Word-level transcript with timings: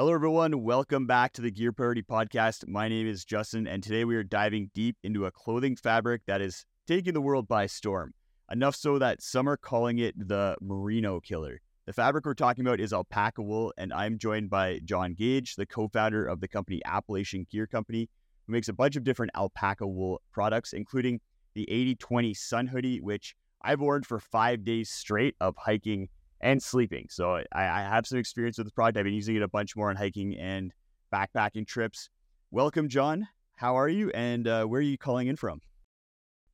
Hello, 0.00 0.14
everyone. 0.14 0.62
Welcome 0.62 1.06
back 1.06 1.34
to 1.34 1.42
the 1.42 1.50
Gear 1.50 1.72
Priority 1.72 2.02
Podcast. 2.02 2.66
My 2.66 2.88
name 2.88 3.06
is 3.06 3.22
Justin, 3.22 3.66
and 3.66 3.82
today 3.82 4.06
we 4.06 4.16
are 4.16 4.24
diving 4.24 4.70
deep 4.72 4.96
into 5.02 5.26
a 5.26 5.30
clothing 5.30 5.76
fabric 5.76 6.22
that 6.26 6.40
is 6.40 6.64
taking 6.86 7.12
the 7.12 7.20
world 7.20 7.46
by 7.46 7.66
storm. 7.66 8.14
Enough 8.50 8.74
so 8.76 8.98
that 8.98 9.20
some 9.20 9.46
are 9.46 9.58
calling 9.58 9.98
it 9.98 10.14
the 10.18 10.56
Merino 10.62 11.20
Killer. 11.20 11.60
The 11.84 11.92
fabric 11.92 12.24
we're 12.24 12.32
talking 12.32 12.66
about 12.66 12.80
is 12.80 12.94
alpaca 12.94 13.42
wool, 13.42 13.74
and 13.76 13.92
I'm 13.92 14.16
joined 14.16 14.48
by 14.48 14.80
John 14.86 15.12
Gage, 15.12 15.56
the 15.56 15.66
co 15.66 15.86
founder 15.88 16.26
of 16.26 16.40
the 16.40 16.48
company 16.48 16.80
Appalachian 16.86 17.46
Gear 17.50 17.66
Company, 17.66 18.08
who 18.46 18.54
makes 18.54 18.70
a 18.70 18.72
bunch 18.72 18.96
of 18.96 19.04
different 19.04 19.32
alpaca 19.34 19.86
wool 19.86 20.22
products, 20.32 20.72
including 20.72 21.20
the 21.52 21.70
80 21.70 21.96
20 21.96 22.32
Sun 22.32 22.68
Hoodie, 22.68 23.02
which 23.02 23.34
I've 23.60 23.80
worn 23.80 24.04
for 24.04 24.18
five 24.18 24.64
days 24.64 24.88
straight 24.88 25.34
of 25.42 25.56
hiking 25.58 26.08
and 26.40 26.62
sleeping. 26.62 27.06
So 27.10 27.34
I, 27.34 27.44
I 27.52 27.80
have 27.82 28.06
some 28.06 28.18
experience 28.18 28.58
with 28.58 28.66
this 28.66 28.72
product. 28.72 28.98
I've 28.98 29.04
been 29.04 29.14
using 29.14 29.36
it 29.36 29.42
a 29.42 29.48
bunch 29.48 29.76
more 29.76 29.90
on 29.90 29.96
hiking 29.96 30.36
and 30.36 30.72
backpacking 31.12 31.66
trips. 31.66 32.08
Welcome, 32.50 32.88
John. 32.88 33.26
How 33.56 33.76
are 33.76 33.88
you? 33.88 34.10
And 34.10 34.48
uh, 34.48 34.64
where 34.64 34.78
are 34.78 34.82
you 34.82 34.98
calling 34.98 35.28
in 35.28 35.36
from? 35.36 35.60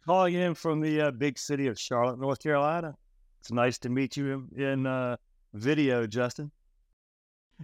Calling 0.04 0.34
in 0.34 0.54
from 0.54 0.80
the 0.80 1.00
uh, 1.00 1.10
big 1.10 1.38
city 1.38 1.66
of 1.66 1.78
Charlotte, 1.78 2.18
North 2.18 2.42
Carolina. 2.42 2.94
It's 3.41 3.52
nice 3.52 3.78
to 3.78 3.88
meet 3.88 4.16
you 4.16 4.48
in, 4.56 4.62
in 4.62 4.86
uh, 4.86 5.16
video, 5.54 6.06
Justin. 6.06 6.50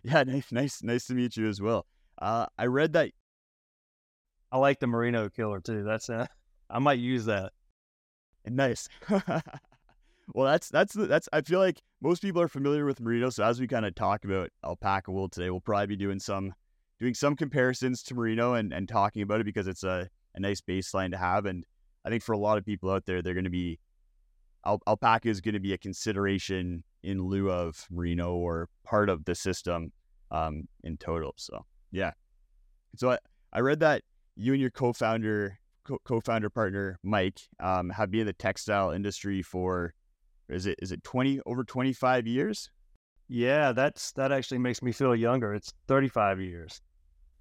Yeah, 0.02 0.22
nice, 0.26 0.52
nice, 0.52 0.82
nice 0.82 1.06
to 1.06 1.14
meet 1.14 1.36
you 1.36 1.48
as 1.48 1.60
well. 1.60 1.86
Uh, 2.20 2.46
I 2.58 2.66
read 2.66 2.92
that. 2.94 3.10
I 4.50 4.58
like 4.58 4.80
the 4.80 4.86
Merino 4.86 5.28
Killer 5.28 5.60
too. 5.60 5.82
That's 5.82 6.08
uh, 6.10 6.26
I 6.70 6.78
might 6.78 6.98
use 6.98 7.24
that. 7.26 7.52
Nice. 8.46 8.88
well, 10.28 10.46
that's 10.46 10.68
that's 10.68 10.94
that's. 10.94 11.28
I 11.32 11.40
feel 11.40 11.58
like 11.58 11.82
most 12.00 12.22
people 12.22 12.40
are 12.40 12.48
familiar 12.48 12.84
with 12.84 13.00
merino. 13.00 13.30
So 13.30 13.44
as 13.44 13.60
we 13.60 13.66
kind 13.66 13.86
of 13.86 13.94
talk 13.94 14.24
about 14.24 14.50
alpaca 14.64 15.10
wool 15.10 15.28
today, 15.28 15.50
we'll 15.50 15.60
probably 15.60 15.88
be 15.88 15.96
doing 15.96 16.20
some 16.20 16.52
doing 17.00 17.14
some 17.14 17.34
comparisons 17.36 18.02
to 18.04 18.14
merino 18.14 18.54
and 18.54 18.72
and 18.72 18.88
talking 18.88 19.22
about 19.22 19.40
it 19.40 19.44
because 19.44 19.66
it's 19.66 19.84
a 19.84 20.08
a 20.34 20.40
nice 20.40 20.60
baseline 20.60 21.10
to 21.10 21.18
have. 21.18 21.46
And 21.46 21.64
I 22.04 22.08
think 22.08 22.22
for 22.22 22.32
a 22.32 22.38
lot 22.38 22.58
of 22.58 22.64
people 22.64 22.90
out 22.90 23.04
there, 23.04 23.22
they're 23.22 23.34
going 23.34 23.44
to 23.44 23.50
be 23.50 23.78
al- 24.64 24.82
alpaca 24.86 25.28
is 25.28 25.40
going 25.40 25.54
to 25.54 25.60
be 25.60 25.72
a 25.72 25.78
consideration 25.78 26.84
in 27.02 27.20
lieu 27.20 27.50
of 27.50 27.86
merino 27.90 28.34
or 28.34 28.68
part 28.84 29.08
of 29.08 29.24
the 29.24 29.34
system 29.34 29.92
um, 30.30 30.68
in 30.84 30.96
total. 30.96 31.34
So 31.36 31.64
yeah. 31.90 32.12
So 32.96 33.10
I, 33.10 33.18
I 33.52 33.60
read 33.60 33.80
that 33.80 34.02
you 34.36 34.52
and 34.52 34.60
your 34.60 34.70
co-founder 34.70 35.58
co-founder 36.04 36.48
partner 36.48 36.98
Mike 37.02 37.40
um, 37.58 37.90
have 37.90 38.10
been 38.10 38.20
in 38.20 38.26
the 38.26 38.32
textile 38.32 38.92
industry 38.92 39.42
for 39.42 39.92
is 40.52 40.66
it 40.66 40.78
is 40.80 40.92
it 40.92 41.02
20 41.04 41.40
over 41.46 41.64
25 41.64 42.26
years? 42.26 42.70
Yeah, 43.28 43.72
that's 43.72 44.12
that 44.12 44.32
actually 44.32 44.58
makes 44.58 44.82
me 44.82 44.92
feel 44.92 45.14
younger. 45.14 45.54
It's 45.54 45.72
35 45.88 46.40
years. 46.40 46.80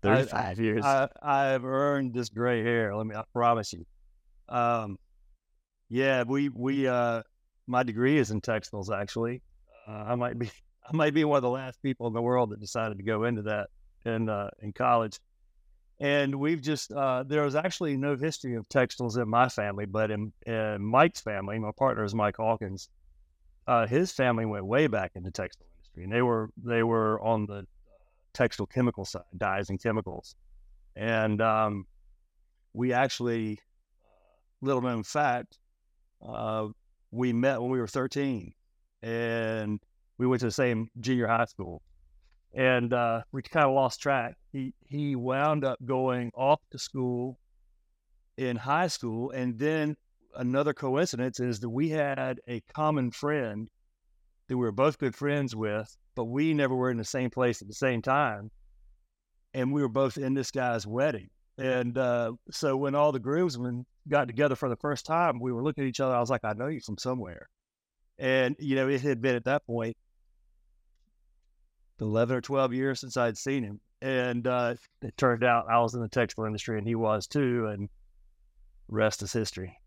35 0.02 0.59
I, 0.59 0.62
years. 0.62 0.86
I, 0.86 1.09
I've 1.22 1.66
earned 1.66 2.14
this 2.14 2.30
gray 2.30 2.64
hair. 2.64 2.95
Let 2.95 3.06
me 3.06 3.16
I 3.16 3.23
promise 3.34 3.73
you. 3.73 3.86
Um, 4.50 4.98
yeah, 5.90 6.23
we 6.23 6.50
we 6.50 6.88
uh, 6.88 7.23
my 7.68 7.84
degree 7.84 8.18
is 8.18 8.31
in 8.31 8.42
textiles. 8.42 8.90
Actually, 8.90 9.42
uh, 9.88 10.03
I 10.08 10.16
might 10.16 10.40
be 10.40 10.50
I 10.92 10.96
might 10.96 11.14
be 11.14 11.23
one 11.23 11.38
of 11.38 11.44
the 11.44 11.50
last 11.50 11.81
people 11.81 12.08
in 12.08 12.14
the 12.14 12.22
world 12.22 12.52
that 12.52 12.59
decided 12.59 12.98
to 12.98 13.03
go 13.03 13.25
into 13.25 13.44
that 13.44 13.70
in 14.06 14.30
uh, 14.30 14.50
in 14.62 14.73
college. 14.73 15.20
And 16.02 16.34
we've 16.34 16.62
just, 16.62 16.92
uh, 16.92 17.23
there 17.28 17.44
was 17.44 17.56
actually 17.56 17.96
no 17.96 18.16
history 18.16 18.56
of 18.56 18.68
textiles 18.68 19.18
in 19.18 19.30
my 19.30 19.48
family, 19.50 19.86
but 19.86 20.09
in, 20.09 20.34
in 20.48 20.84
Mike's 20.84 21.22
family, 21.22 21.59
my 21.59 21.70
partner 21.78 22.03
is 22.03 22.16
Mike 22.16 22.38
Hawkins. 22.38 22.90
Uh, 23.67 23.86
his 23.88 24.12
family 24.12 24.45
went 24.45 24.66
way 24.66 24.88
back 24.88 25.12
in 25.16 25.23
the 25.23 25.31
textile 25.31 25.67
industry, 25.78 26.04
and 26.04 26.12
they 26.12 26.22
were 26.22 26.50
they 26.58 26.84
were 26.84 27.22
on 27.22 27.45
the 27.45 27.66
textile 28.34 28.66
chemical 28.66 29.06
side, 29.06 29.23
dyes 29.38 29.70
and 29.70 29.81
chemicals. 29.81 30.36
And 30.95 31.42
um, 31.42 31.86
we 32.73 32.92
actually, 32.94 33.59
uh, 34.03 34.66
little 34.66 34.81
known 34.81 35.03
fact, 35.03 35.58
uh, 36.25 36.68
we 37.12 37.34
met 37.34 37.62
when 37.62 37.72
we 37.72 37.80
were 37.80 37.88
13, 37.88 38.53
and 39.03 39.80
we 40.18 40.28
went 40.28 40.41
to 40.41 40.47
the 40.47 40.52
same 40.52 40.90
junior 41.00 41.28
high 41.28 41.46
school 41.46 41.81
and 42.53 42.94
uh, 42.94 43.22
we 43.31 43.41
kind 43.41 43.66
of 43.66 43.74
lost 43.74 44.02
track. 44.02 44.35
He 44.52 44.74
he 44.88 45.16
wound 45.16 45.64
up 45.64 45.84
going 45.85 46.31
off 46.35 46.59
to 46.72 46.80
school 46.80 47.40
in 48.38 48.58
high 48.58 48.88
school, 48.88 49.31
and 49.31 49.58
then 49.58 49.96
another 50.36 50.74
coincidence 50.74 51.40
is 51.40 51.59
that 51.59 51.69
we 51.69 51.90
had 51.90 52.40
a 52.47 52.62
common 52.74 53.12
friend 53.12 53.69
that 54.47 54.58
we 54.58 54.64
were 54.64 54.72
both 54.72 54.97
good 54.97 55.16
friends 55.16 55.56
with, 55.56 55.96
but 56.16 56.25
we 56.25 56.53
never 56.53 56.75
were 56.75 56.92
in 56.92 56.97
the 56.97 57.06
same 57.06 57.30
place 57.30 57.62
at 57.62 57.68
the 57.68 57.74
same 57.74 58.02
time, 58.02 58.52
and 59.53 59.72
we 59.72 59.81
were 59.81 59.90
both 59.90 60.18
in 60.18 60.34
this 60.34 60.52
guy's 60.52 60.86
wedding. 60.86 61.30
And 61.58 61.97
uh, 61.97 62.34
so 62.50 62.75
when 62.75 62.96
all 62.96 63.12
the 63.12 63.20
groomsmen 63.20 63.86
got 64.08 64.28
together 64.28 64.56
for 64.56 64.70
the 64.70 64.75
first 64.78 65.06
time, 65.06 65.40
we 65.40 65.52
were 65.52 65.64
looking 65.64 65.84
at 65.84 65.88
each 65.88 66.00
other. 66.00 66.16
I 66.16 66.20
was 66.20 66.30
like, 66.30 66.44
I 66.44 66.53
know 66.53 66.68
you 66.68 66.80
from 66.80 66.97
somewhere. 66.97 67.47
And, 68.18 68.56
you 68.59 68.75
know, 68.75 68.88
it 68.88 69.02
had 69.02 69.22
been 69.22 69.36
at 69.36 69.46
that 69.46 69.66
point 69.66 69.96
11 72.00 72.36
or 72.36 72.41
12 72.41 72.74
years 72.74 73.00
since 73.00 73.18
I'd 73.18 73.38
seen 73.38 73.64
him. 73.64 73.80
And 74.02 74.47
uh, 74.47 74.75
it 75.02 75.16
turned 75.18 75.44
out 75.44 75.68
I 75.70 75.80
was 75.80 75.94
in 75.94 76.02
the 76.02 76.09
textile 76.09 76.46
industry 76.46 76.78
and 76.78 76.88
he 76.88 76.96
was 76.96 77.28
too. 77.28 77.68
And 77.68 77.90
rest 78.88 79.22
is 79.22 79.31
history. 79.31 79.78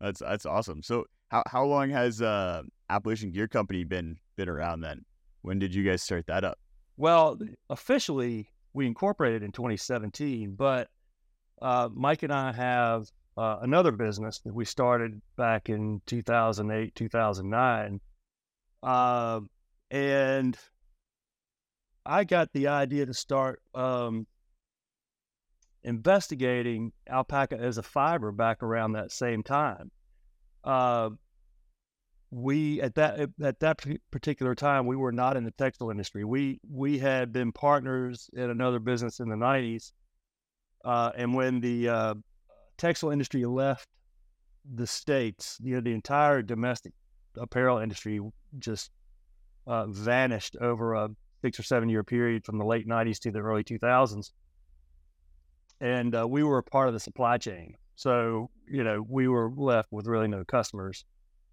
That's 0.00 0.20
that's 0.20 0.46
awesome. 0.46 0.82
So 0.82 1.04
how, 1.30 1.42
how 1.46 1.64
long 1.64 1.90
has 1.90 2.22
uh, 2.22 2.62
Appalachian 2.88 3.30
Gear 3.30 3.48
Company 3.48 3.84
been 3.84 4.18
been 4.36 4.48
around 4.48 4.80
then? 4.80 5.04
When 5.42 5.58
did 5.58 5.74
you 5.74 5.84
guys 5.84 6.02
start 6.02 6.26
that 6.26 6.44
up? 6.44 6.58
Well, 6.96 7.38
officially 7.68 8.48
we 8.72 8.86
incorporated 8.86 9.42
in 9.42 9.52
2017, 9.52 10.54
but 10.54 10.88
uh, 11.62 11.88
Mike 11.92 12.22
and 12.22 12.32
I 12.32 12.52
have 12.52 13.10
uh, 13.36 13.58
another 13.62 13.92
business 13.92 14.40
that 14.40 14.54
we 14.54 14.64
started 14.64 15.20
back 15.36 15.68
in 15.68 16.02
2008, 16.06 16.94
2009. 16.94 18.00
Uh, 18.82 19.40
and 19.90 20.58
I 22.04 22.24
got 22.24 22.52
the 22.52 22.68
idea 22.68 23.06
to 23.06 23.14
start 23.14 23.62
um, 23.74 24.26
investigating 25.84 26.92
alpaca 27.08 27.56
as 27.58 27.78
a 27.78 27.82
fiber 27.82 28.32
back 28.32 28.62
around 28.62 28.92
that 28.92 29.12
same 29.12 29.42
time. 29.42 29.90
Uh, 30.62 31.10
we 32.30 32.80
at 32.80 32.94
that 32.94 33.28
at 33.42 33.58
that 33.58 33.84
particular 34.12 34.54
time 34.54 34.86
we 34.86 34.94
were 34.94 35.10
not 35.10 35.36
in 35.36 35.44
the 35.44 35.50
textile 35.52 35.90
industry. 35.90 36.24
We 36.24 36.60
we 36.70 36.98
had 36.98 37.32
been 37.32 37.50
partners 37.50 38.30
in 38.34 38.50
another 38.50 38.78
business 38.78 39.18
in 39.18 39.28
the 39.28 39.36
'90s, 39.36 39.92
uh, 40.84 41.10
and 41.16 41.34
when 41.34 41.60
the 41.60 41.88
uh, 41.88 42.14
textile 42.78 43.10
industry 43.10 43.44
left 43.44 43.88
the 44.74 44.86
states, 44.86 45.58
you 45.62 45.74
know, 45.74 45.80
the 45.80 45.92
entire 45.92 46.42
domestic 46.42 46.92
apparel 47.36 47.78
industry 47.78 48.20
just 48.58 48.90
uh, 49.66 49.86
vanished 49.86 50.56
over 50.60 50.94
a 50.94 51.08
six 51.42 51.58
or 51.58 51.62
seven 51.62 51.88
year 51.88 52.04
period 52.04 52.44
from 52.44 52.58
the 52.58 52.64
late 52.64 52.86
90s 52.86 53.18
to 53.20 53.30
the 53.30 53.38
early 53.38 53.64
2000s. 53.64 54.30
And 55.80 56.14
uh, 56.14 56.26
we 56.28 56.42
were 56.42 56.58
a 56.58 56.62
part 56.62 56.88
of 56.88 56.94
the 56.94 57.00
supply 57.00 57.38
chain. 57.38 57.74
So, 57.96 58.50
you 58.68 58.84
know, 58.84 59.04
we 59.08 59.28
were 59.28 59.50
left 59.54 59.92
with 59.92 60.06
really 60.06 60.28
no 60.28 60.44
customers. 60.44 61.04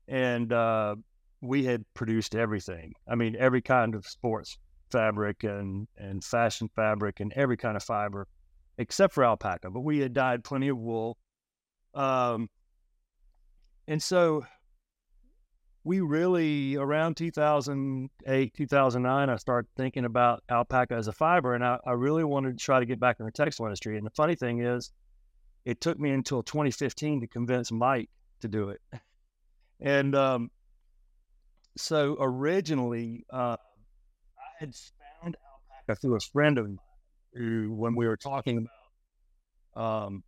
And 0.07 0.51
uh, 0.51 0.95
we 1.41 1.63
had 1.63 1.85
produced 1.93 2.35
everything. 2.35 2.93
I 3.07 3.15
mean, 3.15 3.35
every 3.37 3.61
kind 3.61 3.95
of 3.95 4.05
sports 4.05 4.57
fabric 4.91 5.43
and, 5.43 5.87
and 5.97 6.23
fashion 6.23 6.69
fabric 6.75 7.19
and 7.19 7.33
every 7.33 7.57
kind 7.57 7.75
of 7.75 7.83
fiber, 7.83 8.27
except 8.77 9.13
for 9.13 9.23
alpaca. 9.23 9.69
But 9.69 9.81
we 9.81 9.99
had 9.99 10.13
dyed 10.13 10.43
plenty 10.43 10.69
of 10.69 10.77
wool. 10.77 11.17
Um, 11.93 12.49
and 13.87 14.01
so 14.01 14.45
we 15.87 16.01
really 16.01 16.75
around 16.75 17.15
2008 17.15 18.53
2009 18.53 19.29
i 19.29 19.35
started 19.37 19.69
thinking 19.77 20.03
about 20.03 20.43
alpaca 20.49 20.93
as 20.93 21.07
a 21.07 21.13
fiber 21.13 21.55
and 21.55 21.63
I, 21.63 21.79
I, 21.87 21.93
really 21.93 22.25
wanted 22.25 22.57
to 22.57 22.63
try 22.63 22.81
to 22.81 22.85
get 22.85 22.99
back 22.99 23.21
in 23.21 23.25
the 23.25 23.31
textile 23.31 23.67
industry 23.67 23.95
and 23.95 24.05
the 24.05 24.11
funny 24.11 24.35
thing 24.35 24.59
is 24.59 24.91
it 25.63 25.79
took 25.79 25.97
me 25.97 26.11
until 26.11 26.43
2015 26.43 27.21
to 27.21 27.27
convince 27.27 27.71
mike 27.71 28.09
to 28.41 28.47
do 28.49 28.69
it. 28.69 28.81
And 29.79 30.13
um, 30.13 30.51
so 31.77 32.17
originally 32.19 33.25
uh, 33.31 33.55
i 33.57 34.59
had 34.59 34.73
found 35.21 35.37
alpaca 35.87 36.01
through 36.01 36.15
a 36.15 36.19
friend 36.19 36.57
of 36.57 36.65
mine 36.65 36.79
who 37.33 37.73
when 37.73 37.95
we 37.95 38.07
were 38.07 38.17
talking 38.17 38.67
about 39.75 40.05
um, 40.05 40.23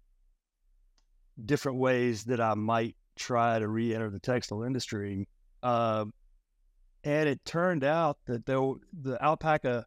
different 1.45 1.79
ways 1.79 2.23
that 2.25 2.39
i 2.39 2.53
might 2.53 2.95
try 3.17 3.59
to 3.59 3.67
re-enter 3.67 4.09
the 4.09 4.19
textile 4.19 4.63
industry 4.63 5.27
uh, 5.63 6.05
and 7.03 7.29
it 7.29 7.43
turned 7.45 7.83
out 7.83 8.17
that 8.25 8.45
there, 8.45 8.59
the 9.01 9.17
alpaca, 9.23 9.85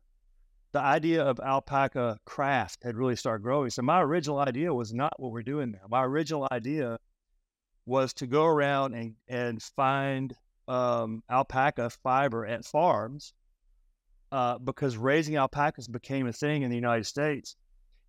the 0.72 0.80
idea 0.80 1.22
of 1.22 1.38
alpaca 1.40 2.18
craft 2.24 2.82
had 2.82 2.96
really 2.96 3.16
started 3.16 3.42
growing. 3.42 3.70
So 3.70 3.82
my 3.82 4.00
original 4.00 4.38
idea 4.38 4.72
was 4.72 4.94
not 4.94 5.12
what 5.18 5.32
we're 5.32 5.42
doing 5.42 5.72
now. 5.72 5.86
My 5.88 6.04
original 6.04 6.48
idea 6.50 6.98
was 7.84 8.12
to 8.14 8.26
go 8.26 8.44
around 8.44 8.94
and, 8.94 9.14
and 9.28 9.62
find 9.62 10.34
um, 10.68 11.22
alpaca 11.30 11.90
fiber 12.02 12.46
at 12.46 12.64
farms 12.64 13.34
uh, 14.30 14.58
because 14.58 14.96
raising 14.96 15.36
alpacas 15.36 15.88
became 15.88 16.26
a 16.26 16.32
thing 16.32 16.62
in 16.62 16.70
the 16.70 16.76
United 16.76 17.04
States, 17.04 17.56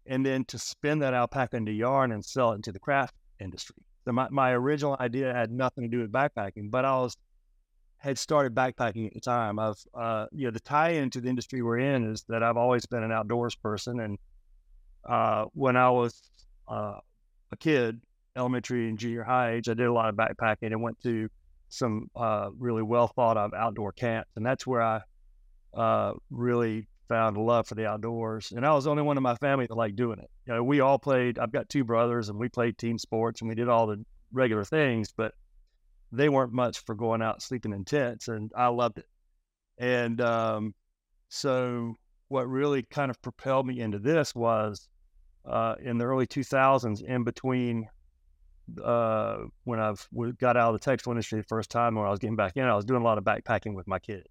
and 0.06 0.26
then 0.26 0.46
to 0.46 0.58
spin 0.58 1.00
that 1.00 1.14
alpaca 1.14 1.58
into 1.58 1.72
yarn 1.72 2.12
and 2.14 2.24
sell 2.24 2.54
it 2.54 2.56
into 2.56 2.72
the 2.72 2.80
craft 2.80 3.16
industry. 3.42 3.76
So 4.06 4.14
my, 4.14 4.28
my 4.30 4.52
original 4.52 4.96
idea 5.00 5.34
had 5.34 5.52
nothing 5.52 5.84
to 5.84 5.90
do 5.90 6.00
with 6.00 6.12
backpacking, 6.12 6.72
but 6.72 6.86
I 6.86 6.96
was 7.00 7.18
had 8.04 8.18
started 8.18 8.54
backpacking 8.54 9.08
at 9.08 9.14
the 9.14 9.22
time. 9.22 9.58
I've 9.58 9.82
uh, 9.94 10.26
you 10.34 10.46
know 10.46 10.52
the 10.52 10.60
tie-in 10.60 11.10
to 11.12 11.22
the 11.22 11.30
industry 11.30 11.62
we're 11.62 11.80
in 11.80 12.12
is 12.12 12.26
that 12.28 12.44
I've 12.44 12.58
always 12.58 12.86
been 12.86 13.02
an 13.02 13.14
outdoors 13.14 13.56
person, 13.56 14.02
and 14.02 14.20
uh, 15.08 15.46
when 15.54 15.78
I 15.78 15.90
was 15.90 16.22
uh, 16.68 17.00
a 17.52 17.58
kid, 17.58 18.02
elementary 18.36 18.90
and 18.90 19.00
junior 19.00 19.24
high 19.24 19.54
age, 19.54 19.70
I 19.70 19.74
did 19.74 19.86
a 19.86 19.94
lot 19.94 20.10
of 20.10 20.16
backpacking 20.16 20.74
and 20.74 20.82
went 20.82 21.00
to 21.04 21.30
some 21.70 22.10
uh, 22.16 22.50
really 22.60 22.84
well 22.84 23.08
thought 23.08 23.38
of 23.38 23.54
outdoor 23.54 23.94
camps, 23.94 24.30
and 24.36 24.46
that's 24.46 24.68
where 24.68 24.82
I 24.82 25.02
uh, 25.74 26.14
really 26.30 26.88
found 27.08 27.38
a 27.38 27.42
love 27.42 27.68
for 27.68 27.76
the 27.76 27.86
outdoors. 27.86 28.52
And 28.52 28.66
I 28.66 28.74
was 28.74 28.84
the 28.84 28.92
only 28.92 29.04
one 29.04 29.16
in 29.16 29.24
my 29.24 29.36
family 29.36 29.66
that 29.66 29.76
liked 29.76 29.96
doing 29.96 30.20
it. 30.20 30.30
You 30.46 30.56
know, 30.56 30.64
we 30.64 30.82
all 30.82 31.00
played. 31.00 31.40
I've 31.40 31.54
got 31.54 31.70
two 31.70 31.86
brothers, 31.86 32.28
and 32.28 32.38
we 32.38 32.50
played 32.50 32.78
team 32.78 32.98
sports, 32.98 33.40
and 33.40 33.48
we 33.48 33.56
did 33.56 33.70
all 33.70 33.88
the 33.88 34.04
regular 34.34 34.66
things, 34.66 35.14
but 35.16 35.34
they 36.14 36.30
weren't 36.30 36.54
much 36.54 36.80
for 36.80 36.96
going 36.96 37.22
out 37.22 37.42
sleeping 37.42 37.74
in 37.74 37.84
tents, 37.86 38.28
and 38.28 38.52
I 38.56 38.68
loved 38.68 39.00
it. 39.00 39.08
And 39.78 40.22
um, 40.22 40.76
so, 41.30 41.96
what 42.28 42.48
really 42.48 42.84
kind 42.84 43.10
of 43.10 43.22
propelled 43.22 43.66
me 43.66 43.80
into 43.80 44.00
this 44.00 44.36
was 44.36 44.88
uh, 45.46 45.76
in 45.82 45.98
the 45.98 46.06
early 46.06 46.28
2000s, 46.28 47.04
in 47.04 47.24
between 47.24 47.88
uh, 48.84 49.38
when 49.64 49.80
I've 49.80 50.08
got 50.40 50.56
out 50.56 50.74
of 50.74 50.80
the 50.80 50.86
textile 50.86 51.12
industry 51.12 51.40
the 51.40 51.48
first 51.48 51.72
time, 51.72 51.96
when 51.96 52.06
I 52.06 52.12
was 52.12 52.20
getting 52.20 52.36
back 52.36 52.58
in, 52.58 52.64
I 52.64 52.76
was 52.76 52.86
doing 52.86 53.02
a 53.02 53.06
lot 53.06 53.18
of 53.18 53.24
backpacking 53.24 53.74
with 53.74 53.88
my 53.88 54.00
kids 54.00 54.30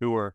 who 0.00 0.10
were 0.10 0.34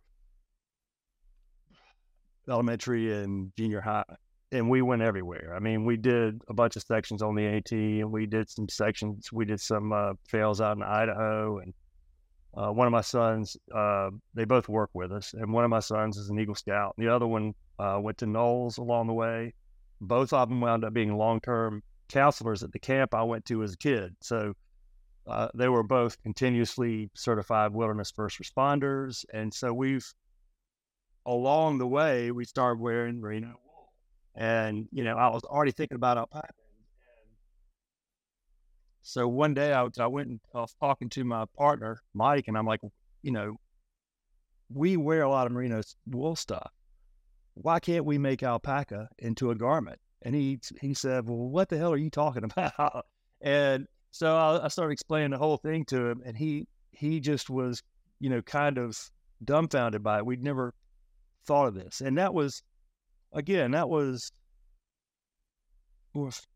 elementary 2.49 3.13
and 3.13 3.51
junior 3.57 3.81
high. 3.81 4.05
And 4.51 4.69
we 4.69 4.81
went 4.81 5.01
everywhere. 5.01 5.53
I 5.55 5.59
mean, 5.59 5.83
we 5.83 5.97
did 5.97 6.41
a 6.47 6.53
bunch 6.53 6.77
of 6.77 6.83
sections 6.83 7.21
on 7.21 7.35
the 7.35 7.45
AT, 7.45 7.71
and 7.71 8.11
we 8.11 8.25
did 8.25 8.49
some 8.49 8.69
sections. 8.69 9.29
We 9.31 9.43
did 9.43 9.59
some 9.59 9.91
uh, 9.91 10.13
fails 10.27 10.61
out 10.61 10.77
in 10.77 10.83
Idaho, 10.83 11.59
and 11.59 11.73
uh, 12.55 12.71
one 12.71 12.87
of 12.87 12.91
my 12.93 13.01
sons, 13.01 13.57
uh, 13.75 14.09
they 14.33 14.45
both 14.45 14.69
work 14.69 14.89
with 14.93 15.11
us, 15.11 15.33
and 15.33 15.51
one 15.51 15.65
of 15.65 15.69
my 15.69 15.81
sons 15.81 16.17
is 16.17 16.29
an 16.29 16.39
Eagle 16.39 16.55
Scout. 16.55 16.95
The 16.97 17.09
other 17.09 17.27
one 17.27 17.53
uh, 17.77 17.99
went 18.01 18.17
to 18.19 18.25
NOLS 18.25 18.77
along 18.77 19.07
the 19.07 19.13
way. 19.13 19.53
Both 19.99 20.31
of 20.31 20.47
them 20.47 20.61
wound 20.61 20.85
up 20.85 20.93
being 20.93 21.17
long-term 21.17 21.83
counselors 22.07 22.63
at 22.63 22.71
the 22.71 22.79
camp 22.79 23.13
I 23.13 23.23
went 23.23 23.45
to 23.45 23.63
as 23.63 23.73
a 23.73 23.77
kid. 23.77 24.15
So 24.21 24.53
uh, 25.27 25.49
they 25.53 25.67
were 25.67 25.83
both 25.83 26.21
continuously 26.23 27.09
certified 27.15 27.73
wilderness 27.73 28.11
first 28.11 28.39
responders, 28.41 29.25
and 29.33 29.53
so 29.53 29.73
we've 29.73 30.07
along 31.27 31.77
the 31.77 31.87
way, 31.87 32.31
we 32.31 32.45
started 32.45 32.79
wearing 32.79 33.19
merino 33.19 33.47
wool. 33.47 33.66
And, 34.37 34.87
you 34.91 35.03
know, 35.03 35.17
I 35.17 35.29
was 35.29 35.43
already 35.43 35.71
thinking 35.71 35.95
about 35.95 36.17
alpaca. 36.17 36.53
So 39.01 39.27
one 39.27 39.53
day 39.53 39.73
I, 39.73 39.87
I 39.99 40.07
went 40.07 40.29
and 40.29 40.39
I 40.53 40.61
was 40.61 40.75
talking 40.79 41.09
to 41.09 41.23
my 41.23 41.45
partner, 41.57 42.01
Mike, 42.13 42.47
and 42.47 42.57
I'm 42.57 42.65
like, 42.65 42.81
you 43.23 43.31
know, 43.31 43.55
we 44.71 44.97
wear 44.97 45.23
a 45.23 45.29
lot 45.29 45.47
of 45.47 45.53
merino 45.53 45.81
wool 46.05 46.35
stuff. 46.35 46.71
Why 47.55 47.79
can't 47.79 48.05
we 48.05 48.17
make 48.17 48.43
alpaca 48.43 49.09
into 49.17 49.51
a 49.51 49.55
garment? 49.55 49.99
And 50.21 50.35
he 50.35 50.59
he 50.81 50.93
said, 50.93 51.27
well, 51.27 51.37
what 51.37 51.69
the 51.69 51.77
hell 51.77 51.93
are 51.93 51.97
you 51.97 52.09
talking 52.09 52.43
about? 52.51 53.05
and 53.41 53.87
so 54.11 54.35
I, 54.35 54.65
I 54.65 54.67
started 54.67 54.91
explaining 54.91 55.31
the 55.31 55.37
whole 55.37 55.57
thing 55.57 55.85
to 55.85 56.07
him, 56.07 56.21
and 56.25 56.37
he 56.37 56.67
he 56.91 57.19
just 57.19 57.49
was, 57.49 57.81
you 58.19 58.29
know, 58.29 58.41
kind 58.41 58.77
of 58.77 58.99
dumbfounded 59.43 60.03
by 60.03 60.17
it. 60.17 60.25
We'd 60.25 60.43
never 60.43 60.73
thought 61.45 61.67
of 61.67 61.75
this. 61.75 62.01
And 62.01 62.17
that 62.17 62.33
was, 62.33 62.63
again, 63.33 63.71
that 63.71 63.89
was 63.89 64.31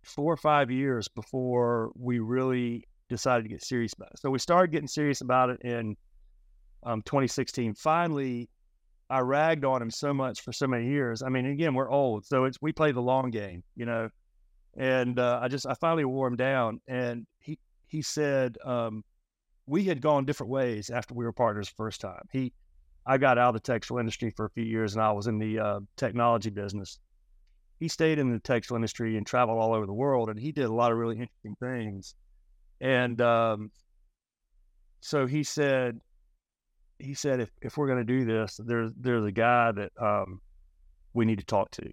four 0.03 0.33
or 0.33 0.37
five 0.37 0.71
years 0.71 1.07
before 1.07 1.91
we 1.95 2.19
really 2.19 2.87
decided 3.09 3.43
to 3.43 3.49
get 3.49 3.63
serious 3.63 3.93
about 3.93 4.09
it. 4.13 4.19
So 4.19 4.29
we 4.29 4.39
started 4.39 4.71
getting 4.71 4.87
serious 4.87 5.21
about 5.21 5.49
it 5.49 5.61
in 5.61 5.95
um, 6.83 7.01
2016. 7.03 7.75
Finally, 7.75 8.49
I 9.09 9.19
ragged 9.19 9.65
on 9.65 9.81
him 9.81 9.91
so 9.91 10.13
much 10.13 10.41
for 10.41 10.53
so 10.53 10.67
many 10.67 10.87
years. 10.87 11.21
I 11.21 11.29
mean, 11.29 11.45
again, 11.45 11.73
we're 11.73 11.91
old, 11.91 12.25
so 12.25 12.45
it's 12.45 12.57
we 12.61 12.71
play 12.71 12.91
the 12.91 13.01
long 13.01 13.29
game, 13.29 13.63
you 13.75 13.85
know. 13.85 14.09
And 14.77 15.19
uh, 15.19 15.39
I 15.41 15.49
just 15.49 15.67
I 15.67 15.73
finally 15.73 16.05
wore 16.05 16.27
him 16.27 16.37
down, 16.37 16.79
and 16.87 17.27
he 17.39 17.59
he 17.87 18.01
said 18.01 18.57
um, 18.63 19.03
we 19.67 19.83
had 19.83 20.01
gone 20.01 20.23
different 20.25 20.49
ways 20.49 20.89
after 20.89 21.13
we 21.13 21.25
were 21.25 21.33
partners 21.33 21.67
first 21.67 21.99
time. 21.99 22.23
He 22.31 22.53
I 23.05 23.17
got 23.17 23.37
out 23.37 23.49
of 23.49 23.53
the 23.55 23.59
textile 23.59 23.97
industry 23.97 24.29
for 24.29 24.45
a 24.45 24.49
few 24.51 24.63
years 24.63 24.93
and 24.93 25.03
I 25.03 25.11
was 25.11 25.27
in 25.27 25.39
the 25.39 25.59
uh, 25.59 25.79
technology 25.97 26.49
business. 26.49 26.99
He 27.79 27.87
stayed 27.87 28.19
in 28.19 28.31
the 28.31 28.39
textile 28.39 28.75
industry 28.75 29.17
and 29.17 29.25
traveled 29.25 29.57
all 29.57 29.73
over 29.73 29.87
the 29.87 29.93
world, 29.93 30.29
and 30.29 30.39
he 30.39 30.51
did 30.51 30.65
a 30.65 30.73
lot 30.73 30.91
of 30.91 30.99
really 30.99 31.15
interesting 31.15 31.55
things. 31.59 32.13
And 32.79 33.19
um, 33.21 33.71
so 34.99 35.25
he 35.25 35.43
said, 35.43 35.99
he 36.99 37.15
said, 37.15 37.39
if, 37.39 37.49
if 37.63 37.77
we're 37.77 37.87
going 37.87 37.97
to 37.97 38.03
do 38.03 38.23
this, 38.23 38.59
there's 38.63 38.91
there's 38.95 39.25
a 39.25 39.31
guy 39.31 39.71
that 39.71 39.91
um, 39.99 40.41
we 41.15 41.25
need 41.25 41.39
to 41.39 41.45
talk 41.45 41.71
to. 41.71 41.91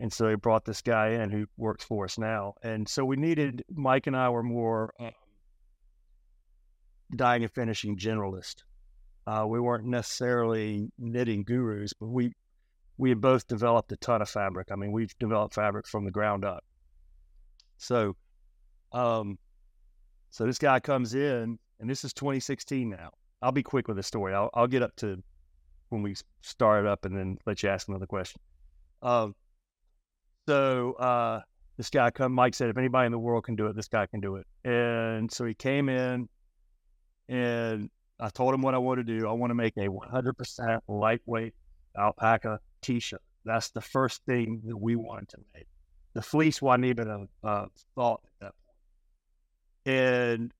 And 0.00 0.12
so 0.12 0.28
he 0.28 0.34
brought 0.34 0.64
this 0.64 0.82
guy 0.82 1.10
in 1.10 1.30
who 1.30 1.46
works 1.56 1.84
for 1.84 2.04
us 2.04 2.18
now. 2.18 2.54
And 2.64 2.88
so 2.88 3.04
we 3.04 3.16
needed 3.16 3.64
Mike 3.72 4.08
and 4.08 4.16
I 4.16 4.28
were 4.30 4.42
more 4.42 4.92
um, 4.98 5.12
dyeing 7.14 7.44
and 7.44 7.52
finishing 7.52 7.96
generalist 7.96 8.64
uh, 9.26 9.44
we 9.46 9.60
weren't 9.60 9.84
necessarily 9.84 10.90
knitting 10.98 11.42
gurus, 11.42 11.92
but 11.92 12.06
we 12.06 12.32
we 12.98 13.10
had 13.10 13.20
both 13.20 13.46
developed 13.46 13.92
a 13.92 13.96
ton 13.96 14.22
of 14.22 14.28
fabric. 14.28 14.68
I 14.72 14.76
mean, 14.76 14.92
we've 14.92 15.16
developed 15.18 15.54
fabric 15.54 15.86
from 15.86 16.04
the 16.04 16.10
ground 16.10 16.44
up. 16.44 16.64
So, 17.76 18.16
um, 18.92 19.38
so 20.30 20.46
this 20.46 20.58
guy 20.58 20.80
comes 20.80 21.14
in, 21.14 21.58
and 21.78 21.90
this 21.90 22.04
is 22.04 22.14
2016 22.14 22.88
now. 22.88 23.10
I'll 23.42 23.52
be 23.52 23.62
quick 23.62 23.86
with 23.86 23.98
the 23.98 24.02
story. 24.02 24.32
I'll, 24.32 24.48
I'll 24.54 24.66
get 24.66 24.82
up 24.82 24.96
to 24.96 25.22
when 25.90 26.02
we 26.02 26.14
start 26.40 26.86
up, 26.86 27.04
and 27.04 27.16
then 27.16 27.38
let 27.44 27.62
you 27.62 27.68
ask 27.68 27.88
another 27.88 28.06
question. 28.06 28.40
Um, 29.02 29.34
so 30.48 30.94
uh, 30.94 31.40
this 31.76 31.90
guy 31.90 32.10
come. 32.10 32.32
Mike 32.32 32.54
said, 32.54 32.70
if 32.70 32.78
anybody 32.78 33.06
in 33.06 33.12
the 33.12 33.18
world 33.18 33.44
can 33.44 33.56
do 33.56 33.66
it, 33.66 33.76
this 33.76 33.88
guy 33.88 34.06
can 34.06 34.20
do 34.20 34.36
it. 34.36 34.46
And 34.64 35.30
so 35.30 35.44
he 35.44 35.52
came 35.52 35.88
in, 35.88 36.28
and 37.28 37.90
I 38.18 38.30
told 38.30 38.54
him 38.54 38.62
what 38.62 38.74
I 38.74 38.78
want 38.78 38.98
to 38.98 39.04
do. 39.04 39.28
I 39.28 39.32
want 39.32 39.50
to 39.50 39.54
make 39.54 39.76
a 39.76 39.88
100% 39.88 40.80
lightweight 40.88 41.54
alpaca 41.98 42.60
t-shirt. 42.80 43.22
That's 43.44 43.70
the 43.70 43.80
first 43.80 44.24
thing 44.24 44.62
that 44.66 44.76
we 44.76 44.96
wanted 44.96 45.28
to 45.30 45.38
make. 45.54 45.66
The 46.14 46.22
fleece 46.22 46.62
wasn't 46.62 46.86
even 46.86 47.08
a, 47.08 47.48
a 47.48 47.66
thought 47.94 48.20
at 48.24 48.30
that 48.40 48.54
point. 49.84 49.96
And 49.96 50.52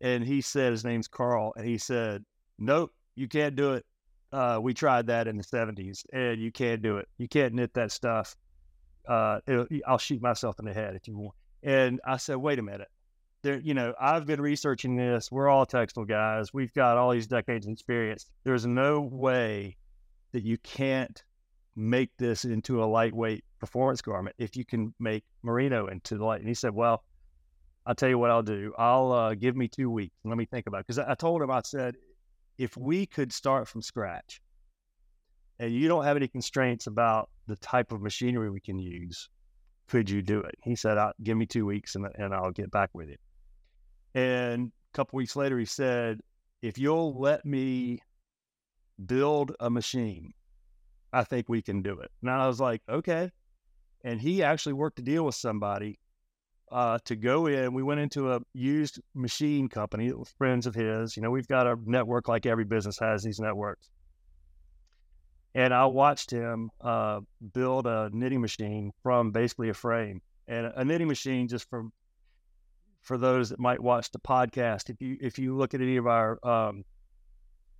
and 0.00 0.24
he 0.24 0.40
said 0.40 0.72
his 0.72 0.84
name's 0.84 1.06
Carl, 1.06 1.52
and 1.56 1.66
he 1.66 1.76
said, 1.76 2.24
"Nope, 2.58 2.92
you 3.14 3.28
can't 3.28 3.54
do 3.54 3.74
it. 3.74 3.84
Uh, 4.32 4.58
we 4.60 4.74
tried 4.74 5.06
that 5.08 5.28
in 5.28 5.36
the 5.36 5.44
'70s, 5.44 6.04
and 6.12 6.40
you 6.40 6.50
can't 6.50 6.82
do 6.82 6.96
it. 6.96 7.08
You 7.18 7.28
can't 7.28 7.54
knit 7.54 7.74
that 7.74 7.92
stuff. 7.92 8.34
Uh, 9.06 9.40
I'll 9.86 9.98
shoot 9.98 10.22
myself 10.22 10.58
in 10.58 10.64
the 10.64 10.72
head 10.72 10.96
if 10.96 11.06
you 11.06 11.16
want." 11.16 11.34
And 11.62 12.00
I 12.04 12.16
said, 12.16 12.36
"Wait 12.36 12.58
a 12.58 12.62
minute 12.62 12.88
there, 13.42 13.58
you 13.58 13.74
know, 13.74 13.94
I've 14.00 14.26
been 14.26 14.40
researching 14.40 14.96
this. 14.96 15.30
We're 15.30 15.48
all 15.48 15.66
textile 15.66 16.04
guys. 16.04 16.52
We've 16.52 16.72
got 16.72 16.96
all 16.96 17.12
these 17.12 17.26
decades 17.26 17.66
of 17.66 17.72
experience. 17.72 18.26
There's 18.44 18.66
no 18.66 19.00
way 19.00 19.76
that 20.32 20.42
you 20.42 20.58
can't 20.58 21.22
make 21.76 22.10
this 22.18 22.44
into 22.44 22.82
a 22.82 22.86
lightweight 22.86 23.44
performance 23.60 24.02
garment 24.02 24.34
if 24.38 24.56
you 24.56 24.64
can 24.64 24.92
make 24.98 25.24
merino 25.42 25.86
into 25.86 26.18
the 26.18 26.24
light. 26.24 26.40
And 26.40 26.48
he 26.48 26.54
said, 26.54 26.74
well, 26.74 27.04
I'll 27.86 27.94
tell 27.94 28.08
you 28.08 28.18
what 28.18 28.30
I'll 28.30 28.42
do. 28.42 28.74
I'll 28.76 29.12
uh, 29.12 29.34
give 29.34 29.56
me 29.56 29.68
two 29.68 29.88
weeks 29.88 30.14
and 30.22 30.30
let 30.30 30.36
me 30.36 30.44
think 30.44 30.66
about 30.66 30.78
it. 30.80 30.86
Because 30.88 30.98
I, 30.98 31.14
told 31.14 31.40
him, 31.40 31.50
I 31.50 31.60
said, 31.64 31.94
if 32.58 32.76
we 32.76 33.06
could 33.06 33.32
start 33.32 33.68
from 33.68 33.80
scratch 33.80 34.40
and 35.58 35.72
you 35.72 35.88
don't 35.88 36.04
have 36.04 36.16
any 36.16 36.28
constraints 36.28 36.86
about 36.86 37.30
the 37.46 37.56
type 37.56 37.92
of 37.92 38.02
machinery 38.02 38.50
we 38.50 38.60
can 38.60 38.78
use, 38.78 39.28
could 39.88 40.10
you 40.10 40.20
do 40.20 40.40
it? 40.40 40.56
He 40.62 40.76
said, 40.76 40.98
I'll, 40.98 41.12
give 41.22 41.36
me 41.36 41.46
two 41.46 41.64
weeks 41.64 41.94
and, 41.94 42.06
and 42.16 42.34
I'll 42.34 42.50
get 42.50 42.70
back 42.70 42.90
with 42.92 43.08
you. 43.08 43.16
And 44.14 44.72
a 44.92 44.96
couple 44.96 45.16
weeks 45.16 45.36
later, 45.36 45.58
he 45.58 45.64
said, 45.64 46.20
if 46.62 46.78
you'll 46.78 47.18
let 47.18 47.44
me 47.44 48.00
build 49.06 49.54
a 49.60 49.70
machine, 49.70 50.32
I 51.12 51.24
think 51.24 51.48
we 51.48 51.62
can 51.62 51.82
do 51.82 51.98
it. 52.00 52.10
And 52.22 52.30
I 52.30 52.46
was 52.46 52.60
like, 52.60 52.82
okay. 52.88 53.30
And 54.04 54.20
he 54.20 54.42
actually 54.42 54.74
worked 54.74 54.98
a 54.98 55.02
deal 55.02 55.24
with 55.24 55.34
somebody 55.34 55.98
uh, 56.70 56.98
to 57.04 57.16
go 57.16 57.46
in. 57.46 57.74
We 57.74 57.82
went 57.82 58.00
into 58.00 58.32
a 58.32 58.40
used 58.52 59.00
machine 59.14 59.68
company 59.68 60.12
friends 60.36 60.66
of 60.66 60.74
his. 60.74 61.16
You 61.16 61.22
know, 61.22 61.30
we've 61.30 61.48
got 61.48 61.66
a 61.66 61.76
network 61.84 62.28
like 62.28 62.46
every 62.46 62.64
business 62.64 62.98
has 62.98 63.22
these 63.22 63.40
networks. 63.40 63.90
And 65.54 65.72
I 65.72 65.86
watched 65.86 66.30
him 66.30 66.70
uh, 66.80 67.20
build 67.52 67.86
a 67.86 68.10
knitting 68.12 68.40
machine 68.40 68.92
from 69.02 69.30
basically 69.30 69.70
a 69.70 69.74
frame. 69.74 70.20
And 70.46 70.72
a 70.76 70.84
knitting 70.84 71.08
machine, 71.08 71.48
just 71.48 71.68
from 71.68 71.92
for 73.02 73.16
those 73.18 73.50
that 73.50 73.58
might 73.58 73.80
watch 73.80 74.10
the 74.10 74.18
podcast, 74.18 74.90
if 74.90 75.00
you 75.00 75.16
if 75.20 75.38
you 75.38 75.56
look 75.56 75.74
at 75.74 75.80
any 75.80 75.96
of 75.96 76.06
our 76.06 76.38
um, 76.46 76.84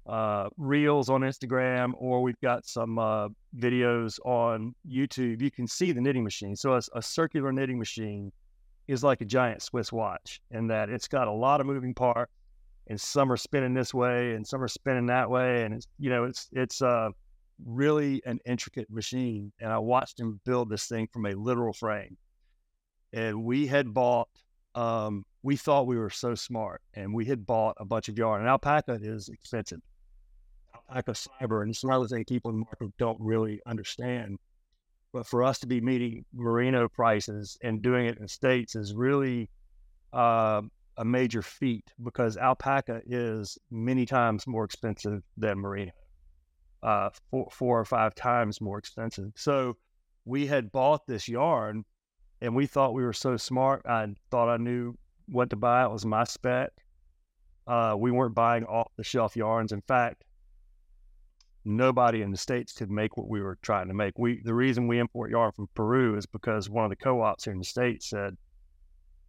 uh, 0.08 0.48
reels 0.56 1.10
on 1.10 1.20
Instagram 1.20 1.92
or 1.98 2.22
we've 2.22 2.40
got 2.40 2.66
some 2.66 2.98
uh, 2.98 3.28
videos 3.56 4.18
on 4.24 4.74
YouTube, 4.90 5.42
you 5.42 5.50
can 5.50 5.66
see 5.66 5.92
the 5.92 6.00
knitting 6.00 6.24
machine. 6.24 6.56
So 6.56 6.72
a, 6.72 6.80
a, 6.94 7.02
circular 7.02 7.52
knitting 7.52 7.78
machine 7.78 8.32
is 8.86 9.04
like 9.04 9.20
a 9.20 9.26
giant 9.26 9.60
Swiss 9.60 9.92
watch 9.92 10.40
in 10.50 10.66
that 10.68 10.88
it's 10.88 11.08
got 11.08 11.28
a 11.28 11.32
lot 11.32 11.60
of 11.60 11.66
moving 11.66 11.92
parts, 11.92 12.32
and 12.86 12.98
some 12.98 13.30
are 13.30 13.36
spinning 13.36 13.74
this 13.74 13.92
way 13.92 14.32
and 14.32 14.46
some 14.46 14.62
are 14.62 14.68
spinning 14.68 15.06
that 15.06 15.28
way, 15.28 15.64
and 15.64 15.74
it's 15.74 15.86
you 15.98 16.08
know 16.08 16.24
it's 16.24 16.48
it's 16.52 16.80
uh, 16.80 17.10
really 17.66 18.22
an 18.24 18.38
intricate 18.46 18.90
machine. 18.90 19.52
And 19.60 19.70
I 19.70 19.78
watched 19.78 20.18
him 20.18 20.40
build 20.46 20.70
this 20.70 20.86
thing 20.86 21.06
from 21.12 21.26
a 21.26 21.34
literal 21.34 21.74
frame, 21.74 22.16
and 23.12 23.44
we 23.44 23.66
had 23.66 23.92
bought. 23.92 24.28
Um, 24.74 25.24
we 25.42 25.56
thought 25.56 25.86
we 25.86 25.98
were 25.98 26.10
so 26.10 26.34
smart, 26.34 26.82
and 26.94 27.12
we 27.14 27.24
had 27.24 27.46
bought 27.46 27.76
a 27.78 27.84
bunch 27.84 28.08
of 28.08 28.18
yarn. 28.18 28.40
And 28.40 28.48
alpaca 28.48 28.98
is 29.00 29.28
expensive 29.28 29.80
alpaca 30.88 31.14
fiber, 31.14 31.62
and 31.62 31.70
it's 31.70 31.80
the 31.80 32.08
things 32.08 32.24
people 32.28 32.50
in 32.50 32.60
the 32.60 32.64
market 32.64 32.96
don't 32.98 33.20
really 33.20 33.60
understand. 33.66 34.38
But 35.12 35.26
for 35.26 35.42
us 35.42 35.58
to 35.60 35.66
be 35.66 35.80
meeting 35.80 36.24
merino 36.34 36.88
prices 36.88 37.58
and 37.62 37.82
doing 37.82 38.06
it 38.06 38.18
in 38.18 38.28
states 38.28 38.76
is 38.76 38.94
really 38.94 39.48
uh, 40.12 40.62
a 40.98 41.04
major 41.04 41.42
feat 41.42 41.84
because 42.02 42.36
alpaca 42.36 43.00
is 43.06 43.58
many 43.70 44.04
times 44.04 44.46
more 44.46 44.64
expensive 44.64 45.22
than 45.36 45.58
merino, 45.58 45.92
uh, 46.82 47.10
four, 47.30 47.48
four 47.50 47.80
or 47.80 47.84
five 47.84 48.14
times 48.14 48.60
more 48.60 48.78
expensive. 48.78 49.32
So 49.36 49.76
we 50.24 50.46
had 50.46 50.70
bought 50.70 51.06
this 51.06 51.26
yarn, 51.26 51.84
and 52.40 52.54
we 52.54 52.66
thought 52.66 52.94
we 52.94 53.02
were 53.02 53.12
so 53.12 53.36
smart. 53.36 53.82
I 53.86 54.06
thought 54.30 54.48
I 54.48 54.56
knew 54.56 54.94
what 55.26 55.50
to 55.50 55.56
buy. 55.56 55.84
It 55.84 55.90
was 55.90 56.06
my 56.06 56.24
spec. 56.24 56.70
Uh, 57.66 57.94
we 57.98 58.10
weren't 58.10 58.34
buying 58.34 58.64
off 58.64 58.90
the 58.96 59.04
shelf 59.04 59.36
yarns. 59.36 59.72
In 59.72 59.82
fact, 59.82 60.24
nobody 61.64 62.22
in 62.22 62.30
the 62.30 62.36
states 62.36 62.72
could 62.72 62.90
make 62.90 63.16
what 63.16 63.28
we 63.28 63.42
were 63.42 63.58
trying 63.60 63.88
to 63.88 63.94
make. 63.94 64.18
We 64.18 64.40
the 64.42 64.54
reason 64.54 64.88
we 64.88 64.98
import 64.98 65.30
yarn 65.30 65.52
from 65.52 65.68
Peru 65.74 66.16
is 66.16 66.26
because 66.26 66.70
one 66.70 66.84
of 66.84 66.90
the 66.90 66.96
co-ops 66.96 67.44
here 67.44 67.52
in 67.52 67.58
the 67.58 67.64
states 67.64 68.08
said 68.08 68.36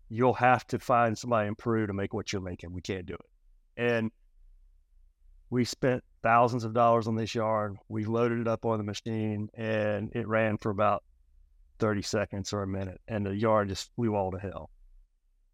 you'll 0.10 0.34
have 0.34 0.66
to 0.68 0.80
find 0.80 1.18
somebody 1.18 1.48
in 1.48 1.56
Peru 1.56 1.86
to 1.86 1.94
make 1.94 2.14
what 2.14 2.32
you're 2.32 2.42
making. 2.42 2.74
We 2.74 2.82
can't 2.82 3.06
do 3.06 3.14
it. 3.14 3.22
And 3.78 4.12
we 5.50 5.66
spent 5.66 6.04
thousands 6.24 6.64
of 6.64 6.74
dollars 6.74 7.08
on 7.08 7.16
this 7.16 7.36
yarn. 7.36 7.78
We 7.90 8.06
loaded 8.06 8.40
it 8.40 8.48
up 8.48 8.66
on 8.66 8.78
the 8.78 8.84
machine 8.84 9.50
and 9.54 10.12
it 10.16 10.28
ran 10.28 10.58
for 10.58 10.70
about 10.70 11.04
30 11.80 12.02
seconds 12.02 12.54
or 12.54 12.64
a 12.64 12.68
minute 12.68 13.02
and 13.08 13.26
the 13.26 13.36
yarn 13.36 13.68
just 13.68 13.94
flew 13.96 14.16
all 14.16 14.32
to 14.32 14.40
hell. 14.40 14.70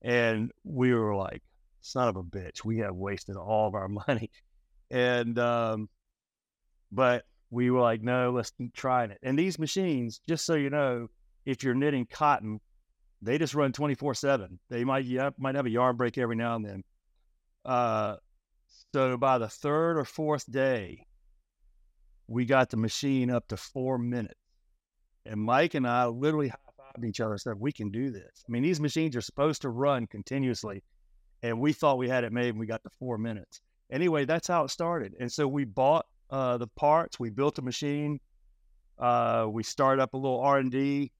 And 0.01 0.51
we 0.63 0.94
were 0.94 1.15
like, 1.15 1.41
son 1.82 2.08
of 2.08 2.15
a 2.15 2.24
bitch, 2.24 2.65
we 2.65 2.79
have 2.79 2.96
wasted 2.96 3.38
all 3.38 3.67
of 3.67 3.75
our 3.75 3.88
money. 4.08 4.32
And 4.91 5.38
um, 5.39 5.89
but 6.91 7.25
we 7.50 7.72
were 7.72 7.82
like, 7.82 8.01
no, 8.01 8.32
let's 8.32 8.51
keep 8.51 8.74
trying 8.74 9.12
it. 9.12 9.20
And 9.24 9.38
these 9.38 9.58
machines, 9.60 10.20
just 10.27 10.46
so 10.46 10.55
you 10.55 10.70
know, 10.70 11.08
if 11.46 11.63
you're 11.63 11.75
knitting 11.75 12.05
cotton, 12.05 12.60
they 13.22 13.38
just 13.38 13.55
run 13.55 13.72
24 13.72 14.13
seven. 14.13 14.60
They 14.70 14.84
might, 14.84 15.05
yeah, 15.05 15.29
might 15.38 15.55
have 15.55 15.65
a 15.65 15.70
yarn 15.70 15.96
break 15.96 16.17
every 16.17 16.36
now 16.36 16.55
and 16.55 16.65
then. 16.65 16.84
Uh, 17.63 18.17
so 18.94 19.17
by 19.17 19.38
the 19.38 19.50
third 19.50 19.98
or 19.98 20.05
fourth 20.05 20.50
day, 20.51 21.05
we 22.27 22.46
got 22.46 22.70
the 22.70 22.77
machine 22.77 23.29
up 23.29 23.48
to 23.48 23.58
four 23.58 23.98
minutes. 23.98 24.36
And 25.25 25.41
Mike 25.41 25.74
and 25.74 25.88
I 25.88 26.05
literally 26.05 26.50
high 26.50 26.58
fived 26.96 27.08
each 27.08 27.20
other 27.20 27.34
and 27.34 27.41
said, 27.41 27.60
we 27.60 27.72
can 27.72 27.89
do 27.89 28.12
this. 28.12 28.44
I 28.48 28.51
mean, 28.51 28.63
these 28.63 28.79
machines 28.79 29.15
are 29.15 29.22
supposed 29.22 29.62
to 29.63 29.70
run 29.70 30.08
continuously. 30.08 30.84
And 31.44 31.60
we 31.60 31.74
thought 31.74 31.98
we 31.98 32.10
had 32.10 32.24
it 32.24 32.32
made 32.32 32.50
and 32.50 32.60
we 32.60 32.65
got 32.65 32.84
to 32.84 32.89
four 32.98 33.17
minutes. 33.17 33.62
Anyway, 33.91 34.25
that's 34.25 34.48
how 34.48 34.63
it 34.63 34.70
started. 34.70 35.13
And 35.20 35.32
so 35.32 35.48
we 35.48 35.63
bought 35.65 36.05
uh, 36.29 36.58
the 36.58 36.67
parts. 36.67 37.20
We 37.20 37.29
built 37.29 37.60
a 37.60 37.62
machine. 37.62 38.20
Uh, 38.98 39.48
we 39.50 39.62
started 39.63 40.01
up 40.01 40.13
a 40.13 40.17
little 40.17 40.39
R 40.39 40.58
and 40.58 40.72
D. 40.72 41.12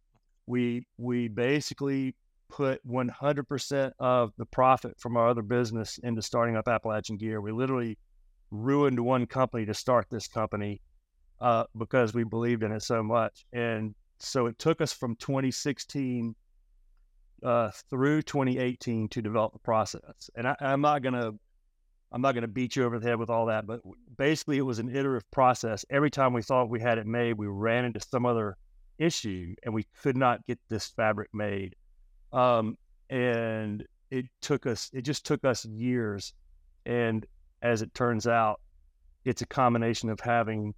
We 0.47 0.85
we 0.97 1.27
basically 1.27 2.15
put 2.50 2.85
100% 2.88 3.91
of 4.00 4.31
the 4.38 4.45
profit 4.45 5.00
from 5.00 5.17
our 5.17 5.27
other 5.27 5.41
business 5.41 6.00
into 6.03 6.21
starting 6.21 6.55
up 6.55 6.67
Appalachian 6.67 7.17
Gear. 7.17 7.41
We 7.41 7.51
literally 7.51 7.97
ruined 8.51 9.00
one 9.00 9.25
company 9.25 9.65
to 9.65 9.74
start 9.74 10.07
this 10.09 10.27
company 10.27 10.79
uh, 11.45 11.63
because 11.77 12.11
we 12.15 12.23
believed 12.23 12.63
in 12.63 12.71
it 12.71 12.81
so 12.81 13.03
much. 13.03 13.45
And 13.53 13.93
so 14.17 14.47
it 14.47 14.57
took 14.57 14.81
us 14.81 14.91
from 14.91 15.15
2016 15.17 16.33
uh, 17.43 17.69
through 17.87 18.23
2018 18.23 19.09
to 19.09 19.21
develop 19.21 19.53
the 19.53 19.59
process. 19.59 20.31
And 20.35 20.47
I, 20.47 20.55
am 20.59 20.81
not 20.81 21.03
to 21.03 21.35
I'm 22.11 22.21
not 22.21 22.31
to 22.33 22.47
beat 22.47 22.75
you 22.75 22.83
over 22.83 22.97
the 22.97 23.07
head 23.07 23.19
with 23.19 23.29
all 23.29 23.45
that, 23.45 23.67
but 23.67 23.81
basically 24.17 24.57
it 24.57 24.63
was 24.63 24.79
an 24.79 24.89
iterative 24.89 25.29
process. 25.29 25.85
Every 25.91 26.09
time 26.09 26.33
we 26.33 26.41
thought 26.41 26.67
we 26.67 26.81
had 26.81 26.97
it 26.97 27.05
made, 27.05 27.33
we 27.33 27.45
ran 27.45 27.85
into 27.85 27.99
some 27.99 28.25
other 28.25 28.57
issue 28.97 29.53
and 29.63 29.71
we 29.71 29.85
could 30.01 30.17
not 30.17 30.43
get 30.47 30.57
this 30.67 30.87
fabric 30.87 31.29
made. 31.31 31.75
Um, 32.33 32.75
and 33.11 33.85
it 34.09 34.25
took 34.41 34.65
us, 34.65 34.89
it 34.93 35.03
just 35.03 35.27
took 35.27 35.45
us 35.45 35.63
years. 35.63 36.33
And 36.87 37.23
as 37.61 37.83
it 37.83 37.93
turns 37.93 38.25
out, 38.25 38.61
it's 39.25 39.43
a 39.43 39.47
combination 39.47 40.09
of 40.09 40.19
having 40.19 40.73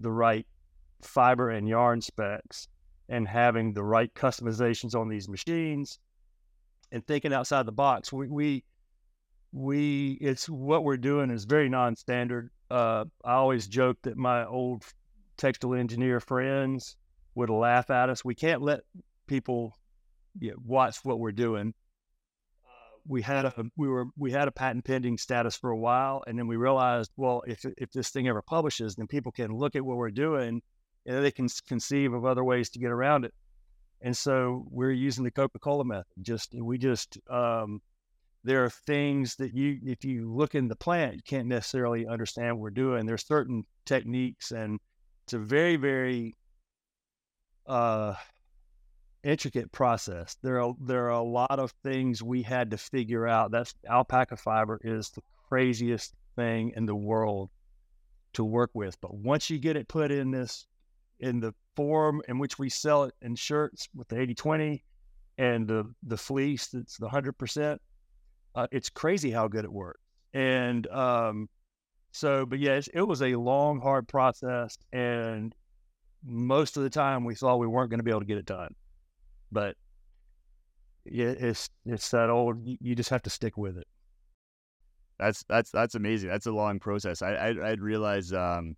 the 0.00 0.10
right 0.10 0.46
fiber 1.02 1.50
and 1.50 1.68
yarn 1.68 2.00
specs 2.00 2.68
and 3.08 3.26
having 3.28 3.72
the 3.72 3.82
right 3.82 4.12
customizations 4.14 4.94
on 4.94 5.08
these 5.08 5.28
machines 5.28 5.98
and 6.92 7.06
thinking 7.06 7.32
outside 7.32 7.66
the 7.66 7.72
box. 7.72 8.12
We, 8.12 8.28
we 8.28 8.64
we 9.52 10.18
it's 10.20 10.48
what 10.48 10.84
we're 10.84 10.96
doing 10.96 11.30
is 11.30 11.44
very 11.44 11.68
non-standard. 11.68 12.50
Uh, 12.70 13.04
I 13.24 13.34
always 13.34 13.68
joke 13.68 13.96
that 14.02 14.16
my 14.16 14.44
old 14.44 14.84
textile 15.36 15.74
engineer 15.74 16.20
friends 16.20 16.96
would 17.34 17.50
laugh 17.50 17.90
at 17.90 18.10
us. 18.10 18.24
We 18.24 18.34
can't 18.34 18.62
let 18.62 18.80
people 19.26 19.74
you 20.40 20.50
know, 20.50 20.56
watch 20.64 20.98
what 21.04 21.20
we're 21.20 21.32
doing. 21.32 21.74
We 23.08 23.22
had 23.22 23.44
a 23.44 23.64
we 23.76 23.88
were 23.88 24.06
we 24.16 24.32
had 24.32 24.48
a 24.48 24.52
patent 24.52 24.84
pending 24.84 25.18
status 25.18 25.56
for 25.56 25.70
a 25.70 25.78
while, 25.78 26.22
and 26.26 26.38
then 26.38 26.46
we 26.46 26.56
realized, 26.56 27.12
well, 27.16 27.42
if 27.46 27.64
if 27.76 27.90
this 27.92 28.10
thing 28.10 28.28
ever 28.28 28.42
publishes, 28.42 28.94
then 28.94 29.06
people 29.06 29.32
can 29.32 29.56
look 29.56 29.76
at 29.76 29.82
what 29.82 29.96
we're 29.96 30.10
doing, 30.10 30.62
and 31.06 31.24
they 31.24 31.30
can 31.30 31.48
conceive 31.68 32.12
of 32.12 32.24
other 32.24 32.44
ways 32.44 32.70
to 32.70 32.78
get 32.78 32.90
around 32.90 33.24
it. 33.24 33.34
And 34.02 34.16
so 34.16 34.66
we're 34.70 34.90
using 34.90 35.24
the 35.24 35.30
Coca 35.30 35.58
Cola 35.58 35.84
method. 35.84 36.06
Just 36.22 36.54
we 36.54 36.78
just 36.78 37.18
um, 37.30 37.80
there 38.46 38.64
are 38.64 38.70
things 38.70 39.34
that 39.36 39.52
you, 39.54 39.80
if 39.84 40.04
you 40.04 40.32
look 40.32 40.54
in 40.54 40.68
the 40.68 40.76
plant, 40.76 41.16
you 41.16 41.22
can't 41.26 41.48
necessarily 41.48 42.06
understand 42.06 42.54
what 42.54 42.62
we're 42.62 42.70
doing. 42.70 43.04
There's 43.04 43.26
certain 43.26 43.64
techniques, 43.84 44.52
and 44.52 44.78
it's 45.24 45.32
a 45.32 45.38
very, 45.38 45.74
very 45.74 46.34
uh, 47.66 48.14
intricate 49.26 49.72
process. 49.72 50.36
There 50.42 50.62
are 50.62 50.74
there 50.80 51.06
are 51.06 51.10
a 51.10 51.22
lot 51.22 51.58
of 51.58 51.72
things 51.82 52.22
we 52.22 52.42
had 52.42 52.70
to 52.70 52.78
figure 52.78 53.26
out. 53.26 53.50
That's 53.50 53.74
alpaca 53.88 54.36
fiber 54.36 54.80
is 54.82 55.10
the 55.10 55.22
craziest 55.48 56.14
thing 56.36 56.72
in 56.76 56.86
the 56.86 56.94
world 56.94 57.50
to 58.34 58.44
work 58.44 58.70
with. 58.74 58.98
But 59.00 59.14
once 59.14 59.50
you 59.50 59.58
get 59.58 59.76
it 59.76 59.88
put 59.88 60.10
in 60.10 60.30
this 60.30 60.66
in 61.18 61.40
the 61.40 61.52
form 61.74 62.22
in 62.28 62.38
which 62.38 62.58
we 62.58 62.68
sell 62.68 63.04
it 63.04 63.14
in 63.20 63.34
shirts 63.34 63.88
with 63.94 64.08
the 64.08 64.16
80-20 64.16 64.82
and 65.38 65.66
the 65.66 65.92
the 66.04 66.16
fleece 66.16 66.68
that's 66.68 66.96
the 66.96 67.08
hundred 67.08 67.32
percent, 67.32 67.80
uh, 68.54 68.68
it's 68.70 68.88
crazy 68.88 69.30
how 69.30 69.48
good 69.48 69.64
it 69.64 69.72
works. 69.72 70.00
And 70.34 70.86
um, 70.88 71.48
so, 72.12 72.46
but 72.46 72.60
yes, 72.60 72.88
it 72.94 73.02
was 73.02 73.22
a 73.22 73.34
long, 73.36 73.80
hard 73.80 74.06
process, 74.06 74.78
and 74.92 75.54
most 76.24 76.76
of 76.76 76.82
the 76.82 76.90
time 76.90 77.24
we 77.24 77.34
thought 77.34 77.58
we 77.58 77.66
weren't 77.66 77.90
going 77.90 77.98
to 77.98 78.04
be 78.04 78.10
able 78.10 78.20
to 78.20 78.26
get 78.26 78.38
it 78.38 78.46
done. 78.46 78.74
But 79.52 79.76
yeah, 81.04 81.26
it's 81.26 81.68
it's 81.84 82.10
that 82.10 82.30
old. 82.30 82.58
You 82.64 82.94
just 82.94 83.10
have 83.10 83.22
to 83.22 83.30
stick 83.30 83.56
with 83.56 83.78
it. 83.78 83.86
That's 85.18 85.44
that's 85.48 85.70
that's 85.70 85.94
amazing. 85.94 86.30
That's 86.30 86.46
a 86.46 86.52
long 86.52 86.78
process. 86.78 87.22
I 87.22 87.34
I 87.34 87.70
I'd 87.70 87.80
realize 87.80 88.32
um 88.32 88.76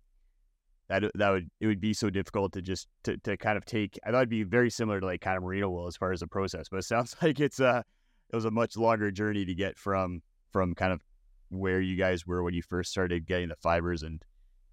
that 0.87 1.03
that 1.15 1.29
would 1.29 1.49
it 1.59 1.67
would 1.67 1.81
be 1.81 1.93
so 1.93 2.09
difficult 2.09 2.53
to 2.53 2.61
just 2.61 2.87
to, 3.03 3.17
to 3.17 3.37
kind 3.37 3.57
of 3.57 3.65
take. 3.65 3.99
I 4.05 4.11
thought 4.11 4.17
it'd 4.17 4.29
be 4.29 4.43
very 4.43 4.69
similar 4.69 4.99
to 4.99 5.05
like 5.05 5.21
kind 5.21 5.37
of 5.37 5.43
merino 5.43 5.69
wool 5.69 5.87
as 5.87 5.97
far 5.97 6.11
as 6.11 6.21
the 6.21 6.27
process, 6.27 6.67
but 6.69 6.77
it 6.77 6.85
sounds 6.85 7.15
like 7.21 7.39
it's 7.39 7.59
uh 7.59 7.81
it 8.31 8.35
was 8.35 8.45
a 8.45 8.51
much 8.51 8.77
longer 8.77 9.11
journey 9.11 9.45
to 9.45 9.55
get 9.55 9.77
from 9.77 10.21
from 10.51 10.75
kind 10.75 10.93
of 10.93 11.01
where 11.49 11.81
you 11.81 11.95
guys 11.95 12.25
were 12.25 12.43
when 12.43 12.53
you 12.53 12.61
first 12.61 12.91
started 12.91 13.25
getting 13.25 13.49
the 13.49 13.55
fibers 13.55 14.03
and 14.03 14.23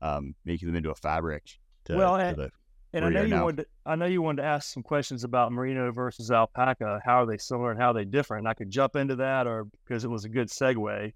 um, 0.03 0.35
making 0.45 0.69
them 0.69 0.77
into 0.77 0.91
a 0.91 0.95
fabric. 0.95 1.59
To, 1.87 1.97
well, 1.97 2.17
to 2.19 2.51
and 2.97 3.05
I 3.05 3.09
know 3.11 3.23
you 3.23 3.29
now. 3.29 3.45
wanted 3.45 3.57
to, 3.59 3.67
I 3.85 3.97
know 3.97 4.07
you 4.07 4.23
wanted 4.23 4.43
to 4.43 4.49
ask 4.49 4.73
some 4.73 4.83
questions 4.83 5.25
about 5.25 5.53
merino 5.53 5.91
versus 5.93 6.31
alpaca. 6.31 7.01
How 7.05 7.23
are 7.23 7.27
they 7.27 7.39
similar 7.39 7.71
and 7.71 7.81
how 7.81 7.91
are 7.91 7.95
they 7.95 8.05
different? 8.05 8.43
And 8.43 8.49
I 8.49 8.55
could 8.55 8.71
jump 8.71 8.97
into 8.97 9.17
that, 9.17 9.47
or 9.47 9.67
because 9.85 10.05
it 10.05 10.11
was 10.11 10.25
a 10.25 10.29
good 10.29 10.49
segue, 10.49 11.13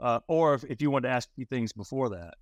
uh, 0.00 0.20
or 0.28 0.54
if, 0.54 0.64
if 0.64 0.80
you 0.80 0.90
wanted 0.90 1.08
to 1.08 1.14
ask 1.14 1.28
a 1.28 1.34
few 1.34 1.46
things 1.46 1.72
before 1.72 2.10
that. 2.10 2.34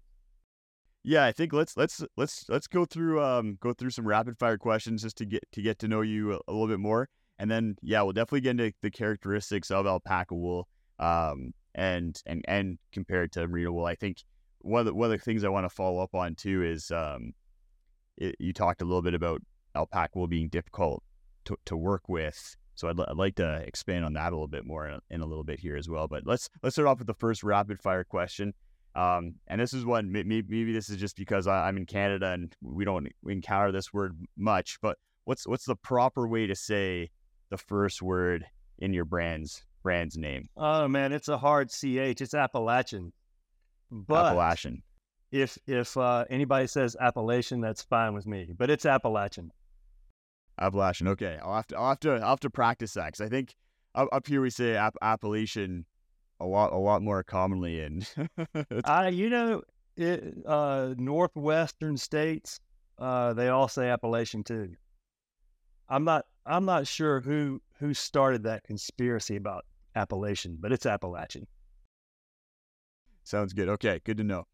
Yeah, 1.02 1.25
I 1.25 1.33
think 1.33 1.52
let's 1.52 1.76
let's 1.76 2.02
let's 2.16 2.45
let's 2.49 2.66
go 2.66 2.85
through 2.85 3.23
um 3.23 3.59
go 3.61 3.73
through 3.73 3.90
some 3.90 4.06
rapid 4.06 4.38
fire 4.38 4.59
questions 4.59 5.02
just 5.02 5.16
to 5.18 5.25
get 5.25 5.45
to 5.52 5.62
get 5.62 5.78
to 5.78 5.88
know 5.88 6.00
you 6.00 6.33
a, 6.33 6.38
a 6.49 6.52
little 6.52 6.66
bit 6.66 6.80
more. 6.80 7.09
And 7.38 7.50
then, 7.50 7.76
yeah, 7.83 8.02
we'll 8.02 8.12
definitely 8.12 8.40
get 8.40 8.52
into 8.52 8.73
the 8.80 8.90
characteristics 8.90 9.71
of 9.71 9.87
alpaca 9.87 10.35
wool 10.35 10.68
um, 10.99 11.52
and 11.75 12.21
and 12.26 12.45
and 12.49 12.78
compared 12.92 13.33
to 13.33 13.47
merino 13.47 13.73
wool. 13.73 13.85
I 13.85 13.95
think 13.95 14.25
one 14.61 14.80
of 14.80 14.87
the, 14.87 14.95
one 14.95 15.12
of 15.12 15.18
the 15.18 15.25
things 15.25 15.45
I 15.45 15.49
want 15.49 15.64
to 15.64 15.75
follow 15.75 16.02
up 16.02 16.14
on 16.14 16.35
too 16.35 16.64
is 16.64 16.90
um, 16.90 17.35
it, 18.16 18.37
you 18.38 18.52
talked 18.52 18.82
a 18.82 18.85
little 18.85 19.02
bit 19.02 19.14
about 19.14 19.42
alpaca 19.75 20.18
wool 20.18 20.26
being 20.26 20.49
difficult 20.49 21.02
to, 21.44 21.56
to 21.66 21.76
work 21.76 22.08
with. 22.08 22.56
So 22.75 22.88
I'd, 22.88 23.00
I'd 23.00 23.16
like 23.16 23.37
to 23.37 23.62
expand 23.66 24.04
on 24.04 24.12
that 24.14 24.32
a 24.32 24.37
little 24.37 24.49
bit 24.49 24.66
more 24.66 24.87
in 24.87 24.94
a, 24.94 25.00
in 25.11 25.20
a 25.20 25.26
little 25.26 25.44
bit 25.44 25.58
here 25.58 25.76
as 25.76 25.88
well. 25.88 26.08
But 26.08 26.26
let's 26.26 26.49
let's 26.62 26.75
start 26.75 26.88
off 26.88 26.99
with 26.99 27.06
the 27.06 27.14
first 27.14 27.42
rapid 27.42 27.80
fire 27.80 28.04
question. 28.04 28.54
Um, 28.94 29.35
and 29.46 29.61
this 29.61 29.75
is 29.75 29.85
one 29.85 30.11
maybe, 30.11 30.42
maybe 30.49 30.73
this 30.73 30.88
is 30.88 30.96
just 30.96 31.16
because 31.16 31.46
I, 31.46 31.68
am 31.68 31.76
in 31.76 31.87
Canada 31.87 32.32
and 32.32 32.54
we 32.62 32.85
don't 32.85 33.08
encounter 33.26 33.70
this 33.70 33.92
word 33.92 34.16
much. 34.37 34.78
But 34.80 34.99
what's 35.25 35.46
what's 35.46 35.66
the 35.66 35.76
proper 35.76 36.26
way 36.26 36.46
to 36.46 36.54
say 36.54 37.11
the 37.50 37.58
first 37.58 38.02
word 38.02 38.44
in 38.78 38.92
your 38.92 39.04
brand's 39.04 39.62
brand's 39.82 40.16
name? 40.16 40.49
Oh 40.56 40.88
man, 40.88 41.12
it's 41.12 41.28
a 41.28 41.38
hard 41.38 41.70
ch. 41.70 41.85
It's 41.85 42.35
Appalachian. 42.35 43.12
But 43.90 44.26
Appalachian. 44.26 44.82
If 45.30 45.59
if 45.66 45.97
uh, 45.97 46.25
anybody 46.30 46.66
says 46.66 46.97
Appalachian, 47.00 47.61
that's 47.61 47.83
fine 47.83 48.14
with 48.14 48.26
me. 48.26 48.52
But 48.56 48.71
it's 48.71 48.87
Appalachian. 48.87 49.52
Appalachian. 50.59 51.09
Okay, 51.09 51.38
I'll 51.42 51.56
have 51.56 51.66
to 51.68 51.76
I'll 51.76 51.88
have 51.90 52.00
to 52.00 52.12
I'll 52.14 52.30
have 52.30 52.40
to 52.40 52.50
practice 52.50 52.95
that 52.95 53.06
because 53.06 53.21
I 53.21 53.28
think 53.28 53.54
up, 53.95 54.09
up 54.12 54.26
here 54.26 54.40
we 54.40 54.50
say 54.50 54.76
App- 54.76 54.97
Appalachian 55.02 55.85
a 56.40 56.47
lot 56.47 56.73
a 56.73 56.76
lot 56.76 57.02
more 57.02 57.23
commonly 57.23 57.80
in. 57.80 58.04
I 58.85 59.09
you 59.21 59.28
know 59.28 59.62
it, 59.97 60.35
uh, 60.47 60.95
northwestern 60.97 61.97
states 61.97 62.61
uh, 62.99 63.35
they 63.35 63.49
all 63.49 63.68
say 63.68 63.90
Appalachian 63.90 64.45
too. 64.45 64.75
I'm 65.88 66.04
not 66.04 66.26
I'm 66.45 66.64
not 66.64 66.87
sure 66.87 67.21
who 67.21 67.61
who 67.78 67.95
started 67.95 68.45
that 68.45 68.64
conspiracy 68.64 69.37
about 69.37 69.64
Appalachian, 69.95 70.56
but 70.61 70.73
it's 70.73 70.87
Appalachian. 70.87 71.47
Sounds 73.25 73.52
good. 73.52 73.68
Okay, 73.68 74.00
good 74.04 74.16
to 74.18 74.25
know. 74.25 74.47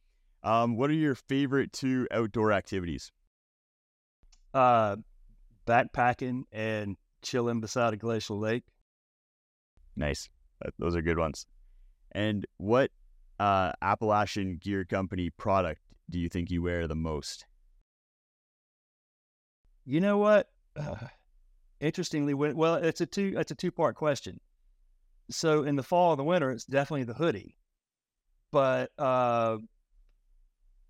Um, 0.45 0.77
what 0.77 0.91
are 0.91 0.95
your 0.95 1.15
favorite 1.15 1.73
two 1.73 2.09
outdoor 2.11 2.53
activities? 2.53 3.13
Uh, 4.53 4.97
backpacking 5.67 6.43
and 6.53 6.97
chilling 7.23 7.61
beside 7.61 7.95
a 7.95 7.97
glacial 7.97 8.39
lake. 8.39 8.65
Nice. 9.97 10.29
Those 10.79 10.97
are 10.97 11.03
good 11.03 11.19
ones. 11.19 11.47
And 12.13 12.47
what 12.59 12.91
uh, 13.39 13.73
Appalachian 13.81 14.59
Gear 14.61 14.85
Company 14.85 15.31
product 15.31 15.81
do 16.11 16.19
you 16.19 16.29
think 16.29 16.51
you 16.51 16.63
wear 16.63 16.87
the 16.87 16.95
most? 16.95 17.47
You 19.85 20.01
know 20.01 20.19
what? 20.19 20.49
Uh, 20.77 20.95
interestingly, 21.81 22.35
well, 22.35 22.77
it's 22.77 23.01
a 23.01 23.07
two 23.07 23.35
it's 23.37 23.51
a 23.51 23.55
two 23.55 23.71
part 23.71 23.97
question. 23.97 24.41
So 25.31 25.63
in 25.63 25.77
the 25.77 25.83
fall 25.83 26.13
and 26.13 26.21
the 26.21 26.25
winter, 26.25 26.51
it's 26.51 26.65
definitely 26.65 27.05
the 27.05 27.15
hoodie. 27.15 27.57
But 28.51 28.91
uh, 28.99 29.59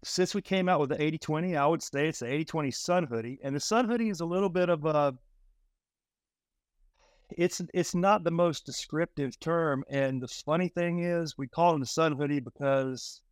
since 0.04 0.34
we 0.34 0.42
came 0.42 0.68
out 0.68 0.80
with 0.80 0.90
the 0.90 0.96
80-20, 0.96 1.56
I 1.56 1.66
would 1.66 1.82
say 1.82 2.08
it's 2.08 2.20
the 2.20 2.26
80-20 2.26 2.74
sun 2.74 3.04
hoodie. 3.04 3.38
And 3.42 3.54
the 3.54 3.60
sun 3.60 3.86
hoodie 3.86 4.08
is 4.08 4.20
a 4.20 4.26
little 4.26 4.48
bit 4.48 4.68
of 4.68 4.84
a 4.84 5.14
it's 7.38 7.62
it's 7.72 7.94
not 7.94 8.24
the 8.24 8.30
most 8.30 8.66
descriptive 8.66 9.38
term. 9.40 9.84
And 9.88 10.20
the 10.20 10.28
funny 10.28 10.68
thing 10.68 11.00
is 11.00 11.38
we 11.38 11.48
call 11.48 11.74
it 11.74 11.78
the 11.78 11.86
sun 11.86 12.16
hoodie 12.16 12.40
because 12.40 13.22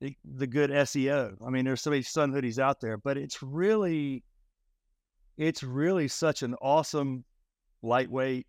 the, 0.00 0.14
the 0.36 0.46
good 0.46 0.70
SEO. 0.70 1.34
I 1.44 1.50
mean, 1.50 1.64
there's 1.64 1.80
so 1.80 1.90
many 1.90 2.02
sun 2.02 2.32
hoodies 2.32 2.58
out 2.58 2.80
there, 2.80 2.98
but 2.98 3.16
it's 3.16 3.42
really 3.42 4.22
it's 5.38 5.62
really 5.62 6.08
such 6.08 6.42
an 6.42 6.54
awesome 6.60 7.24
lightweight 7.82 8.46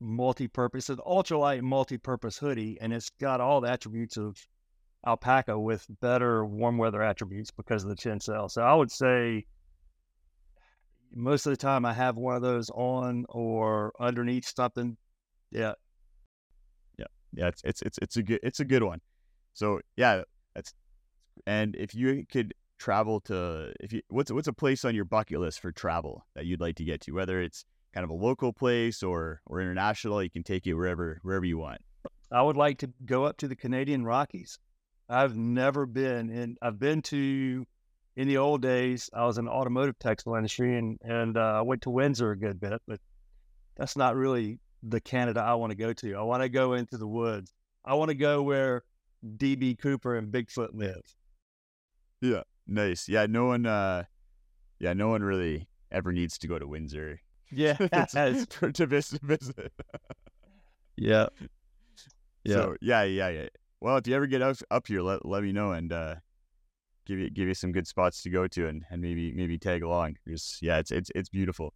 multi-purpose 0.00 0.90
an 0.90 0.98
ultralight 0.98 1.60
multi-purpose 1.60 2.38
hoodie 2.38 2.78
and 2.80 2.92
it's 2.92 3.10
got 3.20 3.40
all 3.40 3.60
the 3.60 3.68
attributes 3.68 4.16
of 4.16 4.36
alpaca 5.08 5.58
with 5.58 5.86
better 6.00 6.44
warm 6.44 6.76
weather 6.76 7.02
attributes 7.02 7.50
because 7.50 7.82
of 7.82 7.88
the 7.88 7.96
Tencel. 7.96 8.50
So 8.50 8.62
I 8.62 8.74
would 8.74 8.90
say 8.92 9.46
most 11.14 11.46
of 11.46 11.50
the 11.50 11.56
time 11.56 11.86
I 11.86 11.94
have 11.94 12.16
one 12.16 12.36
of 12.36 12.42
those 12.42 12.70
on 12.70 13.24
or 13.30 13.92
underneath 13.98 14.52
something. 14.54 14.96
Yeah. 15.50 15.72
Yeah. 16.98 17.06
Yeah. 17.32 17.48
It's, 17.48 17.62
it's, 17.64 17.82
it's, 17.82 17.98
it's 18.02 18.16
a 18.18 18.22
good, 18.22 18.40
it's 18.42 18.60
a 18.60 18.64
good 18.64 18.82
one. 18.82 19.00
So 19.54 19.80
yeah, 19.96 20.22
that's, 20.54 20.74
and 21.46 21.74
if 21.76 21.94
you 21.94 22.26
could 22.30 22.52
travel 22.78 23.20
to, 23.22 23.72
if 23.80 23.92
you, 23.94 24.02
what's, 24.08 24.30
what's 24.30 24.48
a 24.48 24.52
place 24.52 24.84
on 24.84 24.94
your 24.94 25.06
bucket 25.06 25.40
list 25.40 25.60
for 25.60 25.72
travel 25.72 26.26
that 26.34 26.44
you'd 26.44 26.60
like 26.60 26.76
to 26.76 26.84
get 26.84 27.00
to, 27.02 27.12
whether 27.12 27.40
it's 27.40 27.64
kind 27.94 28.04
of 28.04 28.10
a 28.10 28.14
local 28.14 28.52
place 28.52 29.02
or, 29.02 29.40
or 29.46 29.62
international, 29.62 30.22
you 30.22 30.30
can 30.30 30.42
take 30.42 30.66
it 30.66 30.74
wherever, 30.74 31.18
wherever 31.22 31.46
you 31.46 31.56
want. 31.56 31.80
I 32.30 32.42
would 32.42 32.58
like 32.58 32.78
to 32.80 32.90
go 33.06 33.24
up 33.24 33.38
to 33.38 33.48
the 33.48 33.56
Canadian 33.56 34.04
Rockies. 34.04 34.58
I've 35.08 35.36
never 35.36 35.86
been 35.86 36.30
in. 36.30 36.56
I've 36.60 36.78
been 36.78 37.02
to 37.02 37.66
in 38.16 38.28
the 38.28 38.36
old 38.36 38.62
days. 38.62 39.08
I 39.14 39.24
was 39.24 39.38
in 39.38 39.46
the 39.46 39.50
automotive 39.50 39.98
textile 39.98 40.34
industry, 40.34 40.76
and 40.76 40.98
and 41.02 41.36
uh, 41.36 41.58
I 41.58 41.62
went 41.62 41.82
to 41.82 41.90
Windsor 41.90 42.32
a 42.32 42.36
good 42.38 42.60
bit, 42.60 42.80
but 42.86 43.00
that's 43.76 43.96
not 43.96 44.16
really 44.16 44.58
the 44.82 45.00
Canada 45.00 45.40
I 45.40 45.54
want 45.54 45.70
to 45.70 45.76
go 45.76 45.92
to. 45.92 46.14
I 46.14 46.22
want 46.22 46.42
to 46.42 46.48
go 46.48 46.74
into 46.74 46.98
the 46.98 47.06
woods. 47.06 47.52
I 47.84 47.94
want 47.94 48.10
to 48.10 48.14
go 48.14 48.42
where 48.42 48.82
DB 49.24 49.78
Cooper 49.78 50.16
and 50.16 50.32
Bigfoot 50.32 50.70
live. 50.72 51.02
Yeah, 52.20 52.42
nice. 52.66 53.08
Yeah, 53.08 53.26
no 53.26 53.46
one. 53.46 53.66
uh 53.66 54.04
Yeah, 54.78 54.92
no 54.92 55.08
one 55.08 55.22
really 55.22 55.68
ever 55.90 56.12
needs 56.12 56.38
to 56.38 56.48
go 56.48 56.58
to 56.58 56.66
Windsor. 56.66 57.20
Yeah, 57.50 57.74
to 57.74 58.86
visit. 58.86 59.22
visit. 59.22 59.72
yeah. 60.98 61.28
Yeah. 62.44 62.54
So 62.54 62.76
yeah, 62.82 63.04
yeah, 63.04 63.28
yeah. 63.30 63.48
Well, 63.80 63.96
if 63.96 64.06
you 64.06 64.14
ever 64.14 64.26
get 64.26 64.42
up 64.42 64.56
up 64.70 64.86
here, 64.88 65.02
let 65.02 65.24
let 65.24 65.42
me 65.42 65.52
know 65.52 65.72
and 65.72 65.92
uh, 65.92 66.16
give 67.06 67.18
you 67.18 67.30
give 67.30 67.48
you 67.48 67.54
some 67.54 67.72
good 67.72 67.86
spots 67.86 68.22
to 68.22 68.30
go 68.30 68.46
to 68.48 68.66
and, 68.66 68.84
and 68.90 69.00
maybe 69.00 69.32
maybe 69.32 69.58
tag 69.58 69.82
along. 69.82 70.16
Just 70.26 70.60
yeah, 70.62 70.78
it's 70.78 70.90
it's 70.90 71.10
it's 71.14 71.28
beautiful. 71.28 71.72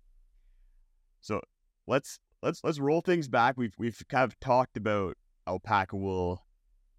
So 1.20 1.40
let's 1.86 2.18
let's 2.42 2.60
let's 2.64 2.80
roll 2.80 3.00
things 3.00 3.28
back. 3.28 3.56
We've 3.56 3.74
we've 3.78 4.00
kind 4.08 4.24
of 4.24 4.38
talked 4.40 4.76
about 4.76 5.16
alpaca 5.46 5.96
wool 5.96 6.44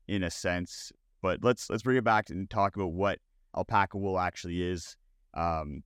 in 0.08 0.24
a 0.24 0.32
sense, 0.32 0.92
but 1.22 1.44
let's 1.44 1.70
let's 1.70 1.84
bring 1.84 1.98
it 1.98 2.04
back 2.04 2.30
and 2.30 2.50
talk 2.50 2.76
about 2.76 2.94
what 2.94 3.20
alpaca 3.56 3.98
wool 3.98 4.18
actually 4.18 4.64
is. 4.64 4.96
Um, 5.34 5.84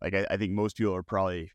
like 0.00 0.14
I, 0.14 0.26
I 0.30 0.36
think 0.36 0.52
most 0.52 0.76
people 0.76 0.94
are 0.94 1.02
probably, 1.02 1.50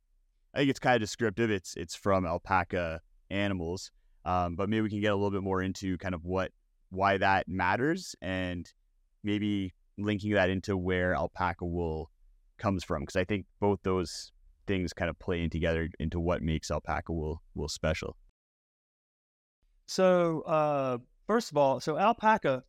I 0.54 0.60
think 0.60 0.70
it's 0.70 0.80
kind 0.80 0.96
of 0.96 1.02
descriptive. 1.02 1.50
It's 1.50 1.76
it's 1.76 1.96
from 1.96 2.26
alpaca 2.26 3.00
animals, 3.30 3.92
um, 4.26 4.56
but 4.56 4.70
maybe 4.70 4.82
we 4.82 4.90
can 4.90 5.02
get 5.02 5.14
a 5.14 5.16
little 5.16 5.32
bit 5.32 5.44
more 5.44 5.62
into 5.62 5.98
kind 5.98 6.14
of 6.14 6.26
what 6.26 6.52
why 6.96 7.18
that 7.18 7.48
matters 7.48 8.16
and 8.22 8.72
maybe 9.24 9.74
linking 9.98 10.34
that 10.34 10.50
into 10.50 10.78
where 10.78 11.16
alpaca 11.16 11.66
wool 11.66 12.12
comes 12.58 12.84
from 12.84 13.02
because 13.02 13.16
I 13.16 13.24
think 13.24 13.46
both 13.60 13.80
those 13.84 14.32
things 14.68 14.94
kind 14.94 15.10
of 15.10 15.20
play 15.20 15.44
in 15.44 15.50
together 15.50 15.90
into 16.00 16.20
what 16.20 16.42
makes 16.42 16.72
alpaca 16.72 17.12
wool 17.12 17.42
wool 17.54 17.70
special. 17.70 18.18
So 19.88 20.42
uh, 20.42 20.98
first 21.28 21.52
of 21.52 21.58
all, 21.58 21.80
so 21.80 21.98
alpaca 21.98 22.64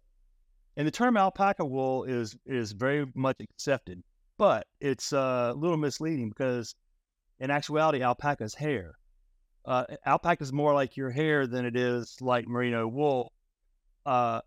and 0.77 0.87
the 0.87 0.93
term 0.93 1.17
alpaca 1.17 1.65
wool 1.65 2.05
is 2.05 2.37
is 2.45 2.73
very 2.73 3.07
much 3.15 3.37
accepted, 3.41 4.03
but 4.39 4.67
it's 4.81 5.13
uh, 5.13 5.53
a 5.55 5.59
little 5.59 5.79
misleading 5.79 6.29
because 6.29 6.75
in 7.39 7.51
actuality, 7.51 8.03
alpaca's 8.03 8.55
hair. 8.55 8.99
Uh, 9.65 9.85
alpaca 10.05 10.43
is 10.43 10.53
more 10.53 10.73
like 10.75 10.97
your 10.97 11.11
hair 11.11 11.47
than 11.47 11.65
it 11.65 11.75
is 11.75 12.21
like 12.21 12.47
merino 12.47 12.87
wool 12.87 13.33
uh, 14.07 14.41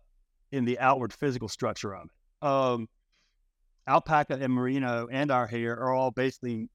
in 0.50 0.64
the 0.64 0.78
outward 0.80 1.12
physical 1.12 1.48
structure 1.48 1.94
of 1.94 2.06
it. 2.06 2.46
Um, 2.46 2.88
alpaca 3.86 4.38
and 4.40 4.52
merino 4.52 5.08
and 5.10 5.30
our 5.30 5.46
hair 5.46 5.78
are 5.78 5.92
all 5.92 6.10
basically 6.10 6.68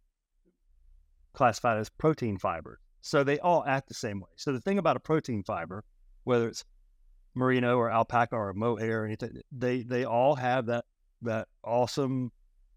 classified 1.34 1.80
as 1.80 1.90
protein 1.90 2.38
fiber. 2.38 2.80
So 3.02 3.24
they 3.24 3.40
all 3.40 3.64
act 3.66 3.88
the 3.88 3.94
same 3.94 4.20
way. 4.20 4.30
So 4.36 4.54
the 4.54 4.62
thing 4.62 4.78
about 4.78 4.96
a 4.96 5.00
protein 5.00 5.44
fiber, 5.44 5.84
whether 6.24 6.48
it's 6.48 6.64
merino 7.36 7.78
or 7.78 7.92
alpaca 7.92 8.36
or 8.36 8.54
mohair 8.54 9.04
or 9.04 9.06
anything, 9.06 9.42
they 9.52 9.84
they 9.84 10.06
all 10.06 10.36
have 10.36 10.68
that 10.68 10.86
that 11.22 11.48
awesome 11.64 12.32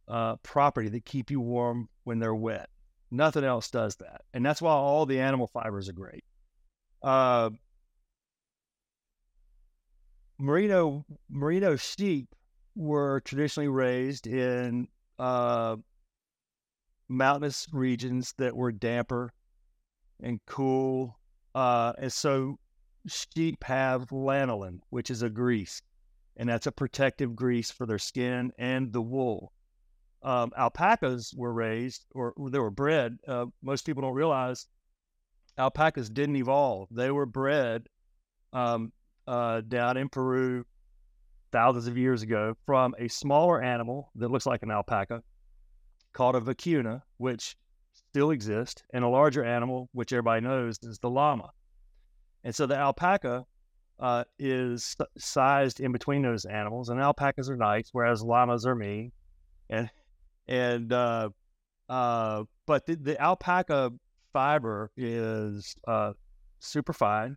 uh, 0.06 0.36
property 0.36 0.88
that 0.88 1.04
keep 1.04 1.30
you 1.30 1.40
warm 1.40 1.88
when 2.04 2.18
they're 2.18 2.34
wet. 2.34 2.68
Nothing 3.10 3.44
else 3.44 3.70
does 3.70 3.96
that, 3.96 4.22
and 4.34 4.44
that's 4.44 4.60
why 4.60 4.72
all 4.72 5.06
the 5.06 5.20
animal 5.20 5.46
fibers 5.46 5.88
are 5.88 5.94
great. 5.94 6.24
Uh, 7.02 7.50
merino 10.38 11.04
merino 11.28 11.76
sheep 11.76 12.34
were 12.74 13.20
traditionally 13.20 13.68
raised 13.68 14.26
in 14.26 14.86
uh, 15.18 15.76
mountainous 17.08 17.66
regions 17.72 18.34
that 18.38 18.56
were 18.56 18.70
damper 18.70 19.32
and 20.22 20.40
cool, 20.46 21.18
uh, 21.54 21.92
and 21.98 22.12
so 22.12 22.58
sheep 23.06 23.64
have 23.64 24.08
lanolin, 24.10 24.80
which 24.90 25.10
is 25.10 25.22
a 25.22 25.30
grease, 25.30 25.82
and 26.36 26.48
that's 26.48 26.66
a 26.66 26.72
protective 26.72 27.34
grease 27.34 27.70
for 27.70 27.86
their 27.86 27.98
skin 27.98 28.52
and 28.58 28.92
the 28.92 29.02
wool. 29.02 29.52
Um, 30.22 30.52
alpacas 30.56 31.32
were 31.36 31.52
raised, 31.52 32.04
or 32.12 32.34
they 32.50 32.58
were 32.58 32.70
bred. 32.70 33.18
Uh, 33.26 33.46
most 33.62 33.86
people 33.86 34.02
don't 34.02 34.14
realize 34.14 34.66
alpacas 35.56 36.10
didn't 36.10 36.36
evolve; 36.36 36.88
they 36.90 37.10
were 37.10 37.26
bred 37.26 37.88
um, 38.52 38.92
uh, 39.28 39.60
down 39.60 39.96
in 39.96 40.08
Peru 40.08 40.64
thousands 41.52 41.86
of 41.86 41.96
years 41.96 42.22
ago 42.22 42.54
from 42.66 42.94
a 42.98 43.08
smaller 43.08 43.62
animal 43.62 44.10
that 44.16 44.30
looks 44.30 44.46
like 44.46 44.62
an 44.62 44.70
alpaca 44.70 45.22
called 46.12 46.34
a 46.34 46.40
vicuna, 46.40 47.02
which 47.18 47.56
still 47.92 48.30
exists, 48.30 48.82
and 48.92 49.04
a 49.04 49.08
larger 49.08 49.44
animal, 49.44 49.88
which 49.92 50.12
everybody 50.12 50.40
knows 50.40 50.78
is 50.82 50.98
the 50.98 51.10
llama. 51.10 51.50
And 52.44 52.54
so 52.54 52.66
the 52.66 52.76
alpaca 52.76 53.44
uh, 54.00 54.24
is 54.38 54.96
sized 55.18 55.80
in 55.80 55.92
between 55.92 56.22
those 56.22 56.44
animals, 56.46 56.88
and 56.88 56.98
alpacas 57.00 57.50
are 57.50 57.56
nice, 57.56 57.90
whereas 57.92 58.22
llamas 58.22 58.64
are 58.64 58.74
mean. 58.74 59.12
And 59.68 59.90
and 60.46 60.92
uh, 60.92 61.28
uh, 61.88 62.44
but 62.66 62.86
the, 62.86 62.96
the 62.96 63.20
alpaca 63.20 63.92
fiber 64.32 64.90
is 64.96 65.74
uh, 65.86 66.12
super 66.60 66.92
fine, 66.94 67.36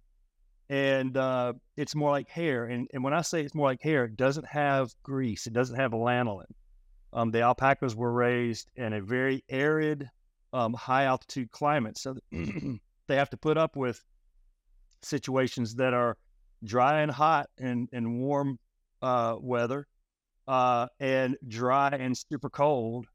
and 0.72 1.18
uh, 1.18 1.52
it's 1.76 1.96
more 1.96 2.12
like 2.12 2.30
hair. 2.30 2.64
And, 2.64 2.88
and 2.94 3.04
when 3.04 3.14
I 3.14 3.22
say 3.22 3.42
it's 3.42 3.54
more 3.54 3.68
like 3.68 3.82
hair, 3.82 4.06
it 4.06 4.16
doesn't 4.16 4.48
have 4.48 4.96
grease. 5.04 5.46
It 5.46 5.52
doesn't 5.52 5.76
have 5.76 5.92
lanolin. 5.92 6.46
Um, 7.12 7.30
the 7.30 7.42
alpacas 7.42 7.94
were 7.94 8.14
raised 8.14 8.72
in 8.78 8.94
a 8.94 9.02
very 9.02 9.44
arid, 9.50 10.10
um, 10.54 10.74
high 10.74 11.04
altitude 11.04 11.52
climate, 11.52 11.98
so 11.98 12.16
they 12.32 13.16
have 13.18 13.30
to 13.32 13.38
put 13.38 13.58
up 13.58 13.76
with 13.76 14.02
situations 15.02 15.76
that 15.76 15.94
are 15.94 16.16
dry 16.64 17.02
and 17.02 17.12
hot 17.12 17.50
and, 17.60 17.90
and 17.92 18.22
warm 18.22 18.58
uh, 19.02 19.36
weather, 19.42 19.88
uh, 20.48 20.88
and 21.02 21.36
dry 21.50 21.90
and 21.90 22.18
super 22.18 22.50
cold. 22.50 23.08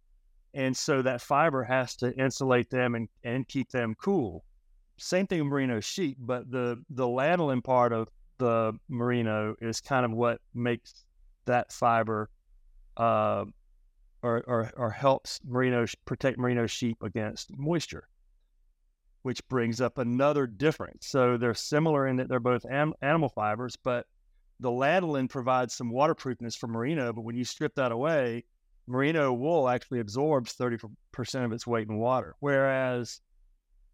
And 0.53 0.77
so 0.77 1.01
that 1.01 1.23
fiber 1.23 1.65
has 1.65 1.97
to 1.97 2.15
insulate 2.19 2.69
them 2.69 2.95
and, 2.95 3.09
and 3.25 3.49
keep 3.49 3.71
them 3.71 3.95
cool. 3.99 4.45
Same 4.99 5.27
thing 5.27 5.41
with 5.41 5.49
merino 5.49 5.81
sheep, 5.81 6.17
but 6.21 6.51
the, 6.51 6.83
the 6.91 7.07
lanolin 7.07 7.63
part 7.63 7.93
of 7.93 8.09
the 8.39 8.79
merino 8.89 9.55
is 9.61 9.81
kind 9.81 10.05
of 10.05 10.13
what 10.13 10.41
makes 10.55 11.05
that 11.45 11.73
fiber 11.73 12.31
uh, 12.97 13.45
or, 14.23 14.43
or, 14.47 14.71
or 14.77 14.91
helps 14.91 15.41
merino 15.45 15.87
protect 16.05 16.39
merino 16.39 16.67
sheep 16.67 17.03
against 17.03 17.57
moisture 17.57 18.09
which 19.27 19.47
brings 19.49 19.81
up 19.81 19.99
another 19.99 20.47
difference. 20.47 21.09
So 21.09 21.37
they're 21.37 21.53
similar 21.53 22.07
in 22.07 22.15
that 22.19 22.29
they're 22.29 22.39
both 22.39 22.65
am- 22.65 22.95
animal 23.03 23.29
fibers, 23.29 23.75
but 23.75 24.07
the 24.61 24.71
lanolin 24.71 25.29
provides 25.29 25.75
some 25.75 25.91
waterproofness 25.91 26.55
for 26.55 26.69
merino. 26.69 27.13
But 27.13 27.23
when 27.23 27.35
you 27.35 27.45
strip 27.45 27.75
that 27.75 27.91
away, 27.91 28.45
merino 28.87 29.33
wool 29.33 29.69
actually 29.69 29.99
absorbs 29.99 30.55
30% 30.55 31.45
of 31.45 31.51
its 31.51 31.67
weight 31.67 31.89
in 31.89 31.97
water, 31.97 32.37
whereas 32.39 33.21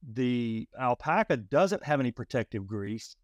the 0.02 0.68
alpaca 0.78 1.36
doesn't 1.36 1.84
have 1.84 2.00
any 2.00 2.10
protective 2.10 2.66
grease. 2.66 3.16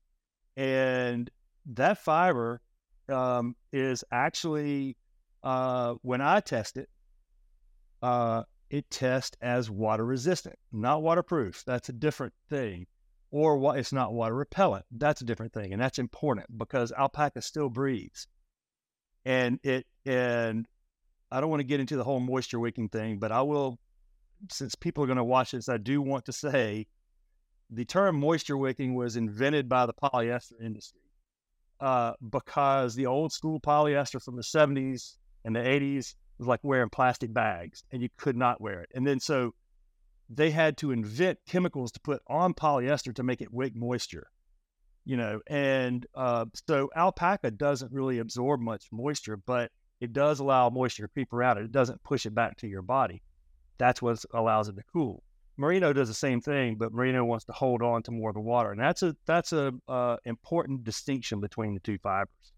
And 0.56 1.30
that 1.66 1.98
fiber 1.98 2.60
um, 3.08 3.56
is 3.72 4.04
actually, 4.10 4.96
uh, 5.42 5.94
when 6.02 6.20
I 6.20 6.40
test 6.40 6.76
it, 6.76 6.88
uh, 8.02 8.42
it 8.70 8.90
tests 8.90 9.36
as 9.40 9.70
water 9.70 10.04
resistant, 10.04 10.56
not 10.72 11.02
waterproof. 11.02 11.64
That's 11.66 11.88
a 11.88 11.92
different 11.92 12.34
thing. 12.50 12.86
Or 13.30 13.58
what 13.58 13.78
it's 13.78 13.92
not 13.92 14.14
water 14.14 14.34
repellent. 14.34 14.86
That's 14.90 15.20
a 15.20 15.24
different 15.24 15.52
thing. 15.52 15.72
And 15.72 15.82
that's 15.82 15.98
important 15.98 16.46
because 16.56 16.92
alpaca 16.92 17.42
still 17.42 17.68
breathes. 17.68 18.26
And 19.24 19.60
it 19.62 19.86
and 20.06 20.66
I 21.30 21.40
don't 21.40 21.50
want 21.50 21.60
to 21.60 21.66
get 21.66 21.80
into 21.80 21.96
the 21.96 22.04
whole 22.04 22.20
moisture 22.20 22.58
wicking 22.58 22.88
thing, 22.88 23.18
but 23.18 23.30
I 23.30 23.42
will 23.42 23.78
since 24.50 24.74
people 24.74 25.04
are 25.04 25.06
going 25.06 25.16
to 25.16 25.24
watch 25.24 25.52
this, 25.52 25.68
I 25.68 25.76
do 25.76 26.00
want 26.00 26.24
to 26.26 26.32
say 26.32 26.86
the 27.70 27.84
term 27.84 28.18
moisture 28.18 28.56
wicking 28.56 28.94
was 28.94 29.16
invented 29.16 29.68
by 29.68 29.86
the 29.86 29.94
polyester 29.94 30.60
industry. 30.62 31.00
Uh, 31.80 32.12
because 32.30 32.96
the 32.96 33.06
old 33.06 33.32
school 33.32 33.60
polyester 33.60 34.20
from 34.22 34.34
the 34.34 34.42
70s 34.42 35.16
and 35.44 35.54
the 35.54 35.60
80s 35.60 36.14
was 36.38 36.48
like 36.48 36.60
wearing 36.64 36.88
plastic 36.88 37.32
bags 37.32 37.84
and 37.92 38.02
you 38.02 38.08
could 38.16 38.36
not 38.36 38.60
wear 38.60 38.80
it. 38.80 38.90
And 38.94 39.06
then 39.06 39.20
so 39.20 39.54
they 40.28 40.50
had 40.50 40.76
to 40.78 40.90
invent 40.90 41.38
chemicals 41.46 41.92
to 41.92 42.00
put 42.00 42.20
on 42.26 42.52
polyester 42.52 43.14
to 43.14 43.22
make 43.22 43.40
it 43.40 43.52
wick 43.52 43.74
moisture, 43.76 44.26
you 45.04 45.16
know. 45.16 45.40
And 45.46 46.04
uh, 46.14 46.46
so 46.66 46.90
alpaca 46.96 47.50
doesn't 47.50 47.92
really 47.92 48.18
absorb 48.18 48.60
much 48.60 48.86
moisture, 48.92 49.36
but 49.36 49.70
it 50.00 50.12
does 50.12 50.40
allow 50.40 50.70
moisture 50.70 51.04
to 51.04 51.12
creep 51.12 51.32
around 51.32 51.58
it. 51.58 51.64
It 51.64 51.72
doesn't 51.72 52.02
push 52.02 52.26
it 52.26 52.34
back 52.34 52.56
to 52.58 52.68
your 52.68 52.82
body. 52.82 53.22
That's 53.78 54.02
what 54.02 54.24
allows 54.34 54.68
it 54.68 54.76
to 54.76 54.82
cool. 54.92 55.22
Merino 55.56 55.92
does 55.92 56.08
the 56.08 56.14
same 56.14 56.40
thing, 56.40 56.76
but 56.76 56.92
merino 56.92 57.24
wants 57.24 57.44
to 57.46 57.52
hold 57.52 57.82
on 57.82 58.02
to 58.04 58.12
more 58.12 58.30
of 58.30 58.34
the 58.34 58.40
water, 58.40 58.70
and 58.70 58.80
that's 58.80 59.02
a 59.02 59.16
that's 59.26 59.52
a 59.52 59.72
uh, 59.88 60.16
important 60.24 60.84
distinction 60.84 61.40
between 61.40 61.74
the 61.74 61.80
two 61.80 61.98
fibers. 61.98 62.52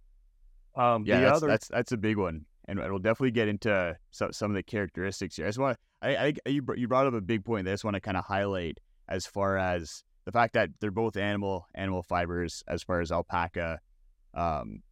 Um, 0.75 1.05
yeah, 1.07 1.21
that's, 1.21 1.37
other... 1.39 1.47
that's 1.47 1.69
that's 1.69 1.93
a 1.93 1.97
big 1.97 2.17
one 2.17 2.45
and 2.71 2.79
we'll 2.79 2.99
definitely 2.99 3.33
get 3.33 3.49
into 3.49 3.97
some, 4.13 4.33
some 4.33 4.51
of 4.51 4.55
the 4.55 4.63
characteristics 4.63 5.37
here. 5.37 5.47
I 5.47 5.49
just 5.49 5.59
want 5.59 5.77
I, 6.03 6.17
I 6.17 6.35
you 6.47 6.65
you 6.77 6.89
brought 6.89 7.07
up 7.07 7.15
a 7.15 7.21
big 7.21 7.45
point 7.45 7.65
that 7.65 7.73
I 7.73 7.75
just 7.75 7.85
want 7.85 7.95
to 7.95 8.01
kind 8.01 8.17
of 8.17 8.25
highlight 8.25 8.79
as 9.09 9.27
far 9.27 9.59
as 9.59 10.05
the 10.25 10.33
fact 10.33 10.55
that 10.55 10.71
they're 10.81 10.91
both 10.93 11.17
animal 11.17 11.67
animal 11.75 12.03
fibers 12.03 12.63
as 12.69 12.83
far 12.83 13.01
as 13.01 13.11
alpaca 13.11 13.81
um, 14.35 14.83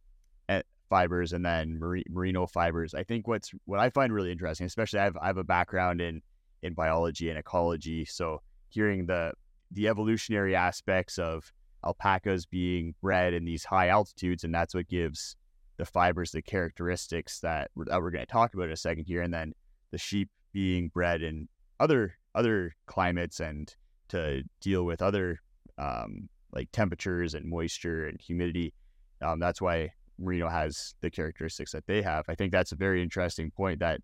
fibers 0.89 1.33
and 1.33 1.45
then 1.45 1.79
merino 1.79 2.47
fibers. 2.47 2.93
I 2.93 3.03
think 3.03 3.27
what's 3.27 3.51
what 3.65 3.79
I 3.79 3.89
find 3.89 4.11
really 4.11 4.31
interesting, 4.31 4.65
especially 4.65 4.99
I 4.99 5.03
have 5.05 5.17
I 5.17 5.27
have 5.27 5.37
a 5.37 5.43
background 5.43 6.01
in 6.01 6.21
in 6.61 6.73
biology 6.73 7.29
and 7.29 7.39
ecology, 7.39 8.05
so 8.05 8.41
hearing 8.69 9.05
the 9.05 9.33
the 9.71 9.87
evolutionary 9.87 10.55
aspects 10.55 11.17
of 11.17 11.51
alpacas 11.85 12.45
being 12.45 12.95
bred 13.01 13.33
in 13.33 13.45
these 13.45 13.63
high 13.63 13.89
altitudes, 13.89 14.43
and 14.43 14.53
that's 14.53 14.73
what 14.73 14.87
gives 14.87 15.35
the 15.77 15.85
fibers, 15.85 16.31
the 16.31 16.41
characteristics 16.41 17.39
that 17.39 17.71
we're, 17.75 17.85
that 17.85 18.01
we're 18.01 18.11
going 18.11 18.25
to 18.25 18.31
talk 18.31 18.53
about 18.53 18.65
in 18.65 18.71
a 18.71 18.77
second 18.77 19.05
here, 19.05 19.21
and 19.21 19.33
then 19.33 19.53
the 19.91 19.97
sheep 19.97 20.29
being 20.51 20.89
bred 20.89 21.21
in 21.21 21.47
other 21.79 22.15
other 22.35 22.75
climates 22.85 23.39
and 23.39 23.75
to 24.09 24.43
deal 24.61 24.83
with 24.85 25.01
other 25.01 25.39
um, 25.77 26.29
like 26.51 26.69
temperatures 26.71 27.33
and 27.33 27.45
moisture 27.45 28.07
and 28.07 28.19
humidity. 28.19 28.73
Um, 29.21 29.39
that's 29.39 29.61
why 29.61 29.91
merino 30.19 30.49
has 30.49 30.95
the 31.01 31.09
characteristics 31.09 31.71
that 31.71 31.87
they 31.87 32.01
have. 32.01 32.25
I 32.27 32.35
think 32.35 32.51
that's 32.51 32.71
a 32.71 32.75
very 32.75 33.01
interesting 33.01 33.51
point 33.51 33.79
that 33.79 34.01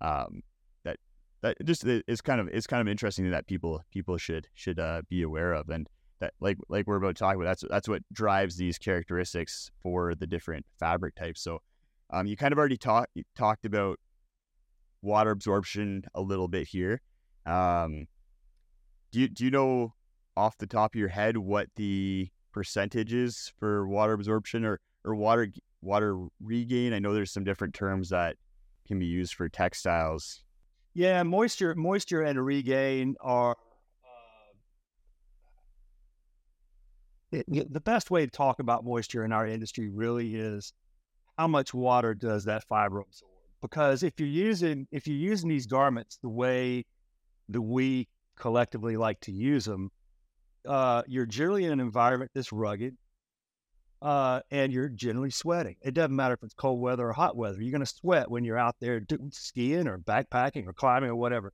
um, 0.00 0.42
that 0.84 0.96
that 1.42 1.56
just 1.64 1.84
is 1.84 2.20
kind 2.20 2.40
of 2.40 2.48
is 2.48 2.66
kind 2.66 2.80
of 2.80 2.88
interesting 2.88 3.30
that 3.30 3.46
people 3.46 3.82
people 3.90 4.16
should 4.18 4.48
should 4.54 4.78
uh, 4.78 5.02
be 5.08 5.22
aware 5.22 5.52
of. 5.52 5.68
And 5.68 5.88
that 6.20 6.34
like 6.40 6.58
like 6.68 6.86
we're 6.86 6.96
about 6.96 7.16
to 7.16 7.20
talk 7.20 7.34
about 7.34 7.44
that's 7.44 7.64
that's 7.68 7.88
what 7.88 8.02
drives 8.12 8.56
these 8.56 8.78
characteristics 8.78 9.70
for 9.82 10.14
the 10.14 10.26
different 10.26 10.66
fabric 10.78 11.14
types 11.14 11.40
so 11.42 11.60
um, 12.10 12.26
you 12.26 12.36
kind 12.36 12.52
of 12.52 12.58
already 12.58 12.76
talked 12.76 13.10
talked 13.36 13.64
about 13.64 13.98
water 15.02 15.30
absorption 15.30 16.02
a 16.14 16.20
little 16.20 16.48
bit 16.48 16.66
here 16.68 17.00
um, 17.46 18.06
do 19.12 19.20
you 19.20 19.28
do 19.28 19.44
you 19.44 19.50
know 19.50 19.94
off 20.36 20.56
the 20.58 20.66
top 20.66 20.94
of 20.94 20.98
your 20.98 21.08
head 21.08 21.36
what 21.36 21.68
the 21.76 22.28
percentages 22.52 23.52
for 23.58 23.86
water 23.86 24.12
absorption 24.12 24.64
or 24.64 24.80
or 25.08 25.14
water 25.14 25.48
water 25.82 26.26
regain? 26.40 26.92
I 26.92 26.98
know 26.98 27.14
there's 27.14 27.32
some 27.32 27.44
different 27.44 27.74
terms 27.74 28.10
that 28.10 28.36
can 28.86 28.98
be 28.98 29.06
used 29.06 29.34
for 29.34 29.48
textiles. 29.48 30.42
Yeah 30.94 31.22
moisture 31.22 31.74
moisture 31.74 32.22
and 32.22 32.44
regain 32.44 33.16
are 33.20 33.56
it, 37.30 37.72
the 37.72 37.80
best 37.80 38.10
way 38.10 38.24
to 38.24 38.30
talk 38.30 38.58
about 38.58 38.84
moisture 38.84 39.24
in 39.24 39.32
our 39.32 39.46
industry 39.46 39.90
really 39.90 40.34
is 40.34 40.72
how 41.36 41.46
much 41.46 41.74
water 41.74 42.14
does 42.14 42.44
that 42.44 42.64
fiber 42.64 43.00
absorb? 43.00 43.30
Because 43.60 44.02
if 44.02 44.18
you're 44.18 44.28
using 44.28 44.86
if 44.92 45.06
you're 45.06 45.16
using 45.16 45.48
these 45.48 45.66
garments 45.66 46.18
the 46.22 46.28
way 46.28 46.84
that 47.48 47.62
we 47.62 48.08
collectively 48.36 48.96
like 48.96 49.20
to 49.20 49.32
use 49.32 49.64
them, 49.64 49.90
uh, 50.66 51.02
you're 51.06 51.26
generally 51.26 51.64
in 51.64 51.72
an 51.72 51.80
environment 51.80 52.30
that's 52.34 52.52
rugged, 52.52 52.96
uh, 54.00 54.40
and 54.50 54.72
you're 54.72 54.88
generally 54.88 55.30
sweating. 55.30 55.76
It 55.82 55.94
doesn't 55.94 56.14
matter 56.14 56.34
if 56.34 56.42
it's 56.42 56.54
cold 56.54 56.80
weather 56.80 57.08
or 57.08 57.12
hot 57.12 57.36
weather. 57.36 57.60
You're 57.60 57.72
going 57.72 57.80
to 57.80 57.86
sweat 57.86 58.30
when 58.30 58.44
you're 58.44 58.58
out 58.58 58.76
there 58.80 59.00
skiing 59.30 59.88
or 59.88 59.98
backpacking 59.98 60.66
or 60.66 60.72
climbing 60.72 61.10
or 61.10 61.16
whatever. 61.16 61.52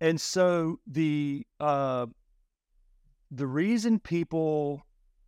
And 0.00 0.20
so 0.20 0.78
the 0.86 1.46
uh, 1.60 2.06
the 3.30 3.46
reason 3.46 3.98
people 3.98 4.82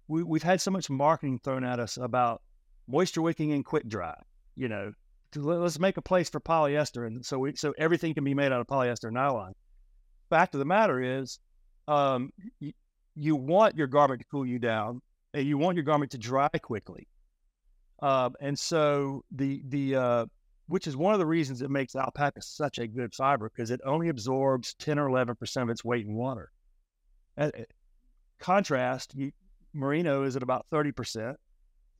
we, 0.09 0.22
we've 0.22 0.42
had 0.42 0.61
so 0.61 0.70
much 0.70 0.90
marketing 0.90 1.38
thrown 1.42 1.64
at 1.64 1.81
us 1.81 1.96
about 1.96 2.42
moisture 2.87 3.22
wicking 3.22 3.53
and 3.53 3.64
quick 3.64 3.88
dry, 3.88 4.20
you 4.57 4.68
know, 4.68 4.92
let's 5.37 5.79
make 5.79 5.96
a 5.96 6.03
place 6.03 6.29
for 6.29 6.40
polyester, 6.40 7.07
and 7.07 7.24
so 7.24 7.38
we 7.38 7.55
so 7.57 7.74
everything 7.79 8.14
can 8.14 8.24
be 8.24 8.35
made 8.35 8.53
out 8.53 8.61
of 8.61 8.66
polyester 8.66 9.11
nylon. 9.11 9.55
Fact 10.31 10.55
of 10.55 10.59
the 10.59 10.64
matter 10.64 11.20
is, 11.20 11.38
um, 11.88 12.33
you 13.14 13.37
want 13.37 13.77
your 13.77 13.87
garment 13.87 14.20
to 14.20 14.27
cool 14.31 14.46
you 14.46 14.59
down, 14.59 15.00
and 15.34 15.46
you 15.46 15.58
want 15.58 15.76
your 15.76 15.84
garment 15.84 16.12
to 16.12 16.18
dry 16.18 16.48
quickly. 16.48 17.06
Um, 18.00 18.34
and 18.40 18.58
so 18.58 19.24
the 19.30 19.62
the 19.68 19.96
uh, 19.96 20.26
which 20.66 20.86
is 20.86 20.96
one 20.96 21.12
of 21.12 21.20
the 21.20 21.26
reasons 21.26 21.60
it 21.60 21.70
makes 21.70 21.94
alpaca 21.94 22.40
such 22.40 22.78
a 22.78 22.86
good 22.86 23.14
fiber 23.14 23.50
because 23.54 23.70
it 23.70 23.80
only 23.84 24.08
absorbs 24.08 24.74
ten 24.74 24.98
or 24.98 25.08
eleven 25.08 25.34
percent 25.34 25.64
of 25.64 25.70
its 25.70 25.84
weight 25.84 26.06
in 26.06 26.14
water. 26.14 26.50
Contrast, 28.40 29.14
you, 29.14 29.32
merino 29.74 30.22
is 30.22 30.36
at 30.36 30.42
about 30.42 30.66
30%. 30.72 31.34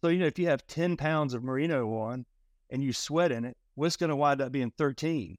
So, 0.01 0.09
you 0.09 0.19
know, 0.19 0.27
if 0.27 0.39
you 0.39 0.49
have 0.49 0.67
10 0.67 0.97
pounds 0.97 1.35
of 1.35 1.43
merino 1.43 1.93
on 1.97 2.25
and 2.71 2.83
you 2.83 2.93
sweat 2.93 3.33
in 3.33 3.45
it, 3.45 3.57
what's 3.75 3.97
going 3.97 4.11
to 4.11 4.17
wind 4.17 4.41
up 4.41 4.53
being 4.53 4.73
13? 4.77 5.37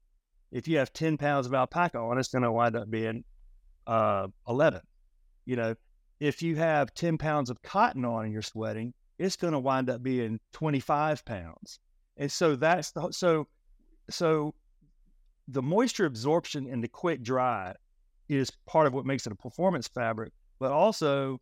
If 0.52 0.68
you 0.68 0.78
have 0.78 0.92
10 0.92 1.16
pounds 1.16 1.46
of 1.46 1.54
alpaca 1.54 1.98
on, 1.98 2.18
it's 2.18 2.28
going 2.28 2.42
to 2.42 2.52
wind 2.52 2.76
up 2.76 2.90
being 2.90 3.24
uh, 3.86 4.28
11. 4.48 4.80
You 5.44 5.56
know, 5.56 5.74
if 6.20 6.42
you 6.42 6.56
have 6.56 6.94
10 6.94 7.18
pounds 7.18 7.50
of 7.50 7.60
cotton 7.62 8.04
on 8.04 8.24
and 8.24 8.32
you're 8.32 8.42
sweating, 8.42 8.94
it's 9.18 9.36
going 9.36 9.52
to 9.52 9.58
wind 9.58 9.90
up 9.90 10.02
being 10.02 10.40
25 10.52 11.24
pounds. 11.24 11.80
And 12.16 12.30
so 12.30 12.56
that's 12.56 12.92
the, 12.92 13.10
so, 13.10 13.46
so 14.10 14.54
the 15.48 15.62
moisture 15.62 16.06
absorption 16.06 16.66
and 16.70 16.82
the 16.82 16.88
quick 16.88 17.22
dry 17.22 17.74
is 18.28 18.50
part 18.66 18.86
of 18.86 18.94
what 18.94 19.06
makes 19.06 19.26
it 19.26 19.32
a 19.32 19.36
performance 19.36 19.88
fabric. 19.88 20.32
But 20.58 20.72
also, 20.72 21.40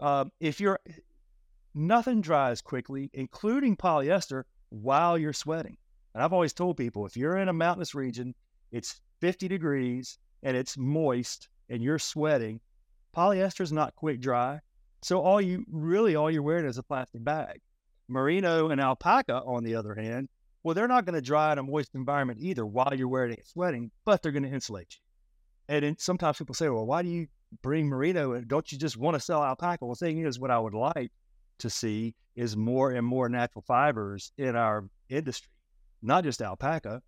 um, 0.00 0.32
if 0.40 0.60
you're 0.60 0.80
nothing 1.74 2.20
dries 2.20 2.60
quickly, 2.60 3.10
including 3.12 3.76
polyester, 3.76 4.44
while 4.70 5.18
you're 5.18 5.32
sweating. 5.32 5.76
And 6.14 6.22
I've 6.22 6.32
always 6.32 6.52
told 6.52 6.76
people 6.76 7.06
if 7.06 7.16
you're 7.16 7.36
in 7.36 7.48
a 7.48 7.52
mountainous 7.52 7.94
region, 7.94 8.34
it's 8.72 9.00
50 9.20 9.48
degrees 9.48 10.18
and 10.42 10.56
it's 10.56 10.76
moist 10.76 11.48
and 11.68 11.82
you're 11.82 11.98
sweating, 11.98 12.60
polyester 13.16 13.60
is 13.60 13.72
not 13.72 13.96
quick 13.96 14.20
dry. 14.20 14.60
So 15.02 15.20
all 15.20 15.40
you 15.40 15.64
really 15.70 16.14
all 16.14 16.30
you're 16.30 16.42
wearing 16.42 16.66
is 16.66 16.78
a 16.78 16.82
plastic 16.82 17.24
bag. 17.24 17.60
Merino 18.08 18.70
and 18.70 18.80
alpaca, 18.80 19.42
on 19.46 19.62
the 19.64 19.76
other 19.76 19.94
hand, 19.94 20.28
well, 20.62 20.74
they're 20.74 20.88
not 20.88 21.06
going 21.06 21.14
to 21.14 21.22
dry 21.22 21.52
in 21.52 21.58
a 21.58 21.62
moist 21.62 21.94
environment 21.94 22.40
either 22.42 22.66
while 22.66 22.92
you're 22.94 23.08
wearing 23.08 23.32
it 23.32 23.46
sweating, 23.46 23.90
but 24.04 24.22
they're 24.22 24.32
going 24.32 24.42
to 24.42 24.50
insulate 24.50 24.94
you. 24.96 25.74
And 25.74 25.84
then 25.84 25.96
sometimes 25.98 26.38
people 26.38 26.54
say, 26.54 26.68
well, 26.68 26.84
why 26.84 27.02
do 27.02 27.08
you 27.08 27.28
bring 27.62 27.86
merino 27.86 28.32
and 28.32 28.46
don't 28.46 28.70
you 28.70 28.78
just 28.78 28.96
want 28.96 29.14
to 29.14 29.20
sell 29.20 29.42
alpaca? 29.42 29.84
Well, 29.84 29.94
the 29.94 30.04
thing 30.04 30.18
is, 30.18 30.38
what 30.38 30.50
I 30.50 30.58
would 30.58 30.74
like 30.74 31.12
to 31.60 31.70
see 31.70 32.14
is 32.36 32.56
more 32.56 32.90
and 32.90 33.06
more 33.06 33.28
natural 33.28 33.64
fibers 33.66 34.32
in 34.36 34.56
our 34.56 34.88
industry, 35.08 35.52
not 36.02 36.24
just 36.24 36.42
alpaca. 36.42 37.02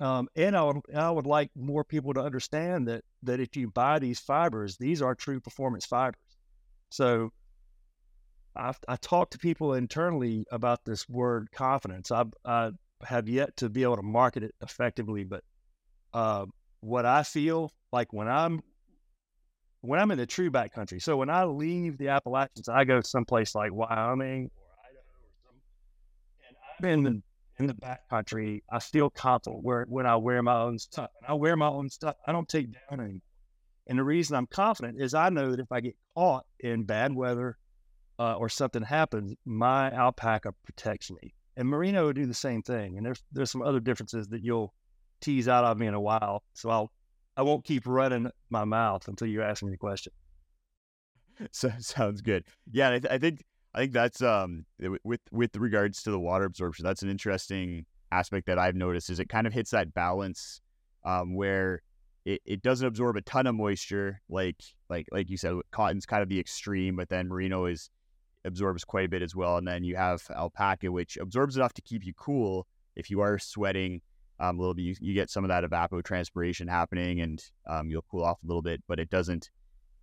Um, 0.00 0.28
and 0.34 0.56
I 0.56 0.62
would, 0.62 0.80
I 0.94 1.10
would 1.10 1.26
like 1.26 1.50
more 1.54 1.84
people 1.84 2.14
to 2.14 2.20
understand 2.22 2.88
that 2.88 3.04
that 3.22 3.38
if 3.38 3.54
you 3.54 3.68
buy 3.68 3.98
these 3.98 4.18
fibers, 4.18 4.78
these 4.78 5.02
are 5.02 5.14
true 5.14 5.40
performance 5.40 5.84
fibers. 5.84 6.20
So 6.88 7.32
I've, 8.56 8.78
I 8.88 8.96
talk 8.96 9.30
to 9.30 9.38
people 9.38 9.74
internally 9.74 10.46
about 10.50 10.84
this 10.84 11.08
word 11.08 11.48
confidence. 11.52 12.10
I, 12.10 12.24
I 12.44 12.70
have 13.04 13.28
yet 13.28 13.56
to 13.58 13.68
be 13.68 13.82
able 13.82 13.96
to 13.96 14.02
market 14.02 14.42
it 14.42 14.54
effectively, 14.62 15.24
but 15.24 15.44
uh, 16.14 16.46
what 16.80 17.04
I 17.04 17.22
feel 17.22 17.70
like 17.92 18.12
when 18.12 18.26
I'm 18.28 18.62
when 19.82 20.00
I'm 20.00 20.10
in 20.10 20.18
the 20.18 20.26
true 20.26 20.50
backcountry. 20.50 21.00
So 21.02 21.16
when 21.16 21.30
I 21.30 21.44
leave 21.44 21.96
the 21.98 22.08
Appalachians, 22.08 22.68
I 22.68 22.84
go 22.84 23.00
someplace 23.00 23.54
like 23.54 23.72
Wyoming 23.72 24.50
or 24.56 24.74
Idaho 24.84 25.00
or 25.22 25.32
some, 25.42 25.56
and 26.48 26.56
I'm 26.78 26.98
in 26.98 27.04
the 27.04 27.22
in 27.60 27.66
the 27.66 27.74
backcountry. 27.74 28.62
I 28.70 28.78
feel 28.78 29.10
confident 29.10 29.62
where 29.62 29.84
when 29.88 30.06
I 30.06 30.16
wear 30.16 30.42
my 30.42 30.60
own 30.60 30.78
stuff, 30.78 31.10
and 31.20 31.30
I 31.30 31.34
wear 31.34 31.56
my 31.56 31.68
own 31.68 31.88
stuff. 31.88 32.16
I 32.26 32.32
don't 32.32 32.48
take 32.48 32.72
down 32.72 33.00
anything. 33.00 33.22
And 33.86 33.98
the 33.98 34.04
reason 34.04 34.36
I'm 34.36 34.46
confident 34.46 35.00
is 35.00 35.14
I 35.14 35.30
know 35.30 35.50
that 35.50 35.60
if 35.60 35.72
I 35.72 35.80
get 35.80 35.96
caught 36.14 36.46
in 36.60 36.84
bad 36.84 37.14
weather 37.14 37.56
uh, 38.18 38.34
or 38.34 38.48
something 38.48 38.82
happens, 38.82 39.34
my 39.44 39.90
alpaca 39.90 40.52
protects 40.64 41.10
me. 41.10 41.34
And 41.56 41.68
merino 41.68 42.06
would 42.06 42.16
do 42.16 42.26
the 42.26 42.34
same 42.34 42.62
thing. 42.62 42.96
And 42.96 43.04
there's 43.04 43.22
there's 43.32 43.50
some 43.50 43.62
other 43.62 43.80
differences 43.80 44.28
that 44.28 44.42
you'll 44.42 44.72
tease 45.20 45.48
out 45.48 45.64
of 45.64 45.78
me 45.78 45.86
in 45.86 45.94
a 45.94 46.00
while. 46.00 46.44
So 46.54 46.70
I'll 46.70 46.92
I 47.36 47.42
won't 47.42 47.64
keep 47.64 47.86
running 47.86 48.30
my 48.50 48.64
mouth 48.64 49.08
until 49.08 49.26
you 49.28 49.42
ask 49.42 49.62
me 49.62 49.70
the 49.70 49.78
question. 49.78 50.12
So 51.52 51.72
sounds 51.78 52.20
good. 52.20 52.44
Yeah, 52.70 52.88
I, 52.90 52.98
th- 52.98 53.10
I 53.10 53.16
think 53.16 53.46
I 53.74 53.78
think 53.80 53.92
that's 53.92 54.22
um 54.22 54.66
with 55.04 55.20
with 55.30 55.56
regards 55.56 56.02
to 56.02 56.10
the 56.10 56.18
water 56.18 56.44
absorption. 56.44 56.84
That's 56.84 57.02
an 57.02 57.10
interesting 57.10 57.86
aspect 58.10 58.46
that 58.46 58.58
I've 58.58 58.74
noticed. 58.74 59.10
Is 59.10 59.20
it 59.20 59.28
kind 59.28 59.46
of 59.46 59.52
hits 59.52 59.70
that 59.70 59.94
balance 59.94 60.60
um, 61.04 61.34
where 61.34 61.82
it, 62.24 62.40
it 62.44 62.62
doesn't 62.62 62.86
absorb 62.86 63.16
a 63.16 63.22
ton 63.22 63.46
of 63.46 63.54
moisture, 63.54 64.20
like 64.28 64.56
like 64.88 65.06
like 65.12 65.30
you 65.30 65.36
said, 65.36 65.54
cotton's 65.70 66.06
kind 66.06 66.22
of 66.22 66.28
the 66.28 66.40
extreme, 66.40 66.96
but 66.96 67.08
then 67.08 67.28
merino 67.28 67.66
is 67.66 67.90
absorbs 68.44 68.84
quite 68.84 69.06
a 69.06 69.08
bit 69.08 69.22
as 69.22 69.34
well. 69.34 69.56
And 69.56 69.66
then 69.66 69.84
you 69.84 69.96
have 69.96 70.22
alpaca, 70.34 70.90
which 70.90 71.16
absorbs 71.16 71.56
enough 71.56 71.72
to 71.74 71.82
keep 71.82 72.04
you 72.04 72.12
cool 72.14 72.66
if 72.96 73.10
you 73.10 73.20
are 73.20 73.38
sweating 73.38 74.00
um, 74.38 74.56
a 74.56 74.60
little 74.60 74.74
bit. 74.74 74.82
You, 74.82 74.94
you, 75.00 75.14
get 75.14 75.30
some 75.30 75.44
of 75.44 75.48
that 75.48 75.64
evapotranspiration 75.64 76.68
happening, 76.68 77.20
and 77.20 77.42
um, 77.66 77.90
you'll 77.90 78.04
cool 78.10 78.24
off 78.24 78.42
a 78.42 78.46
little 78.46 78.62
bit, 78.62 78.82
but 78.88 78.98
it 78.98 79.10
doesn't 79.10 79.50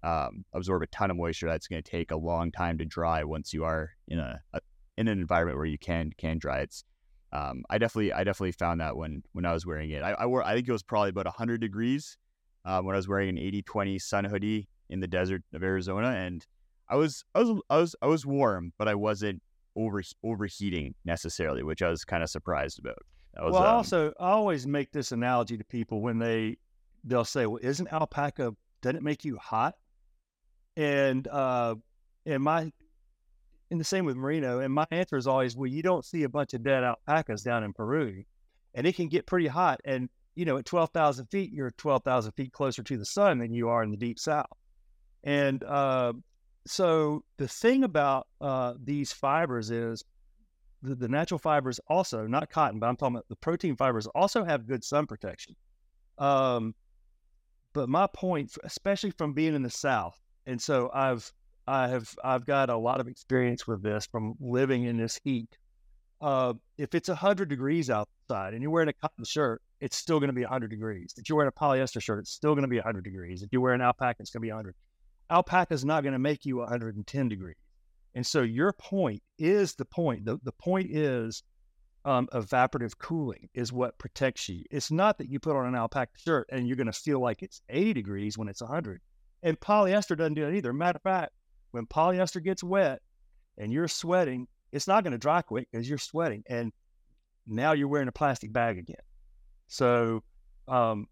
um, 0.07 0.45
absorb 0.53 0.83
a 0.83 0.87
ton 0.87 1.11
of 1.11 1.17
moisture. 1.17 1.47
That's 1.47 1.67
going 1.67 1.83
to 1.83 1.91
take 1.91 2.11
a 2.11 2.15
long 2.15 2.51
time 2.51 2.77
to 2.77 2.85
dry 2.85 3.25
once 3.25 3.53
you 3.53 3.65
are 3.65 3.89
in 4.07 4.19
a, 4.19 4.39
a 4.53 4.61
in 4.97 5.07
an 5.07 5.19
environment 5.19 5.57
where 5.57 5.65
you 5.65 5.77
can 5.77 6.11
can 6.17 6.37
dry. 6.37 6.59
It's 6.59 6.85
um, 7.33 7.63
I 7.69 7.77
definitely 7.77 8.13
I 8.13 8.23
definitely 8.23 8.53
found 8.53 8.79
that 8.79 8.95
when 8.95 9.23
when 9.33 9.45
I 9.45 9.51
was 9.51 9.65
wearing 9.65 9.91
it. 9.91 10.01
I, 10.01 10.11
I 10.11 10.25
wore 10.25 10.43
I 10.43 10.53
think 10.53 10.67
it 10.67 10.71
was 10.71 10.83
probably 10.83 11.09
about 11.09 11.25
100 11.25 11.59
degrees 11.59 12.17
um, 12.63 12.85
when 12.85 12.95
I 12.95 12.97
was 12.97 13.07
wearing 13.07 13.29
an 13.29 13.35
80-20 13.35 14.01
sun 14.01 14.23
hoodie 14.23 14.69
in 14.89 15.01
the 15.01 15.07
desert 15.07 15.43
of 15.53 15.61
Arizona, 15.61 16.11
and 16.11 16.45
I 16.87 16.95
was 16.95 17.25
I 17.35 17.39
was 17.39 17.61
I 17.69 17.77
was 17.77 17.95
I 18.01 18.07
was 18.07 18.25
warm, 18.25 18.71
but 18.77 18.87
I 18.87 18.95
wasn't 18.95 19.41
over 19.75 20.01
overheating 20.23 20.95
necessarily, 21.03 21.63
which 21.63 21.81
I 21.81 21.89
was 21.89 22.05
kind 22.05 22.23
of 22.23 22.29
surprised 22.29 22.79
about. 22.79 22.97
Was, 23.39 23.53
well, 23.53 23.63
um, 23.63 23.75
also 23.75 24.13
I 24.21 24.29
always 24.29 24.65
make 24.65 24.93
this 24.93 25.11
analogy 25.11 25.57
to 25.57 25.65
people 25.65 26.01
when 26.01 26.17
they 26.17 26.55
they'll 27.03 27.25
say, 27.25 27.45
"Well, 27.45 27.59
isn't 27.61 27.91
alpaca? 27.91 28.55
Doesn't 28.81 28.95
it 28.95 29.03
make 29.03 29.25
you 29.25 29.37
hot?" 29.37 29.75
And 30.77 31.27
uh, 31.27 31.75
and 32.25 32.41
my 32.41 32.71
and 33.69 33.79
the 33.79 33.83
same 33.83 34.05
with 34.05 34.15
merino. 34.15 34.59
And 34.59 34.73
my 34.73 34.87
answer 34.91 35.17
is 35.17 35.27
always, 35.27 35.57
"Well, 35.57 35.67
you 35.67 35.83
don't 35.83 36.05
see 36.05 36.23
a 36.23 36.29
bunch 36.29 36.53
of 36.53 36.63
dead 36.63 36.83
alpacas 36.83 37.43
down 37.43 37.65
in 37.65 37.73
Peru, 37.73 38.23
and 38.73 38.87
it 38.87 38.95
can 38.95 39.09
get 39.09 39.25
pretty 39.25 39.47
hot. 39.47 39.81
And 39.83 40.07
you 40.35 40.45
know, 40.45 40.57
at 40.57 40.65
twelve 40.65 40.91
thousand 40.91 41.25
feet, 41.25 41.51
you're 41.51 41.71
twelve 41.71 42.03
thousand 42.03 42.31
feet 42.33 42.53
closer 42.53 42.83
to 42.83 42.97
the 42.97 43.05
sun 43.05 43.39
than 43.39 43.53
you 43.53 43.67
are 43.67 43.83
in 43.83 43.91
the 43.91 43.97
deep 43.97 44.19
south. 44.19 44.45
And 45.23 45.63
uh, 45.63 46.13
so 46.67 47.23
the 47.37 47.47
thing 47.47 47.83
about 47.83 48.27
uh, 48.39 48.75
these 48.83 49.11
fibers 49.11 49.71
is 49.71 50.03
the, 50.83 50.95
the, 50.95 51.07
natural 51.07 51.39
fibers 51.39 51.79
also, 51.87 52.27
not 52.27 52.49
cotton, 52.49 52.79
but 52.79 52.87
I'm 52.87 52.95
talking 52.95 53.15
about 53.15 53.27
the 53.29 53.35
protein 53.35 53.75
fibers 53.75 54.07
also 54.07 54.43
have 54.43 54.67
good 54.67 54.83
sun 54.83 55.07
protection. 55.07 55.55
Um, 56.17 56.75
but 57.73 57.89
my 57.89 58.07
point, 58.07 58.51
especially 58.63 59.11
from 59.11 59.33
being 59.33 59.55
in 59.55 59.63
the 59.63 59.69
South, 59.69 60.19
and 60.47 60.61
so 60.61 60.89
I've 60.93 61.31
I 61.67 61.87
have 61.89 62.09
I've 62.23 62.45
got 62.45 62.69
a 62.69 62.77
lot 62.77 62.99
of 62.99 63.07
experience 63.07 63.67
with 63.67 63.83
this 63.83 64.07
from 64.07 64.35
living 64.39 64.85
in 64.85 64.97
this 64.97 65.19
heat. 65.23 65.55
Uh, 66.19 66.53
if 66.79 66.95
it's 66.95 67.09
hundred 67.09 67.49
degrees 67.49 67.91
outside 67.91 68.53
and 68.53 68.63
you're 68.63 68.71
wearing 68.71 68.89
a 68.89 68.93
cotton 68.93 69.23
shirt, 69.23 69.61
it's 69.79 69.95
still 69.95 70.19
going 70.19 70.29
to 70.29 70.33
be 70.33 70.43
hundred 70.43 70.69
degrees. 70.69 71.13
If 71.17 71.29
you're 71.29 71.35
wearing 71.35 71.51
a 71.55 71.59
polyester 71.59 72.01
shirt, 72.01 72.19
it's 72.19 72.31
still 72.31 72.55
going 72.55 72.63
to 72.63 72.67
be 72.67 72.79
hundred 72.79 73.03
degrees. 73.03 73.43
If 73.43 73.49
you're 73.51 73.61
wearing 73.61 73.81
alpaca, 73.81 74.15
it's 74.19 74.31
going 74.31 74.41
to 74.41 74.47
be 74.47 74.49
hundred 74.49 74.73
alpaca 75.29 75.73
is 75.73 75.85
not 75.85 76.03
going 76.03 76.13
to 76.13 76.19
make 76.19 76.45
you 76.45 76.57
110 76.57 77.29
degrees. 77.29 77.55
And 78.15 78.25
so 78.25 78.41
your 78.41 78.73
point 78.73 79.21
is 79.37 79.75
the 79.75 79.85
point. 79.85 80.25
The, 80.25 80.39
the 80.43 80.51
point 80.53 80.89
is 80.91 81.43
um, 82.05 82.27
evaporative 82.33 82.97
cooling 82.97 83.49
is 83.53 83.71
what 83.71 83.97
protects 83.97 84.49
you. 84.49 84.63
It's 84.71 84.91
not 84.91 85.17
that 85.17 85.29
you 85.29 85.39
put 85.39 85.55
on 85.55 85.67
an 85.67 85.75
alpaca 85.75 86.11
shirt 86.17 86.47
and 86.51 86.67
you're 86.67 86.77
going 86.77 86.87
to 86.87 86.93
feel 86.93 87.19
like 87.19 87.43
it's 87.43 87.61
80 87.69 87.93
degrees 87.93 88.37
when 88.37 88.47
it's 88.47 88.61
100. 88.61 89.01
And 89.43 89.59
polyester 89.59 90.17
doesn't 90.17 90.33
do 90.33 90.45
that 90.45 90.53
either. 90.53 90.73
Matter 90.73 90.97
of 90.97 91.03
fact, 91.03 91.31
when 91.71 91.85
polyester 91.85 92.43
gets 92.43 92.63
wet 92.63 93.01
and 93.57 93.71
you're 93.71 93.87
sweating, 93.87 94.47
it's 94.71 94.87
not 94.87 95.03
going 95.03 95.11
to 95.11 95.17
dry 95.17 95.41
quick 95.41 95.67
because 95.71 95.87
you're 95.87 95.97
sweating. 95.97 96.43
And 96.47 96.71
now 97.45 97.73
you're 97.73 97.87
wearing 97.87 98.07
a 98.07 98.13
plastic 98.13 98.51
bag 98.51 98.77
again. 98.77 98.95
So 99.67 100.23
um, 100.67 101.07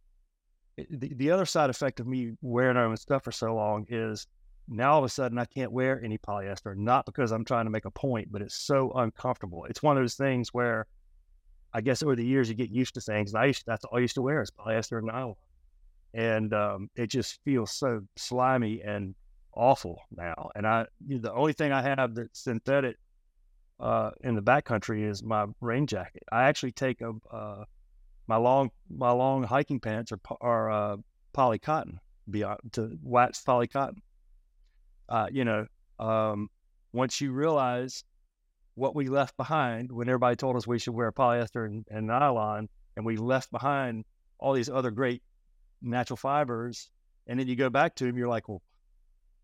the, 0.78 1.14
the 1.16 1.32
other 1.32 1.46
side 1.46 1.70
effect 1.70 2.00
of 2.00 2.08
me 2.08 2.34
wearing 2.42 2.76
my 2.76 2.84
own 2.84 2.98
stuff 2.98 3.24
for 3.24 3.32
so 3.32 3.54
long 3.54 3.86
is 3.90 4.28
now 4.68 4.94
all 4.94 5.00
of 5.00 5.06
a 5.06 5.10
sudden 5.10 5.38
I 5.38 5.46
can't 5.46 5.72
wear 5.72 6.04
any 6.04 6.18
polyester, 6.18 6.76
not 6.76 7.06
because 7.06 7.32
I'm 7.32 7.46
trying 7.46 7.66
to 7.66 7.72
make 7.72 7.86
a 7.86 7.92
point, 7.92 8.32
but 8.32 8.42
it's 8.42 8.56
so 8.56 8.92
uncomfortable. 8.94 9.66
It's 9.66 9.84
one 9.84 9.98
of 9.98 10.04
those 10.04 10.16
things 10.16 10.54
where 10.54 10.88
I 11.74 11.82
guess 11.82 12.02
over 12.02 12.16
the 12.16 12.26
years 12.26 12.50
you 12.50 12.56
get 12.56 12.72
used 12.72 12.96
to 12.96 13.02
things. 13.02 13.34
And 13.34 13.44
I 13.44 13.46
used, 13.48 13.64
that's 13.66 13.86
all 13.86 13.98
I 13.98 14.02
used 14.02 14.16
to 14.16 14.22
wear 14.22 14.42
is 14.42 14.52
polyester 14.52 14.98
and 14.98 15.08
nylon. 15.08 15.36
And 16.16 16.54
um, 16.54 16.90
it 16.96 17.08
just 17.08 17.40
feels 17.44 17.72
so 17.72 18.02
slimy 18.16 18.82
and 18.82 19.16
awful 19.54 20.02
now. 20.16 20.50
And 20.56 20.66
I, 20.66 20.86
the 21.06 21.34
only 21.34 21.54
thing 21.54 21.72
I 21.72 21.82
have 21.82 22.16
that's 22.16 22.40
synthetic 22.40 22.96
uh, 23.80 24.12
in 24.24 24.36
the 24.36 24.42
backcountry 24.42 25.10
is 25.10 25.22
my 25.22 25.46
rain 25.60 25.88
jacket. 25.88 26.24
I 26.32 26.46
actually 26.46 26.72
take 26.72 27.02
a, 27.02 27.12
uh, 27.32 27.66
my 28.28 28.38
long 28.38 28.72
my 28.90 29.12
long 29.12 29.44
hiking 29.44 29.80
pants 29.80 30.12
are 30.12 30.20
are 30.42 30.72
uh, 30.72 30.98
poly 31.34 31.60
cotton 31.60 32.00
beyond 32.30 32.60
to 32.74 32.98
wax 33.04 33.42
poly 33.42 33.68
cotton. 33.68 34.02
Uh, 35.08 35.28
you 35.32 35.46
know, 35.46 35.68
um, 36.00 36.50
once 36.94 37.22
you 37.22 37.32
realize 37.32 38.04
what 38.76 38.96
we 38.96 39.08
left 39.08 39.38
behind 39.38 39.92
when 39.92 40.10
everybody 40.10 40.36
told 40.36 40.56
us 40.56 40.66
we 40.66 40.80
should 40.80 40.94
wear 40.94 41.12
polyester 41.12 41.66
and, 41.66 41.86
and 41.90 42.08
nylon, 42.08 42.68
and 42.96 43.06
we 43.06 43.18
left 43.18 43.52
behind 43.52 44.04
all 44.40 44.54
these 44.54 44.70
other 44.70 44.92
great 44.92 45.22
natural 45.82 46.18
fibers, 46.18 46.90
and 47.28 47.40
then 47.40 47.48
you 47.48 47.56
go 47.56 47.70
back 47.70 47.96
to 47.96 48.06
them, 48.06 48.18
you're 48.18 48.28
like, 48.28 48.48
well, 48.48 48.62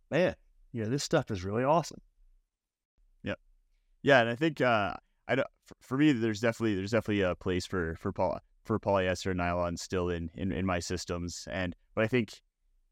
man, 0.09 0.35
yeah, 0.71 0.85
this 0.85 1.03
stuff 1.03 1.31
is 1.31 1.43
really 1.43 1.63
awesome. 1.63 2.01
Yep. 3.23 3.39
Yeah, 4.03 4.21
and 4.21 4.29
I 4.29 4.35
think 4.35 4.61
uh, 4.61 4.93
I 5.27 5.35
don't, 5.35 5.47
for, 5.65 5.75
for 5.81 5.97
me, 5.97 6.11
there's 6.11 6.39
definitely 6.39 6.75
there's 6.75 6.91
definitely 6.91 7.21
a 7.21 7.35
place 7.35 7.65
for 7.65 7.95
for 7.95 8.11
poly, 8.11 8.39
for 8.65 8.79
polyester 8.79 9.27
and 9.27 9.37
nylon 9.37 9.77
still 9.77 10.09
in, 10.09 10.29
in 10.35 10.51
in 10.51 10.65
my 10.65 10.79
systems, 10.79 11.47
and 11.51 11.75
but 11.95 12.03
I 12.03 12.07
think 12.07 12.41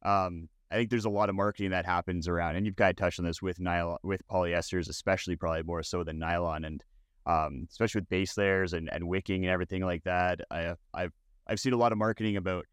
um, 0.03 0.49
I 0.71 0.75
think 0.75 0.89
there's 0.89 1.05
a 1.05 1.09
lot 1.09 1.29
of 1.29 1.35
marketing 1.35 1.71
that 1.71 1.85
happens 1.85 2.27
around, 2.27 2.55
and 2.55 2.65
you've 2.65 2.75
kind 2.75 2.91
of 2.91 2.95
touched 2.95 3.19
on 3.19 3.25
this 3.25 3.41
with 3.41 3.59
nylon 3.59 3.97
with 4.03 4.27
polyesters, 4.27 4.89
especially 4.89 5.35
probably 5.35 5.63
more 5.63 5.83
so 5.83 6.03
than 6.03 6.19
nylon, 6.19 6.63
and 6.65 6.83
um, 7.25 7.67
especially 7.69 8.01
with 8.01 8.09
base 8.09 8.37
layers 8.37 8.73
and, 8.73 8.89
and 8.91 9.07
wicking 9.07 9.45
and 9.45 9.51
everything 9.51 9.83
like 9.83 10.03
that. 10.03 10.41
I, 10.51 10.75
I've 10.93 11.13
I've 11.47 11.59
seen 11.59 11.73
a 11.73 11.77
lot 11.77 11.91
of 11.91 11.97
marketing 11.97 12.37
about 12.37 12.65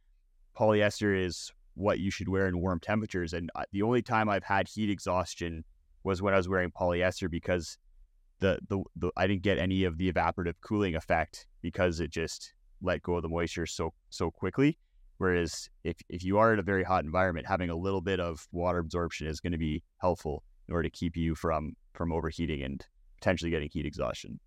polyester 0.59 1.16
is 1.19 1.53
what 1.75 1.99
you 1.99 2.11
should 2.11 2.29
wear 2.29 2.49
in 2.49 2.61
warm 2.61 2.81
temperatures, 2.81 3.33
and 3.33 3.51
uh, 3.55 3.64
the 3.73 3.83
only 3.83 4.03
time 4.03 4.29
I've 4.29 4.45
had 4.45 4.69
heat 4.69 4.90
exhaustion 4.90 5.64
was 6.05 6.23
when 6.23 6.35
I 6.35 6.37
was 6.37 6.49
wearing 6.49 6.71
polyester 6.71 7.31
because 7.31 7.79
the, 8.40 8.59
the 8.69 8.83
the 8.97 9.11
I 9.16 9.27
didn't 9.27 9.42
get 9.42 9.59
any 9.59 9.85
of 9.85 9.99
the 9.99 10.11
evaporative 10.12 10.55
cooling 10.61 10.95
effect 10.95 11.47
because 11.62 12.01
it 12.01 12.11
just 12.11 12.55
let 12.83 13.03
go 13.03 13.16
of 13.16 13.23
the 13.23 13.29
moisture 13.29 13.66
so 13.66 13.92
so 14.11 14.31
quickly. 14.31 14.79
Whereas 15.19 15.69
if 15.85 15.97
if 16.09 16.23
you 16.23 16.38
are 16.38 16.53
in 16.53 16.59
a 16.59 16.62
very 16.62 16.85
hot 16.85 17.05
environment, 17.05 17.47
having 17.47 17.71
a 17.71 17.77
little 17.77 18.03
bit 18.03 18.21
of 18.21 18.47
water 18.53 18.79
absorption 18.79 19.27
is 19.27 19.40
going 19.40 19.53
to 19.53 19.59
be 19.59 19.83
helpful 19.99 20.42
in 20.69 20.75
order 20.75 20.88
to 20.88 20.97
keep 20.97 21.16
you 21.16 21.35
from 21.35 21.75
from 21.95 22.12
overheating 22.12 22.62
and 22.62 22.85
potentially 23.19 23.51
getting 23.51 23.71
heat 23.73 23.87
exhaustion. 23.87 24.38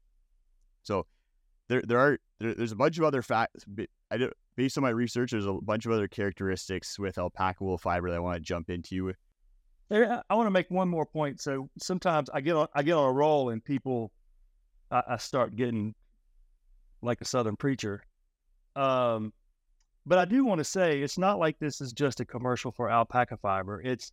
So 0.83 1.07
there 1.67 1.81
there 1.81 1.99
are 1.99 2.19
there, 2.39 2.53
there's 2.53 2.71
a 2.71 2.75
bunch 2.75 2.97
of 2.97 3.03
other 3.03 3.21
facts. 3.21 3.65
I 4.11 4.17
did, 4.17 4.31
based 4.59 4.77
on 4.77 4.81
my 4.81 4.89
research, 4.89 5.31
there's 5.31 5.45
a 5.45 5.53
bunch 5.53 5.85
of 5.85 5.93
other 5.93 6.09
characteristics 6.09 6.99
with 6.99 7.17
alpaca 7.17 7.63
wool 7.63 7.77
fiber 7.77 8.09
that 8.09 8.17
I 8.17 8.19
want 8.19 8.35
to 8.35 8.41
jump 8.41 8.69
into. 8.69 9.13
I 9.89 10.21
want 10.31 10.47
to 10.47 10.51
make 10.51 10.69
one 10.69 10.89
more 10.89 11.05
point. 11.05 11.39
So 11.39 11.69
sometimes 11.81 12.29
I 12.33 12.41
get 12.41 12.57
on 12.57 12.67
I 12.75 12.83
get 12.83 12.95
on 12.95 13.05
a 13.05 13.13
roll 13.13 13.51
and 13.51 13.63
people 13.63 14.11
I, 14.91 15.01
I 15.11 15.17
start 15.17 15.55
getting 15.55 15.95
like 17.01 17.21
a 17.21 17.25
southern 17.25 17.55
preacher. 17.55 18.03
Um, 18.75 19.31
but 20.05 20.19
I 20.19 20.25
do 20.25 20.43
want 20.43 20.59
to 20.59 20.65
say 20.65 21.01
it's 21.01 21.17
not 21.17 21.39
like 21.39 21.57
this 21.59 21.79
is 21.79 21.93
just 21.93 22.19
a 22.19 22.25
commercial 22.25 22.73
for 22.73 22.89
alpaca 22.89 23.37
fiber. 23.37 23.81
It's 23.81 24.11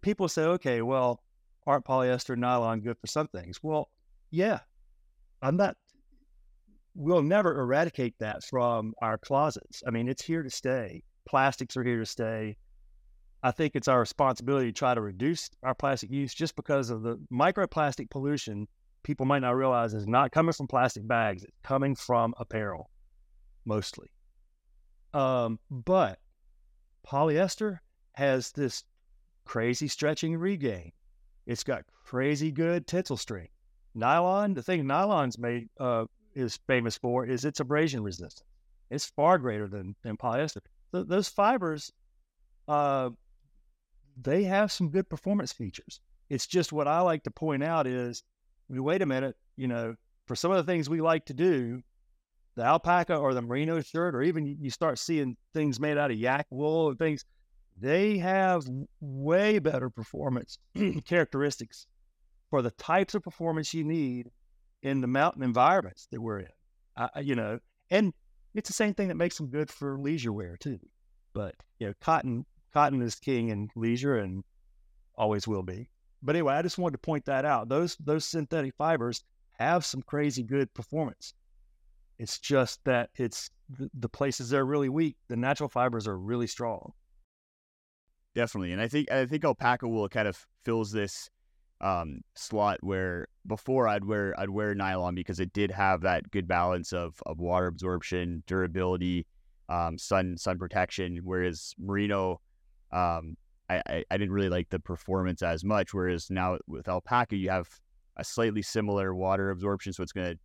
people 0.00 0.26
say, 0.26 0.44
okay, 0.44 0.80
well, 0.80 1.22
aren't 1.66 1.84
polyester 1.84 2.30
and 2.30 2.40
nylon 2.40 2.80
good 2.80 2.96
for 2.98 3.08
some 3.08 3.28
things? 3.28 3.62
Well, 3.62 3.90
yeah, 4.30 4.60
I'm 5.42 5.58
not. 5.58 5.76
We'll 6.94 7.22
never 7.22 7.60
eradicate 7.60 8.14
that 8.18 8.42
from 8.44 8.94
our 9.00 9.16
closets. 9.16 9.82
I 9.86 9.90
mean, 9.90 10.08
it's 10.08 10.22
here 10.22 10.42
to 10.42 10.50
stay. 10.50 11.02
Plastics 11.26 11.76
are 11.76 11.84
here 11.84 11.98
to 11.98 12.06
stay. 12.06 12.56
I 13.42 13.52
think 13.52 13.74
it's 13.74 13.88
our 13.88 14.00
responsibility 14.00 14.66
to 14.66 14.72
try 14.72 14.94
to 14.94 15.00
reduce 15.00 15.48
our 15.62 15.74
plastic 15.74 16.10
use 16.10 16.34
just 16.34 16.56
because 16.56 16.90
of 16.90 17.02
the 17.02 17.16
microplastic 17.32 18.10
pollution. 18.10 18.68
People 19.02 19.24
might 19.24 19.38
not 19.38 19.56
realize 19.56 19.94
is 19.94 20.06
not 20.06 20.32
coming 20.32 20.52
from 20.52 20.66
plastic 20.66 21.06
bags; 21.08 21.42
it's 21.42 21.56
coming 21.62 21.94
from 21.94 22.34
apparel, 22.38 22.90
mostly. 23.64 24.10
Um, 25.14 25.58
but 25.70 26.18
polyester 27.06 27.78
has 28.12 28.52
this 28.52 28.84
crazy 29.44 29.88
stretching 29.88 30.36
regain. 30.36 30.92
It's 31.46 31.64
got 31.64 31.84
crazy 32.04 32.52
good 32.52 32.86
tensile 32.86 33.16
strength. 33.16 33.54
Nylon, 33.94 34.54
the 34.54 34.62
thing 34.62 34.86
nylon's 34.86 35.38
made 35.38 35.68
uh, 35.78 36.04
is 36.34 36.58
famous 36.66 36.96
for 36.96 37.26
is 37.26 37.44
its 37.44 37.60
abrasion 37.60 38.02
resistance. 38.02 38.44
It's 38.90 39.06
far 39.06 39.38
greater 39.38 39.68
than 39.68 39.94
than 40.02 40.16
polyester. 40.16 40.60
Th- 40.92 41.06
those 41.06 41.28
fibers, 41.28 41.92
uh, 42.68 43.10
they 44.20 44.44
have 44.44 44.72
some 44.72 44.90
good 44.90 45.08
performance 45.08 45.52
features. 45.52 46.00
It's 46.28 46.46
just 46.46 46.72
what 46.72 46.88
I 46.88 47.00
like 47.00 47.22
to 47.24 47.30
point 47.30 47.62
out 47.62 47.86
is, 47.86 48.22
we 48.68 48.78
wait 48.78 49.02
a 49.02 49.06
minute, 49.06 49.36
you 49.56 49.68
know, 49.68 49.94
for 50.26 50.36
some 50.36 50.50
of 50.50 50.56
the 50.56 50.70
things 50.70 50.88
we 50.88 51.00
like 51.00 51.24
to 51.26 51.34
do, 51.34 51.82
the 52.56 52.62
alpaca 52.62 53.16
or 53.16 53.34
the 53.34 53.42
merino 53.42 53.80
shirt, 53.80 54.14
or 54.14 54.22
even 54.22 54.46
you 54.60 54.70
start 54.70 54.98
seeing 54.98 55.36
things 55.54 55.80
made 55.80 55.98
out 55.98 56.10
of 56.10 56.16
yak 56.16 56.46
wool 56.50 56.90
and 56.90 56.98
things, 56.98 57.24
they 57.76 58.18
have 58.18 58.64
way 59.00 59.58
better 59.58 59.90
performance 59.90 60.58
characteristics 61.06 61.86
for 62.50 62.62
the 62.62 62.70
types 62.72 63.14
of 63.14 63.22
performance 63.22 63.72
you 63.72 63.84
need 63.84 64.30
in 64.82 65.00
the 65.00 65.06
mountain 65.06 65.42
environments 65.42 66.06
that 66.10 66.20
we're 66.20 66.40
in. 66.40 66.48
You 67.22 67.34
know, 67.34 67.60
and 67.90 68.12
it's 68.54 68.68
the 68.68 68.74
same 68.74 68.94
thing 68.94 69.08
that 69.08 69.16
makes 69.16 69.36
them 69.36 69.48
good 69.48 69.70
for 69.70 69.98
leisure 69.98 70.32
wear 70.32 70.56
too. 70.56 70.78
But 71.32 71.54
you 71.78 71.86
know, 71.86 71.94
cotton 72.00 72.44
cotton 72.72 73.00
is 73.02 73.14
king 73.14 73.48
in 73.48 73.70
leisure 73.74 74.16
and 74.16 74.44
always 75.14 75.46
will 75.46 75.62
be. 75.62 75.88
But 76.22 76.36
anyway, 76.36 76.54
I 76.54 76.62
just 76.62 76.78
wanted 76.78 76.94
to 76.94 76.98
point 76.98 77.24
that 77.26 77.44
out. 77.44 77.68
Those 77.68 77.96
those 77.96 78.24
synthetic 78.24 78.74
fibers 78.76 79.24
have 79.58 79.84
some 79.84 80.02
crazy 80.02 80.42
good 80.42 80.72
performance. 80.74 81.34
It's 82.18 82.38
just 82.38 82.84
that 82.84 83.10
it's 83.16 83.50
the, 83.70 83.90
the 83.94 84.08
places 84.08 84.50
that 84.50 84.58
are 84.58 84.66
really 84.66 84.88
weak, 84.88 85.16
the 85.28 85.36
natural 85.36 85.68
fibers 85.68 86.06
are 86.06 86.18
really 86.18 86.46
strong. 86.46 86.92
Definitely, 88.34 88.72
and 88.72 88.80
I 88.80 88.88
think 88.88 89.10
I 89.10 89.26
think 89.26 89.44
alpaca 89.44 89.88
wool 89.88 90.08
kind 90.08 90.28
of 90.28 90.46
fills 90.64 90.92
this 90.92 91.30
um, 91.80 92.20
slot 92.34 92.78
where 92.82 93.26
before 93.46 93.88
I'd 93.88 94.04
wear 94.04 94.38
I'd 94.38 94.50
wear 94.50 94.74
nylon 94.74 95.14
because 95.14 95.40
it 95.40 95.52
did 95.52 95.70
have 95.70 96.02
that 96.02 96.30
good 96.30 96.46
balance 96.46 96.92
of 96.92 97.20
of 97.26 97.38
water 97.38 97.66
absorption, 97.66 98.42
durability, 98.46 99.26
um, 99.68 99.98
sun 99.98 100.36
sun 100.36 100.58
protection. 100.58 101.20
Whereas 101.24 101.74
merino, 101.78 102.40
um, 102.92 103.36
I, 103.68 103.82
I, 103.86 104.04
I 104.10 104.16
didn't 104.16 104.32
really 104.32 104.48
like 104.48 104.68
the 104.68 104.80
performance 104.80 105.42
as 105.42 105.64
much. 105.64 105.94
Whereas 105.94 106.30
now 106.30 106.58
with 106.66 106.88
alpaca, 106.88 107.36
you 107.36 107.50
have 107.50 107.68
a 108.16 108.24
slightly 108.24 108.62
similar 108.62 109.14
water 109.14 109.50
absorption, 109.50 109.92
so 109.92 110.02
it's 110.02 110.12
going 110.12 110.34
to 110.34 110.38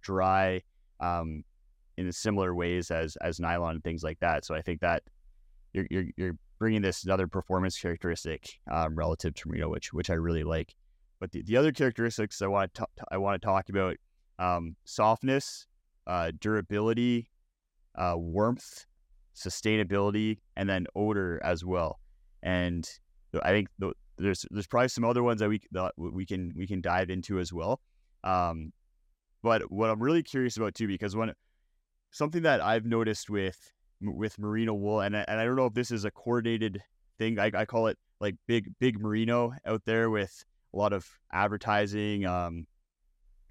dry 0.00 0.62
um, 1.00 1.44
in 1.98 2.10
similar 2.12 2.54
ways 2.54 2.90
as 2.90 3.16
as 3.16 3.38
nylon 3.38 3.74
and 3.74 3.84
things 3.84 4.02
like 4.02 4.18
that. 4.20 4.44
So 4.44 4.54
I 4.54 4.62
think 4.62 4.80
that 4.80 5.02
you're 5.74 5.86
you're, 5.90 6.06
you're 6.16 6.36
bringing 6.60 6.82
this 6.82 7.02
another 7.02 7.26
performance 7.26 7.80
characteristic 7.80 8.60
um, 8.70 8.94
relative 8.94 9.34
to 9.34 9.48
merino, 9.48 9.68
which 9.70 9.92
which 9.92 10.10
I 10.10 10.14
really 10.14 10.44
like. 10.44 10.76
But 11.18 11.32
the, 11.32 11.42
the 11.42 11.56
other 11.56 11.72
characteristics 11.72 12.40
I 12.40 12.46
want 12.46 12.72
to 12.74 12.86
I 13.10 13.16
want 13.16 13.40
to 13.40 13.44
talk 13.44 13.68
about 13.70 13.96
um, 14.38 14.76
softness, 14.84 15.66
uh, 16.06 16.30
durability, 16.38 17.30
uh, 17.96 18.14
warmth, 18.16 18.86
sustainability, 19.34 20.38
and 20.56 20.68
then 20.68 20.86
odor 20.94 21.40
as 21.42 21.64
well. 21.64 21.98
And 22.42 22.88
I 23.42 23.50
think 23.50 23.68
the, 23.78 23.92
there's 24.18 24.46
there's 24.50 24.66
probably 24.66 24.88
some 24.88 25.04
other 25.04 25.22
ones 25.22 25.40
that 25.40 25.48
we 25.48 25.60
that 25.72 25.92
we 25.96 26.24
can 26.26 26.52
we 26.54 26.66
can 26.66 26.80
dive 26.80 27.10
into 27.10 27.40
as 27.40 27.52
well. 27.52 27.80
Um, 28.22 28.72
but 29.42 29.72
what 29.72 29.88
I'm 29.88 30.02
really 30.02 30.22
curious 30.22 30.58
about 30.58 30.74
too, 30.74 30.86
because 30.86 31.16
when 31.16 31.32
something 32.10 32.42
that 32.42 32.60
I've 32.60 32.84
noticed 32.84 33.30
with 33.30 33.72
with 34.00 34.38
merino 34.38 34.74
wool, 34.74 35.00
and 35.00 35.16
I, 35.16 35.24
and 35.28 35.40
I 35.40 35.44
don't 35.44 35.56
know 35.56 35.66
if 35.66 35.74
this 35.74 35.90
is 35.90 36.04
a 36.04 36.10
coordinated 36.10 36.82
thing. 37.18 37.38
I, 37.38 37.50
I 37.54 37.64
call 37.64 37.86
it 37.88 37.98
like 38.20 38.34
big 38.46 38.72
big 38.78 39.00
merino 39.00 39.52
out 39.66 39.82
there 39.84 40.10
with 40.10 40.44
a 40.72 40.76
lot 40.76 40.92
of 40.92 41.06
advertising 41.32 42.26
um, 42.26 42.66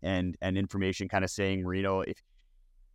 and 0.01 0.37
and 0.41 0.57
information, 0.57 1.07
kind 1.07 1.23
of 1.23 1.29
saying 1.29 1.63
merino 1.63 2.01
if 2.01 2.21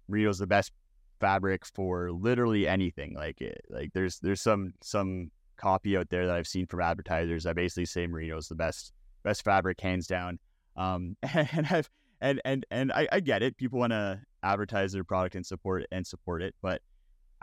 merino 0.09 0.31
is 0.31 0.39
the 0.39 0.47
best 0.47 0.73
fabric 1.21 1.65
for 1.75 2.13
literally 2.13 2.67
anything. 2.67 3.15
Like 3.15 3.41
it, 3.41 3.65
like 3.69 3.93
there's 3.93 4.19
there's 4.21 4.41
some 4.41 4.75
some 4.83 5.31
copy 5.57 5.97
out 5.97 6.11
there 6.11 6.27
that 6.27 6.35
I've 6.35 6.49
seen 6.49 6.67
from 6.67 6.81
advertisers 6.81 7.45
that 7.45 7.57
basically 7.57 7.87
say 7.87 8.07
merino 8.07 8.37
is 8.37 8.49
the 8.49 8.55
best 8.55 8.93
best 9.23 9.45
fabric 9.45 9.81
hands 9.81 10.07
down. 10.07 10.39
Um, 10.77 11.17
and 11.23 11.67
I've 11.71 11.89
and 12.21 12.41
and 12.45 12.67
and 12.71 12.93
I, 12.93 13.09
I 13.13 13.21
get 13.21 13.43
it. 13.43 13.57
People 13.57 13.79
want 13.79 13.93
to 13.93 14.21
advertise 14.43 14.93
their 14.93 15.05
product 15.05 15.35
and 15.35 15.45
support 15.45 15.87
and 15.91 16.07
support 16.07 16.43
it, 16.43 16.55
but 16.63 16.83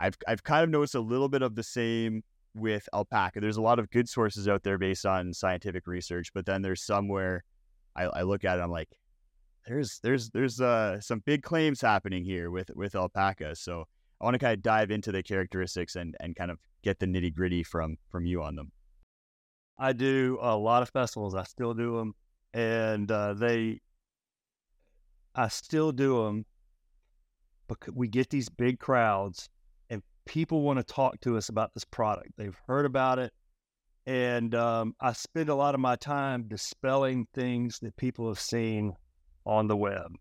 I've 0.02 0.18
I've 0.26 0.42
kind 0.42 0.64
of 0.64 0.70
noticed 0.70 0.96
a 0.96 1.00
little 1.00 1.28
bit 1.28 1.42
of 1.42 1.54
the 1.54 1.62
same 1.62 2.24
with 2.54 2.88
alpaca. 2.92 3.40
There's 3.40 3.56
a 3.56 3.62
lot 3.62 3.78
of 3.78 3.90
good 3.90 4.08
sources 4.08 4.48
out 4.48 4.64
there 4.64 4.76
based 4.78 5.06
on 5.06 5.32
scientific 5.32 5.86
research, 5.86 6.32
but 6.34 6.44
then 6.44 6.62
there's 6.62 6.82
somewhere 6.82 7.44
I, 7.96 8.04
I 8.04 8.22
look 8.22 8.44
at 8.44 8.52
it, 8.52 8.54
and 8.54 8.64
I'm 8.64 8.70
like, 8.70 8.90
there's 9.66 10.00
there's 10.02 10.30
there's 10.30 10.60
uh, 10.60 11.00
some 11.00 11.20
big 11.24 11.42
claims 11.42 11.80
happening 11.80 12.24
here 12.24 12.50
with 12.50 12.70
with 12.74 12.94
alpaca. 12.96 13.54
So 13.56 13.84
I 14.20 14.24
want 14.24 14.34
to 14.34 14.38
kind 14.40 14.54
of 14.54 14.62
dive 14.62 14.90
into 14.90 15.12
the 15.12 15.22
characteristics 15.22 15.96
and 15.96 16.16
and 16.20 16.34
kind 16.36 16.50
of 16.50 16.58
get 16.82 16.98
the 16.98 17.06
nitty 17.06 17.34
gritty 17.34 17.62
from 17.62 17.96
from 18.10 18.26
you 18.26 18.42
on 18.42 18.56
them. 18.56 18.72
I 19.78 19.92
do 19.92 20.38
a 20.40 20.56
lot 20.56 20.82
of 20.82 20.90
festivals. 20.90 21.34
I 21.34 21.44
still 21.44 21.74
do 21.74 21.96
them, 21.96 22.14
and 22.52 23.10
uh, 23.10 23.34
they 23.34 23.80
I 25.34 25.48
still 25.48 25.92
do 25.92 26.24
them 26.24 26.46
But 27.68 27.78
we 27.94 28.08
get 28.08 28.30
these 28.30 28.48
big 28.48 28.78
crowds 28.78 29.48
people 30.24 30.62
want 30.62 30.78
to 30.78 30.84
talk 30.84 31.20
to 31.20 31.36
us 31.36 31.48
about 31.48 31.74
this 31.74 31.84
product. 31.84 32.30
They've 32.36 32.56
heard 32.66 32.86
about 32.86 33.18
it. 33.18 33.32
And 34.06 34.54
um, 34.54 34.94
I 35.00 35.12
spend 35.12 35.48
a 35.48 35.54
lot 35.54 35.74
of 35.74 35.80
my 35.80 35.96
time 35.96 36.48
dispelling 36.48 37.26
things 37.34 37.78
that 37.80 37.96
people 37.96 38.28
have 38.28 38.40
seen 38.40 38.94
on 39.46 39.68
the 39.68 39.76
web. 39.76 40.16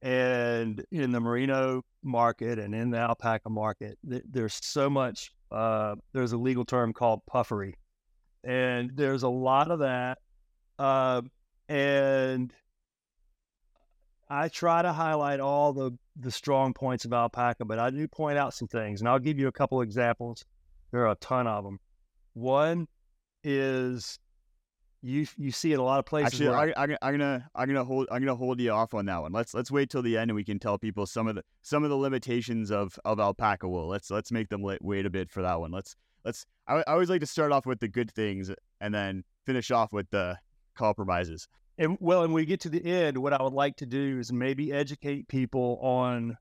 And 0.00 0.84
in 0.92 1.10
the 1.10 1.18
merino 1.18 1.82
market 2.04 2.60
and 2.60 2.74
in 2.74 2.90
the 2.90 2.98
alpaca 2.98 3.50
market, 3.50 3.98
th- 4.08 4.22
there's 4.30 4.58
so 4.62 4.88
much, 4.88 5.32
uh, 5.50 5.96
there's 6.12 6.32
a 6.32 6.38
legal 6.38 6.64
term 6.64 6.92
called 6.92 7.20
puffery. 7.26 7.74
And 8.44 8.92
there's 8.94 9.24
a 9.24 9.28
lot 9.28 9.72
of 9.72 9.80
that. 9.80 10.18
Uh, 10.78 11.22
and 11.68 12.52
I 14.30 14.48
try 14.48 14.82
to 14.82 14.92
highlight 14.92 15.40
all 15.40 15.72
the 15.72 15.92
the 16.18 16.30
strong 16.30 16.74
points 16.74 17.04
of 17.04 17.12
alpaca, 17.12 17.64
but 17.64 17.78
I 17.78 17.90
do 17.90 18.06
point 18.08 18.38
out 18.38 18.54
some 18.54 18.68
things, 18.68 19.00
and 19.00 19.08
I'll 19.08 19.18
give 19.18 19.38
you 19.38 19.48
a 19.48 19.52
couple 19.52 19.80
examples. 19.80 20.44
There 20.90 21.02
are 21.02 21.12
a 21.12 21.16
ton 21.16 21.46
of 21.46 21.64
them. 21.64 21.78
One 22.34 22.88
is 23.44 24.18
you 25.02 25.26
you 25.36 25.52
see 25.52 25.72
it 25.72 25.78
a 25.78 25.82
lot 25.82 25.98
of 25.98 26.06
places. 26.06 26.34
Actually, 26.34 26.48
where 26.48 26.78
I, 26.78 26.96
I'm 27.02 27.12
gonna 27.12 27.48
I'm 27.54 27.68
gonna 27.68 27.84
hold 27.84 28.08
I'm 28.10 28.20
gonna 28.20 28.34
hold 28.34 28.60
you 28.60 28.70
off 28.70 28.94
on 28.94 29.06
that 29.06 29.22
one. 29.22 29.32
Let's 29.32 29.54
let's 29.54 29.70
wait 29.70 29.90
till 29.90 30.02
the 30.02 30.16
end 30.16 30.30
and 30.30 30.36
we 30.36 30.44
can 30.44 30.58
tell 30.58 30.78
people 30.78 31.06
some 31.06 31.28
of 31.28 31.36
the 31.36 31.44
some 31.62 31.84
of 31.84 31.90
the 31.90 31.96
limitations 31.96 32.70
of 32.70 32.98
of 33.04 33.20
alpaca 33.20 33.68
wool. 33.68 33.88
Let's 33.88 34.10
let's 34.10 34.32
make 34.32 34.48
them 34.48 34.62
wait, 34.62 34.82
wait 34.82 35.06
a 35.06 35.10
bit 35.10 35.30
for 35.30 35.42
that 35.42 35.60
one. 35.60 35.70
Let's 35.70 35.94
let's. 36.24 36.46
I, 36.66 36.78
I 36.78 36.92
always 36.92 37.10
like 37.10 37.20
to 37.20 37.26
start 37.26 37.52
off 37.52 37.64
with 37.64 37.80
the 37.80 37.88
good 37.88 38.10
things 38.10 38.50
and 38.80 38.94
then 38.94 39.24
finish 39.46 39.70
off 39.70 39.92
with 39.92 40.10
the 40.10 40.36
compromises. 40.74 41.48
And 41.78 41.96
well, 42.00 42.24
and 42.24 42.34
we 42.34 42.44
get 42.44 42.60
to 42.62 42.68
the 42.68 42.84
end, 42.84 43.16
what 43.16 43.32
I 43.32 43.40
would 43.40 43.52
like 43.52 43.76
to 43.76 43.86
do 43.86 44.18
is 44.18 44.32
maybe 44.32 44.72
educate 44.72 45.28
people 45.28 45.78
on 45.80 46.36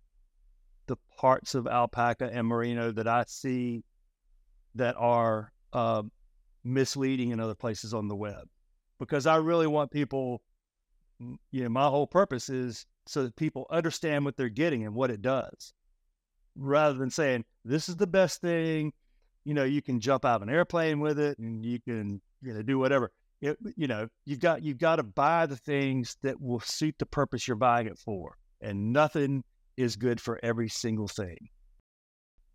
the 0.87 0.97
parts 1.17 1.53
of 1.53 1.67
alpaca 1.67 2.29
and 2.33 2.47
merino 2.47 2.91
that 2.91 3.07
I 3.07 3.23
see 3.27 3.83
that 4.73 4.95
are 4.97 5.51
uh, 5.73 6.01
misleading 6.63 7.29
in 7.29 7.39
other 7.39 7.53
places 7.53 7.93
on 7.93 8.07
the 8.07 8.15
web, 8.15 8.47
because 8.99 9.27
I 9.27 9.35
really 9.35 9.67
want 9.67 9.91
people. 9.91 10.41
You 11.51 11.63
know, 11.63 11.69
my 11.69 11.87
whole 11.87 12.07
purpose 12.07 12.49
is 12.49 12.85
so 13.07 13.23
that 13.23 13.35
people 13.35 13.65
understand 13.71 14.25
what 14.25 14.37
they're 14.37 14.49
getting 14.49 14.85
and 14.85 14.93
what 14.93 15.11
it 15.11 15.21
does, 15.21 15.73
rather 16.55 16.97
than 16.97 17.09
saying 17.11 17.45
this 17.63 17.89
is 17.89 17.95
the 17.95 18.07
best 18.07 18.41
thing. 18.41 18.91
You 19.45 19.53
know, 19.53 19.63
you 19.63 19.81
can 19.81 19.99
jump 19.99 20.25
out 20.25 20.37
of 20.37 20.41
an 20.41 20.49
airplane 20.49 20.99
with 20.99 21.19
it, 21.19 21.37
and 21.37 21.63
you 21.63 21.79
can 21.79 22.21
you 22.41 22.53
know 22.55 22.63
do 22.63 22.79
whatever 22.79 23.11
it, 23.41 23.57
you 23.75 23.87
know, 23.87 24.07
you've 24.25 24.39
got 24.39 24.63
you've 24.63 24.77
got 24.77 24.97
to 24.97 25.03
buy 25.03 25.45
the 25.45 25.55
things 25.55 26.17
that 26.23 26.41
will 26.41 26.59
suit 26.59 26.95
the 26.97 27.05
purpose 27.05 27.47
you're 27.47 27.55
buying 27.55 27.87
it 27.87 27.97
for, 27.97 28.37
and 28.61 28.91
nothing 28.91 29.43
is 29.75 29.95
good 29.95 30.19
for 30.19 30.39
every 30.43 30.69
single 30.69 31.07
thing. 31.07 31.37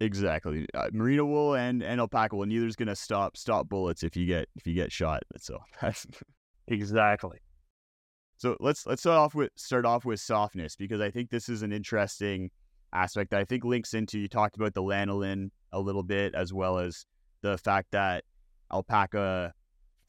Exactly, 0.01 0.67
uh, 0.75 0.89
merino 0.93 1.25
wool 1.25 1.55
and, 1.55 1.83
and 1.83 2.01
alpaca 2.01 2.35
wool. 2.35 2.47
Neither 2.47 2.67
is 2.67 2.77
gonna 2.77 2.97
stop 2.97 3.37
stop 3.37 3.69
bullets 3.69 4.03
if 4.03 4.17
you 4.17 4.27
get 4.27 4.49
if 4.57 4.67
you 4.67 4.75
get 4.75 4.91
shot. 4.91 5.23
So 5.39 5.59
that's 5.81 6.07
exactly. 6.67 7.39
So 8.39 8.57
let's 8.59 8.85
let's 8.87 9.03
start 9.03 9.19
off 9.19 9.37
with 9.37 9.51
start 9.55 9.87
off 9.87 10.05
with 10.05 10.19
softness 10.19 10.75
because 10.75 11.01
I 11.01 11.13
think 11.13 11.31
this 11.31 11.49
is 11.49 11.63
an 11.63 11.73
interesting 11.73 12.51
aspect 12.93 13.31
that 13.31 13.39
I 13.41 13.45
think 13.45 13.65
links 13.65 13.95
into 13.95 14.19
you 14.19 14.27
talked 14.29 14.57
about 14.57 14.75
the 14.75 14.83
lanolin 14.83 15.51
a 15.73 15.79
little 15.79 16.03
bit 16.03 16.35
as 16.35 16.53
well 16.53 16.79
as 16.79 17.07
the 17.43 17.57
fact 17.57 17.93
that 17.93 18.25
alpaca 18.73 19.55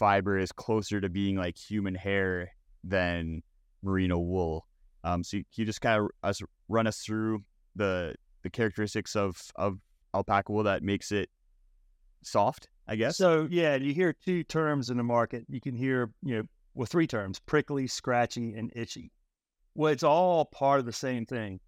fiber 0.03 0.37
is 0.37 0.51
closer 0.51 0.99
to 0.99 1.07
being 1.07 1.37
like 1.37 1.57
human 1.57 1.95
hair 1.95 2.51
than 2.83 3.41
merino 3.83 4.19
wool. 4.19 4.67
Um, 5.05 5.23
so 5.23 5.37
you, 5.37 5.43
you 5.53 5.63
just 5.63 5.79
kind 5.79 6.01
of 6.01 6.09
us 6.23 6.41
run 6.67 6.87
us 6.87 6.99
through 6.99 7.41
the 7.77 8.13
the 8.41 8.49
characteristics 8.49 9.15
of 9.15 9.41
of 9.55 9.77
alpaca 10.13 10.51
wool 10.51 10.63
that 10.63 10.83
makes 10.83 11.13
it 11.13 11.29
soft, 12.21 12.67
I 12.85 12.97
guess. 12.97 13.15
So 13.15 13.47
yeah, 13.49 13.75
you 13.75 13.93
hear 13.93 14.11
two 14.11 14.43
terms 14.43 14.89
in 14.89 14.97
the 14.97 15.03
market. 15.03 15.45
You 15.47 15.61
can 15.61 15.73
hear 15.73 16.11
you 16.21 16.35
know 16.35 16.43
well 16.73 16.85
three 16.85 17.07
terms: 17.07 17.39
prickly, 17.39 17.87
scratchy, 17.87 18.55
and 18.55 18.73
itchy. 18.75 19.09
Well, 19.73 19.93
it's 19.93 20.03
all 20.03 20.43
part 20.43 20.81
of 20.81 20.85
the 20.85 20.91
same 20.91 21.25
thing. 21.25 21.61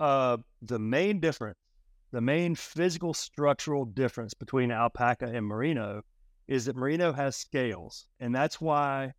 Uh, 0.00 0.38
the 0.62 0.78
main 0.78 1.20
difference, 1.20 1.58
the 2.10 2.22
main 2.22 2.54
physical 2.54 3.12
structural 3.12 3.84
difference 3.84 4.32
between 4.32 4.70
alpaca 4.70 5.26
and 5.26 5.44
merino 5.44 6.00
is 6.48 6.66
that 6.66 6.76
merino 6.76 7.12
has 7.12 7.36
scales, 7.36 8.06
and 8.20 8.34
that's 8.34 8.60
why 8.60 9.12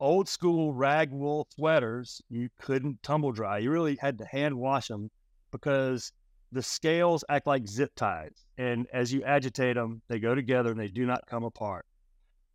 old 0.00 0.28
school 0.28 0.72
rag 0.72 1.10
wool 1.10 1.46
sweaters 1.54 2.20
you 2.28 2.48
couldn't 2.60 3.02
tumble 3.02 3.32
dry. 3.32 3.58
You 3.58 3.70
really 3.70 3.96
had 4.00 4.18
to 4.18 4.24
hand 4.24 4.54
wash 4.54 4.88
them 4.88 5.10
because 5.52 6.12
the 6.52 6.62
scales 6.62 7.24
act 7.28 7.46
like 7.46 7.66
zip 7.66 7.92
ties, 7.96 8.46
and 8.58 8.86
as 8.92 9.12
you 9.12 9.22
agitate 9.24 9.76
them, 9.76 10.02
they 10.08 10.18
go 10.18 10.34
together 10.34 10.70
and 10.70 10.80
they 10.80 10.88
do 10.88 11.06
not 11.06 11.26
come 11.26 11.44
apart. 11.44 11.84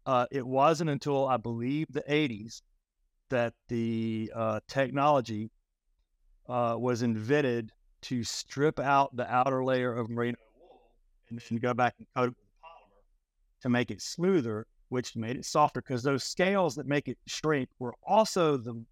Uh, 0.06 0.26
it 0.32 0.46
wasn't 0.46 0.90
until 0.90 1.28
I 1.28 1.38
believe 1.38 1.88
the 1.92 2.04
80s 2.10 2.62
that 3.30 3.54
the 3.68 4.32
uh, 4.36 4.60
technology 4.68 5.52
uh, 6.48 6.76
was 6.78 7.04
invented 7.04 7.72
to 8.02 8.24
strip 8.24 8.80
out 8.80 9.16
the 9.16 9.32
outer 9.32 9.64
layer 9.64 9.94
of 9.94 10.10
merino 10.10 10.38
wool 10.60 10.82
and 11.30 11.40
then 11.40 11.58
go 11.60 11.74
back 11.74 11.94
and 12.00 12.08
coat 12.16 12.30
it 12.30 12.36
to 13.62 13.70
make 13.70 13.92
it 13.92 14.02
smoother, 14.02 14.66
which 14.90 15.16
made 15.16 15.36
it 15.36 15.46
softer 15.46 15.82
because 15.82 16.04
those 16.04 16.24
scales 16.24 16.76
that 16.76 16.88
make 16.88 17.08
it 17.08 17.18
shrink 17.28 17.70
were 17.80 17.94
also 18.06 18.58
the 18.58 18.84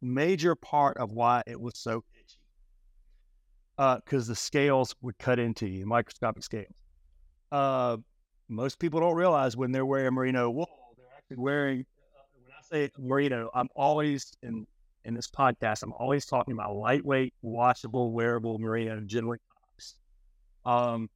major 0.00 0.54
part 0.54 0.96
of 0.96 1.12
why 1.12 1.42
it 1.46 1.60
was 1.60 1.78
so 1.78 2.04
itchy. 2.14 2.38
Because 4.04 4.28
uh, 4.28 4.32
the 4.32 4.36
scales 4.36 4.94
would 5.02 5.18
cut 5.18 5.38
into 5.38 5.66
you, 5.66 5.86
microscopic 5.86 6.42
scales. 6.42 6.72
Uh, 7.52 7.98
most 8.48 8.78
people 8.78 9.00
don't 9.00 9.14
realize 9.14 9.56
when 9.56 9.72
they're 9.72 9.86
wearing 9.86 10.14
merino 10.14 10.50
wool, 10.50 10.94
they're 10.96 11.06
actually 11.16 11.36
wearing. 11.36 11.80
Uh, 11.80 12.22
when 12.42 12.52
I 12.52 12.86
say 12.86 12.90
merino, 12.98 13.50
I'm 13.54 13.68
always 13.76 14.32
in 14.42 14.66
in 15.04 15.14
this 15.14 15.28
podcast. 15.28 15.82
I'm 15.82 15.92
always 15.92 16.26
talking 16.26 16.52
about 16.52 16.74
lightweight, 16.74 17.32
washable, 17.42 18.12
wearable 18.12 18.58
merino, 18.58 19.00
generally. 19.00 19.38
Um, 20.64 21.08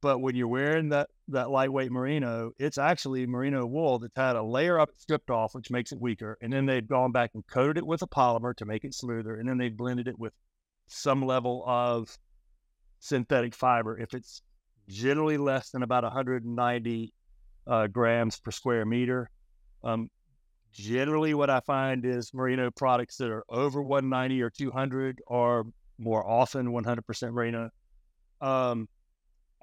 but 0.00 0.20
when 0.20 0.34
you're 0.34 0.48
wearing 0.48 0.88
that 0.90 1.08
that 1.28 1.50
lightweight 1.50 1.92
merino, 1.92 2.52
it's 2.58 2.78
actually 2.78 3.26
merino 3.26 3.66
wool 3.66 3.98
that's 3.98 4.16
had 4.16 4.36
a 4.36 4.42
layer 4.42 4.80
it 4.80 4.88
stripped 4.96 5.30
off, 5.30 5.54
which 5.54 5.70
makes 5.70 5.92
it 5.92 6.00
weaker. 6.00 6.36
And 6.40 6.52
then 6.52 6.66
they've 6.66 6.86
gone 6.86 7.12
back 7.12 7.30
and 7.34 7.46
coated 7.46 7.78
it 7.78 7.86
with 7.86 8.02
a 8.02 8.06
polymer 8.06 8.54
to 8.56 8.64
make 8.64 8.84
it 8.84 8.94
smoother. 8.94 9.36
And 9.36 9.48
then 9.48 9.58
they've 9.58 9.76
blended 9.76 10.08
it 10.08 10.18
with 10.18 10.32
some 10.86 11.24
level 11.24 11.62
of 11.66 12.16
synthetic 12.98 13.54
fiber. 13.54 13.98
If 13.98 14.14
it's 14.14 14.42
generally 14.88 15.38
less 15.38 15.70
than 15.70 15.82
about 15.82 16.02
190 16.02 17.12
uh, 17.66 17.86
grams 17.86 18.40
per 18.40 18.50
square 18.50 18.84
meter, 18.84 19.30
um, 19.84 20.10
generally 20.72 21.34
what 21.34 21.50
I 21.50 21.60
find 21.60 22.04
is 22.04 22.32
merino 22.34 22.70
products 22.70 23.16
that 23.18 23.30
are 23.30 23.44
over 23.48 23.82
190 23.82 24.42
or 24.42 24.50
200 24.50 25.20
are 25.28 25.64
more 25.98 26.26
often 26.26 26.68
100% 26.68 27.32
merino. 27.32 27.70
Um, 28.40 28.88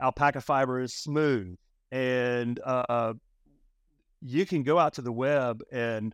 alpaca 0.02 0.42
fiber 0.42 0.80
is 0.80 0.94
smooth 0.94 1.56
and 1.92 2.60
uh, 2.64 3.14
you 4.22 4.46
can 4.46 4.64
go 4.64 4.78
out 4.78 4.94
to 4.94 5.02
the 5.02 5.12
web 5.12 5.62
and 5.72 6.14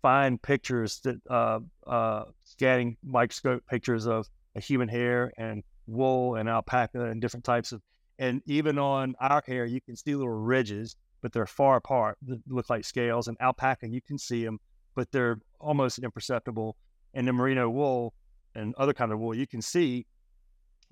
find 0.00 0.40
pictures 0.42 1.00
that 1.04 1.20
uh, 1.30 1.60
uh, 1.86 2.24
scanning 2.44 2.96
microscope 3.04 3.62
pictures 3.68 4.06
of 4.06 4.26
a 4.56 4.60
human 4.60 4.88
hair 4.88 5.32
and 5.38 5.62
wool 5.86 6.36
and 6.36 6.48
alpaca 6.48 7.04
and 7.04 7.20
different 7.20 7.44
types 7.44 7.72
of 7.72 7.80
and 8.18 8.42
even 8.46 8.78
on 8.78 9.14
our 9.20 9.42
hair 9.46 9.64
you 9.64 9.80
can 9.80 9.96
see 9.96 10.14
little 10.14 10.28
ridges 10.28 10.96
but 11.22 11.32
they're 11.32 11.46
far 11.46 11.76
apart 11.76 12.18
look 12.48 12.68
like 12.68 12.84
scales 12.84 13.28
and 13.28 13.36
alpaca 13.40 13.88
you 13.88 14.00
can 14.00 14.18
see 14.18 14.44
them 14.44 14.58
but 14.94 15.10
they're 15.10 15.38
almost 15.60 15.98
imperceptible 15.98 16.76
and 17.14 17.26
the 17.26 17.32
merino 17.32 17.68
wool 17.68 18.12
and 18.54 18.74
other 18.76 18.92
kind 18.92 19.12
of 19.12 19.18
wool 19.18 19.34
you 19.34 19.46
can 19.46 19.62
see 19.62 20.06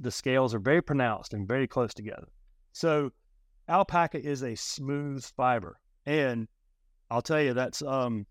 the 0.00 0.10
scales 0.10 0.54
are 0.54 0.58
very 0.58 0.82
pronounced 0.82 1.34
and 1.34 1.46
very 1.46 1.66
close 1.66 1.94
together. 1.94 2.28
So 2.72 3.12
alpaca 3.68 4.22
is 4.22 4.42
a 4.42 4.54
smooth 4.56 5.24
fiber. 5.36 5.78
And 6.06 6.48
I'll 7.10 7.22
tell 7.22 7.40
you 7.40 7.54
that's 7.54 7.82
um 7.82 8.26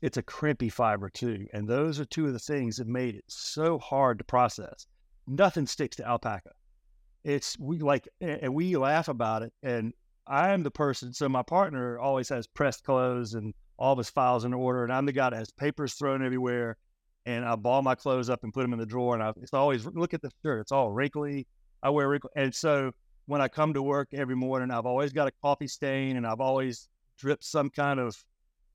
it's 0.00 0.16
a 0.16 0.22
crimpy 0.22 0.68
fiber 0.68 1.08
too. 1.08 1.46
And 1.52 1.68
those 1.68 1.98
are 2.00 2.04
two 2.04 2.26
of 2.26 2.32
the 2.32 2.38
things 2.38 2.76
that 2.76 2.86
made 2.86 3.14
it 3.14 3.24
so 3.28 3.78
hard 3.78 4.18
to 4.18 4.24
process. 4.24 4.86
Nothing 5.26 5.66
sticks 5.66 5.96
to 5.96 6.06
alpaca. 6.06 6.50
It's 7.24 7.58
we 7.58 7.78
like 7.78 8.08
and 8.20 8.54
we 8.54 8.76
laugh 8.76 9.08
about 9.08 9.42
it. 9.42 9.52
And 9.62 9.94
I 10.26 10.50
am 10.50 10.62
the 10.62 10.70
person, 10.70 11.12
so 11.12 11.28
my 11.28 11.42
partner 11.42 11.98
always 11.98 12.28
has 12.28 12.46
pressed 12.46 12.84
clothes 12.84 13.34
and 13.34 13.54
all 13.76 13.92
of 13.92 13.98
his 13.98 14.10
files 14.10 14.44
in 14.44 14.54
order, 14.54 14.84
and 14.84 14.92
I'm 14.92 15.06
the 15.06 15.12
guy 15.12 15.30
that 15.30 15.36
has 15.36 15.50
papers 15.50 15.94
thrown 15.94 16.24
everywhere 16.24 16.76
and 17.26 17.44
I 17.44 17.56
ball 17.56 17.82
my 17.82 17.94
clothes 17.94 18.30
up 18.30 18.42
and 18.42 18.52
put 18.52 18.62
them 18.62 18.72
in 18.72 18.78
the 18.78 18.86
drawer. 18.86 19.14
And 19.14 19.22
I, 19.22 19.32
it's 19.40 19.54
always 19.54 19.86
look 19.86 20.14
at 20.14 20.22
the 20.22 20.30
shirt; 20.42 20.60
it's 20.60 20.72
all 20.72 20.90
wrinkly. 20.90 21.46
I 21.82 21.90
wear 21.90 22.08
wrinkly, 22.08 22.30
and 22.36 22.54
so 22.54 22.92
when 23.26 23.40
I 23.40 23.48
come 23.48 23.74
to 23.74 23.82
work 23.82 24.08
every 24.12 24.36
morning, 24.36 24.70
I've 24.70 24.86
always 24.86 25.12
got 25.12 25.28
a 25.28 25.32
coffee 25.42 25.68
stain, 25.68 26.16
and 26.16 26.26
I've 26.26 26.40
always 26.40 26.88
dripped 27.18 27.44
some 27.44 27.70
kind 27.70 28.00
of 28.00 28.16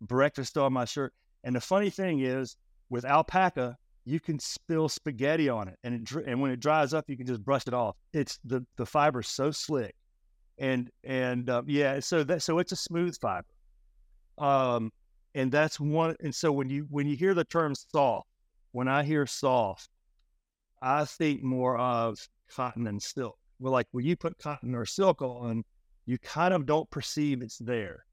breakfast 0.01 0.57
on 0.57 0.73
my 0.73 0.85
shirt. 0.85 1.13
And 1.43 1.55
the 1.55 1.61
funny 1.61 1.89
thing 1.89 2.21
is, 2.21 2.55
with 2.89 3.05
alpaca, 3.05 3.75
you 4.05 4.19
can 4.19 4.39
spill 4.39 4.87
spaghetti 4.87 5.49
on 5.49 5.67
it, 5.67 5.77
and 5.83 5.93
it 5.93 6.11
and 6.25 6.41
when 6.41 6.51
it 6.51 6.59
dries 6.59 6.93
up, 6.93 7.05
you 7.07 7.17
can 7.17 7.27
just 7.27 7.43
brush 7.43 7.63
it 7.67 7.73
off. 7.73 7.95
It's 8.13 8.39
the 8.45 8.65
the 8.77 8.85
fiber's 8.85 9.27
so 9.27 9.51
slick, 9.51 9.95
and 10.57 10.89
and 11.03 11.49
uh, 11.49 11.63
yeah, 11.65 11.99
so 11.99 12.23
that 12.23 12.41
so 12.41 12.59
it's 12.59 12.71
a 12.71 12.77
smooth 12.77 13.17
fiber. 13.19 13.47
Um, 14.37 14.91
and 15.35 15.51
that's 15.51 15.79
one. 15.79 16.15
And 16.21 16.33
so 16.33 16.51
when 16.51 16.69
you 16.69 16.87
when 16.89 17.07
you 17.07 17.15
hear 17.15 17.33
the 17.33 17.43
term 17.43 17.75
soft, 17.75 18.27
when 18.71 18.87
I 18.87 19.03
hear 19.03 19.25
soft, 19.25 19.89
I 20.81 21.05
think 21.05 21.43
more 21.43 21.77
of 21.77 22.17
cotton 22.53 22.87
and 22.87 23.01
silk. 23.01 23.37
Well, 23.59 23.73
like 23.73 23.87
when 23.91 24.05
you 24.05 24.15
put 24.15 24.37
cotton 24.37 24.75
or 24.75 24.85
silk 24.85 25.21
on, 25.21 25.63
you 26.05 26.17
kind 26.19 26.53
of 26.53 26.65
don't 26.65 26.89
perceive 26.89 27.41
it's 27.41 27.57
there. 27.57 28.05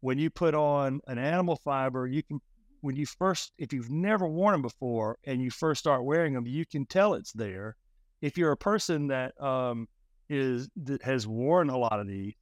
When 0.00 0.18
you 0.18 0.30
put 0.30 0.54
on 0.54 1.00
an 1.06 1.18
animal 1.18 1.56
fiber, 1.64 2.06
you 2.06 2.22
can 2.22 2.40
when 2.80 2.96
you 2.96 3.06
first, 3.06 3.52
if 3.58 3.72
you've 3.72 3.90
never 3.90 4.26
worn 4.26 4.52
them 4.52 4.62
before 4.62 5.18
and 5.24 5.42
you 5.42 5.50
first 5.50 5.80
start 5.80 6.04
wearing 6.04 6.34
them, 6.34 6.46
you 6.46 6.64
can 6.64 6.86
tell 6.86 7.14
it's 7.14 7.32
there. 7.32 7.76
If 8.20 8.38
you're 8.38 8.52
a 8.52 8.56
person 8.56 9.08
that 9.08 9.40
um, 9.42 9.88
is 10.28 10.68
that 10.84 11.02
has 11.02 11.26
worn 11.26 11.70
a 11.70 11.78
lot 11.78 12.00
of 12.00 12.06
these, 12.06 12.34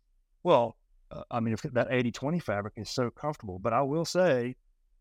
well, 0.42 0.76
uh, 1.10 1.22
I 1.30 1.40
mean, 1.40 1.54
if 1.54 1.62
that 1.62 1.90
80-20 1.90 2.42
fabric 2.42 2.74
is 2.76 2.90
so 2.90 3.10
comfortable, 3.10 3.58
but 3.58 3.72
I 3.72 3.82
will 3.82 4.04
say, 4.04 4.56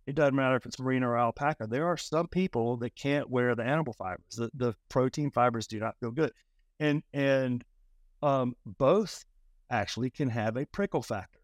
it 0.08 0.16
doesn't 0.16 0.36
matter 0.36 0.56
if 0.56 0.66
it's 0.66 0.80
merino 0.80 1.08
or 1.08 1.18
alpaca. 1.18 1.68
There 1.68 1.88
are 1.88 1.98
some 1.98 2.28
people 2.28 2.78
that 2.78 2.96
can't 2.96 3.30
wear 3.30 3.56
the 3.56 3.64
animal 3.64 3.94
fibers. 3.94 4.36
The, 4.36 4.50
the 4.54 4.76
protein 4.90 5.32
fibers 5.32 5.68
do 5.68 5.80
not 5.80 5.98
feel 6.00 6.12
good, 6.12 6.32
and 6.80 7.04
and 7.14 7.64
um, 8.22 8.56
both 8.66 9.26
actually 9.70 10.10
can 10.10 10.30
have 10.30 10.58
a 10.58 10.66
prickle 10.68 11.02
factor. 11.02 11.40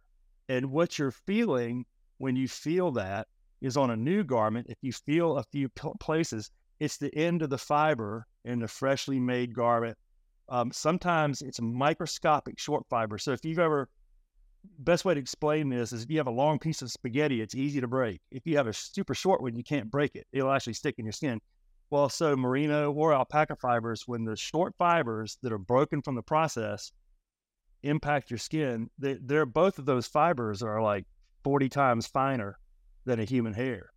And 0.50 0.72
what 0.72 1.00
you're 1.00 1.12
feeling 1.12 1.86
when 2.18 2.36
you 2.36 2.48
feel 2.48 2.92
that 2.92 3.28
is 3.62 3.78
on 3.78 3.92
a 3.92 3.96
new 3.96 4.24
garment. 4.24 4.68
If 4.70 4.78
you 4.82 4.92
feel 4.92 5.38
a 5.38 5.44
few 5.44 5.70
places, 6.00 6.52
it's 6.80 6.98
the 6.98 7.14
end 7.16 7.42
of 7.42 7.50
the 7.50 7.58
fiber 7.58 8.26
in 8.44 8.60
the 8.60 8.68
freshly 8.68 9.20
made 9.20 9.54
garment. 9.54 9.98
Um, 10.50 10.72
sometimes 10.72 11.42
it's 11.42 11.62
microscopic 11.62 12.60
short 12.60 12.86
fiber. 12.90 13.18
So 13.18 13.32
if 13.32 13.46
you've 13.46 13.60
ever, 13.60 13.88
best 14.80 15.06
way 15.06 15.14
to 15.14 15.20
explain 15.20 15.70
this 15.70 15.94
is 15.94 16.04
if 16.04 16.10
you 16.10 16.18
have 16.18 16.28
a 16.28 16.32
long 16.32 16.60
piece 16.60 16.82
of 16.82 16.92
spaghetti, 16.92 17.42
it's 17.42 17.56
easy 17.56 17.82
to 17.82 17.88
break. 17.88 18.22
If 18.32 18.46
you 18.46 18.58
have 18.58 18.68
a 18.68 18.74
super 18.74 19.14
short 19.14 19.42
one, 19.42 19.56
you 19.56 19.64
can't 19.64 19.90
break 19.90 20.16
it. 20.16 20.28
It'll 20.32 20.52
actually 20.52 20.74
stick 20.74 20.96
in 20.98 21.06
your 21.06 21.14
skin. 21.14 21.40
Well, 21.90 22.10
so 22.10 22.36
merino 22.36 22.92
or 22.94 23.14
alpaca 23.14 23.58
fibers, 23.58 24.08
when 24.08 24.24
the 24.24 24.36
short 24.36 24.74
fibers 24.78 25.38
that 25.42 25.52
are 25.52 25.58
broken 25.58 26.02
from 26.02 26.16
the 26.16 26.22
process 26.22 26.92
impact 27.84 28.32
your 28.32 28.38
skin, 28.38 28.90
they, 28.98 29.18
they're 29.22 29.46
both 29.46 29.78
of 29.78 29.86
those 29.86 30.08
fibers 30.08 30.64
are 30.64 30.82
like 30.82 31.06
40 31.44 31.70
times 31.70 32.08
finer 32.08 32.58
than 33.06 33.20
a 33.20 33.26
human 33.26 33.54
hair. 33.54 33.92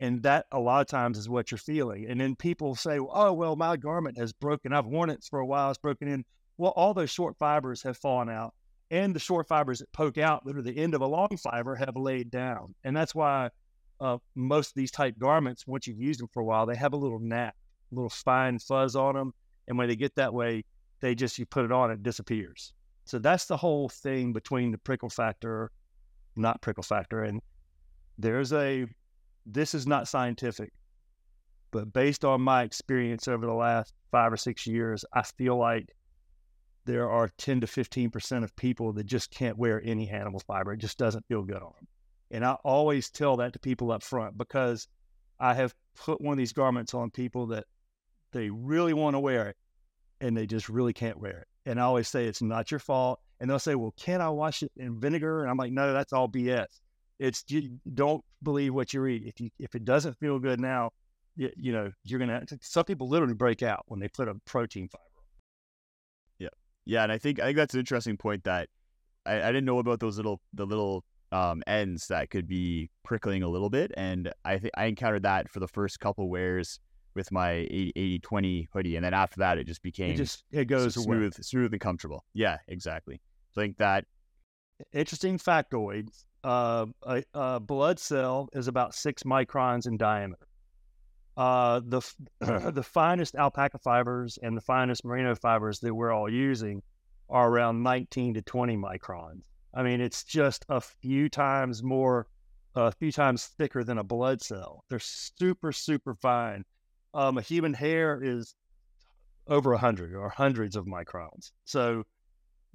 And 0.00 0.22
that 0.22 0.46
a 0.50 0.58
lot 0.58 0.80
of 0.80 0.86
times 0.86 1.18
is 1.18 1.28
what 1.28 1.50
you're 1.50 1.58
feeling. 1.58 2.06
And 2.08 2.20
then 2.20 2.34
people 2.34 2.74
say, 2.74 2.98
oh, 2.98 3.32
well, 3.32 3.54
my 3.54 3.76
garment 3.76 4.16
has 4.18 4.32
broken. 4.32 4.72
I've 4.72 4.86
worn 4.86 5.10
it 5.10 5.22
for 5.28 5.40
a 5.40 5.46
while. 5.46 5.68
It's 5.70 5.78
broken 5.78 6.08
in. 6.08 6.24
Well, 6.56 6.72
all 6.74 6.94
those 6.94 7.10
short 7.10 7.36
fibers 7.38 7.82
have 7.82 7.98
fallen 7.98 8.30
out. 8.30 8.54
And 8.90 9.14
the 9.14 9.20
short 9.20 9.46
fibers 9.46 9.78
that 9.78 9.92
poke 9.92 10.18
out 10.18 10.44
that 10.44 10.56
are 10.56 10.62
the 10.62 10.76
end 10.76 10.94
of 10.94 11.00
a 11.00 11.06
long 11.06 11.36
fiber 11.36 11.76
have 11.76 11.96
laid 11.96 12.30
down. 12.30 12.74
And 12.82 12.96
that's 12.96 13.14
why 13.14 13.50
uh, 14.00 14.18
most 14.34 14.70
of 14.70 14.74
these 14.74 14.90
type 14.90 15.18
garments, 15.18 15.66
once 15.66 15.86
you've 15.86 16.00
used 16.00 16.20
them 16.20 16.28
for 16.32 16.40
a 16.40 16.44
while, 16.44 16.66
they 16.66 16.74
have 16.74 16.92
a 16.92 16.96
little 16.96 17.20
nap, 17.20 17.54
a 17.92 17.94
little 17.94 18.10
fine 18.10 18.58
fuzz 18.58 18.96
on 18.96 19.14
them. 19.14 19.32
And 19.68 19.78
when 19.78 19.88
they 19.88 19.96
get 19.96 20.16
that 20.16 20.34
way, 20.34 20.64
they 21.00 21.14
just, 21.14 21.38
you 21.38 21.46
put 21.46 21.64
it 21.64 21.72
on, 21.72 21.90
it 21.90 22.02
disappears. 22.02 22.72
So 23.04 23.18
that's 23.18 23.46
the 23.46 23.56
whole 23.56 23.88
thing 23.88 24.32
between 24.32 24.72
the 24.72 24.78
prickle 24.78 25.08
factor, 25.08 25.70
not 26.34 26.60
prickle 26.60 26.82
factor. 26.82 27.22
And 27.22 27.40
there's 28.18 28.52
a, 28.52 28.86
this 29.46 29.74
is 29.74 29.86
not 29.86 30.08
scientific, 30.08 30.72
but 31.70 31.92
based 31.92 32.24
on 32.24 32.40
my 32.40 32.64
experience 32.64 33.28
over 33.28 33.46
the 33.46 33.54
last 33.54 33.94
five 34.10 34.32
or 34.32 34.36
six 34.36 34.66
years, 34.66 35.04
I 35.12 35.22
feel 35.22 35.56
like 35.56 35.90
there 36.90 37.08
are 37.08 37.30
10 37.38 37.60
to 37.60 37.68
15% 37.68 38.42
of 38.42 38.56
people 38.56 38.92
that 38.94 39.06
just 39.06 39.30
can't 39.30 39.56
wear 39.56 39.80
any 39.84 40.08
animal 40.08 40.40
fiber. 40.40 40.72
It 40.72 40.78
just 40.78 40.98
doesn't 40.98 41.24
feel 41.28 41.44
good 41.44 41.62
on 41.62 41.72
them. 41.76 41.86
And 42.32 42.44
I 42.44 42.54
always 42.64 43.10
tell 43.10 43.36
that 43.36 43.52
to 43.52 43.60
people 43.60 43.92
up 43.92 44.02
front 44.02 44.36
because 44.36 44.88
I 45.38 45.54
have 45.54 45.72
put 45.96 46.20
one 46.20 46.32
of 46.32 46.38
these 46.38 46.52
garments 46.52 46.92
on 46.92 47.10
people 47.10 47.46
that 47.48 47.64
they 48.32 48.50
really 48.50 48.92
want 48.92 49.14
to 49.14 49.20
wear 49.20 49.50
it 49.50 49.56
and 50.20 50.36
they 50.36 50.46
just 50.46 50.68
really 50.68 50.92
can't 50.92 51.20
wear 51.20 51.38
it. 51.38 51.48
And 51.64 51.78
I 51.78 51.84
always 51.84 52.08
say 52.08 52.26
it's 52.26 52.42
not 52.42 52.72
your 52.72 52.80
fault. 52.80 53.20
And 53.38 53.48
they'll 53.48 53.58
say, 53.58 53.74
"Well, 53.74 53.94
can 53.96 54.20
I 54.20 54.28
wash 54.28 54.62
it 54.62 54.72
in 54.76 55.00
vinegar?" 55.00 55.42
And 55.42 55.50
I'm 55.50 55.56
like, 55.56 55.72
"No, 55.72 55.94
that's 55.94 56.12
all 56.12 56.28
BS. 56.28 56.80
It's 57.18 57.42
you 57.48 57.78
don't 57.94 58.22
believe 58.42 58.74
what 58.74 58.92
you 58.92 59.00
read. 59.00 59.24
If 59.26 59.40
you 59.40 59.48
if 59.58 59.74
it 59.74 59.86
doesn't 59.86 60.18
feel 60.18 60.38
good 60.38 60.60
now, 60.60 60.90
you, 61.36 61.50
you 61.56 61.72
know 61.72 61.90
you're 62.04 62.18
gonna. 62.18 62.44
Some 62.60 62.84
people 62.84 63.08
literally 63.08 63.32
break 63.32 63.62
out 63.62 63.84
when 63.86 63.98
they 63.98 64.08
put 64.08 64.28
a 64.28 64.34
protein 64.44 64.88
fiber. 64.88 65.09
Yeah, 66.84 67.02
and 67.02 67.12
I 67.12 67.18
think 67.18 67.40
I 67.40 67.44
think 67.44 67.56
that's 67.56 67.74
an 67.74 67.80
interesting 67.80 68.16
point 68.16 68.44
that 68.44 68.68
I, 69.26 69.42
I 69.42 69.46
didn't 69.46 69.64
know 69.64 69.78
about 69.78 70.00
those 70.00 70.16
little 70.16 70.40
the 70.54 70.66
little 70.66 71.04
um, 71.32 71.62
ends 71.66 72.08
that 72.08 72.30
could 72.30 72.46
be 72.46 72.90
prickling 73.04 73.42
a 73.42 73.48
little 73.48 73.70
bit, 73.70 73.92
and 73.96 74.32
I 74.44 74.58
think 74.58 74.72
I 74.76 74.86
encountered 74.86 75.22
that 75.22 75.50
for 75.50 75.60
the 75.60 75.68
first 75.68 76.00
couple 76.00 76.28
wears 76.28 76.80
with 77.14 77.32
my 77.32 77.66
80 77.70 78.20
20 78.20 78.68
hoodie. 78.72 78.96
And 78.96 79.04
then 79.04 79.14
after 79.14 79.40
that, 79.40 79.58
it 79.58 79.66
just 79.66 79.82
became 79.82 80.10
it 80.12 80.16
just 80.16 80.44
it 80.50 80.66
goes 80.66 80.94
smooth, 80.94 81.34
away. 81.34 81.42
smooth 81.42 81.72
and 81.72 81.80
comfortable. 81.80 82.24
Yeah, 82.34 82.58
exactly. 82.68 83.20
So 83.52 83.60
I 83.60 83.64
think 83.64 83.78
that 83.78 84.04
interesting 84.92 85.38
factoid 85.38 86.08
uh, 86.44 86.86
a, 87.02 87.22
a, 87.34 87.60
blood 87.60 87.98
cell 87.98 88.48
is 88.52 88.68
about 88.68 88.94
six 88.94 89.24
microns 89.24 89.86
in 89.86 89.96
diameter. 89.96 90.46
Uh, 91.40 91.80
the 91.86 92.02
the 92.74 92.82
finest 92.82 93.34
alpaca 93.34 93.78
fibers 93.78 94.38
and 94.42 94.54
the 94.54 94.60
finest 94.60 95.06
merino 95.06 95.34
fibers 95.34 95.78
that 95.80 95.94
we're 95.94 96.12
all 96.12 96.30
using 96.30 96.82
are 97.30 97.48
around 97.48 97.82
19 97.82 98.34
to 98.34 98.42
20 98.42 98.76
microns. 98.76 99.44
I 99.72 99.82
mean, 99.82 100.02
it's 100.02 100.22
just 100.22 100.66
a 100.68 100.82
few 100.82 101.30
times 101.30 101.82
more, 101.82 102.26
a 102.74 102.92
few 102.92 103.10
times 103.10 103.46
thicker 103.56 103.82
than 103.82 103.96
a 103.96 104.04
blood 104.04 104.42
cell. 104.42 104.84
They're 104.90 104.98
super, 104.98 105.72
super 105.72 106.12
fine. 106.12 106.62
Um, 107.14 107.38
a 107.38 107.40
human 107.40 107.72
hair 107.72 108.20
is 108.22 108.54
over 109.46 109.72
a 109.72 109.78
hundred 109.78 110.14
or 110.14 110.28
hundreds 110.28 110.76
of 110.76 110.84
microns. 110.84 111.52
So 111.64 112.04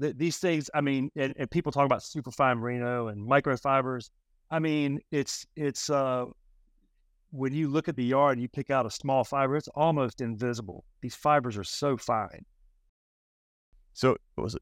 th- 0.02 0.18
these 0.18 0.38
things, 0.38 0.72
I 0.74 0.82
mean, 0.82 1.12
and, 1.16 1.36
and, 1.38 1.52
people 1.52 1.72
talk 1.72 1.86
about 1.86 2.02
superfine 2.02 2.58
merino 2.58 3.10
and 3.10 3.30
microfibers. 3.30 4.10
I 4.50 4.58
mean, 4.58 5.02
it's 5.12 5.46
it's 5.56 5.92
uh, 5.92 6.26
when 7.36 7.54
you 7.54 7.68
look 7.68 7.90
at 7.90 7.98
the 7.98 8.04
yard 8.04 8.38
and 8.38 8.42
you 8.42 8.48
pick 8.48 8.70
out 8.70 8.86
a 8.86 8.90
small 8.90 9.24
fiber, 9.26 9.58
it's 9.58 9.68
almost 9.76 10.22
invisible. 10.22 10.86
These 11.02 11.16
fibers 11.16 11.58
are 11.58 11.66
so 11.66 11.98
fine. 11.98 12.46
So 13.92 14.16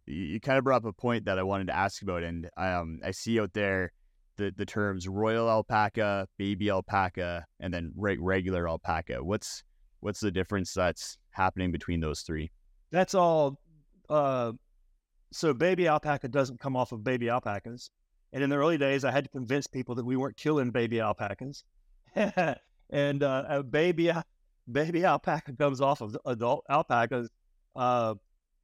you 0.05 0.39
kind 0.39 0.57
of 0.57 0.63
brought 0.63 0.77
up 0.77 0.85
a 0.85 0.93
point 0.93 1.25
that 1.25 1.37
I 1.37 1.43
wanted 1.43 1.67
to 1.67 1.75
ask 1.75 2.01
about, 2.01 2.23
and 2.23 2.49
um, 2.57 2.99
I 3.03 3.11
see 3.11 3.39
out 3.39 3.53
there 3.53 3.91
the 4.37 4.51
the 4.55 4.65
terms 4.65 5.07
royal 5.07 5.49
alpaca, 5.49 6.27
baby 6.37 6.69
alpaca, 6.69 7.45
and 7.59 7.73
then 7.73 7.91
re- 7.95 8.17
regular 8.19 8.67
alpaca. 8.67 9.23
What's 9.23 9.63
what's 10.01 10.19
the 10.19 10.31
difference 10.31 10.73
that's 10.73 11.17
happening 11.31 11.71
between 11.71 11.99
those 11.99 12.21
three? 12.21 12.51
That's 12.91 13.15
all. 13.15 13.59
Uh, 14.09 14.53
so 15.31 15.53
baby 15.53 15.87
alpaca 15.87 16.27
doesn't 16.27 16.59
come 16.59 16.75
off 16.75 16.91
of 16.91 17.03
baby 17.03 17.29
alpacas, 17.29 17.89
and 18.33 18.43
in 18.43 18.51
the 18.51 18.55
early 18.55 18.77
days, 18.77 19.03
I 19.03 19.11
had 19.11 19.23
to 19.23 19.29
convince 19.31 19.65
people 19.65 19.95
that 19.95 20.05
we 20.05 20.15
weren't 20.15 20.37
killing 20.37 20.69
baby 20.69 20.99
alpacas, 20.99 21.63
and 22.89 23.23
uh, 23.23 23.43
a 23.47 23.63
baby 23.63 24.11
baby 24.71 25.03
alpaca 25.03 25.53
comes 25.53 25.81
off 25.81 26.01
of 26.01 26.17
adult 26.25 26.65
alpacas. 26.69 27.29
Uh, 27.75 28.15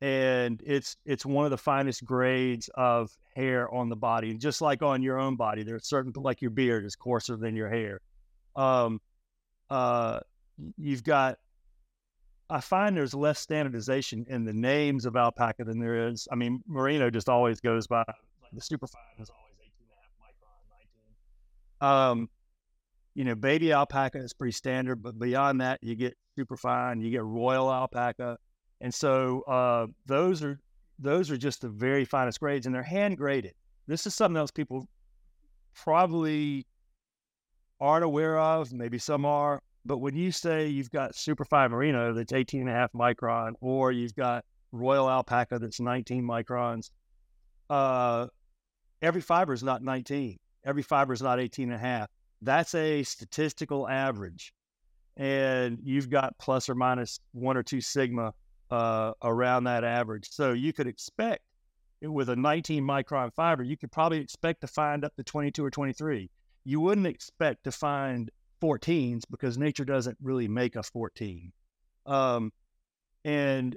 and 0.02 0.62
it's 0.66 0.96
it's 1.06 1.26
one 1.26 1.46
of 1.46 1.52
the 1.52 1.58
finest 1.58 2.06
grades 2.06 2.70
of 2.76 3.12
hair 3.36 3.74
on 3.74 3.90
the 3.90 3.96
body, 3.96 4.34
just 4.36 4.62
like 4.62 4.82
on 4.82 5.02
your 5.02 5.20
own 5.20 5.36
body. 5.36 5.64
There's 5.64 5.88
certain 5.88 6.14
like 6.16 6.42
your 6.42 6.52
beard 6.52 6.86
is 6.86 6.96
coarser 6.96 7.36
than 7.36 7.56
your 7.56 7.70
hair. 7.70 8.00
Um, 8.56 9.02
uh, 9.70 10.20
you've 10.78 11.04
got. 11.04 11.38
I 12.52 12.62
find 12.62 12.98
there's 12.98 13.14
less 13.14 13.40
standardization 13.40 14.26
in 14.28 14.44
the 14.44 14.54
names 14.54 15.06
of 15.06 15.16
alpaca 15.16 15.66
than 15.66 15.80
there 15.80 16.08
is. 16.08 16.28
I 16.32 16.36
mean, 16.36 16.64
merino 16.66 17.12
just 17.12 17.30
always 17.30 17.60
goes 17.60 17.86
by 17.86 18.00
like 18.08 18.52
the 18.54 18.62
superfine 18.62 19.02
is 19.20 19.30
always 19.30 19.54
18 19.60 19.72
and 19.82 19.92
a 19.92 20.02
half 20.02 20.14
micron, 21.82 22.12
19. 22.12 22.22
Um, 22.22 22.30
you 23.20 23.26
know, 23.26 23.36
baby 23.36 23.74
alpaca 23.74 24.18
is 24.18 24.34
pretty 24.34 24.54
standard, 24.54 25.04
but 25.04 25.20
beyond 25.20 25.60
that, 25.62 25.80
you 25.84 25.96
get 25.96 26.16
superfine, 26.38 27.02
you 27.02 27.12
get 27.12 27.24
royal 27.24 27.72
alpaca 27.72 28.38
and 28.82 28.94
so 28.94 29.42
uh, 29.42 29.88
those 30.06 30.44
are 30.44 30.60
those 31.00 31.32
are 31.32 31.38
just 31.38 31.62
the 31.62 31.70
very 31.70 32.06
finest 32.06 32.40
grades, 32.40 32.66
and 32.66 32.76
they're 32.76 32.84
hand 32.84 33.18
graded. 33.18 33.54
This 33.88 34.06
is 34.06 34.16
something 34.16 34.38
else 34.38 34.52
people 34.52 34.88
probably 35.74 36.66
aren't 37.80 38.04
aware 38.04 38.38
of. 38.38 38.72
Maybe 38.72 38.98
some 38.98 39.26
are, 39.26 39.62
but 39.86 40.00
when 40.00 40.16
you 40.16 40.32
say 40.32 40.68
you've 40.68 40.92
got 40.92 41.16
superfine 41.16 41.72
merino 41.72 42.14
that's 42.14 42.34
18 42.34 42.62
and 42.62 42.70
a 42.70 42.74
half 42.74 42.92
micron, 42.94 43.54
or 43.62 43.92
you've 43.92 44.16
got 44.16 44.46
royal 44.72 45.10
alpaca 45.10 45.60
that's 45.60 45.80
19 45.80 46.24
microns, 46.24 46.92
uh, 47.70 48.28
every 49.02 49.22
fiber 49.22 49.54
is 49.54 49.64
not 49.64 49.82
19. 49.82 50.38
Every 50.66 50.84
fiber 50.84 51.14
is 51.14 51.22
not 51.22 51.40
18 51.40 51.72
and 51.72 51.76
a 51.76 51.78
half. 51.78 52.10
That's 52.42 52.74
a 52.76 53.04
statistical 53.04 53.88
average. 53.88 54.54
And 55.18 55.80
you've 55.84 56.10
got 56.10 56.38
plus 56.38 56.70
or 56.70 56.76
minus 56.76 57.20
one 57.34 57.58
or 57.58 57.64
two 57.64 57.82
sigma 57.82 58.34
uh, 58.72 59.14
around 59.22 59.66
that 59.66 59.84
average. 59.84 60.30
So 60.32 60.54
you 60.54 60.72
could 60.72 60.88
expect 60.88 61.44
with 62.02 62.30
a 62.30 62.36
19 62.36 62.84
micron 62.84 63.34
fiber, 63.34 63.64
you 63.64 63.76
could 63.76 63.92
probably 63.92 64.20
expect 64.20 64.62
to 64.62 64.68
find 64.68 65.04
up 65.04 65.16
to 65.18 65.24
22 65.24 65.66
or 65.66 65.70
23. 65.70 66.30
You 66.64 66.80
wouldn't 66.80 67.08
expect 67.08 67.64
to 67.66 67.72
find 67.72 68.32
14s 68.62 69.24
because 69.30 69.58
nature 69.58 69.86
doesn't 69.86 70.18
really 70.22 70.48
make 70.48 70.76
a 70.76 70.84
14. 70.84 71.52
Um, 72.06 72.52
and 73.26 73.76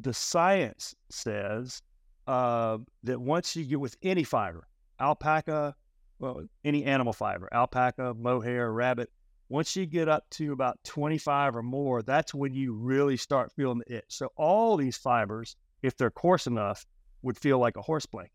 the 0.00 0.12
science 0.12 0.94
says 1.10 1.80
uh, 2.26 2.78
that 3.04 3.20
once 3.20 3.56
you 3.56 3.64
get 3.64 3.80
with 3.80 3.96
any 4.02 4.24
fiber, 4.24 4.66
alpaca, 5.00 5.74
well, 6.22 6.44
any 6.64 6.84
animal 6.84 7.12
fiber, 7.12 7.48
alpaca, 7.52 8.14
mohair, 8.14 8.72
rabbit. 8.72 9.10
Once 9.48 9.74
you 9.74 9.84
get 9.84 10.08
up 10.08 10.24
to 10.30 10.52
about 10.52 10.78
25 10.84 11.56
or 11.56 11.62
more, 11.62 12.00
that's 12.00 12.32
when 12.32 12.54
you 12.54 12.72
really 12.72 13.16
start 13.16 13.52
feeling 13.56 13.82
the 13.84 13.96
itch. 13.96 14.04
So 14.06 14.28
all 14.36 14.76
these 14.76 14.96
fibers, 14.96 15.56
if 15.82 15.96
they're 15.96 16.12
coarse 16.12 16.46
enough, 16.46 16.86
would 17.22 17.36
feel 17.36 17.58
like 17.58 17.76
a 17.76 17.82
horse 17.82 18.06
blanket. 18.06 18.32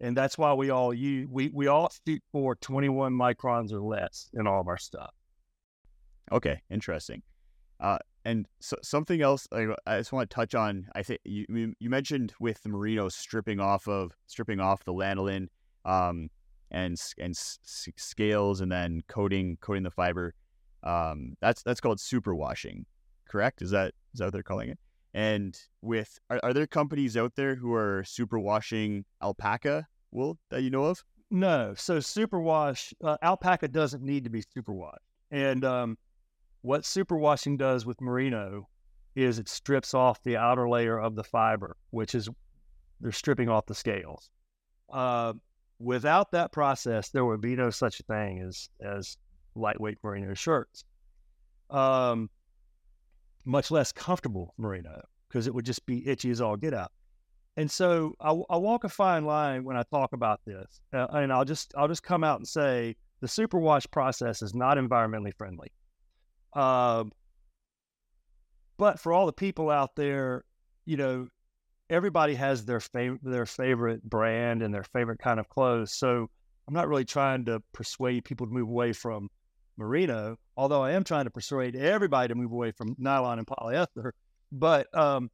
And 0.00 0.14
that's 0.16 0.36
why 0.36 0.52
we 0.52 0.70
all 0.70 0.92
use 0.94 1.26
we, 1.28 1.50
we 1.52 1.66
all 1.66 1.90
shoot 2.06 2.22
for 2.30 2.54
21 2.56 3.12
microns 3.12 3.72
or 3.72 3.80
less 3.80 4.30
in 4.34 4.46
all 4.46 4.60
of 4.60 4.68
our 4.68 4.76
stuff. 4.76 5.10
Okay, 6.30 6.60
interesting. 6.70 7.22
Uh, 7.80 7.98
and 8.24 8.46
so, 8.60 8.76
something 8.82 9.22
else 9.22 9.48
I, 9.50 9.68
I 9.86 9.98
just 9.98 10.12
want 10.12 10.28
to 10.28 10.34
touch 10.34 10.54
on. 10.54 10.86
I 10.94 11.02
think 11.02 11.20
you 11.24 11.74
you 11.80 11.90
mentioned 11.90 12.34
with 12.38 12.62
the 12.62 12.68
merino 12.68 13.08
stripping 13.08 13.60
off 13.60 13.88
of 13.88 14.12
stripping 14.26 14.60
off 14.60 14.84
the 14.84 14.92
lanolin, 14.92 15.48
um, 15.84 16.28
and 16.70 17.00
and 17.18 17.30
s- 17.30 17.58
scales, 17.96 18.60
and 18.60 18.70
then 18.70 19.02
coating 19.08 19.58
coating 19.60 19.82
the 19.82 19.90
fiber. 19.90 20.34
Um, 20.82 21.34
that's 21.40 21.62
that's 21.62 21.80
called 21.80 22.00
super 22.00 22.34
washing, 22.34 22.86
correct? 23.28 23.62
Is 23.62 23.70
that 23.70 23.94
is 24.12 24.18
that 24.18 24.26
what 24.26 24.32
they're 24.32 24.42
calling 24.42 24.70
it? 24.70 24.78
And 25.14 25.58
with 25.82 26.18
are, 26.30 26.40
are 26.42 26.52
there 26.52 26.66
companies 26.66 27.16
out 27.16 27.34
there 27.34 27.54
who 27.54 27.72
are 27.74 28.04
super 28.06 28.38
washing 28.38 29.04
alpaca 29.22 29.86
wool 30.10 30.38
that 30.50 30.62
you 30.62 30.70
know 30.70 30.84
of? 30.84 31.02
No. 31.30 31.74
So 31.76 31.98
superwash 31.98 32.92
uh, 33.02 33.16
alpaca 33.22 33.68
doesn't 33.68 34.02
need 34.02 34.24
to 34.24 34.30
be 34.30 34.42
superwashed, 34.42 34.96
and 35.30 35.64
um, 35.64 35.98
what 36.62 36.82
superwashing 36.82 37.58
does 37.58 37.86
with 37.86 38.00
merino 38.00 38.68
is 39.14 39.38
it 39.38 39.48
strips 39.48 39.94
off 39.94 40.22
the 40.22 40.36
outer 40.36 40.68
layer 40.68 40.98
of 40.98 41.16
the 41.16 41.24
fiber, 41.24 41.76
which 41.90 42.14
is 42.14 42.28
they're 43.00 43.12
stripping 43.12 43.48
off 43.48 43.66
the 43.66 43.74
scales. 43.74 44.30
Uh, 44.92 45.32
without 45.78 46.32
that 46.32 46.52
process, 46.52 47.10
there 47.10 47.24
would 47.24 47.40
be 47.40 47.56
no 47.56 47.70
such 47.70 48.00
thing 48.08 48.40
as 48.40 48.68
as 48.80 49.16
lightweight 49.54 49.98
merino 50.02 50.34
shirts. 50.34 50.84
Um, 51.70 52.30
much 53.44 53.70
less 53.70 53.92
comfortable 53.92 54.54
merino 54.58 55.02
because 55.28 55.46
it 55.46 55.54
would 55.54 55.64
just 55.64 55.84
be 55.86 56.06
itchy 56.08 56.30
as 56.30 56.40
all 56.40 56.56
get 56.56 56.74
out. 56.74 56.92
And 57.56 57.70
so 57.70 58.14
I, 58.20 58.30
I 58.50 58.56
walk 58.56 58.84
a 58.84 58.88
fine 58.88 59.24
line 59.24 59.64
when 59.64 59.76
I 59.76 59.82
talk 59.90 60.12
about 60.12 60.40
this, 60.46 60.80
uh, 60.92 61.08
and 61.12 61.32
I'll 61.32 61.44
just 61.44 61.74
I'll 61.76 61.88
just 61.88 62.02
come 62.02 62.22
out 62.22 62.38
and 62.38 62.46
say 62.46 62.96
the 63.20 63.26
superwash 63.26 63.90
process 63.90 64.42
is 64.42 64.54
not 64.54 64.78
environmentally 64.78 65.34
friendly. 65.36 65.72
Uh, 66.54 67.04
but 68.76 69.00
for 69.00 69.12
all 69.12 69.26
the 69.26 69.32
people 69.32 69.70
out 69.70 69.96
there, 69.96 70.44
you 70.86 70.96
know, 70.96 71.28
everybody 71.90 72.34
has 72.34 72.64
their 72.64 72.80
favorite 72.80 73.20
their 73.22 73.46
favorite 73.46 74.02
brand 74.02 74.62
and 74.62 74.72
their 74.72 74.84
favorite 74.84 75.18
kind 75.18 75.40
of 75.40 75.48
clothes. 75.48 75.92
So 75.92 76.28
I'm 76.66 76.74
not 76.74 76.88
really 76.88 77.04
trying 77.04 77.46
to 77.46 77.62
persuade 77.72 78.24
people 78.24 78.46
to 78.46 78.52
move 78.52 78.68
away 78.68 78.92
from 78.92 79.30
merino, 79.76 80.36
although 80.56 80.82
I 80.82 80.92
am 80.92 81.04
trying 81.04 81.24
to 81.24 81.30
persuade 81.30 81.76
everybody 81.76 82.28
to 82.28 82.34
move 82.34 82.52
away 82.52 82.72
from 82.72 82.94
nylon 82.98 83.38
and 83.38 83.46
polyester. 83.46 84.10
But 84.52 84.94
um, 84.96 85.30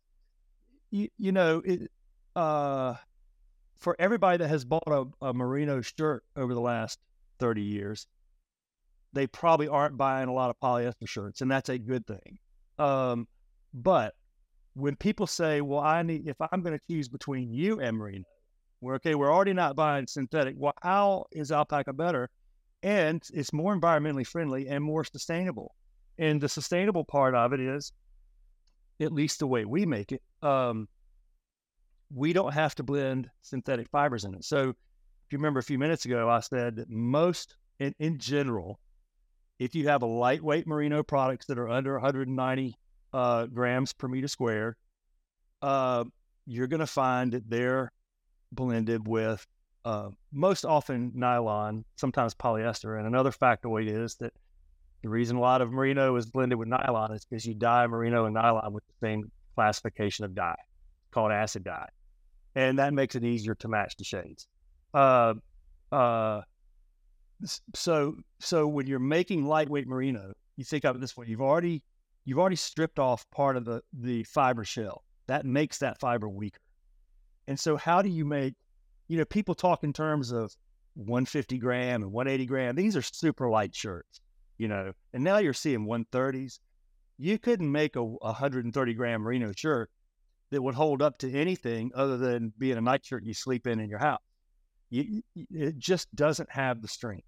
you, 0.90 1.09
you 1.18 1.32
know, 1.32 1.62
it, 1.64 1.90
uh, 2.36 2.94
for 3.78 3.96
everybody 3.98 4.38
that 4.38 4.48
has 4.48 4.64
bought 4.64 4.86
a, 4.86 5.07
a 5.26 5.34
merino 5.34 5.80
shirt 5.80 6.24
over 6.36 6.55
the 6.55 6.61
last 6.61 6.98
30 7.40 7.62
years, 7.62 8.07
they 9.12 9.26
probably 9.26 9.68
aren't 9.68 9.96
buying 9.96 10.28
a 10.28 10.32
lot 10.32 10.50
of 10.50 10.57
polyester 10.61 11.09
shirts, 11.09 11.40
and 11.40 11.50
that's 11.50 11.68
a 11.68 11.78
good 11.78 12.07
thing. 12.07 12.38
Um, 12.78 13.26
but 13.72 14.14
when 14.74 14.96
people 14.96 15.26
say, 15.26 15.60
"Well, 15.60 15.80
I 15.80 16.02
need," 16.02 16.28
if 16.28 16.36
I'm 16.40 16.62
going 16.62 16.78
to 16.78 16.86
choose 16.86 17.08
between 17.08 17.52
you 17.52 17.80
and 17.80 17.96
merino, 17.96 18.24
we're 18.80 18.96
okay. 18.96 19.14
We're 19.14 19.32
already 19.32 19.52
not 19.52 19.76
buying 19.76 20.06
synthetic. 20.06 20.56
Well, 20.58 20.74
how 20.82 21.26
is 21.32 21.50
alpaca 21.50 21.92
better? 21.92 22.28
And 22.82 23.22
it's 23.32 23.52
more 23.52 23.74
environmentally 23.74 24.26
friendly 24.26 24.68
and 24.68 24.84
more 24.84 25.04
sustainable. 25.04 25.74
And 26.18 26.40
the 26.40 26.48
sustainable 26.48 27.04
part 27.04 27.34
of 27.34 27.52
it 27.52 27.60
is, 27.60 27.92
at 29.00 29.12
least 29.12 29.38
the 29.38 29.46
way 29.46 29.64
we 29.64 29.86
make 29.86 30.12
it, 30.12 30.22
um, 30.42 30.86
we 32.12 32.32
don't 32.32 32.52
have 32.52 32.74
to 32.76 32.82
blend 32.82 33.30
synthetic 33.42 33.88
fibers 33.88 34.24
in 34.24 34.34
it. 34.34 34.44
So, 34.44 34.68
if 34.68 35.32
you 35.32 35.38
remember 35.38 35.60
a 35.60 35.64
few 35.64 35.78
minutes 35.78 36.04
ago, 36.04 36.28
I 36.28 36.40
said 36.40 36.76
that 36.76 36.90
most, 36.90 37.56
in, 37.78 37.94
in 37.98 38.18
general, 38.18 38.78
if 39.58 39.74
you 39.74 39.88
have 39.88 40.02
a 40.02 40.06
lightweight 40.06 40.66
merino 40.66 41.02
products 41.02 41.46
that 41.46 41.58
are 41.58 41.68
under 41.68 41.94
190 41.94 42.76
uh, 43.14 43.46
grams 43.46 43.92
per 43.92 44.08
meter 44.08 44.28
square, 44.28 44.76
uh, 45.62 46.04
you're 46.46 46.66
going 46.66 46.80
to 46.80 46.86
find 46.86 47.32
that 47.32 47.48
they're 47.48 47.90
blended 48.52 49.06
with 49.06 49.46
uh, 49.84 50.08
most 50.32 50.64
often 50.64 51.12
nylon, 51.14 51.84
sometimes 51.96 52.34
polyester. 52.34 52.98
And 52.98 53.06
another 53.06 53.30
factoid 53.30 53.86
is 53.88 54.16
that 54.16 54.32
the 55.02 55.08
reason 55.08 55.36
a 55.36 55.40
lot 55.40 55.62
of 55.62 55.70
merino 55.70 56.16
is 56.16 56.26
blended 56.26 56.58
with 56.58 56.68
nylon 56.68 57.12
is 57.12 57.24
because 57.24 57.46
you 57.46 57.54
dye 57.54 57.86
merino 57.86 58.24
and 58.24 58.34
nylon 58.34 58.72
with 58.72 58.84
the 58.86 59.06
same 59.06 59.30
classification 59.54 60.24
of 60.24 60.34
dye 60.34 60.56
called 61.12 61.30
acid 61.30 61.64
dye. 61.64 61.88
And 62.56 62.78
that 62.78 62.92
makes 62.94 63.14
it 63.14 63.24
easier 63.24 63.54
to 63.56 63.68
match 63.68 63.96
the 63.96 64.04
shades. 64.04 64.48
Uh, 64.92 65.34
uh, 65.92 66.42
so 67.74 68.16
so 68.40 68.66
when 68.66 68.86
you're 68.86 68.98
making 68.98 69.44
lightweight 69.44 69.86
merino, 69.86 70.32
you 70.56 70.64
think 70.64 70.84
of 70.84 70.96
it 70.96 71.00
this 71.00 71.16
way: 71.16 71.26
you've 71.28 71.40
already 71.40 71.82
you've 72.24 72.38
already 72.38 72.56
stripped 72.56 72.98
off 72.98 73.28
part 73.30 73.56
of 73.56 73.64
the 73.64 73.82
the 73.92 74.24
fiber 74.24 74.64
shell. 74.64 75.04
That 75.26 75.46
makes 75.46 75.78
that 75.78 75.98
fiber 76.00 76.28
weaker. 76.28 76.60
And 77.46 77.58
so, 77.58 77.76
how 77.76 78.02
do 78.02 78.08
you 78.08 78.24
make? 78.24 78.54
You 79.08 79.18
know, 79.18 79.24
people 79.24 79.54
talk 79.54 79.84
in 79.84 79.92
terms 79.92 80.32
of 80.32 80.54
150 80.94 81.58
gram 81.58 82.02
and 82.02 82.12
180 82.12 82.46
gram. 82.46 82.74
These 82.74 82.96
are 82.96 83.02
super 83.02 83.48
light 83.48 83.74
shirts, 83.74 84.20
you 84.58 84.68
know. 84.68 84.92
And 85.12 85.22
now 85.22 85.38
you're 85.38 85.52
seeing 85.52 85.86
130s. 85.86 86.58
You 87.18 87.38
couldn't 87.38 87.70
make 87.70 87.96
a 87.96 88.04
130 88.04 88.94
gram 88.94 89.22
merino 89.22 89.52
shirt 89.54 89.90
that 90.50 90.62
would 90.62 90.74
hold 90.74 91.02
up 91.02 91.18
to 91.18 91.32
anything 91.32 91.90
other 91.94 92.16
than 92.16 92.52
being 92.58 92.76
a 92.76 92.80
nightshirt 92.80 93.24
you 93.24 93.34
sleep 93.34 93.66
in 93.66 93.78
in 93.80 93.88
your 93.88 93.98
house. 93.98 94.22
You, 94.90 95.22
it 95.34 95.78
just 95.78 96.14
doesn't 96.14 96.50
have 96.50 96.80
the 96.80 96.88
strength 96.88 97.26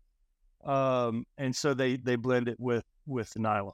um, 0.67 1.25
and 1.39 1.55
so 1.55 1.75
they 1.75 1.97
they 1.97 2.17
blend 2.17 2.49
it 2.49 2.59
with 2.59 2.85
with 3.07 3.33
nylon. 3.39 3.73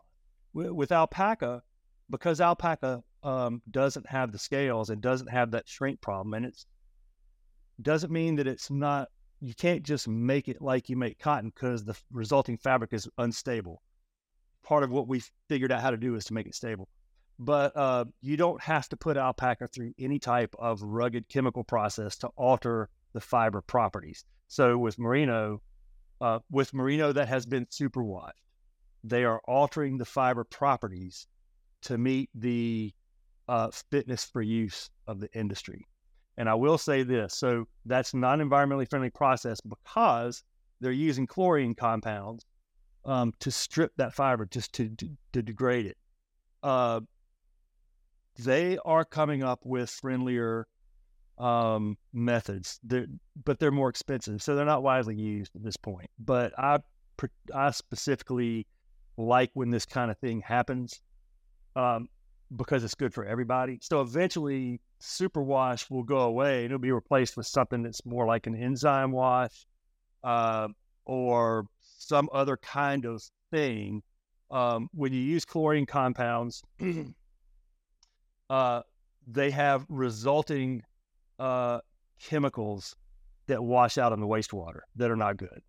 With, 0.55 0.92
alpaca, 0.92 1.62
because 2.11 2.40
alpaca 2.40 3.03
um, 3.22 3.62
doesn't 3.70 4.07
have 4.09 4.32
the 4.32 4.38
scales 4.38 4.90
and 4.90 5.00
doesn't 5.00 5.30
have 5.30 5.50
that 5.53 5.68
shrink 5.68 6.00
problem, 6.00 6.34
and 6.34 6.44
it's 6.44 6.66
doesn't 7.80 8.12
mean 8.12 8.36
that 8.36 8.46
it's 8.46 8.70
not. 8.70 9.09
You 9.40 9.55
can't 9.55 9.82
just 9.82 10.07
make 10.07 10.48
it 10.48 10.62
like 10.62 10.88
you 10.88 10.96
make 10.96 11.18
cotton 11.18 11.50
because 11.55 11.84
the 11.84 11.98
resulting 12.12 12.57
fabric 12.57 12.92
is 12.92 13.09
unstable. 13.18 13.82
Part 14.62 14.84
of 14.84 14.90
what 14.92 15.09
we 15.09 15.22
figured 15.48 15.72
out 15.72 15.80
how 15.80 15.90
to 15.90 15.96
do 15.96 16.14
is 16.14 16.24
to 16.26 16.34
make 16.34 16.46
it 16.46 16.55
stable. 16.55 16.88
But 17.38 17.76
uh, 17.76 18.05
you 18.20 18.36
don't 18.36 18.62
have 18.62 18.88
to 18.90 18.96
put 18.96 19.16
alpaca 19.16 19.66
through 19.68 19.94
any 19.98 20.20
type 20.20 20.55
of 20.59 20.80
rugged 20.82 21.28
chemical 21.28 21.64
process 21.64 22.16
to 22.18 22.28
alter 22.36 22.88
the 23.14 23.20
fiber 23.20 23.62
properties. 23.62 24.24
So 24.46 24.78
with 24.78 24.98
merino, 24.98 25.61
uh, 26.20 26.38
with 26.50 26.72
merino 26.72 27.12
that 27.12 27.26
has 27.26 27.46
been 27.46 27.66
superwashed. 27.66 28.32
They 29.05 29.24
are 29.24 29.40
altering 29.46 29.98
the 29.98 30.05
fiber 30.05 30.44
properties 30.44 31.26
to 31.82 31.98
meet 31.98 32.30
the 32.34 32.92
uh, 33.48 33.70
fitness 33.90 34.24
for 34.24 34.42
use 34.42 34.90
of 35.07 35.20
the 35.20 35.28
industry. 35.34 35.86
And 36.38 36.48
I 36.48 36.55
will 36.55 36.78
say 36.78 37.03
this 37.03 37.34
so 37.34 37.66
that's 37.84 38.14
not 38.14 38.40
an 38.40 38.48
environmentally 38.48 38.88
friendly 38.88 39.11
process 39.11 39.61
because 39.61 40.42
they're 40.80 40.92
using 40.92 41.26
chlorine 41.26 41.74
compounds 41.74 42.44
um, 43.05 43.32
to 43.40 43.50
strip 43.50 43.92
that 43.96 44.14
fiber, 44.14 44.46
just 44.46 44.72
to, 44.74 44.88
to, 44.90 45.09
to 45.32 45.42
degrade 45.42 45.86
it. 45.86 45.96
Uh, 46.62 47.00
they 48.38 48.78
are 48.84 49.05
coming 49.05 49.42
up 49.42 49.61
with 49.64 49.90
friendlier 49.90 50.66
um, 51.38 51.96
methods. 52.12 52.78
They're, 52.82 53.07
but 53.44 53.59
they're 53.59 53.70
more 53.70 53.88
expensive, 53.88 54.42
so 54.42 54.55
they're 54.55 54.64
not 54.64 54.82
widely 54.82 55.16
used 55.16 55.55
at 55.57 55.62
this 55.62 55.76
point. 55.76 56.09
But 56.18 56.59
I, 56.59 56.78
I 57.55 57.70
specifically 57.72 58.66
like 59.16 59.50
when 59.54 59.70
this 59.70 59.86
kind 59.86 60.10
of 60.10 60.18
thing 60.18 60.40
happens 60.40 61.00
um, 61.76 62.08
because 62.56 62.84
it's 62.84 62.94
good 62.94 63.14
for 63.14 63.24
everybody. 63.24 63.78
So 63.82 64.00
eventually, 64.00 64.80
super 65.00 65.42
wash 65.42 65.90
will 65.90 66.02
go 66.02 66.20
away 66.20 66.58
and 66.58 66.66
it'll 66.66 66.78
be 66.78 66.92
replaced 66.92 67.36
with 67.36 67.46
something 67.46 67.82
that's 67.82 68.04
more 68.04 68.26
like 68.26 68.46
an 68.46 68.54
enzyme 68.54 69.12
wash 69.12 69.66
uh, 70.22 70.68
or 71.04 71.66
some 71.98 72.28
other 72.32 72.56
kind 72.56 73.04
of 73.04 73.22
thing. 73.50 74.02
Um, 74.50 74.88
when 74.92 75.12
you 75.12 75.20
use 75.20 75.44
chlorine 75.44 75.86
compounds, 75.86 76.62
uh, 78.50 78.82
they 79.26 79.50
have 79.50 79.86
resulting 79.88 80.82
uh, 81.38 81.80
chemicals 82.20 82.94
that 83.46 83.62
wash 83.62 83.98
out 83.98 84.12
in 84.12 84.20
the 84.20 84.26
wastewater 84.26 84.80
that 84.96 85.10
are 85.10 85.16
not 85.16 85.36
good. 85.36 85.62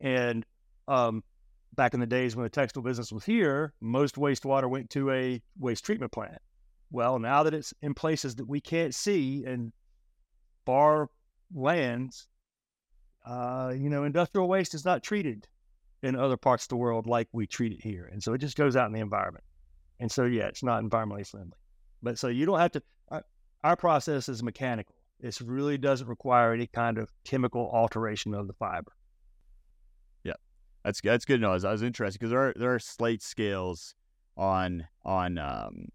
And 0.00 0.44
um, 0.88 1.22
back 1.74 1.94
in 1.94 2.00
the 2.00 2.06
days 2.06 2.36
when 2.36 2.44
the 2.44 2.50
textile 2.50 2.82
business 2.82 3.12
was 3.12 3.24
here, 3.24 3.72
most 3.80 4.16
wastewater 4.16 4.68
went 4.68 4.90
to 4.90 5.10
a 5.10 5.40
waste 5.58 5.84
treatment 5.84 6.12
plant. 6.12 6.38
Well, 6.90 7.18
now 7.18 7.42
that 7.44 7.54
it's 7.54 7.72
in 7.82 7.94
places 7.94 8.34
that 8.36 8.48
we 8.48 8.60
can't 8.60 8.94
see 8.94 9.44
and 9.44 9.72
far 10.66 11.08
lands, 11.54 12.26
uh, 13.24 13.72
you 13.76 13.90
know, 13.90 14.04
industrial 14.04 14.48
waste 14.48 14.74
is 14.74 14.84
not 14.84 15.02
treated 15.02 15.46
in 16.02 16.16
other 16.16 16.36
parts 16.36 16.64
of 16.64 16.70
the 16.70 16.76
world 16.76 17.06
like 17.06 17.28
we 17.32 17.46
treat 17.46 17.72
it 17.72 17.82
here. 17.82 18.08
And 18.10 18.22
so 18.22 18.32
it 18.32 18.38
just 18.38 18.56
goes 18.56 18.74
out 18.74 18.86
in 18.86 18.92
the 18.92 19.00
environment. 19.00 19.44
And 20.00 20.10
so, 20.10 20.24
yeah, 20.24 20.46
it's 20.46 20.62
not 20.62 20.82
environmentally 20.82 21.26
friendly. 21.26 21.56
But 22.02 22.18
so 22.18 22.28
you 22.28 22.46
don't 22.46 22.58
have 22.58 22.72
to, 22.72 22.82
our, 23.10 23.24
our 23.62 23.76
process 23.76 24.28
is 24.28 24.42
mechanical. 24.42 24.94
It 25.20 25.38
really 25.40 25.76
doesn't 25.76 26.08
require 26.08 26.54
any 26.54 26.66
kind 26.66 26.96
of 26.96 27.12
chemical 27.24 27.70
alteration 27.72 28.34
of 28.34 28.46
the 28.46 28.54
fiber. 28.54 28.92
That's 30.84 31.00
that's 31.00 31.24
good 31.24 31.36
to 31.36 31.42
know. 31.42 31.50
I 31.50 31.54
was, 31.54 31.64
I 31.64 31.72
was 31.72 31.82
interested 31.82 32.18
because 32.18 32.30
there 32.30 32.48
are 32.48 32.54
there 32.56 32.74
are 32.74 32.78
slight 32.78 33.22
scales 33.22 33.94
on 34.36 34.86
on 35.04 35.38
um, 35.38 35.88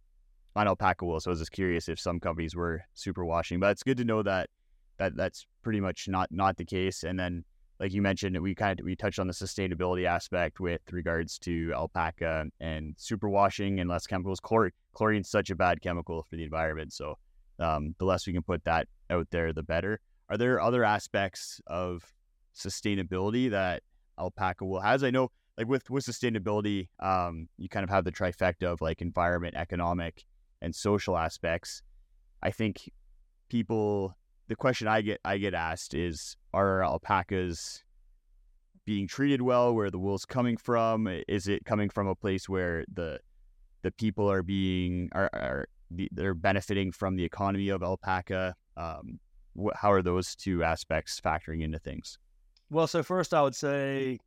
on 0.56 0.68
alpaca 0.68 1.06
wool. 1.06 1.20
So 1.20 1.32
I 1.32 1.34
was 1.34 1.40
just 1.40 1.52
curious 1.52 1.90
if 1.90 2.00
some 2.00 2.20
companies 2.20 2.56
were 2.56 2.84
super 2.94 3.26
washing, 3.26 3.60
but 3.60 3.72
it's 3.72 3.84
good 3.84 3.98
to 3.98 4.06
know 4.06 4.22
that 4.24 4.50
that 4.98 5.16
that's 5.16 5.46
pretty 5.64 5.80
much 5.80 6.08
not 6.08 6.30
not 6.32 6.58
the 6.58 6.66
case. 6.66 7.04
And 7.04 7.20
then, 7.20 7.44
like 7.80 7.94
you 7.94 8.02
mentioned, 8.02 8.40
we 8.40 8.54
kind 8.54 8.80
of 8.80 8.86
we 8.86 8.96
touched 8.96 9.20
on 9.20 9.28
the 9.28 9.34
sustainability 9.34 10.06
aspect 10.06 10.60
with 10.60 10.82
regards 10.92 11.40
to 11.40 11.74
alpaca 11.74 12.46
and 12.60 12.94
super 12.98 13.28
washing 13.28 13.80
and 13.80 13.90
less 13.90 14.06
chemicals. 14.06 14.40
Chlor- 14.40 14.72
chlorine's 14.94 15.30
such 15.30 15.50
a 15.50 15.56
bad 15.56 15.82
chemical 15.82 16.24
for 16.24 16.36
the 16.36 16.44
environment, 16.44 16.94
so 16.94 17.18
um, 17.60 17.96
the 17.98 18.06
less 18.06 18.28
we 18.28 18.34
can 18.34 18.44
put 18.44 18.64
that 18.66 18.88
out 19.10 19.28
there, 19.32 19.52
the 19.52 19.64
better. 19.64 20.00
Are 20.30 20.38
there 20.38 20.60
other 20.60 20.84
aspects 20.84 21.62
of 21.68 22.14
sustainability 22.56 23.50
that 23.52 23.84
alpaca 24.20 24.66
wool 24.66 24.80
has? 24.80 25.04
I 25.04 25.12
know, 25.12 25.32
like 25.58 25.68
with 25.68 25.90
with 25.90 26.06
sustainability, 26.06 26.90
um, 27.00 27.48
you 27.58 27.70
kind 27.70 27.84
of 27.84 27.90
have 27.90 28.06
the 28.06 28.12
trifecta 28.12 28.64
of 28.64 28.82
like 28.82 29.02
environment, 29.02 29.56
economic, 29.56 30.26
and 30.62 30.76
social 30.76 31.18
aspects. 31.18 31.82
I 32.42 32.52
think 32.52 32.90
people 33.50 34.16
the 34.48 34.56
question 34.56 34.88
I 34.88 35.02
get 35.02 35.20
I 35.26 35.38
get 35.38 35.54
asked 35.54 35.94
is 35.94 36.38
are 36.54 36.84
alpacas 36.84 37.84
being 38.86 39.08
treated 39.08 39.42
well 39.42 39.74
where 39.74 39.90
the 39.90 39.98
wool's 39.98 40.26
coming 40.26 40.58
from 40.58 41.08
is 41.28 41.48
it 41.48 41.66
coming 41.66 41.90
from 41.90 42.08
a 42.08 42.16
place 42.16 42.48
where 42.48 42.86
the 42.94 43.20
the 43.82 43.92
people 43.92 44.30
are 44.30 44.44
being 44.44 45.10
are, 45.14 45.30
are 45.34 45.68
they're 46.12 46.34
benefiting 46.34 46.92
from 46.92 47.16
the 47.16 47.24
economy 47.24 47.70
of 47.70 47.82
alpaca 47.82 48.56
um, 48.78 49.20
how 49.76 49.92
are 49.92 50.02
those 50.02 50.36
two 50.36 50.64
aspects 50.64 51.20
factoring 51.20 51.64
into 51.64 51.80
things 51.80 52.18
well 52.70 52.88
so 52.88 53.04
first 53.04 53.34
I 53.34 53.42
would 53.42 53.56
say 53.56 54.20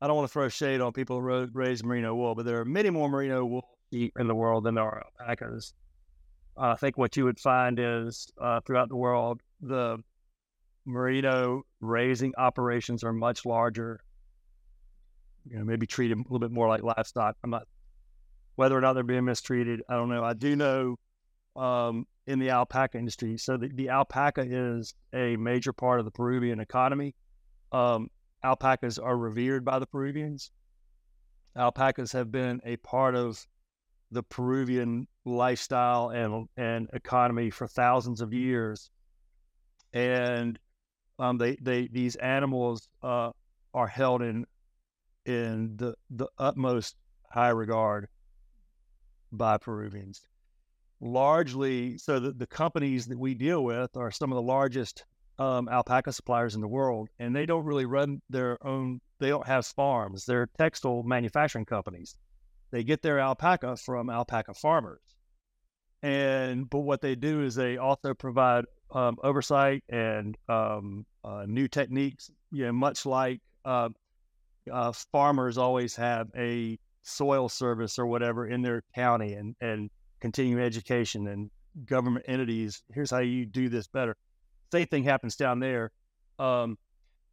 I 0.00 0.06
don't 0.06 0.16
want 0.16 0.28
to 0.28 0.32
throw 0.32 0.48
shade 0.48 0.80
on 0.80 0.92
people 0.92 1.20
who 1.20 1.48
raise 1.52 1.84
merino 1.84 2.14
wool 2.14 2.34
but 2.34 2.44
there 2.44 2.60
are 2.60 2.64
many 2.64 2.90
more 2.90 3.08
merino 3.08 3.44
wool 3.44 3.68
sheep 3.92 4.12
in 4.18 4.26
the 4.26 4.34
world 4.34 4.64
than 4.64 4.74
there 4.74 4.84
are 4.84 5.04
alpacas 5.20 5.74
I 6.56 6.74
think 6.74 6.98
what 6.98 7.16
you 7.16 7.24
would 7.24 7.40
find 7.40 7.78
is 7.78 8.30
uh, 8.40 8.60
throughout 8.60 8.88
the 8.88 8.96
world, 8.96 9.40
the 9.60 9.98
merino 10.84 11.62
raising 11.80 12.34
operations 12.36 13.04
are 13.04 13.12
much 13.12 13.46
larger. 13.46 14.00
You 15.48 15.58
know, 15.58 15.64
maybe 15.64 15.86
treated 15.86 16.18
a 16.18 16.22
little 16.22 16.38
bit 16.38 16.50
more 16.50 16.68
like 16.68 16.82
livestock. 16.82 17.36
I'm 17.42 17.50
not 17.50 17.66
whether 18.56 18.76
or 18.76 18.80
not 18.80 18.92
they're 18.92 19.02
being 19.02 19.24
mistreated. 19.24 19.82
I 19.88 19.94
don't 19.94 20.08
know. 20.08 20.22
I 20.22 20.34
do 20.34 20.54
know 20.54 20.96
um, 21.56 22.06
in 22.26 22.38
the 22.38 22.50
alpaca 22.50 22.98
industry. 22.98 23.36
So 23.36 23.56
the, 23.56 23.68
the, 23.68 23.88
alpaca 23.88 24.46
is 24.48 24.94
a 25.12 25.36
major 25.36 25.72
part 25.72 25.98
of 25.98 26.04
the 26.04 26.10
Peruvian 26.10 26.60
economy. 26.60 27.14
Um, 27.72 28.08
alpacas 28.42 28.98
are 28.98 29.16
revered 29.16 29.64
by 29.64 29.78
the 29.78 29.86
Peruvians. 29.86 30.50
Alpacas 31.56 32.12
have 32.12 32.32
been 32.32 32.60
a 32.64 32.76
part 32.78 33.14
of 33.14 33.46
the 34.10 34.22
Peruvian 34.22 35.06
lifestyle 35.24 36.10
and 36.10 36.48
and 36.56 36.88
economy 36.92 37.50
for 37.50 37.66
thousands 37.66 38.20
of 38.20 38.32
years, 38.32 38.90
and 39.92 40.58
um, 41.18 41.38
they 41.38 41.56
they 41.56 41.88
these 41.88 42.16
animals 42.16 42.88
uh, 43.02 43.30
are 43.74 43.86
held 43.86 44.22
in 44.22 44.46
in 45.24 45.76
the 45.76 45.94
the 46.10 46.26
utmost 46.38 46.96
high 47.30 47.50
regard 47.50 48.08
by 49.30 49.56
Peruvians. 49.56 50.26
Largely, 51.04 51.98
so 51.98 52.20
the, 52.20 52.30
the 52.30 52.46
companies 52.46 53.06
that 53.06 53.18
we 53.18 53.34
deal 53.34 53.64
with 53.64 53.96
are 53.96 54.12
some 54.12 54.30
of 54.30 54.36
the 54.36 54.42
largest 54.42 55.04
um, 55.36 55.68
alpaca 55.68 56.12
suppliers 56.12 56.54
in 56.54 56.60
the 56.60 56.68
world, 56.68 57.08
and 57.18 57.34
they 57.34 57.44
don't 57.44 57.64
really 57.64 57.86
run 57.86 58.22
their 58.30 58.56
own. 58.64 59.00
They 59.18 59.28
don't 59.28 59.46
have 59.46 59.66
farms. 59.66 60.24
They're 60.24 60.48
textile 60.58 61.02
manufacturing 61.02 61.64
companies. 61.64 62.16
They 62.70 62.84
get 62.84 63.02
their 63.02 63.18
alpaca 63.18 63.76
from 63.78 64.10
alpaca 64.10 64.54
farmers. 64.54 65.00
And 66.04 66.70
but 66.70 66.80
what 66.80 67.00
they 67.00 67.16
do 67.16 67.42
is 67.42 67.56
they 67.56 67.78
also 67.78 68.14
provide 68.14 68.64
um, 68.92 69.16
oversight 69.24 69.82
and 69.88 70.38
um, 70.48 71.04
uh, 71.24 71.46
new 71.48 71.66
techniques. 71.66 72.30
You 72.52 72.66
know, 72.66 72.72
much 72.72 73.06
like 73.06 73.40
uh, 73.64 73.88
uh, 74.70 74.92
farmers 75.10 75.58
always 75.58 75.96
have 75.96 76.28
a 76.36 76.78
soil 77.02 77.48
service 77.48 77.98
or 77.98 78.06
whatever 78.06 78.46
in 78.46 78.62
their 78.62 78.84
county, 78.94 79.34
and 79.34 79.56
and 79.60 79.90
continuing 80.22 80.62
education 80.62 81.26
and 81.26 81.50
government 81.84 82.24
entities. 82.28 82.82
Here's 82.94 83.10
how 83.10 83.18
you 83.18 83.44
do 83.44 83.68
this 83.68 83.88
better. 83.88 84.16
Same 84.70 84.86
thing 84.86 85.04
happens 85.04 85.36
down 85.36 85.58
there, 85.58 85.90
um, 86.38 86.78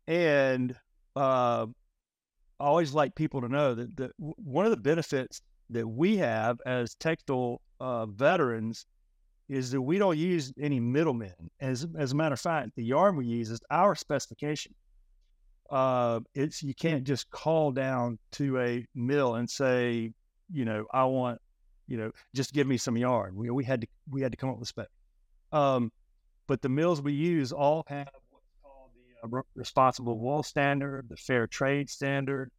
and 0.08 0.76
uh, 1.16 1.68
I 2.60 2.66
always 2.66 2.94
like 2.94 3.16
people 3.16 3.42
to 3.42 3.48
know 3.48 3.76
that, 3.76 3.96
that 3.96 4.12
one 4.18 4.66
of 4.66 4.72
the 4.72 4.78
benefits 4.78 5.42
that 5.70 5.88
we 5.88 6.18
have 6.18 6.58
as 6.66 6.96
textile 6.96 7.62
uh, 7.80 8.08
veterans 8.08 8.86
is 9.48 9.72
that 9.72 9.82
we 9.82 9.98
don't 9.98 10.18
use 10.18 10.52
any 10.60 10.80
middlemen. 10.80 11.34
As 11.62 11.88
as 11.98 12.12
a 12.12 12.16
matter 12.16 12.34
of 12.34 12.42
fact, 12.42 12.72
the 12.76 12.84
yarn 12.84 13.16
we 13.16 13.26
use 13.26 13.50
is 13.52 13.62
our 13.72 13.96
specification. 13.96 14.74
Uh, 15.70 16.20
it's 16.34 16.64
you 16.64 16.74
can't 16.74 17.04
just 17.04 17.30
call 17.30 17.72
down 17.72 18.18
to 18.32 18.60
a 18.60 18.86
mill 18.96 19.36
and 19.36 19.50
say, 19.50 20.12
you 20.52 20.66
know, 20.66 20.86
I 20.92 21.06
want, 21.06 21.40
you 21.90 21.98
know, 21.98 22.12
just 22.36 22.54
give 22.54 22.68
me 22.68 22.78
some 22.78 22.96
yarn. 22.96 23.36
We 23.36 23.50
we 23.50 23.64
had 23.64 23.82
to 23.82 23.88
we 24.10 24.22
had 24.22 24.32
to 24.32 24.38
come 24.38 24.50
up 24.50 24.60
with 24.60 24.68
spec. 24.68 24.88
Um, 25.52 25.92
but 26.48 26.62
the 26.62 26.70
mills 26.70 27.02
we 27.02 27.14
use 27.14 27.52
all 27.52 27.84
have 27.88 28.08
what's 28.30 28.46
called 28.64 28.92
the 28.94 29.38
uh, 29.38 29.42
responsible 29.56 30.20
wool 30.20 30.44
standard, 30.44 31.10
the 31.10 31.18
fair 31.18 31.48
trade 31.48 31.90
standard, 31.90 32.52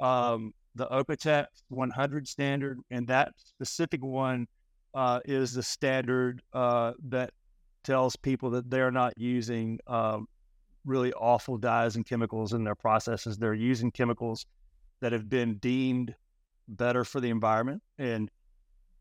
um, 0.00 0.54
the 0.76 0.86
OEKO-TEX 0.86 1.46
100 1.68 2.28
standard, 2.28 2.78
and 2.90 3.06
that 3.08 3.32
specific 3.36 4.02
one 4.02 4.46
uh, 4.94 5.20
is 5.24 5.52
the 5.52 5.62
standard 5.62 6.40
uh, 6.52 6.92
that 7.08 7.30
tells 7.82 8.14
people 8.16 8.50
that 8.50 8.70
they're 8.70 8.92
not 8.92 9.12
using 9.16 9.78
um, 9.88 10.28
really 10.84 11.12
awful 11.14 11.56
dyes 11.56 11.96
and 11.96 12.06
chemicals 12.06 12.52
in 12.52 12.62
their 12.62 12.74
processes. 12.76 13.36
They're 13.36 13.54
using 13.54 13.90
chemicals 13.90 14.46
that 15.00 15.12
have 15.12 15.28
been 15.28 15.54
deemed 15.58 16.14
better 16.68 17.04
for 17.04 17.20
the 17.20 17.30
environment. 17.30 17.82
And 17.98 18.30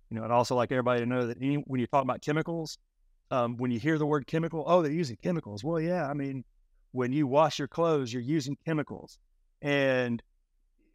you 0.09 0.17
know, 0.17 0.23
I'd 0.23 0.31
also 0.31 0.55
like 0.55 0.71
everybody 0.71 1.01
to 1.01 1.05
know 1.05 1.27
that 1.27 1.37
any, 1.41 1.55
when 1.55 1.79
you 1.79 1.87
talk 1.87 2.03
about 2.03 2.21
chemicals, 2.21 2.77
um, 3.29 3.57
when 3.57 3.71
you 3.71 3.79
hear 3.79 3.97
the 3.97 4.05
word 4.05 4.25
chemical, 4.25 4.63
oh, 4.65 4.81
they're 4.81 4.91
using 4.91 5.17
chemicals. 5.21 5.63
Well, 5.63 5.79
yeah, 5.79 6.07
I 6.07 6.13
mean, 6.13 6.45
when 6.91 7.11
you 7.11 7.27
wash 7.27 7.59
your 7.59 7.67
clothes, 7.67 8.13
you're 8.13 8.21
using 8.21 8.57
chemicals. 8.65 9.19
And, 9.61 10.21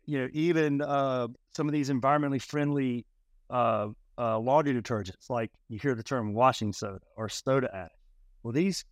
you 0.07 0.19
know, 0.19 0.29
even 0.33 0.81
uh, 0.81 1.29
some 1.55 1.69
of 1.69 1.73
these 1.73 1.91
environmentally 1.91 2.41
friendly 2.41 3.05
uh, 3.51 3.89
uh, 4.17 4.39
laundry 4.39 4.75
detergents, 4.75 5.29
like 5.29 5.51
you 5.69 5.79
hear 5.79 5.95
the 5.95 6.03
term 6.03 6.33
washing 6.33 6.73
soda 6.73 7.05
or 7.17 7.29
soda 7.29 7.75
ash. 7.75 7.91
Well, 8.43 8.53
these, 8.53 8.85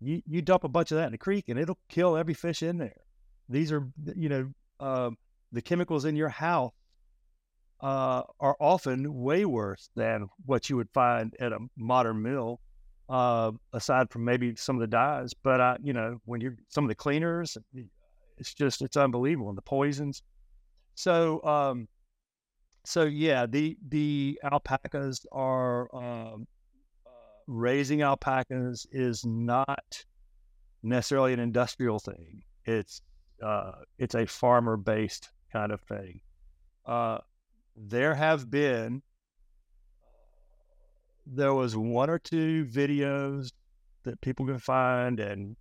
you, 0.00 0.22
you 0.26 0.42
dump 0.42 0.64
a 0.64 0.68
bunch 0.68 0.92
of 0.92 0.98
that 0.98 1.06
in 1.06 1.12
the 1.12 1.18
creek 1.18 1.48
and 1.48 1.58
it'll 1.58 1.78
kill 1.88 2.16
every 2.16 2.34
fish 2.34 2.62
in 2.62 2.76
there. 2.76 3.00
These 3.48 3.72
are, 3.72 3.86
you 4.14 4.28
know, 4.28 4.50
um, 4.80 5.16
the 5.52 5.62
chemicals 5.62 6.04
in 6.04 6.14
your 6.14 6.28
house 6.28 6.72
uh, 7.80 8.22
are 8.40 8.56
often 8.60 9.14
way 9.14 9.44
worse 9.44 9.90
than 9.94 10.28
what 10.46 10.70
you 10.70 10.76
would 10.76 10.90
find 10.94 11.34
at 11.40 11.52
a 11.52 11.58
modern 11.76 12.22
mill 12.22 12.60
uh, 13.08 13.52
aside 13.72 14.10
from 14.10 14.24
maybe 14.24 14.54
some 14.56 14.76
of 14.76 14.80
the 14.80 14.86
dyes. 14.86 15.34
But 15.34 15.60
I, 15.60 15.76
you 15.82 15.92
know, 15.92 16.18
when 16.24 16.40
you're 16.40 16.56
some 16.68 16.84
of 16.84 16.88
the 16.88 16.94
cleaners, 16.94 17.56
it's 18.38 18.54
just 18.54 18.82
it's 18.82 18.96
unbelievable, 18.96 19.48
and 19.48 19.58
the 19.58 19.62
poisons. 19.62 20.22
So, 20.94 21.42
um, 21.44 21.88
so 22.84 23.04
yeah, 23.04 23.46
the 23.46 23.76
the 23.88 24.38
alpacas 24.42 25.26
are 25.32 25.94
um, 25.94 26.46
uh, 27.06 27.10
raising 27.46 28.02
alpacas 28.02 28.86
is 28.92 29.24
not 29.24 30.04
necessarily 30.82 31.32
an 31.32 31.40
industrial 31.40 31.98
thing. 31.98 32.42
It's 32.64 33.02
uh, 33.42 33.72
it's 33.98 34.14
a 34.14 34.26
farmer 34.26 34.76
based 34.76 35.30
kind 35.52 35.72
of 35.72 35.80
thing. 35.82 36.20
Uh, 36.86 37.18
there 37.76 38.14
have 38.14 38.50
been 38.50 39.02
there 41.26 41.54
was 41.54 41.76
one 41.76 42.10
or 42.10 42.18
two 42.18 42.66
videos 42.66 43.50
that 44.04 44.20
people 44.20 44.46
can 44.46 44.58
find, 44.58 45.20
and 45.20 45.56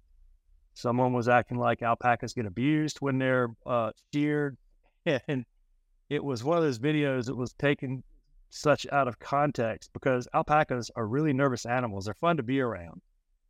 someone 0.73 1.13
was 1.13 1.29
acting 1.29 1.57
like 1.57 1.81
alpacas 1.81 2.33
get 2.33 2.45
abused 2.45 2.97
when 2.99 3.17
they're 3.17 3.49
uh, 3.65 3.91
sheared, 4.13 4.57
and 5.05 5.45
it 6.09 6.23
was 6.23 6.43
one 6.43 6.57
of 6.57 6.63
those 6.63 6.79
videos 6.79 7.25
that 7.25 7.35
was 7.35 7.53
taken 7.53 8.03
such 8.49 8.85
out 8.91 9.07
of 9.07 9.17
context 9.19 9.89
because 9.93 10.27
alpacas 10.33 10.91
are 10.95 11.07
really 11.07 11.33
nervous 11.33 11.65
animals. 11.65 12.05
They're 12.05 12.13
fun 12.13 12.37
to 12.37 12.43
be 12.43 12.59
around, 12.59 13.01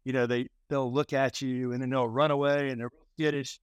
you 0.03 0.13
know, 0.13 0.25
they 0.25 0.47
they'll 0.69 0.91
look 0.91 1.13
at 1.13 1.41
you 1.41 1.71
and 1.71 1.81
then 1.81 1.89
they'll 1.89 2.07
run 2.07 2.31
away 2.31 2.69
and 2.69 2.79
they're 2.79 2.91
skittish. 3.13 3.59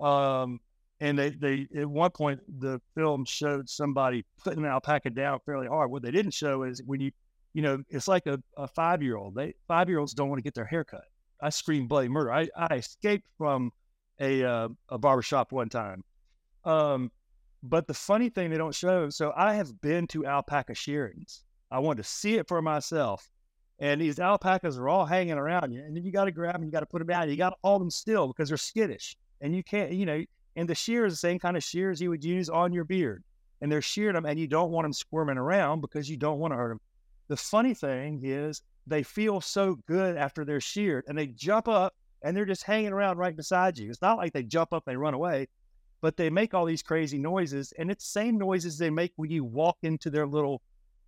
Um, 0.00 0.60
and 1.00 1.18
they 1.18 1.30
they 1.30 1.66
at 1.76 1.86
one 1.86 2.10
point 2.10 2.40
the 2.60 2.80
film 2.94 3.24
showed 3.24 3.68
somebody 3.68 4.24
putting 4.42 4.60
an 4.60 4.70
alpaca 4.70 5.10
down 5.10 5.40
fairly 5.44 5.66
hard. 5.66 5.90
What 5.90 6.02
they 6.02 6.10
didn't 6.10 6.34
show 6.34 6.62
is 6.64 6.82
when 6.84 7.00
you 7.00 7.10
you 7.54 7.62
know 7.62 7.82
it's 7.88 8.06
like 8.06 8.26
a, 8.26 8.38
a 8.56 8.68
five 8.68 9.02
year 9.02 9.16
old. 9.16 9.34
They 9.34 9.54
five 9.66 9.88
year 9.88 9.98
olds 9.98 10.14
don't 10.14 10.28
want 10.28 10.38
to 10.38 10.44
get 10.44 10.54
their 10.54 10.64
hair 10.64 10.84
cut. 10.84 11.04
I 11.40 11.48
screamed 11.48 11.88
bloody 11.88 12.08
murder. 12.08 12.32
I, 12.32 12.48
I 12.54 12.76
escaped 12.76 13.26
from 13.38 13.72
a 14.20 14.44
uh, 14.44 14.68
a 14.90 14.98
barbershop 14.98 15.52
one 15.52 15.70
time. 15.70 16.04
Um, 16.64 17.10
but 17.62 17.86
the 17.86 17.94
funny 17.94 18.28
thing 18.28 18.50
they 18.50 18.58
don't 18.58 18.74
show. 18.74 19.08
So 19.10 19.32
I 19.36 19.54
have 19.54 19.80
been 19.80 20.06
to 20.08 20.26
alpaca 20.26 20.74
shearings. 20.74 21.42
I 21.70 21.78
wanted 21.78 22.02
to 22.02 22.08
see 22.08 22.34
it 22.34 22.48
for 22.48 22.60
myself. 22.60 23.28
And 23.78 23.98
these 23.98 24.18
alpacas 24.18 24.76
are 24.76 24.90
all 24.90 25.06
hanging 25.06 25.38
around 25.38 25.72
you, 25.72 25.80
and 25.80 25.96
then 25.96 26.04
you 26.04 26.12
got 26.12 26.26
to 26.26 26.32
grab 26.32 26.52
them, 26.52 26.64
you 26.64 26.70
got 26.70 26.80
to 26.80 26.86
put 26.86 26.98
them 26.98 27.06
down, 27.06 27.30
you 27.30 27.36
got 27.36 27.50
to 27.50 27.56
hold 27.64 27.80
them 27.80 27.90
still 27.90 28.26
because 28.26 28.48
they're 28.48 28.58
skittish, 28.58 29.16
and 29.40 29.56
you 29.56 29.62
can't, 29.64 29.92
you 29.92 30.04
know, 30.04 30.22
and 30.56 30.68
the 30.68 30.74
shear 30.74 31.06
is 31.06 31.14
the 31.14 31.18
same 31.18 31.38
kind 31.38 31.56
of 31.56 31.64
shears 31.64 32.00
you 32.00 32.10
would 32.10 32.24
use 32.24 32.48
on 32.48 32.72
your 32.72 32.84
beard. 32.84 33.22
And 33.60 33.70
they're 33.70 33.82
shearing 33.82 34.14
them, 34.14 34.26
and 34.26 34.38
you 34.38 34.46
don't 34.46 34.70
want 34.70 34.84
them 34.84 34.92
squirming 34.92 35.36
around 35.36 35.80
because 35.80 36.08
you 36.08 36.16
don't 36.16 36.38
want 36.38 36.52
to 36.52 36.56
hurt 36.56 36.70
them. 36.70 36.80
The 37.28 37.36
funny 37.36 37.74
thing 37.74 38.20
is, 38.24 38.62
they 38.86 39.02
feel 39.02 39.40
so 39.40 39.76
good 39.86 40.16
after 40.16 40.44
they're 40.44 40.60
sheared, 40.60 41.04
and 41.06 41.16
they 41.16 41.28
jump 41.28 41.68
up 41.68 41.94
and 42.22 42.36
they're 42.36 42.44
just 42.44 42.64
hanging 42.64 42.92
around 42.92 43.18
right 43.18 43.36
beside 43.36 43.78
you. 43.78 43.88
It's 43.88 44.02
not 44.02 44.18
like 44.18 44.32
they 44.32 44.42
jump 44.42 44.72
up 44.72 44.84
and 44.86 44.92
they 44.92 44.96
run 44.96 45.14
away, 45.14 45.48
but 46.00 46.16
they 46.16 46.30
make 46.30 46.54
all 46.54 46.66
these 46.66 46.82
crazy 46.82 47.18
noises, 47.18 47.72
and 47.78 47.90
it's 47.90 48.04
the 48.04 48.20
same 48.20 48.38
noises 48.38 48.78
they 48.78 48.90
make 48.90 49.12
when 49.16 49.30
you 49.30 49.44
walk 49.44 49.78
into 49.82 50.10
their 50.10 50.26
little 50.26 50.62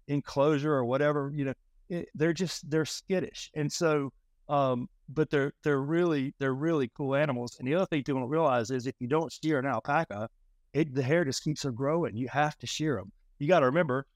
enclosure 0.09 0.73
or 0.73 0.85
whatever. 0.85 1.33
You 1.35 1.47
know, 1.47 1.55
it, 1.89 2.09
they're 2.15 2.33
just 2.33 2.69
they're 2.71 2.85
skittish, 2.85 3.51
and 3.55 3.71
so 3.71 4.13
um, 4.49 4.89
but 5.09 5.31
they're 5.31 5.53
they're 5.63 5.81
really 5.81 6.35
they're 6.39 6.55
really 6.55 6.91
cool 6.97 7.15
animals. 7.15 7.57
And 7.59 7.69
the 7.69 7.75
other 7.75 7.87
thing 7.87 8.05
to 8.05 8.27
realize 8.27 8.71
is 8.71 8.87
if 8.87 8.95
you 8.99 9.09
don't 9.09 9.33
shear 9.33 9.59
an 9.59 9.67
alpaca, 9.67 10.29
it, 10.73 10.95
the 10.95 11.03
hair 11.03 11.25
just 11.25 11.45
keeps 11.45 11.65
on 11.65 11.75
growing. 11.75 12.17
You 12.17 12.29
have 12.29 12.57
to 12.59 12.67
shear 12.67 12.97
them. 12.97 13.13
You 13.39 13.49
got 13.49 13.61
to 13.61 13.67
remember, 13.67 14.07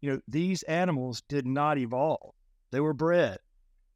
you 0.00 0.10
know, 0.10 0.20
these 0.28 0.62
animals 0.64 1.22
did 1.28 1.46
not 1.46 1.78
evolve; 1.78 2.34
they 2.70 2.80
were 2.80 2.94
bred, 2.94 3.38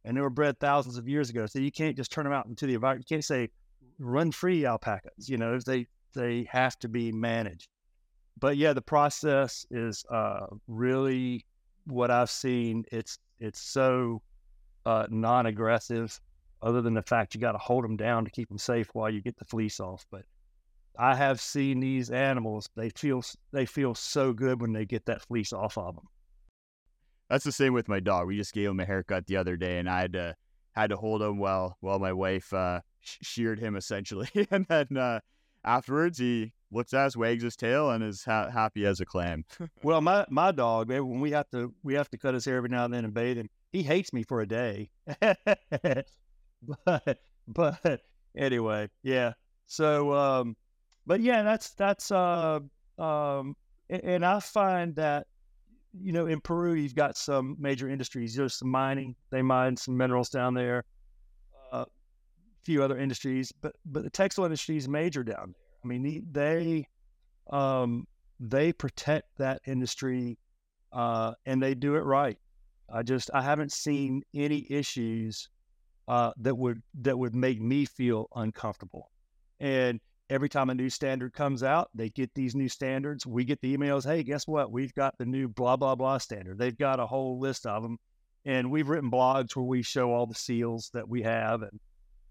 and 0.04 0.16
they 0.16 0.20
were 0.20 0.30
bred 0.30 0.58
thousands 0.60 0.96
of 0.96 1.08
years 1.08 1.30
ago. 1.30 1.46
So 1.46 1.58
you 1.58 1.72
can't 1.72 1.96
just 1.96 2.10
turn 2.10 2.24
them 2.24 2.32
out 2.32 2.46
into 2.46 2.66
the 2.66 2.74
environment. 2.74 3.06
You 3.10 3.16
can't 3.16 3.24
say 3.24 3.50
run 3.98 4.32
free 4.32 4.64
alpacas. 4.64 5.28
You 5.28 5.38
know, 5.38 5.58
they 5.58 5.86
they 6.14 6.46
have 6.50 6.78
to 6.80 6.88
be 6.88 7.12
managed. 7.12 7.68
But 8.38 8.56
yeah, 8.56 8.72
the 8.72 8.82
process 8.82 9.66
is 9.70 10.04
uh, 10.10 10.46
really 10.66 11.44
what 11.86 12.10
I've 12.10 12.30
seen. 12.30 12.84
It's 12.92 13.18
it's 13.40 13.60
so 13.60 14.22
uh, 14.86 15.06
non-aggressive, 15.10 16.18
other 16.62 16.80
than 16.80 16.94
the 16.94 17.02
fact 17.02 17.34
you 17.34 17.40
got 17.40 17.52
to 17.52 17.58
hold 17.58 17.84
them 17.84 17.96
down 17.96 18.24
to 18.24 18.30
keep 18.30 18.48
them 18.48 18.56
safe 18.56 18.88
while 18.94 19.10
you 19.10 19.20
get 19.20 19.36
the 19.36 19.44
fleece 19.44 19.80
off. 19.80 20.06
But 20.10 20.22
I 20.98 21.14
have 21.14 21.40
seen 21.40 21.80
these 21.80 22.10
animals; 22.10 22.70
they 22.76 22.90
feel 22.90 23.22
they 23.52 23.66
feel 23.66 23.94
so 23.94 24.32
good 24.32 24.60
when 24.60 24.72
they 24.72 24.86
get 24.86 25.04
that 25.06 25.22
fleece 25.22 25.52
off 25.52 25.76
of 25.76 25.96
them. 25.96 26.08
That's 27.28 27.44
the 27.44 27.52
same 27.52 27.74
with 27.74 27.88
my 27.88 27.98
dog. 27.98 28.28
We 28.28 28.36
just 28.36 28.54
gave 28.54 28.70
him 28.70 28.80
a 28.80 28.86
haircut 28.86 29.26
the 29.26 29.36
other 29.36 29.56
day, 29.56 29.78
and 29.78 29.90
I 29.90 30.00
had 30.00 30.12
to 30.12 30.36
had 30.72 30.90
to 30.90 30.96
hold 30.96 31.20
him 31.20 31.38
while 31.38 31.76
while 31.80 31.98
my 31.98 32.12
wife 32.12 32.52
uh, 32.54 32.80
sheared 33.00 33.58
him 33.58 33.76
essentially, 33.76 34.28
and 34.50 34.66
then 34.68 34.96
uh, 34.96 35.20
afterwards 35.66 36.18
he 36.18 36.52
looks 36.70 36.94
at 36.94 37.06
us, 37.06 37.16
wags 37.16 37.42
his 37.42 37.56
tail, 37.56 37.90
and 37.90 38.02
is 38.02 38.24
ha- 38.24 38.50
happy 38.50 38.86
as 38.86 39.00
a 39.00 39.04
clam. 39.04 39.44
well, 39.82 40.00
my 40.00 40.24
my 40.30 40.52
dog, 40.52 40.88
when 40.88 41.20
we 41.20 41.32
have 41.32 41.50
to 41.50 41.74
we 41.82 41.94
have 41.94 42.10
to 42.10 42.18
cut 42.18 42.34
his 42.34 42.44
hair 42.44 42.56
every 42.56 42.68
now 42.68 42.84
and 42.84 42.94
then 42.94 43.04
and 43.04 43.12
bathe 43.12 43.36
him, 43.36 43.50
he 43.72 43.82
hates 43.82 44.12
me 44.12 44.22
for 44.22 44.40
a 44.40 44.46
day. 44.46 44.88
but 46.84 47.18
but 47.48 48.00
anyway, 48.36 48.88
yeah. 49.02 49.32
So 49.66 50.12
um, 50.14 50.56
but 51.06 51.20
yeah, 51.20 51.42
that's 51.42 51.74
that's 51.74 52.10
uh 52.10 52.60
um, 52.98 53.56
and, 53.90 54.04
and 54.04 54.24
I 54.24 54.40
find 54.40 54.94
that 54.96 55.26
you 55.98 56.12
know 56.12 56.26
in 56.26 56.40
Peru 56.40 56.74
you've 56.74 56.94
got 56.94 57.16
some 57.16 57.56
major 57.58 57.88
industries. 57.88 58.34
There's 58.34 58.54
some 58.54 58.70
mining; 58.70 59.14
they 59.30 59.42
mine 59.42 59.76
some 59.76 59.96
minerals 59.96 60.28
down 60.30 60.54
there. 60.54 60.84
Few 62.66 62.82
other 62.82 62.98
industries, 62.98 63.52
but 63.62 63.76
but 63.84 64.02
the 64.02 64.10
textile 64.10 64.44
industry 64.44 64.76
is 64.76 64.88
major 64.88 65.22
down 65.22 65.54
there. 65.54 65.78
I 65.84 65.86
mean, 65.86 66.26
they 66.32 66.88
um, 67.48 68.08
they 68.40 68.72
protect 68.72 69.28
that 69.38 69.60
industry 69.66 70.36
uh, 70.92 71.34
and 71.46 71.62
they 71.62 71.74
do 71.76 71.94
it 71.94 72.00
right. 72.00 72.36
I 72.92 73.04
just 73.04 73.30
I 73.32 73.42
haven't 73.42 73.70
seen 73.70 74.24
any 74.34 74.66
issues 74.68 75.48
uh, 76.08 76.32
that 76.38 76.56
would 76.56 76.82
that 77.02 77.16
would 77.16 77.36
make 77.36 77.60
me 77.60 77.84
feel 77.84 78.26
uncomfortable. 78.34 79.12
And 79.60 80.00
every 80.28 80.48
time 80.48 80.68
a 80.68 80.74
new 80.74 80.90
standard 80.90 81.34
comes 81.34 81.62
out, 81.62 81.88
they 81.94 82.08
get 82.08 82.34
these 82.34 82.56
new 82.56 82.68
standards. 82.68 83.24
We 83.24 83.44
get 83.44 83.60
the 83.60 83.76
emails. 83.76 84.04
Hey, 84.04 84.24
guess 84.24 84.48
what? 84.48 84.72
We've 84.72 84.94
got 84.94 85.16
the 85.18 85.24
new 85.24 85.46
blah 85.46 85.76
blah 85.76 85.94
blah 85.94 86.18
standard. 86.18 86.58
They've 86.58 86.76
got 86.76 86.98
a 86.98 87.06
whole 87.06 87.38
list 87.38 87.64
of 87.64 87.84
them, 87.84 87.98
and 88.44 88.72
we've 88.72 88.88
written 88.88 89.08
blogs 89.08 89.54
where 89.54 89.64
we 89.64 89.82
show 89.82 90.12
all 90.12 90.26
the 90.26 90.34
seals 90.34 90.90
that 90.94 91.08
we 91.08 91.22
have. 91.22 91.62
And 91.62 91.78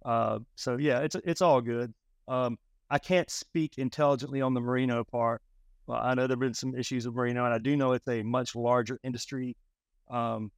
uh, 0.05 0.39
so 0.55 0.77
yeah, 0.77 0.99
it's 0.99 1.15
it's 1.25 1.41
all 1.41 1.59
good. 1.59 1.93
Um, 2.27 2.57
I 2.89 2.99
can't 2.99 3.29
speak 3.29 3.77
intelligently 3.77 4.41
on 4.41 4.53
the 4.53 4.61
merino 4.61 5.03
part. 5.03 5.41
Well, 5.87 5.99
I 6.01 6.13
know 6.13 6.27
there've 6.27 6.39
been 6.39 6.53
some 6.53 6.75
issues 6.75 7.05
with 7.05 7.15
merino, 7.15 7.43
and 7.43 7.53
I 7.53 7.57
do 7.57 7.75
know 7.75 7.93
it's 7.93 8.07
a 8.07 8.23
much 8.23 8.55
larger 8.55 8.99
industry, 9.03 9.57
um, 10.09 10.51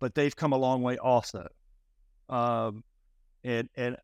but 0.00 0.14
they've 0.14 0.34
come 0.34 0.52
a 0.52 0.56
long 0.56 0.82
way 0.82 0.96
also. 0.96 1.46
Um, 2.28 2.82
and 3.44 3.68
and 3.76 3.96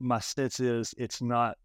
my 0.00 0.18
sense 0.18 0.58
is 0.58 0.94
it's 0.98 1.22
not 1.22 1.56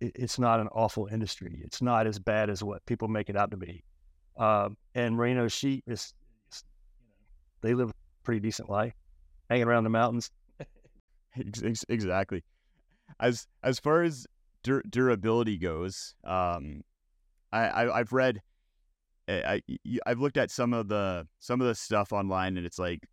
it, 0.00 0.12
it's 0.16 0.38
not 0.38 0.58
an 0.58 0.68
awful 0.72 1.06
industry. 1.06 1.62
It's 1.64 1.80
not 1.80 2.08
as 2.08 2.18
bad 2.18 2.50
as 2.50 2.62
what 2.62 2.84
people 2.86 3.06
make 3.06 3.30
it 3.30 3.36
out 3.36 3.52
to 3.52 3.56
be. 3.56 3.84
Um, 4.36 4.76
and 4.94 5.14
merino 5.14 5.46
sheep 5.46 5.84
is, 5.86 6.14
is 6.50 6.64
you 7.00 7.06
know, 7.08 7.14
they 7.60 7.74
live 7.74 7.90
a 7.90 7.94
pretty 8.24 8.40
decent 8.40 8.68
life, 8.68 8.94
hanging 9.48 9.66
around 9.68 9.84
the 9.84 9.90
mountains. 9.90 10.30
Exactly 11.36 12.42
as 13.20 13.46
as 13.62 13.78
far 13.78 14.02
as 14.02 14.26
dur- 14.62 14.82
durability 14.88 15.58
goes, 15.58 16.14
um, 16.24 16.82
I, 17.52 17.90
I 17.90 17.98
have 17.98 18.12
read, 18.12 18.40
eh, 19.28 19.42
I, 19.44 19.62
I 20.06 20.10
have 20.10 20.20
looked 20.20 20.36
at 20.36 20.50
some 20.50 20.72
of 20.72 20.88
the 20.88 21.26
some 21.40 21.60
of 21.60 21.66
the 21.66 21.74
stuff 21.74 22.12
online, 22.12 22.56
and 22.56 22.66
it's 22.66 22.78
like 22.78 23.08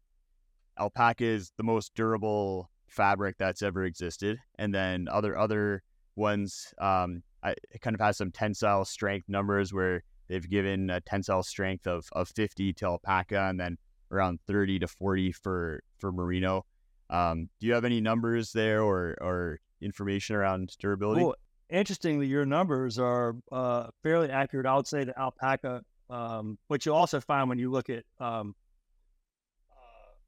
alpaca 0.79 1.23
is 1.23 1.51
the 1.57 1.63
most 1.63 1.93
durable 1.95 2.69
fabric 2.87 3.35
that's 3.37 3.61
ever 3.61 3.83
existed, 3.85 4.39
and 4.57 4.73
then 4.73 5.07
other 5.09 5.37
other 5.37 5.83
ones, 6.15 6.73
um, 6.79 7.23
I, 7.43 7.51
it 7.71 7.81
kind 7.81 7.95
of 7.95 8.01
has 8.01 8.17
some 8.17 8.31
tensile 8.31 8.85
strength 8.85 9.29
numbers 9.29 9.73
where 9.73 10.03
they've 10.27 10.49
given 10.49 10.89
a 10.89 11.01
tensile 11.01 11.43
strength 11.43 11.87
of 11.87 12.07
of 12.13 12.29
50 12.29 12.73
to 12.73 12.85
alpaca, 12.85 13.41
and 13.41 13.59
then 13.59 13.77
around 14.11 14.39
30 14.47 14.79
to 14.79 14.87
40 14.87 15.31
for 15.33 15.83
for 15.99 16.11
merino. 16.11 16.65
Um, 17.09 17.49
do 17.59 17.67
you 17.67 17.73
have 17.73 17.85
any 17.85 18.01
numbers 18.01 18.51
there, 18.51 18.81
or 18.83 19.15
or 19.21 19.59
information 19.81 20.35
around 20.35 20.75
durability? 20.79 21.23
Well, 21.23 21.35
interestingly, 21.69 22.27
your 22.27 22.45
numbers 22.45 22.99
are 22.99 23.35
uh, 23.51 23.87
fairly 24.03 24.29
accurate. 24.29 24.65
I 24.65 24.75
would 24.75 24.87
say 24.87 25.03
the 25.03 25.17
alpaca, 25.19 25.81
um, 26.09 26.57
which 26.67 26.85
you'll 26.85 26.95
also 26.95 27.19
find 27.19 27.49
when 27.49 27.59
you 27.59 27.71
look 27.71 27.89
at 27.89 28.03
um, 28.19 28.55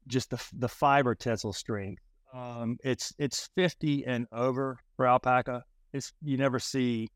just 0.06 0.30
the 0.30 0.42
the 0.54 0.68
fiber 0.68 1.14
tensile 1.14 1.52
strength. 1.52 2.02
Um, 2.34 2.78
it's 2.82 3.12
it's 3.18 3.50
50 3.54 4.06
and 4.06 4.26
over 4.32 4.78
for 4.96 5.06
alpaca. 5.06 5.64
It's 5.92 6.12
you 6.22 6.36
never 6.36 6.58
see 6.58 7.08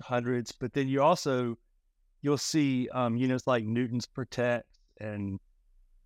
hundreds, 0.00 0.52
but 0.52 0.72
then 0.72 0.88
you 0.88 1.02
also 1.02 1.56
you'll 2.22 2.38
see 2.38 2.88
um, 2.92 3.16
units 3.16 3.46
like 3.46 3.64
newtons 3.64 4.06
per 4.06 4.24
tex 4.24 4.66
and 5.00 5.38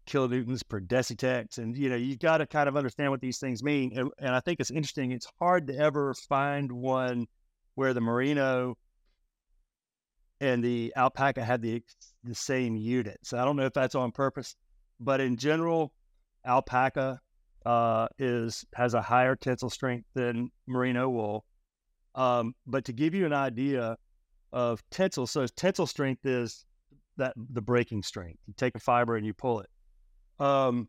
kilonewtons 0.06 0.62
per 0.66 0.80
decitex. 0.80 1.58
And, 1.58 1.76
you 1.76 1.88
know, 1.88 1.96
you've 1.96 2.18
got 2.18 2.38
to 2.38 2.46
kind 2.46 2.68
of 2.68 2.76
understand 2.76 3.10
what 3.10 3.20
these 3.20 3.38
things 3.38 3.62
mean. 3.62 3.92
And, 3.96 4.10
and, 4.18 4.34
I 4.34 4.40
think 4.40 4.60
it's 4.60 4.70
interesting. 4.70 5.12
It's 5.12 5.28
hard 5.38 5.66
to 5.66 5.76
ever 5.76 6.14
find 6.14 6.70
one 6.70 7.26
where 7.74 7.92
the 7.92 8.00
merino 8.00 8.76
and 10.40 10.62
the 10.62 10.92
alpaca 10.96 11.44
had 11.44 11.62
the, 11.62 11.82
the 12.24 12.34
same 12.34 12.76
unit. 12.76 13.18
So 13.22 13.38
I 13.38 13.44
don't 13.44 13.56
know 13.56 13.66
if 13.66 13.72
that's 13.72 13.94
on 13.94 14.12
purpose, 14.12 14.56
but 15.00 15.20
in 15.20 15.36
general, 15.36 15.92
alpaca 16.44 17.20
uh, 17.64 18.06
is 18.18 18.64
has 18.74 18.94
a 18.94 19.02
higher 19.02 19.34
tensile 19.34 19.70
strength 19.70 20.06
than 20.14 20.50
merino 20.66 21.08
wool. 21.08 21.44
Um, 22.14 22.54
but 22.66 22.84
to 22.84 22.92
give 22.92 23.14
you 23.14 23.26
an 23.26 23.32
idea 23.32 23.96
of 24.52 24.82
tensile, 24.90 25.26
so 25.26 25.46
tensile 25.46 25.86
strength 25.86 26.24
is 26.24 26.64
that 27.16 27.34
the 27.36 27.60
breaking 27.60 28.02
strength. 28.02 28.38
You 28.46 28.54
take 28.56 28.74
a 28.74 28.78
fiber 28.78 29.16
and 29.16 29.26
you 29.26 29.34
pull 29.34 29.60
it 29.60 29.68
um, 30.38 30.88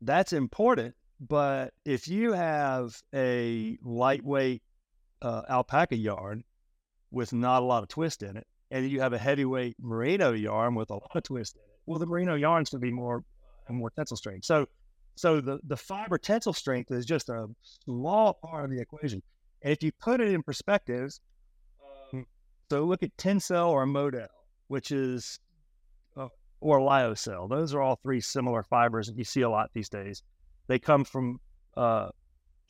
that's 0.00 0.32
important. 0.32 0.94
But 1.20 1.72
if 1.84 2.08
you 2.08 2.32
have 2.32 3.00
a 3.14 3.78
lightweight 3.82 4.62
uh, 5.22 5.42
alpaca 5.48 5.96
yarn 5.96 6.44
with 7.10 7.32
not 7.32 7.62
a 7.62 7.64
lot 7.64 7.82
of 7.82 7.88
twist 7.88 8.22
in 8.22 8.36
it, 8.36 8.46
and 8.70 8.88
you 8.90 9.00
have 9.00 9.12
a 9.12 9.18
heavyweight 9.18 9.76
merino 9.80 10.32
yarn 10.32 10.74
with 10.74 10.90
a 10.90 10.94
lot 10.94 11.10
of 11.14 11.22
twist 11.22 11.56
in 11.56 11.62
it, 11.62 11.78
well, 11.86 11.98
the 11.98 12.06
merino 12.06 12.34
yarn's 12.34 12.70
going 12.70 12.80
to 12.80 12.86
be 12.86 12.92
more 12.92 13.24
more 13.70 13.90
tensile 13.90 14.16
strength. 14.16 14.44
So 14.44 14.66
so 15.16 15.40
the, 15.40 15.60
the 15.64 15.76
fiber 15.76 16.18
tensile 16.18 16.52
strength 16.52 16.90
is 16.90 17.06
just 17.06 17.28
a 17.28 17.46
small 17.84 18.34
part 18.34 18.64
of 18.64 18.70
the 18.70 18.80
equation. 18.80 19.22
And 19.62 19.72
if 19.72 19.82
you 19.82 19.92
put 19.92 20.20
it 20.20 20.28
in 20.28 20.42
perspectives, 20.42 21.20
um, 22.12 22.26
so 22.70 22.84
look 22.84 23.02
at 23.02 23.16
Tencel 23.16 23.68
or 23.68 23.86
Modal, 23.86 24.26
which 24.68 24.90
is, 24.90 25.38
or 26.64 26.78
Lyocell. 26.78 27.46
Those 27.46 27.74
are 27.74 27.82
all 27.82 27.96
three 28.02 28.22
similar 28.22 28.62
fibers 28.62 29.06
that 29.08 29.18
you 29.18 29.24
see 29.24 29.42
a 29.42 29.50
lot 29.50 29.68
these 29.74 29.90
days. 29.90 30.22
They 30.66 30.78
come 30.78 31.04
from 31.04 31.38
uh, 31.76 32.08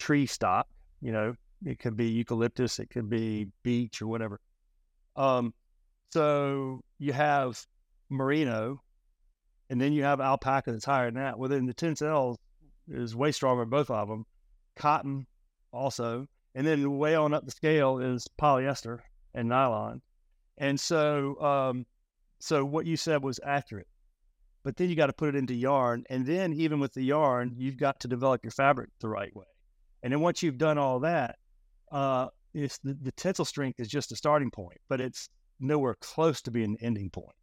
tree 0.00 0.26
stock, 0.26 0.66
you 1.00 1.12
know, 1.12 1.36
it 1.64 1.78
could 1.78 1.96
be 1.96 2.08
eucalyptus, 2.08 2.80
it 2.80 2.90
could 2.90 3.08
be 3.08 3.46
beech 3.62 4.02
or 4.02 4.08
whatever. 4.08 4.40
Um, 5.14 5.54
so 6.12 6.80
you 6.98 7.12
have 7.12 7.64
merino, 8.10 8.82
and 9.70 9.80
then 9.80 9.92
you 9.92 10.02
have 10.02 10.20
alpaca 10.20 10.72
that's 10.72 10.84
higher 10.84 11.06
than 11.06 11.22
that. 11.22 11.38
Within 11.38 11.64
the 11.64 11.72
Tencel 11.72 12.36
is 12.90 13.14
way 13.14 13.30
stronger, 13.30 13.64
both 13.64 13.90
of 13.90 14.08
them. 14.08 14.26
Cotton 14.74 15.24
also, 15.72 16.26
and 16.56 16.66
then 16.66 16.98
way 16.98 17.14
on 17.14 17.32
up 17.32 17.44
the 17.44 17.52
scale 17.52 18.00
is 18.00 18.26
polyester 18.40 18.98
and 19.34 19.48
nylon. 19.48 20.02
And 20.58 20.78
so, 20.80 21.40
um, 21.40 21.86
so 22.44 22.62
what 22.62 22.84
you 22.84 22.98
said 22.98 23.22
was 23.22 23.40
accurate. 23.42 23.86
But 24.64 24.76
then 24.76 24.90
you 24.90 24.96
got 24.96 25.06
to 25.06 25.14
put 25.14 25.30
it 25.30 25.34
into 25.34 25.54
yarn, 25.54 26.04
and 26.10 26.26
then 26.26 26.52
even 26.52 26.78
with 26.78 26.92
the 26.92 27.02
yarn, 27.02 27.54
you've 27.56 27.78
got 27.78 28.00
to 28.00 28.08
develop 28.08 28.44
your 28.44 28.50
fabric 28.50 28.90
the 29.00 29.08
right 29.08 29.34
way. 29.34 29.46
And 30.02 30.12
then 30.12 30.20
once 30.20 30.42
you've 30.42 30.58
done 30.58 30.76
all 30.76 31.00
that, 31.00 31.36
uh, 31.90 32.28
it's 32.52 32.78
the, 32.78 32.92
the 33.00 33.12
tensile 33.12 33.46
strength 33.46 33.80
is 33.80 33.88
just 33.88 34.12
a 34.12 34.16
starting 34.16 34.50
point, 34.50 34.78
but 34.90 35.00
it's 35.00 35.30
nowhere 35.58 35.96
close 36.00 36.42
to 36.42 36.50
being 36.50 36.72
an 36.72 36.76
ending 36.82 37.08
point. 37.08 37.34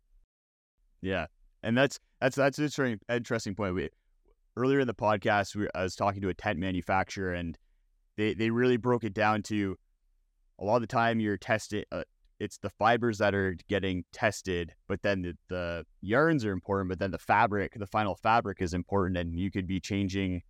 Yeah, 1.01 1.25
and 1.63 1.75
that's 1.75 1.99
that's 2.19 2.35
that's 2.35 2.59
an 2.59 2.65
interesting, 2.65 2.99
interesting 3.09 3.55
point. 3.55 3.73
We, 3.73 3.89
earlier 4.55 4.79
in 4.79 4.87
the 4.87 4.93
podcast, 4.93 5.55
we, 5.55 5.67
I 5.73 5.81
was 5.81 5.95
talking 5.95 6.21
to 6.21 6.29
a 6.29 6.33
tent 6.35 6.59
manufacturer, 6.59 7.33
and 7.33 7.57
they 8.17 8.35
they 8.35 8.51
really 8.51 8.77
broke 8.77 9.03
it 9.03 9.15
down 9.15 9.41
to 9.43 9.75
a 10.59 10.63
lot 10.63 10.75
of 10.75 10.81
the 10.81 10.87
time 10.87 11.19
you're 11.19 11.37
testing. 11.37 11.85
Uh, 11.91 12.03
it's 12.41 12.57
the 12.57 12.71
fibers 12.71 13.19
that 13.19 13.35
are 13.35 13.55
getting 13.69 14.03
tested, 14.11 14.73
but 14.87 15.03
then 15.03 15.21
the, 15.21 15.37
the 15.47 15.85
yarns 16.01 16.43
are 16.43 16.51
important, 16.51 16.89
but 16.89 16.97
then 16.97 17.11
the 17.11 17.19
fabric, 17.19 17.73
the 17.75 17.85
final 17.85 18.15
fabric 18.15 18.63
is 18.63 18.73
important, 18.73 19.15
and 19.15 19.37
you 19.37 19.51
could 19.51 19.67
be 19.67 19.79
changing 19.79 20.41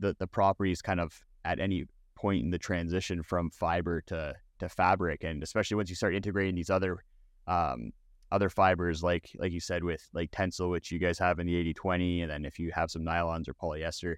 the 0.00 0.16
the 0.18 0.26
properties 0.26 0.82
kind 0.82 0.98
of 0.98 1.24
at 1.44 1.60
any 1.60 1.84
point 2.16 2.42
in 2.42 2.50
the 2.50 2.58
transition 2.58 3.22
from 3.22 3.50
fiber 3.50 4.00
to 4.00 4.34
to 4.58 4.68
fabric, 4.68 5.22
and 5.22 5.44
especially 5.44 5.76
once 5.76 5.88
you 5.88 5.94
start 5.94 6.12
integrating 6.12 6.56
these 6.56 6.70
other 6.70 7.04
um, 7.46 7.92
other 8.32 8.50
fibers, 8.50 9.04
like 9.04 9.30
like 9.38 9.52
you 9.52 9.60
said 9.60 9.84
with 9.84 10.08
like 10.12 10.32
Tencel, 10.32 10.70
which 10.70 10.90
you 10.90 10.98
guys 10.98 11.20
have 11.20 11.38
in 11.38 11.46
the 11.46 11.72
80-20, 11.72 12.22
and 12.22 12.30
then 12.32 12.44
if 12.44 12.58
you 12.58 12.72
have 12.74 12.90
some 12.90 13.02
nylons 13.02 13.48
or 13.48 13.54
polyester. 13.54 14.16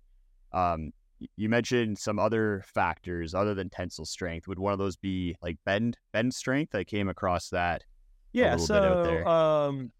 Um, 0.54 0.92
you 1.36 1.48
mentioned 1.48 1.98
some 1.98 2.18
other 2.18 2.62
factors 2.66 3.34
other 3.34 3.54
than 3.54 3.70
tensile 3.70 4.04
strength. 4.04 4.48
Would 4.48 4.58
one 4.58 4.72
of 4.72 4.78
those 4.78 4.96
be 4.96 5.36
like 5.42 5.58
bend 5.64 5.98
bend 6.12 6.34
strength? 6.34 6.74
I 6.74 6.84
came 6.84 7.08
across 7.08 7.48
that. 7.50 7.84
Yeah, 8.32 8.56
so 8.56 9.04
there. 9.04 9.28
Um, 9.28 9.92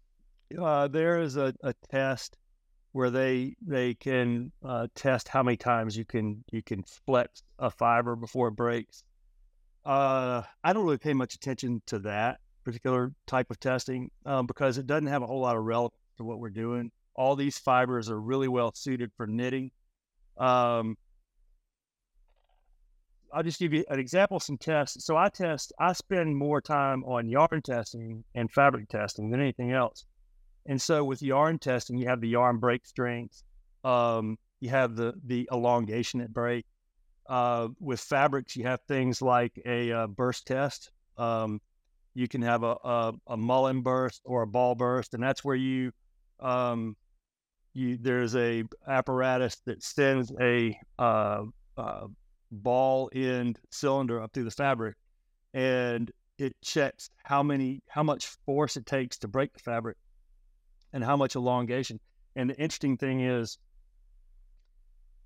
uh, 0.59 0.87
there 0.87 1.19
is 1.19 1.37
a, 1.37 1.53
a 1.63 1.73
test 1.91 2.37
where 2.91 3.09
they 3.09 3.55
they 3.61 3.93
can 3.93 4.51
uh, 4.63 4.87
test 4.95 5.27
how 5.27 5.43
many 5.43 5.57
times 5.57 5.97
you 5.97 6.05
can 6.05 6.43
you 6.51 6.61
can 6.61 6.83
flex 6.83 7.43
a 7.59 7.69
fiber 7.69 8.15
before 8.15 8.49
it 8.49 8.55
breaks. 8.55 9.03
Uh, 9.85 10.41
I 10.63 10.73
don't 10.73 10.85
really 10.85 10.97
pay 10.97 11.13
much 11.13 11.35
attention 11.35 11.81
to 11.87 11.99
that 11.99 12.39
particular 12.63 13.13
type 13.27 13.51
of 13.51 13.59
testing 13.59 14.09
um, 14.25 14.47
because 14.47 14.77
it 14.77 14.87
doesn't 14.87 15.07
have 15.07 15.21
a 15.21 15.27
whole 15.27 15.41
lot 15.41 15.55
of 15.55 15.63
relevance 15.63 15.93
to 16.17 16.23
what 16.23 16.39
we're 16.39 16.49
doing. 16.49 16.91
All 17.15 17.35
these 17.35 17.57
fibers 17.57 18.09
are 18.09 18.19
really 18.19 18.47
well 18.47 18.71
suited 18.73 19.11
for 19.15 19.27
knitting. 19.27 19.71
Um, 20.37 20.97
I'll 23.33 23.43
just 23.43 23.59
give 23.59 23.73
you 23.73 23.83
an 23.89 23.99
example 23.99 24.39
some 24.39 24.57
tests. 24.57 25.05
So 25.05 25.17
I 25.17 25.29
test, 25.29 25.73
I 25.79 25.93
spend 25.93 26.35
more 26.35 26.61
time 26.61 27.03
on 27.03 27.27
yarn 27.27 27.61
testing 27.61 28.23
and 28.33 28.51
fabric 28.51 28.89
testing 28.89 29.29
than 29.29 29.41
anything 29.41 29.71
else. 29.71 30.05
And 30.65 30.81
so 30.81 31.03
with 31.03 31.21
yarn 31.21 31.59
testing, 31.59 31.97
you 31.97 32.07
have 32.07 32.21
the 32.21 32.29
yarn 32.29 32.57
break 32.57 32.85
strength, 32.85 33.43
um, 33.83 34.37
you 34.59 34.69
have 34.69 34.95
the 34.95 35.13
the 35.25 35.47
elongation 35.51 36.21
at 36.21 36.33
break, 36.33 36.65
uh, 37.27 37.69
with 37.79 37.99
fabrics, 37.99 38.55
you 38.55 38.63
have 38.63 38.79
things 38.87 39.21
like 39.21 39.59
a 39.65 39.91
uh, 39.91 40.07
burst 40.07 40.47
test. 40.47 40.91
Um, 41.17 41.61
you 42.13 42.27
can 42.27 42.41
have 42.41 42.63
a, 42.63 42.77
a, 42.83 43.13
a, 43.27 43.37
mullen 43.37 43.81
burst 43.81 44.21
or 44.25 44.43
a 44.43 44.47
ball 44.47 44.75
burst, 44.75 45.13
and 45.13 45.23
that's 45.23 45.43
where 45.43 45.55
you 45.55 45.91
um, 46.39 46.95
you 47.73 47.97
there's 47.99 48.35
a 48.35 48.63
apparatus 48.87 49.57
that 49.65 49.83
sends 49.83 50.31
a 50.39 50.77
uh, 50.97 51.43
uh, 51.77 52.07
ball 52.51 53.09
end 53.13 53.59
cylinder 53.71 54.21
up 54.21 54.33
through 54.33 54.43
the 54.45 54.51
fabric, 54.51 54.95
and 55.53 56.11
it 56.37 56.55
checks 56.61 57.09
how 57.23 57.41
many 57.43 57.81
how 57.87 58.03
much 58.03 58.27
force 58.45 58.77
it 58.77 58.85
takes 58.85 59.17
to 59.19 59.27
break 59.27 59.53
the 59.53 59.59
fabric, 59.59 59.97
and 60.93 61.03
how 61.03 61.17
much 61.17 61.35
elongation. 61.35 61.99
And 62.35 62.49
the 62.49 62.55
interesting 62.55 62.97
thing 62.97 63.21
is, 63.21 63.57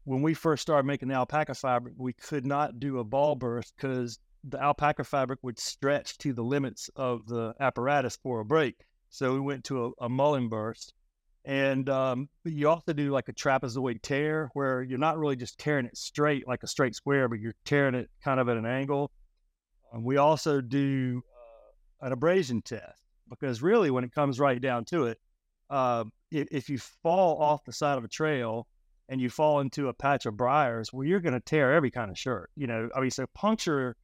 when 0.04 0.22
we 0.22 0.34
first 0.34 0.62
started 0.62 0.86
making 0.88 1.08
the 1.08 1.16
alpaca 1.16 1.56
fabric, 1.56 1.96
we 1.98 2.14
could 2.14 2.46
not 2.46 2.80
do 2.80 3.00
a 3.00 3.04
ball 3.04 3.36
burst 3.36 3.74
because 3.76 4.20
the 4.44 4.62
alpaca 4.62 5.04
fabric 5.04 5.40
would 5.42 5.60
stretch 5.60 6.18
to 6.20 6.34
the 6.34 6.44
limits 6.44 6.90
of 6.96 7.26
the 7.28 7.54
apparatus 7.60 8.18
for 8.24 8.40
a 8.40 8.46
break. 8.46 8.76
So 9.10 9.34
we 9.34 9.40
went 9.40 9.64
to 9.66 9.86
a, 9.86 10.06
a 10.06 10.10
mullen 10.10 10.50
burst. 10.50 10.94
And 11.50 11.90
um, 11.90 12.30
you 12.46 12.70
also 12.70 12.94
do 12.94 13.10
like 13.10 13.28
a 13.28 13.34
trapezoid 13.34 14.04
tear 14.04 14.52
where 14.54 14.84
you're 14.84 15.00
not 15.00 15.18
really 15.18 15.36
just 15.36 15.58
tearing 15.58 15.88
it 15.88 15.98
straight 15.98 16.48
like 16.48 16.62
a 16.62 16.68
straight 16.68 16.94
square, 16.94 17.28
but 17.28 17.40
you're 17.40 17.56
tearing 17.66 17.96
it 17.96 18.08
kind 18.24 18.40
of 18.40 18.48
at 18.50 18.56
an 18.56 18.68
angle. 18.68 19.10
Um, 19.92 20.04
we 20.04 20.18
also 20.18 20.62
do 20.62 21.24
uh, 21.26 22.06
an 22.06 22.12
abrasion 22.12 22.62
test 22.62 23.02
because 23.28 23.64
really, 23.64 23.90
when 23.90 24.04
it 24.04 24.14
comes 24.14 24.40
right 24.40 24.62
down 24.62 24.86
to 24.86 25.06
it, 25.06 25.18
uh, 25.72 26.04
if, 26.30 26.48
if 26.52 26.70
you 26.70 26.78
fall 26.78 27.42
off 27.42 27.66
the 27.66 27.74
side 27.74 27.98
of 27.98 28.04
a 28.04 28.08
trail 28.08 28.68
and 29.08 29.20
you 29.20 29.32
fall 29.32 29.60
into 29.60 29.88
a 29.88 29.94
patch 29.94 30.28
of 30.28 30.38
briars, 30.38 30.94
well, 30.94 31.04
you're 31.04 31.20
going 31.20 31.34
to 31.34 31.40
tear 31.40 31.74
every 31.74 31.90
kind 31.90 32.12
of 32.12 32.20
shirt. 32.20 32.52
You 32.56 32.68
know, 32.68 32.90
I 32.96 33.00
mean, 33.00 33.10
so 33.10 33.26
puncture 33.34 33.96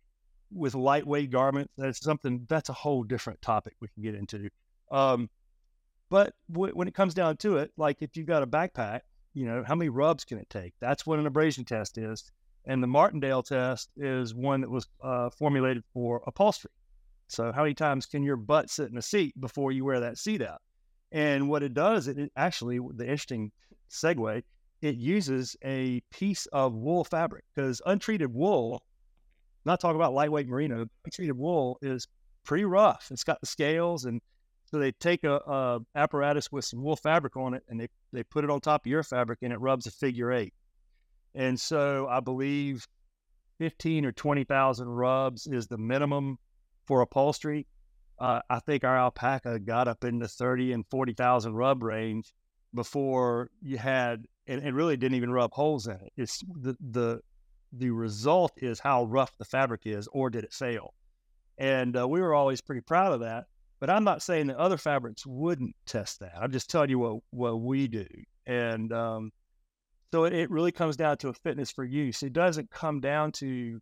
with 0.52 0.74
lightweight 0.74 1.30
garments, 1.30 1.72
that's 1.78 2.02
something 2.02 2.48
that's 2.50 2.70
a 2.70 2.74
whole 2.74 3.04
different 3.04 3.39
topic 3.43 3.76
we 3.82 3.88
can 3.89 4.02
get 4.02 4.16
into. 4.16 4.50
Um, 4.89 5.30
but 6.10 6.34
w- 6.51 6.74
when 6.74 6.88
it 6.88 6.93
comes 6.93 7.14
down 7.14 7.38
to 7.38 7.58
it, 7.58 7.72
like 7.78 8.01
if 8.01 8.16
you've 8.16 8.28
got 8.28 8.43
a 8.43 8.47
backpack, 8.47 9.01
you 9.34 9.45
know, 9.45 9.64
how 9.66 9.76
many 9.76 9.89
rubs 9.89 10.24
can 10.26 10.38
it 10.38 10.49
take? 10.49 10.74
That's 10.80 11.06
what 11.06 11.20
an 11.20 11.28
abrasion 11.28 11.66
test 11.66 11.97
is. 11.97 12.32
And 12.66 12.82
the 12.82 12.88
Martindale 12.88 13.43
test 13.43 13.89
is 13.97 14.34
one 14.34 14.62
that 14.62 14.70
was 14.70 14.88
uh, 15.03 15.30
formulated 15.30 15.84
for 15.93 16.22
upholstery. 16.26 16.72
So, 17.28 17.51
how 17.51 17.64
many 17.64 17.74
times 17.74 18.06
can 18.06 18.24
your 18.24 18.38
butt 18.38 18.70
sit 18.70 18.89
in 18.89 18.97
a 18.97 19.01
seat 19.01 19.39
before 19.39 19.72
you 19.72 19.86
wear 19.86 19.99
that 19.99 20.18
seat 20.18 20.41
out? 20.41 20.62
And 21.12 21.49
what 21.49 21.64
it 21.64 21.74
does, 21.74 22.08
it, 22.08 22.18
it 22.18 22.32
actually, 22.36 22.80
the 22.95 23.03
interesting 23.03 23.51
segue 23.89 24.43
it 24.82 24.95
uses 24.95 25.56
a 25.64 26.01
piece 26.12 26.45
of 26.47 26.74
wool 26.74 27.03
fabric 27.03 27.43
because 27.53 27.82
untreated 27.86 28.34
wool, 28.34 28.84
not 29.66 29.80
talking 29.80 29.95
about 29.95 30.14
lightweight 30.14 30.47
merino, 30.47 30.86
untreated 31.06 31.38
wool 31.38 31.78
is 31.82 32.08
pretty 32.43 32.66
rough. 32.66 33.08
It's 33.10 33.24
got 33.24 33.41
the 33.41 33.47
scales, 33.47 34.06
and 34.06 34.22
so 34.66 34.80
they 34.80 34.91
take 34.91 35.24
a, 35.24 35.36
a, 35.36 35.80
apparatus 35.95 36.51
with 36.51 36.66
some 36.66 36.82
wool 36.82 36.95
fabric 36.95 37.38
on 37.38 37.53
it, 37.53 37.63
and 37.70 37.80
they 37.80 37.88
they 38.11 38.24
put 38.24 38.43
it 38.43 38.49
on 38.49 38.59
top 38.59 38.86
of 38.86 38.89
your 38.89 39.03
fabric, 39.03 39.39
and 39.41 39.53
it 39.53 39.59
rubs 39.59 39.88
a 39.88 39.91
figure 39.91 40.32
eight. 40.32 40.53
And 41.34 41.59
so 41.59 42.07
I 42.09 42.20
believe 42.20 42.88
fifteen 43.57 44.05
or 44.05 44.11
twenty 44.11 44.43
thousand 44.43 44.89
rubs 44.89 45.47
is 45.47 45.68
the 45.68 45.78
minimum 45.78 46.38
for 46.86 47.01
upholstery. 47.01 47.68
Uh, 48.18 48.41
I 48.49 48.59
think 48.59 48.84
our 48.84 48.97
alpaca 48.97 49.59
got 49.59 49.88
up 49.88 50.03
in 50.03 50.20
the 50.20 50.28
thirty 50.28 50.72
and 50.72 50.86
forty 50.88 51.13
thousand 51.13 51.53
rub 51.55 51.84
range 51.84 52.34
before 52.74 53.49
you 53.61 53.78
had 53.78 54.26
and, 54.47 54.61
and 54.61 54.76
really 54.76 54.97
didn't 54.97 55.16
even 55.16 55.32
rub 55.32 55.51
holes 55.53 55.88
in 55.88 55.95
it. 55.95 56.13
It's 56.18 56.41
the 56.61 56.76
the 56.80 57.22
the 57.72 57.89
result 57.89 58.53
is 58.57 58.80
how 58.80 59.03
rough 59.05 59.38
the 59.38 59.45
fabric 59.45 59.82
is, 59.86 60.07
or 60.11 60.30
did 60.30 60.43
it 60.43 60.53
fail? 60.53 60.93
And 61.57 61.97
uh, 61.97 62.07
we 62.07 62.22
were 62.22 62.34
always 62.34 62.61
pretty 62.61 62.82
proud 62.82 63.13
of 63.13 63.20
that. 63.22 63.45
But 63.86 63.93
I'm 63.93 64.03
not 64.03 64.23
saying 64.23 64.47
that 64.47 64.57
other 64.57 64.77
fabrics 64.77 65.27
wouldn't 65.27 65.75
test 65.86 66.19
that. 66.21 66.33
I'm 66.41 66.51
just 66.51 66.71
telling 66.71 66.89
you 66.89 66.97
what 66.97 67.19
what 67.29 67.61
we 67.61 67.88
do. 67.88 68.07
And 68.47 68.91
um, 68.91 69.31
so 70.11 70.23
it, 70.23 70.33
it 70.33 70.49
really 70.49 70.71
comes 70.71 70.97
down 70.97 71.17
to 71.17 71.29
a 71.29 71.33
fitness 71.33 71.69
for 71.69 71.83
use. 71.83 72.23
It 72.23 72.33
doesn't 72.33 72.71
come 72.71 72.99
down 72.99 73.31
to 73.33 73.79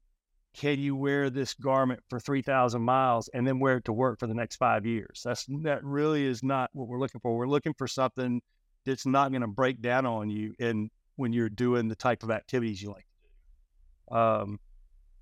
can 0.53 0.77
you 0.77 0.93
wear 0.93 1.29
this 1.29 1.53
garment 1.53 2.01
for 2.09 2.19
3,000 2.19 2.81
miles 2.81 3.29
and 3.33 3.47
then 3.47 3.59
wear 3.59 3.77
it 3.77 3.85
to 3.85 3.93
work 3.93 4.19
for 4.19 4.27
the 4.27 4.33
next 4.33 4.57
five 4.57 4.85
years? 4.85 5.21
That's 5.23 5.45
that 5.61 5.81
really 5.85 6.25
is 6.25 6.43
not 6.43 6.69
what 6.73 6.89
we're 6.89 6.99
looking 6.99 7.21
for. 7.21 7.37
We're 7.37 7.47
looking 7.47 7.73
for 7.77 7.87
something 7.87 8.41
that's 8.85 9.05
not 9.05 9.31
going 9.31 9.39
to 9.39 9.47
break 9.47 9.81
down 9.81 10.05
on 10.05 10.29
you 10.29 10.53
and 10.59 10.89
when 11.15 11.31
you're 11.31 11.47
doing 11.47 11.87
the 11.87 11.95
type 11.95 12.23
of 12.23 12.29
activities 12.29 12.81
you 12.81 12.89
like 12.89 13.05
to 13.05 14.11
do. 14.11 14.17
Um, 14.17 14.59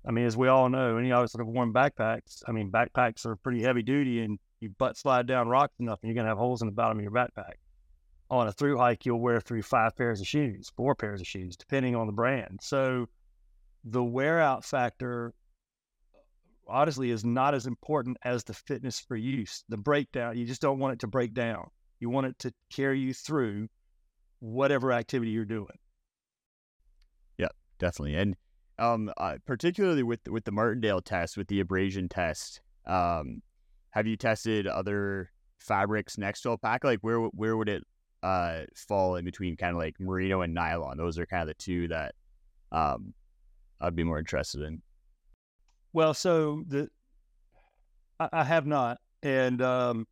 I 0.04 0.10
mean, 0.10 0.26
as 0.26 0.36
we 0.36 0.48
all 0.48 0.68
know, 0.68 0.96
any 0.96 1.12
of 1.12 1.22
us 1.22 1.30
that 1.30 1.38
have 1.38 1.46
worn 1.46 1.72
backpacks, 1.72 2.42
I 2.48 2.50
mean, 2.50 2.72
backpacks 2.72 3.24
are 3.24 3.36
pretty 3.36 3.62
heavy 3.62 3.82
duty 3.82 4.22
and 4.22 4.40
you 4.62 4.70
butt 4.78 4.96
slide 4.96 5.26
down 5.26 5.48
rocks 5.48 5.74
enough 5.80 5.98
and 6.02 6.08
you're 6.08 6.14
going 6.14 6.24
to 6.24 6.30
have 6.30 6.38
holes 6.38 6.62
in 6.62 6.66
the 6.66 6.72
bottom 6.72 6.96
of 6.96 7.02
your 7.02 7.12
backpack. 7.12 7.54
on 8.30 8.46
a 8.46 8.52
through 8.52 8.78
hike, 8.78 9.04
you'll 9.04 9.20
wear 9.20 9.40
through 9.40 9.62
five 9.62 9.94
pairs 9.96 10.20
of 10.20 10.26
shoes, 10.26 10.70
four 10.76 10.94
pairs 10.94 11.20
of 11.20 11.26
shoes, 11.26 11.56
depending 11.56 11.94
on 11.94 12.06
the 12.06 12.12
brand. 12.12 12.60
So 12.62 13.06
the 13.84 14.02
wear 14.02 14.40
out 14.40 14.64
factor 14.64 15.34
honestly 16.68 17.10
is 17.10 17.24
not 17.24 17.54
as 17.54 17.66
important 17.66 18.16
as 18.24 18.44
the 18.44 18.54
fitness 18.54 19.00
for 19.00 19.16
use. 19.16 19.64
The 19.68 19.76
breakdown, 19.76 20.38
you 20.38 20.46
just 20.46 20.62
don't 20.62 20.78
want 20.78 20.94
it 20.94 21.00
to 21.00 21.08
break 21.08 21.34
down. 21.34 21.68
You 21.98 22.08
want 22.08 22.28
it 22.28 22.38
to 22.40 22.54
carry 22.72 23.00
you 23.00 23.12
through 23.12 23.68
whatever 24.38 24.92
activity 24.92 25.32
you're 25.32 25.44
doing. 25.44 25.78
Yeah, 27.36 27.48
definitely. 27.78 28.16
And 28.16 28.36
um, 28.78 29.12
uh, 29.16 29.38
particularly 29.44 30.02
with 30.02 30.20
with 30.28 30.44
the 30.44 30.52
Martindale 30.52 31.00
test, 31.00 31.36
with 31.36 31.48
the 31.48 31.60
abrasion 31.60 32.08
test, 32.08 32.60
um, 32.86 33.42
have 33.92 34.06
you 34.06 34.16
tested 34.16 34.66
other 34.66 35.30
fabrics 35.58 36.18
next 36.18 36.42
to 36.42 36.50
alpaca? 36.50 36.86
Like 36.86 37.00
where 37.00 37.20
where 37.20 37.56
would 37.56 37.68
it 37.68 37.84
uh, 38.22 38.62
fall 38.74 39.16
in 39.16 39.24
between 39.24 39.56
kind 39.56 39.72
of 39.72 39.78
like 39.78 39.98
merino 40.00 40.40
and 40.40 40.52
nylon? 40.52 40.96
Those 40.96 41.18
are 41.18 41.26
kind 41.26 41.42
of 41.42 41.48
the 41.48 41.54
two 41.54 41.88
that 41.88 42.14
um, 42.72 43.14
I'd 43.80 43.96
be 43.96 44.04
more 44.04 44.18
interested 44.18 44.62
in. 44.62 44.82
Well, 45.92 46.14
so 46.14 46.64
the 46.66 46.88
I, 48.18 48.28
I 48.32 48.44
have 48.44 48.66
not, 48.66 48.98
and 49.22 49.60
um, 49.60 50.06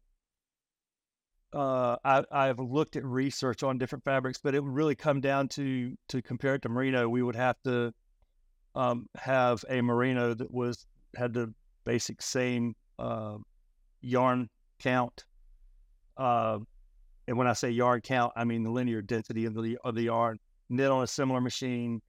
uh, 1.54 1.96
I, 2.04 2.24
I've 2.30 2.58
looked 2.58 2.96
at 2.96 3.04
research 3.04 3.62
on 3.62 3.78
different 3.78 4.04
fabrics, 4.04 4.38
but 4.42 4.54
it 4.54 4.62
would 4.62 4.72
really 4.72 4.94
come 4.94 5.20
down 5.20 5.48
to 5.48 5.96
to 6.08 6.20
compare 6.20 6.54
it 6.56 6.62
to 6.62 6.68
merino. 6.68 7.08
We 7.08 7.22
would 7.22 7.36
have 7.36 7.56
to 7.64 7.92
um, 8.74 9.08
have 9.16 9.64
a 9.68 9.80
merino 9.80 10.34
that 10.34 10.52
was 10.52 10.86
had 11.16 11.32
the 11.32 11.52
basic 11.84 12.20
same 12.20 12.76
uh, 12.98 13.38
yarn 14.00 14.48
count. 14.78 15.24
Uh, 16.16 16.58
and 17.28 17.36
when 17.36 17.46
I 17.46 17.52
say 17.52 17.70
yarn 17.70 18.00
count, 18.00 18.32
I 18.36 18.44
mean 18.44 18.62
the 18.62 18.70
linear 18.70 19.02
density 19.02 19.44
of 19.44 19.54
the 19.54 19.78
of 19.84 19.94
the 19.94 20.02
yarn 20.02 20.38
knit 20.68 20.90
on 20.90 21.02
a 21.02 21.06
similar 21.06 21.40
machine 21.40 22.00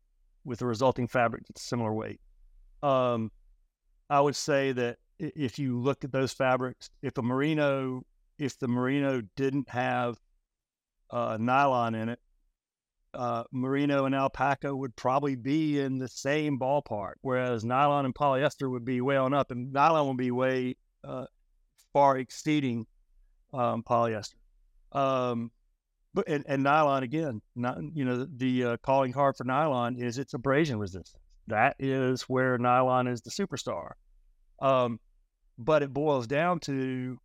with 0.45 0.59
the 0.59 0.65
resulting 0.65 1.07
fabric 1.07 1.43
similar 1.55 1.93
weight. 1.93 2.19
Um, 2.81 3.31
I 4.09 4.19
would 4.19 4.35
say 4.35 4.71
that 4.71 4.97
if 5.19 5.59
you 5.59 5.79
look 5.79 6.03
at 6.03 6.11
those 6.11 6.33
fabrics, 6.33 6.89
if 7.01 7.17
a 7.17 7.21
merino, 7.21 8.03
if 8.39 8.57
the 8.57 8.67
merino 8.67 9.21
didn't 9.35 9.69
have 9.69 10.17
uh, 11.11 11.37
nylon 11.39 11.95
in 11.95 12.09
it, 12.09 12.19
uh, 13.13 13.43
merino 13.51 14.05
and 14.05 14.15
alpaca 14.15 14.75
would 14.75 14.95
probably 14.95 15.35
be 15.35 15.79
in 15.79 15.97
the 15.97 16.07
same 16.07 16.57
ballpark, 16.57 17.13
whereas 17.21 17.63
nylon 17.63 18.05
and 18.05 18.15
polyester 18.15 18.69
would 18.69 18.85
be 18.85 19.01
way 19.01 19.17
on 19.17 19.33
up, 19.33 19.51
and 19.51 19.71
nylon 19.73 20.07
would 20.07 20.17
be 20.17 20.31
way 20.31 20.75
uh, 21.03 21.25
far 21.93 22.17
exceeding 22.17 22.85
um, 23.53 23.83
polyester. 23.83 24.35
Um, 24.91 25.51
but 26.13 26.27
and, 26.27 26.43
and, 26.47 26.63
nylon 26.63 27.03
again, 27.03 27.41
not 27.55 27.77
you 27.93 28.03
know 28.03 28.27
the, 28.35 28.63
uh, 28.65 28.77
calling 28.77 29.13
card 29.13 29.37
for 29.37 29.45
nylon 29.45 29.95
is 29.97 30.17
its 30.17 30.33
abrasion 30.33 30.77
resistance. 30.77 31.15
That 31.47 31.75
is 31.79 32.23
where 32.23 32.57
nylon 32.57 33.07
is 33.07 33.21
the 33.21 33.29
superstar. 33.29 33.91
Um, 34.61 34.99
but 35.57 35.83
it 35.83 35.93
boils 35.93 36.27
down 36.27 36.59
to, 36.61 37.17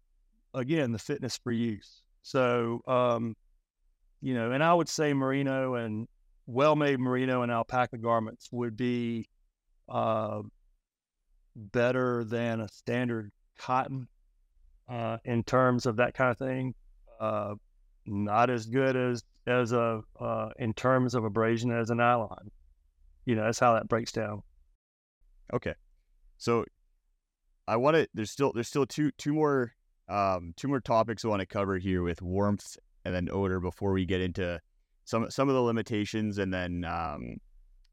again, 0.54 0.92
the 0.92 0.98
fitness 0.98 1.38
for 1.42 1.52
use. 1.52 2.02
So, 2.22 2.82
um, 2.86 3.36
you 4.20 4.34
know, 4.34 4.52
and 4.52 4.62
I 4.62 4.74
would 4.74 4.88
say 4.88 5.12
merino 5.14 5.74
and 5.74 6.08
well 6.46 6.76
made 6.76 6.98
merino 7.00 7.42
and 7.42 7.52
alpaca 7.52 7.98
garments 7.98 8.48
would 8.52 8.76
be 8.76 9.28
uh, 9.88 10.42
better 11.54 12.24
than 12.24 12.60
a 12.60 12.68
standard 12.68 13.30
cotton 13.58 14.08
uh, 14.88 15.18
in 15.24 15.42
terms 15.44 15.86
of 15.86 15.96
that 15.96 16.14
kind 16.14 16.30
of 16.30 16.38
thing. 16.38 16.74
Uh, 17.20 17.54
not 18.06 18.50
as 18.50 18.66
good 18.66 18.94
as 18.94 19.24
as 19.46 19.72
a 19.72 20.00
uh, 20.20 20.50
in 20.58 20.72
terms 20.74 21.14
of 21.14 21.24
abrasion 21.24 21.70
as 21.72 21.90
a 21.90 21.94
nylon 21.94 22.50
you 23.26 23.34
know, 23.34 23.44
that's 23.44 23.58
how 23.58 23.74
that 23.74 23.88
breaks 23.88 24.12
down. 24.12 24.42
Okay. 25.52 25.74
So 26.38 26.64
I 27.68 27.76
want 27.76 27.96
to 27.96 28.08
there's 28.14 28.30
still 28.30 28.52
there's 28.54 28.68
still 28.68 28.86
two 28.86 29.10
two 29.18 29.34
more 29.34 29.72
um 30.08 30.54
two 30.56 30.68
more 30.68 30.80
topics 30.80 31.24
I 31.24 31.28
want 31.28 31.40
to 31.40 31.46
cover 31.46 31.78
here 31.78 32.02
with 32.02 32.22
warmth 32.22 32.76
and 33.04 33.14
then 33.14 33.28
odor 33.30 33.60
before 33.60 33.92
we 33.92 34.06
get 34.06 34.20
into 34.20 34.60
some 35.04 35.28
some 35.30 35.48
of 35.48 35.54
the 35.54 35.60
limitations 35.60 36.38
and 36.38 36.54
then 36.54 36.84
um 36.84 37.36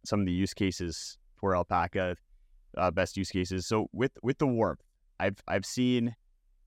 some 0.05 0.19
of 0.19 0.25
the 0.25 0.31
use 0.31 0.53
cases 0.53 1.17
for 1.35 1.55
alpaca 1.55 2.15
uh, 2.77 2.91
best 2.91 3.17
use 3.17 3.29
cases. 3.29 3.67
So 3.67 3.87
with 3.91 4.11
with 4.21 4.37
the 4.37 4.47
warmth, 4.47 4.81
I've 5.19 5.37
I've 5.47 5.65
seen 5.65 6.15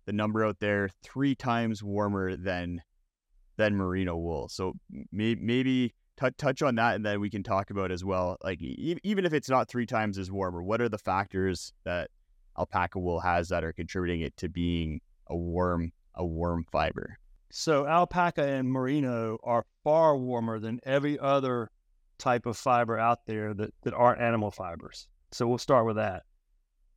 the 0.06 0.12
number 0.12 0.44
out 0.44 0.58
there 0.60 0.88
three 1.02 1.34
times 1.34 1.82
warmer 1.82 2.36
than 2.36 2.80
than 3.56 3.74
merino 3.74 4.16
wool. 4.16 4.48
So 4.48 4.74
may, 5.12 5.34
maybe 5.34 5.94
t- 6.20 6.28
touch 6.38 6.62
on 6.62 6.74
that, 6.76 6.94
and 6.94 7.04
then 7.04 7.20
we 7.20 7.30
can 7.30 7.42
talk 7.42 7.70
about 7.70 7.90
as 7.90 8.04
well. 8.04 8.36
Like 8.42 8.62
e- 8.62 8.98
even 9.02 9.24
if 9.24 9.32
it's 9.32 9.48
not 9.48 9.68
three 9.68 9.86
times 9.86 10.18
as 10.18 10.30
warmer, 10.30 10.62
what 10.62 10.80
are 10.80 10.88
the 10.88 10.98
factors 10.98 11.72
that 11.84 12.10
alpaca 12.58 12.98
wool 12.98 13.20
has 13.20 13.48
that 13.48 13.64
are 13.64 13.72
contributing 13.72 14.20
it 14.22 14.36
to 14.38 14.48
being 14.48 15.00
a 15.26 15.36
warm 15.36 15.92
a 16.14 16.24
warm 16.24 16.64
fiber? 16.70 17.18
So 17.50 17.86
alpaca 17.86 18.42
and 18.42 18.70
merino 18.70 19.38
are 19.42 19.64
far 19.84 20.16
warmer 20.16 20.58
than 20.58 20.80
every 20.84 21.18
other 21.18 21.70
type 22.18 22.46
of 22.46 22.56
fiber 22.56 22.98
out 22.98 23.26
there 23.26 23.54
that, 23.54 23.74
that 23.82 23.94
aren't 23.94 24.20
animal 24.20 24.50
fibers. 24.50 25.06
So 25.32 25.46
we'll 25.46 25.58
start 25.58 25.86
with 25.86 25.96
that. 25.96 26.24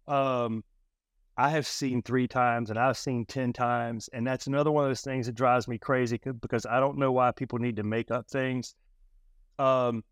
Um, 0.07 0.63
I 1.39 1.47
have 1.51 1.65
seen 1.65 2.01
three 2.01 2.27
times 2.27 2.69
and 2.69 2.77
I've 2.77 2.97
seen 2.97 3.25
10 3.25 3.53
times. 3.53 4.09
And 4.11 4.27
that's 4.27 4.47
another 4.47 4.71
one 4.71 4.83
of 4.83 4.89
those 4.89 4.99
things 4.99 5.25
that 5.25 5.35
drives 5.35 5.69
me 5.69 5.77
crazy 5.77 6.19
because 6.41 6.65
I 6.65 6.81
don't 6.81 6.97
know 6.97 7.13
why 7.13 7.31
people 7.31 7.59
need 7.59 7.77
to 7.77 7.83
make 7.83 8.11
up 8.11 8.27
things 8.27 8.75
um, 9.57 10.03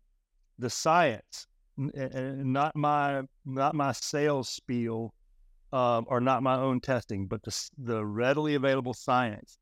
the 0.58 0.70
science, 0.70 1.46
not 1.76 2.74
my 2.74 3.22
not 3.44 3.74
my 3.74 3.92
sales 3.92 4.48
spiel, 4.48 5.14
um, 5.70 6.06
or 6.08 6.18
not 6.18 6.42
my 6.42 6.56
own 6.56 6.80
testing, 6.80 7.26
but 7.26 7.42
the 7.42 7.70
the 7.76 8.04
readily 8.04 8.54
available 8.54 8.94
science 8.94 9.58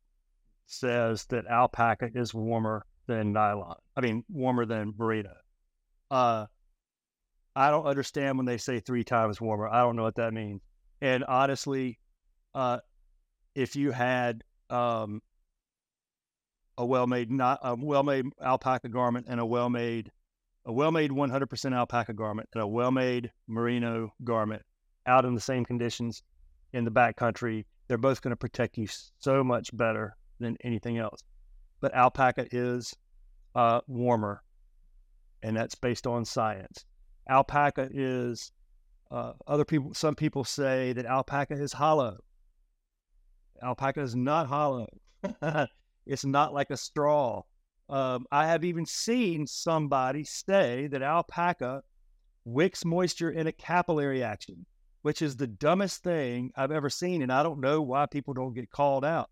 says 0.66 1.24
that 1.26 1.46
alpaca 1.46 2.10
is 2.14 2.32
warmer 2.32 2.86
than 3.08 3.32
nylon. 3.32 3.76
I 3.96 4.02
mean, 4.02 4.24
warmer 4.28 4.66
than 4.66 4.94
merino. 4.96 5.34
Uh, 6.12 6.46
I 7.56 7.70
don't 7.70 7.86
understand 7.86 8.36
when 8.36 8.46
they 8.46 8.58
say 8.58 8.78
three 8.78 9.04
times 9.04 9.40
warmer. 9.40 9.68
I 9.68 9.80
don't 9.80 9.96
know 9.96 10.04
what 10.04 10.16
that 10.16 10.32
means. 10.32 10.60
And 11.06 11.22
honestly, 11.22 12.00
uh, 12.52 12.78
if 13.54 13.76
you 13.76 13.92
had 13.92 14.42
um, 14.70 15.22
a 16.76 16.84
well-made 16.84 17.30
not 17.30 17.60
a 17.62 17.76
well-made 17.76 18.26
alpaca 18.42 18.88
garment 18.88 19.26
and 19.28 19.38
a 19.38 19.46
well-made 19.46 20.10
a 20.64 20.72
well-made 20.72 21.12
100% 21.12 21.72
alpaca 21.76 22.12
garment 22.12 22.48
and 22.52 22.60
a 22.60 22.66
well-made 22.66 23.30
merino 23.46 24.12
garment 24.24 24.62
out 25.06 25.24
in 25.24 25.32
the 25.32 25.40
same 25.40 25.64
conditions 25.64 26.24
in 26.72 26.84
the 26.84 26.90
backcountry 26.90 27.64
they're 27.86 27.98
both 27.98 28.20
going 28.20 28.32
to 28.32 28.36
protect 28.36 28.76
you 28.76 28.88
so 29.20 29.44
much 29.44 29.70
better 29.76 30.16
than 30.40 30.56
anything 30.64 30.98
else. 30.98 31.22
But 31.80 31.94
alpaca 31.94 32.48
is 32.50 32.96
uh, 33.54 33.80
warmer 33.86 34.42
and 35.40 35.56
that's 35.56 35.76
based 35.76 36.08
on 36.08 36.24
science. 36.24 36.84
Alpaca 37.28 37.90
is 37.92 38.50
uh, 39.10 39.32
other 39.46 39.64
people 39.64 39.94
some 39.94 40.14
people 40.14 40.44
say 40.44 40.92
that 40.92 41.06
alpaca 41.06 41.54
is 41.54 41.72
hollow 41.72 42.18
alpaca 43.62 44.00
is 44.00 44.16
not 44.16 44.46
hollow 44.46 44.86
It's 46.06 46.24
not 46.24 46.54
like 46.54 46.70
a 46.70 46.76
straw. 46.76 47.42
Um, 47.88 48.26
I 48.30 48.46
have 48.46 48.64
even 48.64 48.86
seen 48.86 49.46
somebody 49.46 50.24
say 50.24 50.86
that 50.88 51.02
alpaca 51.02 51.82
wicks 52.44 52.84
moisture 52.84 53.30
in 53.30 53.48
a 53.48 53.52
capillary 53.52 54.22
action, 54.22 54.66
which 55.02 55.20
is 55.20 55.36
the 55.36 55.48
dumbest 55.48 56.02
thing 56.02 56.52
I've 56.56 56.70
ever 56.70 56.88
seen. 56.88 57.22
And 57.22 57.32
I 57.32 57.42
don't 57.42 57.60
know 57.60 57.82
why 57.82 58.06
people 58.06 58.34
don't 58.34 58.54
get 58.54 58.70
called 58.70 59.04
out. 59.04 59.30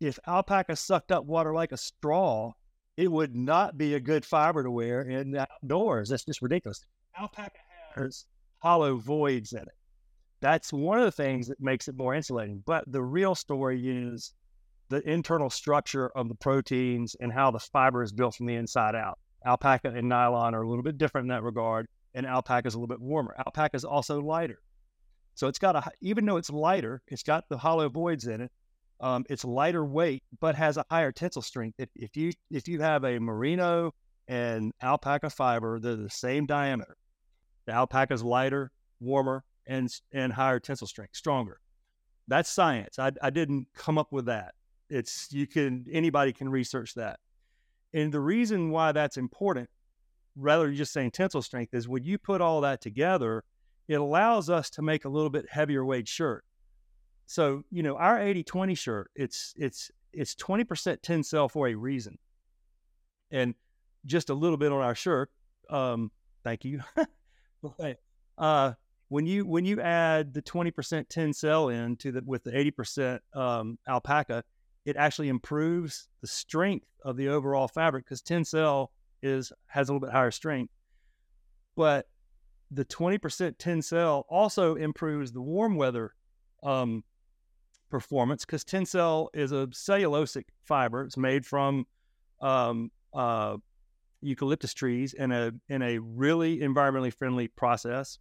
If 0.00 0.18
alpaca 0.26 0.76
sucked 0.76 1.12
up 1.12 1.24
water 1.24 1.54
like 1.54 1.72
a 1.72 1.76
straw, 1.76 2.52
it 2.96 3.12
would 3.12 3.34
not 3.34 3.76
be 3.76 3.94
a 3.94 4.00
good 4.00 4.24
fiber 4.24 4.62
to 4.62 4.70
wear 4.70 5.02
in 5.02 5.30
the 5.30 5.46
outdoors. 5.62 6.08
That's 6.08 6.24
just 6.24 6.42
ridiculous. 6.42 6.84
Alpaca 7.18 7.58
has 7.94 8.24
hollow 8.66 8.96
voids 8.96 9.52
in 9.52 9.60
it. 9.60 9.78
That's 10.40 10.72
one 10.72 10.98
of 10.98 11.04
the 11.04 11.12
things 11.12 11.46
that 11.46 11.60
makes 11.60 11.86
it 11.86 11.96
more 11.96 12.16
insulating. 12.16 12.64
But 12.66 12.82
the 12.90 13.00
real 13.00 13.36
story 13.36 13.80
is 13.88 14.34
the 14.88 15.08
internal 15.08 15.50
structure 15.50 16.08
of 16.16 16.28
the 16.28 16.34
proteins 16.34 17.14
and 17.20 17.32
how 17.32 17.52
the 17.52 17.60
fiber 17.60 18.02
is 18.02 18.12
built 18.12 18.34
from 18.34 18.46
the 18.46 18.56
inside 18.56 18.96
out. 18.96 19.20
Alpaca 19.46 19.92
and 19.94 20.08
nylon 20.08 20.52
are 20.52 20.62
a 20.62 20.68
little 20.68 20.82
bit 20.82 20.98
different 20.98 21.26
in 21.26 21.28
that 21.28 21.44
regard, 21.44 21.86
and 22.14 22.26
alpaca 22.26 22.66
is 22.66 22.74
a 22.74 22.76
little 22.76 22.88
bit 22.88 23.00
warmer. 23.00 23.36
Alpaca 23.38 23.76
is 23.76 23.84
also 23.84 24.20
lighter. 24.20 24.58
So 25.36 25.46
it's 25.46 25.60
got 25.60 25.76
a, 25.76 25.88
even 26.00 26.26
though 26.26 26.36
it's 26.36 26.50
lighter, 26.50 27.02
it's 27.06 27.22
got 27.22 27.44
the 27.48 27.58
hollow 27.58 27.88
voids 27.88 28.26
in 28.26 28.40
it. 28.40 28.50
Um, 29.00 29.24
it's 29.30 29.44
lighter 29.44 29.84
weight, 29.84 30.24
but 30.40 30.56
has 30.56 30.76
a 30.76 30.84
higher 30.90 31.12
tensile 31.12 31.42
strength. 31.42 31.76
If, 31.78 31.90
if 31.94 32.16
you 32.16 32.32
if 32.50 32.66
you 32.66 32.80
have 32.80 33.04
a 33.04 33.20
merino 33.20 33.94
and 34.26 34.72
alpaca 34.82 35.30
fiber, 35.30 35.78
they're 35.78 35.94
the 35.94 36.10
same 36.10 36.46
diameter. 36.46 36.96
The 37.66 37.72
alpaca 37.72 38.14
is 38.14 38.22
lighter, 38.22 38.70
warmer, 39.00 39.44
and 39.66 39.90
and 40.12 40.32
higher 40.32 40.60
tensile 40.60 40.86
strength, 40.86 41.16
stronger. 41.16 41.60
That's 42.28 42.50
science. 42.50 42.98
I, 42.98 43.12
I 43.22 43.30
didn't 43.30 43.68
come 43.74 43.98
up 43.98 44.12
with 44.12 44.26
that. 44.26 44.54
It's 44.88 45.28
you 45.32 45.46
can 45.46 45.86
anybody 45.90 46.32
can 46.32 46.48
research 46.48 46.94
that. 46.94 47.18
And 47.92 48.12
the 48.12 48.20
reason 48.20 48.70
why 48.70 48.92
that's 48.92 49.16
important, 49.16 49.68
rather 50.36 50.66
than 50.66 50.76
just 50.76 50.92
saying 50.92 51.12
Tencel 51.12 51.42
strength, 51.42 51.74
is 51.74 51.88
when 51.88 52.04
you 52.04 52.18
put 52.18 52.40
all 52.40 52.60
that 52.60 52.80
together, 52.80 53.44
it 53.88 53.94
allows 53.94 54.50
us 54.50 54.70
to 54.70 54.82
make 54.82 55.04
a 55.04 55.08
little 55.08 55.30
bit 55.30 55.46
heavier 55.50 55.84
weight 55.84 56.08
shirt. 56.08 56.44
So, 57.26 57.64
you 57.70 57.82
know, 57.82 57.96
our 57.96 58.18
80-20 58.18 58.76
shirt, 58.78 59.10
it's 59.14 59.54
it's 59.56 59.90
it's 60.12 60.34
20% 60.34 61.02
tensile 61.02 61.48
for 61.48 61.68
a 61.68 61.74
reason. 61.74 62.18
And 63.30 63.54
just 64.04 64.30
a 64.30 64.34
little 64.34 64.56
bit 64.56 64.72
on 64.72 64.80
our 64.80 64.94
shirt. 64.94 65.30
Um, 65.68 66.10
thank 66.44 66.64
you. 66.64 66.80
uh, 68.38 68.72
when 69.08 69.26
you 69.26 69.46
when 69.46 69.64
you 69.64 69.80
add 69.80 70.34
the 70.34 70.42
20% 70.42 70.72
tencel 71.08 71.72
in 71.72 71.96
to 71.96 72.12
the 72.12 72.22
with 72.24 72.44
the 72.44 72.50
80% 72.50 73.20
um, 73.34 73.78
alpaca, 73.88 74.44
it 74.84 74.96
actually 74.96 75.28
improves 75.28 76.08
the 76.20 76.26
strength 76.26 76.86
of 77.04 77.16
the 77.16 77.28
overall 77.28 77.68
fabric 77.68 78.04
because 78.04 78.22
tencel 78.22 78.88
is 79.22 79.52
has 79.66 79.88
a 79.88 79.92
little 79.92 80.06
bit 80.06 80.12
higher 80.12 80.30
strength. 80.30 80.72
But 81.76 82.06
the 82.70 82.84
20% 82.84 83.18
tencel 83.58 84.24
also 84.28 84.74
improves 84.74 85.32
the 85.32 85.40
warm 85.40 85.76
weather 85.76 86.14
um, 86.62 87.04
performance 87.90 88.44
because 88.44 88.64
tencel 88.64 89.28
is 89.34 89.52
a 89.52 89.68
cellulosic 89.68 90.44
fiber. 90.64 91.04
It's 91.04 91.16
made 91.16 91.46
from 91.46 91.86
um, 92.40 92.90
uh, 93.14 93.56
eucalyptus 94.26 94.74
trees 94.74 95.14
in 95.14 95.32
a 95.32 95.52
in 95.68 95.82
a 95.82 95.98
really 95.98 96.58
environmentally 96.58 97.12
friendly 97.12 97.48
process. 97.48 98.18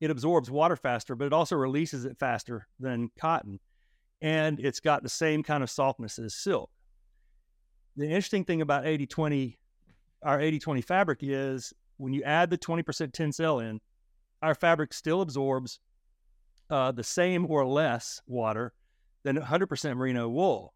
It 0.00 0.10
absorbs 0.10 0.50
water 0.50 0.76
faster, 0.76 1.14
but 1.14 1.26
it 1.26 1.32
also 1.32 1.56
releases 1.56 2.04
it 2.04 2.18
faster 2.18 2.66
than 2.78 3.10
cotton, 3.18 3.60
and 4.22 4.60
it's 4.60 4.80
got 4.80 5.02
the 5.02 5.08
same 5.08 5.42
kind 5.42 5.62
of 5.62 5.70
softness 5.70 6.18
as 6.18 6.34
silk. 6.34 6.70
The 7.96 8.06
interesting 8.06 8.44
thing 8.44 8.62
about 8.62 8.84
80-20, 8.84 9.56
our 10.22 10.38
80-20 10.38 10.84
fabric 10.84 11.18
is 11.22 11.72
when 11.96 12.12
you 12.12 12.22
add 12.22 12.48
the 12.48 12.56
20% 12.56 12.84
tencel 13.10 13.60
in, 13.60 13.80
our 14.40 14.54
fabric 14.54 14.94
still 14.94 15.20
absorbs 15.20 15.80
uh, 16.70 16.92
the 16.92 17.02
same 17.02 17.44
or 17.50 17.66
less 17.66 18.22
water 18.28 18.72
than 19.24 19.36
100% 19.36 19.96
merino 19.96 20.28
wool. 20.28 20.74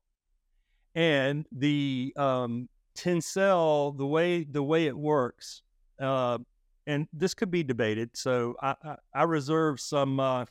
And 0.96 1.46
the 1.52 2.12
um, 2.16 2.68
Tencel, 2.96 3.96
the 3.96 4.06
way 4.06 4.44
the 4.44 4.62
way 4.62 4.86
it 4.86 4.96
works, 4.96 5.62
uh, 6.00 6.38
and 6.86 7.08
this 7.12 7.34
could 7.34 7.50
be 7.50 7.62
debated. 7.62 8.10
So 8.14 8.54
I, 8.62 8.74
I, 8.84 8.96
I 9.14 9.22
reserve 9.24 9.80
some 9.80 10.20
uh, 10.20 10.44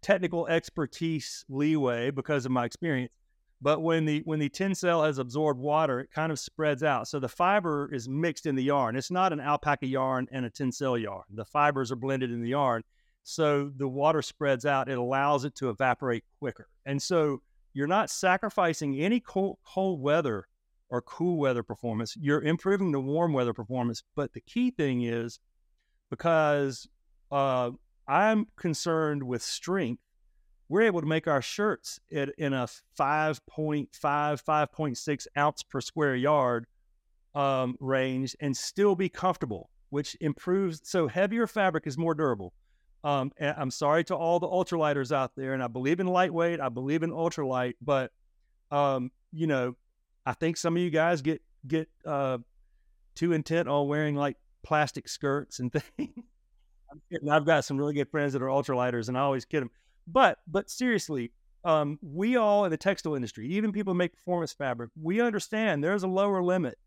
technical 0.00 0.46
expertise 0.48 1.44
leeway 1.48 2.10
because 2.10 2.44
of 2.44 2.52
my 2.52 2.64
experience. 2.64 3.12
But 3.60 3.80
when 3.80 4.04
the 4.04 4.22
when 4.24 4.40
the 4.40 4.48
Tencel 4.48 5.06
has 5.06 5.18
absorbed 5.18 5.60
water, 5.60 6.00
it 6.00 6.10
kind 6.10 6.32
of 6.32 6.38
spreads 6.40 6.82
out. 6.82 7.06
So 7.06 7.20
the 7.20 7.28
fiber 7.28 7.88
is 7.94 8.08
mixed 8.08 8.46
in 8.46 8.56
the 8.56 8.64
yarn. 8.64 8.96
It's 8.96 9.10
not 9.10 9.32
an 9.32 9.40
alpaca 9.40 9.86
yarn 9.86 10.26
and 10.32 10.44
a 10.44 10.50
Tencel 10.50 11.00
yarn. 11.00 11.22
The 11.30 11.44
fibers 11.44 11.92
are 11.92 11.96
blended 11.96 12.32
in 12.32 12.42
the 12.42 12.50
yarn. 12.50 12.82
So 13.22 13.70
the 13.76 13.86
water 13.86 14.20
spreads 14.20 14.66
out. 14.66 14.88
It 14.88 14.98
allows 14.98 15.44
it 15.44 15.54
to 15.56 15.70
evaporate 15.70 16.24
quicker. 16.40 16.66
And 16.86 17.00
so 17.00 17.40
you're 17.72 17.86
not 17.86 18.10
sacrificing 18.10 18.98
any 18.98 19.20
cold, 19.20 19.58
cold 19.64 20.00
weather 20.02 20.48
or 20.92 21.00
cool 21.00 21.38
weather 21.38 21.62
performance. 21.62 22.14
You're 22.20 22.42
improving 22.42 22.92
the 22.92 23.00
warm 23.00 23.32
weather 23.32 23.54
performance. 23.54 24.04
But 24.14 24.34
the 24.34 24.42
key 24.42 24.70
thing 24.70 25.02
is 25.02 25.40
because 26.10 26.86
uh, 27.32 27.70
I'm 28.06 28.46
concerned 28.56 29.22
with 29.22 29.42
strength, 29.42 30.02
we're 30.68 30.82
able 30.82 31.00
to 31.00 31.06
make 31.06 31.26
our 31.26 31.40
shirts 31.40 31.98
at, 32.14 32.28
in 32.36 32.52
a 32.52 32.66
5.5, 32.98 33.88
5.6 33.90 35.26
ounce 35.38 35.62
per 35.62 35.80
square 35.80 36.14
yard 36.14 36.66
um, 37.34 37.74
range 37.80 38.36
and 38.40 38.54
still 38.54 38.94
be 38.94 39.08
comfortable, 39.08 39.70
which 39.88 40.14
improves. 40.20 40.82
So 40.84 41.08
heavier 41.08 41.46
fabric 41.46 41.86
is 41.86 41.96
more 41.96 42.14
durable. 42.14 42.52
Um, 43.02 43.32
I'm 43.40 43.70
sorry 43.70 44.04
to 44.04 44.14
all 44.14 44.38
the 44.38 44.46
ultralighters 44.46 45.10
out 45.10 45.32
there, 45.36 45.54
and 45.54 45.62
I 45.62 45.68
believe 45.68 46.00
in 46.00 46.06
lightweight. 46.06 46.60
I 46.60 46.68
believe 46.68 47.02
in 47.02 47.10
ultralight, 47.10 47.74
but 47.80 48.12
um, 48.70 49.10
you 49.32 49.46
know, 49.46 49.74
I 50.24 50.32
think 50.34 50.56
some 50.56 50.76
of 50.76 50.82
you 50.82 50.90
guys 50.90 51.22
get 51.22 51.42
get 51.66 51.88
uh, 52.04 52.38
too 53.14 53.32
intent 53.32 53.68
on 53.68 53.88
wearing 53.88 54.16
like 54.16 54.36
plastic 54.62 55.08
skirts 55.08 55.60
and 55.60 55.72
things. 55.96 56.10
I've 57.30 57.46
got 57.46 57.64
some 57.64 57.78
really 57.78 57.94
good 57.94 58.10
friends 58.10 58.34
that 58.34 58.42
are 58.42 58.48
ultralighters, 58.48 59.08
and 59.08 59.16
I 59.16 59.22
always 59.22 59.44
kid 59.44 59.62
them. 59.62 59.70
But 60.06 60.38
but 60.46 60.70
seriously, 60.70 61.32
um, 61.64 61.98
we 62.02 62.36
all 62.36 62.64
in 62.64 62.70
the 62.70 62.76
textile 62.76 63.14
industry, 63.14 63.48
even 63.48 63.72
people 63.72 63.92
who 63.92 63.98
make 63.98 64.12
performance 64.12 64.52
fabric, 64.52 64.90
we 65.00 65.20
understand 65.20 65.82
there's 65.82 66.02
a 66.02 66.08
lower 66.08 66.42
limit 66.42 66.78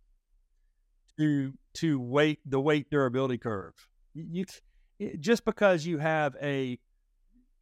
to 1.17 1.53
to 1.75 1.99
weight 1.99 2.39
the 2.45 2.59
weight 2.59 2.89
durability 2.89 3.37
curve. 3.37 3.73
You, 4.13 4.45
you 4.99 5.17
just 5.19 5.43
because 5.45 5.85
you 5.85 5.97
have 5.97 6.35
a 6.41 6.79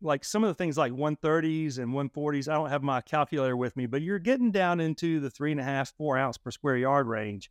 like 0.04 0.26
some 0.26 0.44
of 0.44 0.50
the 0.50 0.54
things 0.54 0.78
like 0.78 0.92
130s 0.92 1.80
and 1.80 1.94
140s. 1.94 2.48
I 2.48 2.54
don't 2.54 2.70
have 2.70 2.84
my 2.84 3.02
calculator 3.02 3.56
with 3.56 3.76
me, 3.78 3.86
but 3.86 4.02
you're 4.02 4.20
getting 4.20 4.52
down 4.52 4.80
into 4.80 5.20
the 5.20 5.30
three 5.30 5.52
and 5.52 5.60
a 5.60 5.64
half, 5.64 5.94
four 5.98 6.18
ounce 6.18 6.38
per 6.38 6.52
square 6.52 6.78
yard 6.78 7.08
range. 7.08 7.50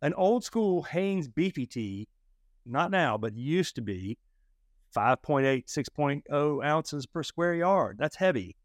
An 0.00 0.14
old 0.14 0.42
school 0.42 0.86
beefy 1.34 1.66
tee, 1.66 2.08
not 2.66 2.90
now, 2.90 3.16
but 3.16 3.36
used 3.36 3.76
to 3.76 3.82
be 3.82 4.18
5.8, 4.96 5.66
6.0 5.66 6.64
ounces 6.64 7.06
per 7.06 7.22
square 7.22 7.54
yard. 7.54 7.98
That's 7.98 8.16
heavy. 8.16 8.56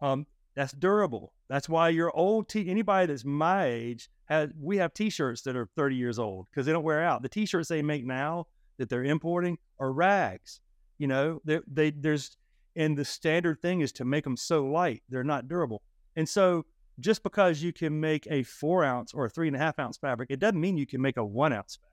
Um, 0.00 0.26
that's 0.54 0.72
durable. 0.72 1.32
That's 1.48 1.68
why 1.68 1.90
your 1.90 2.14
old 2.16 2.48
t 2.48 2.68
anybody 2.68 3.06
that's 3.06 3.24
my 3.24 3.66
age 3.66 4.08
has 4.26 4.50
we 4.58 4.78
have 4.78 4.94
t-shirts 4.94 5.42
that 5.42 5.56
are 5.56 5.68
30 5.76 5.96
years 5.96 6.18
old 6.18 6.46
because 6.50 6.66
they 6.66 6.72
don't 6.72 6.84
wear 6.84 7.02
out. 7.02 7.22
The 7.22 7.28
t-shirts 7.28 7.68
they 7.68 7.82
make 7.82 8.04
now 8.04 8.46
that 8.78 8.88
they're 8.88 9.04
importing 9.04 9.58
are 9.78 9.92
rags. 9.92 10.60
You 10.98 11.06
know, 11.06 11.40
they, 11.44 11.60
they 11.66 11.90
there's 11.90 12.36
and 12.76 12.96
the 12.96 13.04
standard 13.04 13.60
thing 13.60 13.80
is 13.80 13.92
to 13.92 14.04
make 14.04 14.24
them 14.24 14.36
so 14.36 14.64
light, 14.66 15.02
they're 15.08 15.24
not 15.24 15.48
durable. 15.48 15.82
And 16.16 16.28
so 16.28 16.66
just 16.98 17.22
because 17.22 17.62
you 17.62 17.72
can 17.72 17.98
make 17.98 18.26
a 18.30 18.42
four 18.42 18.84
ounce 18.84 19.14
or 19.14 19.26
a 19.26 19.30
three 19.30 19.46
and 19.46 19.56
a 19.56 19.58
half 19.58 19.78
ounce 19.78 19.96
fabric, 19.96 20.30
it 20.30 20.38
doesn't 20.38 20.60
mean 20.60 20.76
you 20.76 20.86
can 20.86 21.00
make 21.00 21.16
a 21.16 21.24
one 21.24 21.52
ounce 21.52 21.76
fabric. 21.76 21.90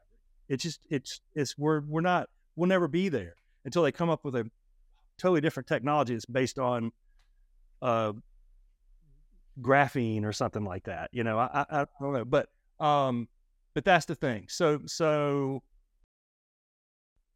It's 0.49 0.63
just, 0.63 0.81
it's, 0.89 1.21
it's, 1.35 1.57
we're, 1.57 1.81
we're 1.81 2.01
not, 2.01 2.29
we'll 2.55 2.69
never 2.69 2.87
be 2.87 3.09
there 3.09 3.35
until 3.65 3.83
they 3.83 3.91
come 3.91 4.09
up 4.09 4.23
with 4.23 4.35
a 4.35 4.49
totally 5.17 5.41
different 5.41 5.67
technology 5.67 6.13
that's 6.13 6.25
based 6.25 6.59
on 6.59 6.91
uh, 7.81 8.13
graphene 9.61 10.23
or 10.23 10.31
something 10.31 10.63
like 10.63 10.83
that. 10.85 11.09
You 11.11 11.23
know, 11.23 11.37
I, 11.39 11.65
I, 11.69 11.81
I 11.81 11.85
don't 11.99 12.13
know, 12.13 12.25
but, 12.25 12.49
um, 12.79 13.27
but 13.73 13.83
that's 13.85 14.05
the 14.05 14.15
thing. 14.15 14.45
So, 14.49 14.79
so, 14.85 15.63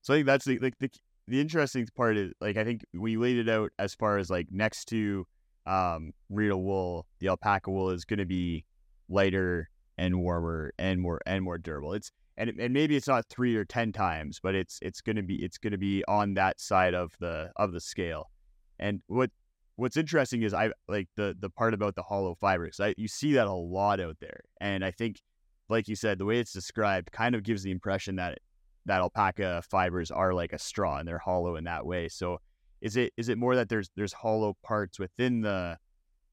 so 0.01 0.13
I 0.13 0.17
think 0.17 0.25
that's 0.27 0.45
the, 0.45 0.59
like 0.59 0.77
the, 0.79 0.89
the 1.31 1.39
interesting 1.39 1.87
part 1.95 2.17
is 2.17 2.33
like 2.41 2.57
I 2.57 2.63
think 2.65 2.85
we 2.93 3.15
laid 3.15 3.37
it 3.37 3.47
out 3.47 3.71
as 3.79 3.95
far 3.95 4.17
as 4.17 4.29
like 4.29 4.47
next 4.51 4.85
to 4.89 5.25
um 5.65 6.11
real 6.29 6.61
wool, 6.61 7.07
the 7.19 7.29
alpaca 7.29 7.71
wool 7.71 7.89
is 7.89 8.03
going 8.03 8.19
to 8.19 8.25
be 8.25 8.65
lighter 9.07 9.69
and 9.97 10.19
warmer 10.19 10.73
and 10.77 10.99
more 10.99 11.21
and 11.25 11.43
more 11.43 11.57
durable. 11.57 11.93
It's 11.93 12.11
and 12.37 12.49
and 12.59 12.73
maybe 12.73 12.97
it's 12.97 13.07
not 13.07 13.25
three 13.29 13.55
or 13.55 13.63
ten 13.63 13.93
times, 13.93 14.39
but 14.43 14.55
it's 14.55 14.77
it's 14.81 14.99
going 14.99 15.15
to 15.15 15.23
be 15.23 15.35
it's 15.35 15.57
going 15.57 15.71
to 15.71 15.77
be 15.77 16.03
on 16.07 16.33
that 16.33 16.59
side 16.59 16.93
of 16.93 17.13
the 17.19 17.51
of 17.55 17.71
the 17.71 17.79
scale. 17.79 18.29
And 18.77 19.01
what 19.07 19.31
what's 19.77 19.95
interesting 19.95 20.43
is 20.43 20.53
I 20.53 20.71
like 20.89 21.07
the 21.15 21.35
the 21.39 21.49
part 21.49 21.73
about 21.73 21.95
the 21.95 22.03
hollow 22.03 22.35
fibers. 22.35 22.79
I 22.81 22.93
you 22.97 23.07
see 23.07 23.33
that 23.33 23.47
a 23.47 23.53
lot 23.53 24.01
out 24.01 24.17
there, 24.19 24.41
and 24.59 24.83
I 24.83 24.91
think, 24.91 25.21
like 25.69 25.87
you 25.87 25.95
said, 25.95 26.17
the 26.17 26.25
way 26.25 26.39
it's 26.39 26.51
described 26.51 27.13
kind 27.13 27.35
of 27.35 27.43
gives 27.43 27.63
the 27.63 27.71
impression 27.71 28.17
that 28.17 28.39
that 28.85 28.99
alpaca 28.99 29.61
fibers 29.69 30.11
are 30.11 30.33
like 30.33 30.53
a 30.53 30.59
straw 30.59 30.97
and 30.97 31.07
they're 31.07 31.19
hollow 31.19 31.55
in 31.55 31.65
that 31.65 31.85
way. 31.85 32.07
So 32.07 32.39
is 32.81 32.97
it 32.97 33.13
is 33.17 33.29
it 33.29 33.37
more 33.37 33.55
that 33.55 33.69
there's 33.69 33.89
there's 33.95 34.13
hollow 34.13 34.57
parts 34.63 34.99
within 34.99 35.41
the 35.41 35.77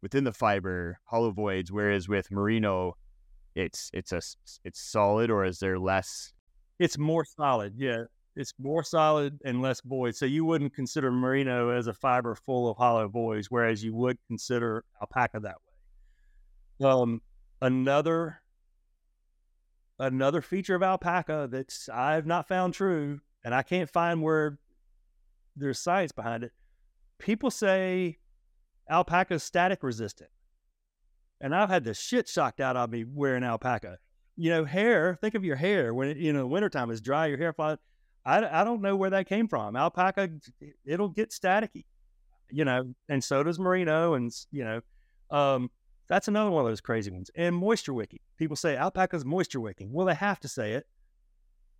within 0.02 0.24
the 0.24 0.32
fiber, 0.32 0.98
hollow 1.04 1.30
voids, 1.30 1.70
whereas 1.70 2.08
with 2.08 2.30
merino, 2.30 2.94
it's 3.54 3.90
it's 3.92 4.12
a 4.12 4.20
it's 4.64 4.80
solid, 4.80 5.30
or 5.30 5.44
is 5.44 5.58
there 5.58 5.78
less? 5.78 6.32
It's 6.78 6.98
more 6.98 7.24
solid, 7.24 7.74
yeah. 7.76 8.04
It's 8.36 8.54
more 8.60 8.84
solid 8.84 9.40
and 9.44 9.60
less 9.60 9.80
void. 9.84 10.14
So 10.14 10.24
you 10.24 10.44
wouldn't 10.44 10.72
consider 10.72 11.10
merino 11.10 11.70
as 11.70 11.88
a 11.88 11.92
fiber 11.92 12.36
full 12.36 12.70
of 12.70 12.76
hollow 12.76 13.08
voids, 13.08 13.50
whereas 13.50 13.82
you 13.82 13.94
would 13.94 14.16
consider 14.28 14.84
alpaca 15.02 15.40
that 15.40 15.56
way. 16.80 16.88
Um, 16.88 17.20
another 17.60 18.40
another 19.98 20.40
feature 20.40 20.74
of 20.74 20.82
alpaca 20.82 21.48
that's 21.50 21.88
I've 21.88 22.26
not 22.26 22.48
found 22.48 22.74
true, 22.74 23.20
and 23.44 23.54
I 23.54 23.62
can't 23.62 23.90
find 23.90 24.22
where 24.22 24.58
there's 25.56 25.78
science 25.78 26.12
behind 26.12 26.44
it. 26.44 26.52
People 27.18 27.50
say 27.50 28.18
alpaca 28.88 29.34
is 29.34 29.42
static 29.42 29.82
resistant. 29.82 30.30
And 31.40 31.54
I've 31.54 31.68
had 31.68 31.84
the 31.84 31.94
shit 31.94 32.28
shocked 32.28 32.60
out 32.60 32.76
of 32.76 32.90
me 32.90 33.04
wearing 33.04 33.44
alpaca. 33.44 33.98
You 34.36 34.50
know, 34.50 34.64
hair, 34.64 35.16
think 35.20 35.34
of 35.34 35.44
your 35.44 35.56
hair 35.56 35.94
when 35.94 36.08
it, 36.08 36.16
you 36.16 36.32
know, 36.32 36.46
wintertime 36.46 36.90
is 36.90 37.00
dry, 37.00 37.26
your 37.26 37.38
hair 37.38 37.52
flies. 37.52 37.78
I, 38.24 38.60
I 38.60 38.64
don't 38.64 38.82
know 38.82 38.96
where 38.96 39.10
that 39.10 39.28
came 39.28 39.48
from. 39.48 39.76
Alpaca, 39.76 40.30
it'll 40.84 41.08
get 41.08 41.30
staticky, 41.30 41.84
you 42.50 42.64
know, 42.64 42.94
and 43.08 43.22
so 43.22 43.42
does 43.42 43.58
merino. 43.58 44.14
And, 44.14 44.32
you 44.50 44.64
know, 44.64 44.80
um, 45.30 45.70
That's 46.08 46.28
another 46.28 46.50
one 46.50 46.64
of 46.64 46.70
those 46.70 46.80
crazy 46.80 47.10
ones. 47.10 47.30
And 47.34 47.54
moisture 47.54 47.92
wicking. 47.92 48.20
People 48.38 48.56
say 48.56 48.76
alpaca's 48.76 49.24
moisture 49.24 49.60
wicking. 49.60 49.92
Well, 49.92 50.06
they 50.06 50.14
have 50.14 50.40
to 50.40 50.48
say 50.48 50.72
it. 50.72 50.86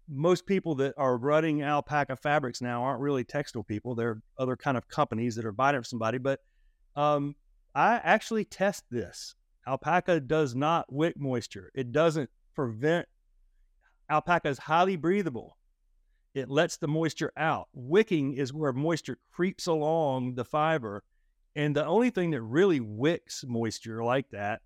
Most 0.09 0.47
people 0.47 0.75
that 0.77 0.95
are 0.97 1.17
running 1.17 1.63
alpaca 1.63 2.17
fabrics 2.17 2.61
now 2.61 2.83
aren't 2.83 3.01
really 3.01 3.25
textile 3.25 3.63
people. 3.63 3.95
They're 3.95 4.23
other 4.39 4.57
kind 4.57 4.77
of 4.77 4.89
companies 4.89 5.35
that 5.37 5.45
are 5.45 5.53
buying 5.53 5.75
it 5.75 5.79
from 5.79 5.85
somebody. 5.85 6.19
But 6.19 6.41
um, 6.97 7.35
I 7.75 8.01
actually 8.03 8.45
test 8.45 8.85
this. 8.91 9.35
Alpaca 9.67 10.21
does 10.21 10.55
not 10.55 10.91
wick 10.93 11.19
moisture. 11.19 11.71
It 11.75 11.93
doesn't 11.93 12.31
prevent. 12.55 13.07
Alpaca 14.11 14.49
is 14.49 14.59
highly 14.59 14.97
breathable. 14.97 15.57
It 16.35 16.51
lets 16.51 16.77
the 16.77 16.89
moisture 16.89 17.33
out. 17.37 17.69
Wicking 17.75 18.35
is 18.35 18.53
where 18.53 18.73
moisture 18.73 19.19
creeps 19.33 19.67
along 19.67 20.35
the 20.35 20.45
fiber 20.45 21.03
and 21.57 21.75
the 21.75 21.85
only 21.85 22.11
thing 22.11 22.31
that 22.31 22.43
really 22.43 22.81
wicks 22.81 23.45
moisture 23.47 24.05
like 24.05 24.31
that 24.31 24.61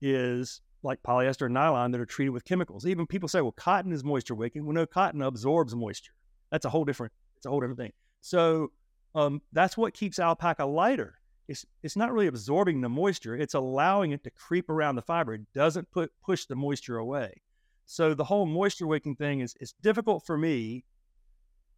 is 0.00 0.60
like 0.82 1.02
polyester 1.02 1.46
and 1.46 1.54
nylon 1.54 1.92
that 1.92 2.00
are 2.00 2.06
treated 2.06 2.30
with 2.30 2.44
chemicals. 2.44 2.86
Even 2.86 3.06
people 3.06 3.28
say, 3.28 3.40
well, 3.40 3.52
cotton 3.52 3.92
is 3.92 4.02
moisture 4.02 4.34
wicking. 4.34 4.64
Well, 4.64 4.74
no, 4.74 4.86
cotton 4.86 5.22
absorbs 5.22 5.74
moisture. 5.74 6.12
That's 6.50 6.64
a 6.64 6.70
whole 6.70 6.84
different, 6.84 7.12
it's 7.36 7.46
a 7.46 7.50
whole 7.50 7.60
different 7.60 7.78
thing. 7.78 7.92
So 8.20 8.72
um, 9.14 9.40
that's 9.52 9.76
what 9.76 9.94
keeps 9.94 10.18
alpaca 10.18 10.64
lighter. 10.64 11.18
It's, 11.48 11.66
it's 11.82 11.96
not 11.96 12.12
really 12.12 12.26
absorbing 12.26 12.80
the 12.80 12.88
moisture. 12.88 13.36
It's 13.36 13.54
allowing 13.54 14.12
it 14.12 14.24
to 14.24 14.30
creep 14.30 14.70
around 14.70 14.96
the 14.96 15.02
fiber. 15.02 15.34
It 15.34 15.52
doesn't 15.54 15.90
put 15.90 16.10
push 16.24 16.46
the 16.46 16.56
moisture 16.56 16.98
away. 16.98 17.42
So 17.86 18.14
the 18.14 18.24
whole 18.24 18.46
moisture 18.46 18.86
wicking 18.86 19.16
thing 19.16 19.40
is 19.40 19.54
it's 19.60 19.74
difficult 19.82 20.24
for 20.24 20.38
me 20.38 20.84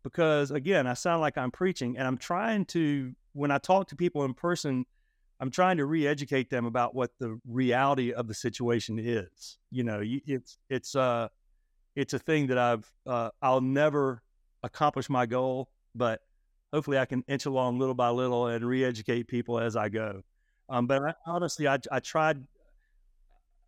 because 0.04 0.52
again, 0.52 0.86
I 0.86 0.94
sound 0.94 1.20
like 1.22 1.36
I'm 1.36 1.50
preaching 1.50 1.96
and 1.98 2.06
I'm 2.06 2.18
trying 2.18 2.66
to 2.66 3.12
when 3.32 3.50
I 3.50 3.58
talk 3.58 3.88
to 3.88 3.96
people 3.96 4.24
in 4.24 4.34
person, 4.34 4.86
I'm 5.40 5.50
trying 5.50 5.78
to 5.78 5.86
re-educate 5.86 6.50
them 6.50 6.66
about 6.66 6.94
what 6.94 7.10
the 7.18 7.40
reality 7.48 8.12
of 8.12 8.28
the 8.28 8.34
situation 8.34 9.00
is. 9.00 9.58
You 9.72 9.82
know, 9.82 10.00
it's 10.04 10.58
it's 10.70 10.94
uh 10.94 11.28
it's 11.96 12.12
a 12.12 12.18
thing 12.18 12.46
that 12.48 12.58
I've 12.58 12.92
uh, 13.06 13.30
I'll 13.42 13.60
never 13.60 14.22
accomplish 14.62 15.08
my 15.08 15.26
goal, 15.26 15.70
but 15.94 16.20
hopefully 16.72 16.98
I 16.98 17.06
can 17.06 17.24
inch 17.26 17.46
along 17.46 17.78
little 17.78 17.94
by 17.94 18.10
little 18.10 18.46
and 18.48 18.64
re-educate 18.64 19.26
people 19.28 19.58
as 19.58 19.76
I 19.76 19.88
go. 19.88 20.22
Um, 20.68 20.86
but 20.86 21.02
I, 21.02 21.14
honestly, 21.26 21.68
I, 21.68 21.78
I 21.92 22.00
tried 22.00 22.44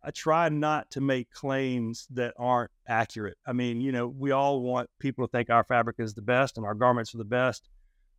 I 0.03 0.11
try 0.11 0.49
not 0.49 0.89
to 0.91 1.01
make 1.01 1.31
claims 1.31 2.07
that 2.11 2.33
aren't 2.37 2.71
accurate. 2.87 3.37
I 3.45 3.53
mean, 3.53 3.81
you 3.81 3.91
know, 3.91 4.07
we 4.07 4.31
all 4.31 4.61
want 4.61 4.89
people 4.99 5.27
to 5.27 5.31
think 5.31 5.49
our 5.49 5.63
fabric 5.63 5.97
is 5.99 6.13
the 6.13 6.21
best 6.21 6.57
and 6.57 6.65
our 6.65 6.75
garments 6.75 7.13
are 7.13 7.17
the 7.17 7.25
best. 7.25 7.67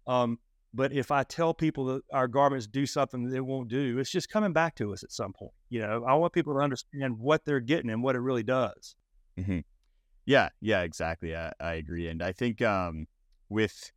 Um, 0.06 0.38
but 0.74 0.92
if 0.92 1.10
I 1.10 1.22
tell 1.22 1.54
people 1.54 1.86
that 1.86 2.02
our 2.12 2.28
garments 2.28 2.66
do 2.66 2.84
something 2.84 3.24
that 3.24 3.30
they 3.30 3.40
won't 3.40 3.68
do, 3.68 3.98
it's 3.98 4.10
just 4.10 4.28
coming 4.28 4.52
back 4.52 4.74
to 4.76 4.92
us 4.92 5.02
at 5.02 5.12
some 5.12 5.32
point. 5.32 5.52
You 5.70 5.80
know, 5.80 6.04
I 6.06 6.14
want 6.14 6.32
people 6.32 6.54
to 6.54 6.60
understand 6.60 7.18
what 7.18 7.44
they're 7.44 7.60
getting 7.60 7.90
and 7.90 8.02
what 8.02 8.16
it 8.16 8.20
really 8.20 8.42
does. 8.42 8.94
Mm-hmm. 9.38 9.60
Yeah, 10.26 10.50
yeah, 10.60 10.82
exactly. 10.82 11.34
I, 11.34 11.52
I 11.58 11.74
agree, 11.74 12.08
and 12.08 12.22
I 12.22 12.32
think 12.32 12.60
um, 12.60 13.06
with 13.48 13.92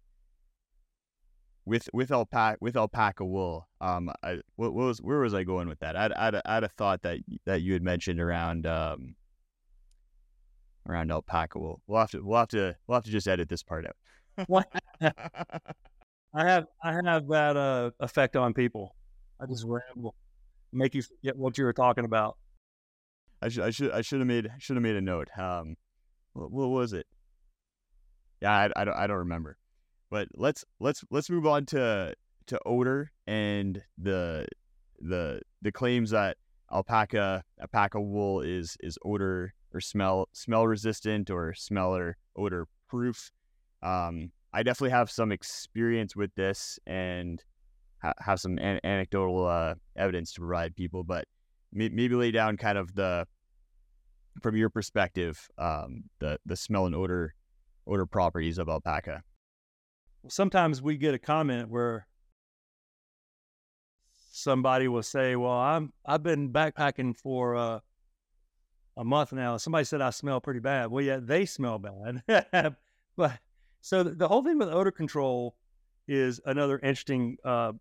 with 1.65 1.89
with 1.93 2.11
alpaca 2.11 2.57
with 2.59 2.75
alpaca 2.75 3.25
wool, 3.25 3.67
um, 3.79 4.11
I, 4.23 4.39
what, 4.55 4.73
what, 4.73 4.85
was 4.85 5.01
where 5.01 5.19
was 5.19 5.33
I 5.33 5.43
going 5.43 5.67
with 5.67 5.79
that? 5.79 5.95
I'd, 5.95 6.11
I'd, 6.13 6.41
I'd 6.45 6.63
have 6.63 6.71
thought 6.73 7.01
that 7.03 7.19
that 7.45 7.61
you 7.61 7.73
had 7.73 7.83
mentioned 7.83 8.19
around 8.19 8.65
um, 8.65 9.15
around 10.87 11.11
alpaca 11.11 11.59
wool. 11.59 11.81
We'll 11.87 11.99
have 11.99 12.11
to 12.11 12.21
we'll 12.23 12.39
have 12.39 12.47
to 12.49 12.75
we'll 12.87 12.95
have 12.95 13.03
to 13.05 13.11
just 13.11 13.27
edit 13.27 13.49
this 13.49 13.63
part 13.63 13.85
out. 13.85 14.47
what? 14.47 14.67
I 16.33 16.45
have 16.45 16.65
I 16.83 16.93
have 16.93 17.27
that 17.27 17.57
uh, 17.57 17.91
effect 17.99 18.35
on 18.35 18.53
people. 18.53 18.95
I 19.39 19.45
just 19.47 19.65
ramble, 19.65 20.15
make 20.71 20.95
you 20.95 21.01
forget 21.01 21.35
what 21.35 21.57
you 21.57 21.65
were 21.65 21.73
talking 21.73 22.05
about. 22.05 22.37
I 23.41 23.49
should 23.49 23.63
I 23.63 23.69
should 23.71 23.91
I 23.91 24.01
should 24.01 24.19
have 24.19 24.27
made 24.27 24.49
should 24.59 24.75
have 24.77 24.83
made 24.83 24.95
a 24.95 25.01
note. 25.01 25.27
Um, 25.37 25.75
what, 26.33 26.51
what 26.51 26.69
was 26.69 26.93
it? 26.93 27.05
Yeah, 28.41 28.51
I, 28.51 28.69
I 28.75 28.83
don't 28.85 28.95
I 28.95 29.07
don't 29.07 29.17
remember. 29.17 29.57
But 30.11 30.27
let's 30.35 30.65
let's 30.81 31.03
let's 31.09 31.29
move 31.29 31.47
on 31.47 31.65
to 31.67 32.13
to 32.47 32.59
odor 32.65 33.11
and 33.25 33.81
the 33.97 34.45
the 34.99 35.41
the 35.61 35.71
claims 35.71 36.09
that 36.09 36.35
alpaca 36.71 37.43
alpaca 37.61 37.99
wool 37.99 38.41
is 38.41 38.75
is 38.81 38.97
odor 39.05 39.53
or 39.73 39.79
smell 39.79 40.27
smell 40.33 40.67
resistant 40.67 41.31
or 41.31 41.53
smell 41.53 41.95
or 41.95 42.17
odor 42.35 42.67
proof. 42.89 43.31
Um, 43.81 44.31
I 44.53 44.63
definitely 44.63 44.91
have 44.91 45.09
some 45.09 45.31
experience 45.31 46.13
with 46.13 46.35
this 46.35 46.77
and 46.85 47.41
ha- 48.01 48.13
have 48.19 48.41
some 48.41 48.57
an- 48.59 48.81
anecdotal 48.83 49.47
uh, 49.47 49.75
evidence 49.95 50.33
to 50.33 50.41
provide 50.41 50.75
people, 50.75 51.05
but 51.05 51.23
m- 51.73 51.95
maybe 51.95 52.15
lay 52.15 52.31
down 52.31 52.57
kind 52.57 52.77
of 52.77 52.93
the 52.95 53.25
from 54.41 54.57
your 54.57 54.69
perspective 54.69 55.47
um, 55.57 56.03
the 56.19 56.37
the 56.45 56.57
smell 56.57 56.85
and 56.85 56.95
odor 56.95 57.33
odor 57.87 58.05
properties 58.05 58.57
of 58.57 58.67
alpaca. 58.67 59.23
Sometimes 60.27 60.81
we 60.81 60.97
get 60.97 61.13
a 61.13 61.19
comment 61.19 61.69
where 61.69 62.07
somebody 64.31 64.87
will 64.87 65.03
say, 65.03 65.35
"Well, 65.35 65.51
I'm 65.51 65.93
I've 66.05 66.23
been 66.23 66.51
backpacking 66.51 67.17
for 67.17 67.55
uh, 67.55 67.79
a 68.97 69.03
month 69.03 69.33
now. 69.33 69.57
Somebody 69.57 69.85
said 69.85 70.01
I 70.01 70.09
smell 70.09 70.41
pretty 70.41 70.59
bad. 70.59 70.91
Well, 70.91 71.03
yeah, 71.03 71.19
they 71.21 71.45
smell 71.45 71.79
bad, 71.79 72.23
but 73.17 73.39
so 73.81 74.03
the, 74.03 74.27
whole 74.27 74.43
thing 74.43 74.59
with 74.59 74.69
odor 74.69 74.91
control 74.91 75.55
is 76.07 76.39
another 76.45 76.77
interesting 76.79 77.37
uh, 77.43 77.73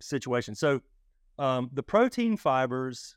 situation. 0.00 0.54
So 0.54 0.80
um, 1.38 1.70
the 1.72 1.82
protein 1.82 2.36
fibers, 2.36 3.16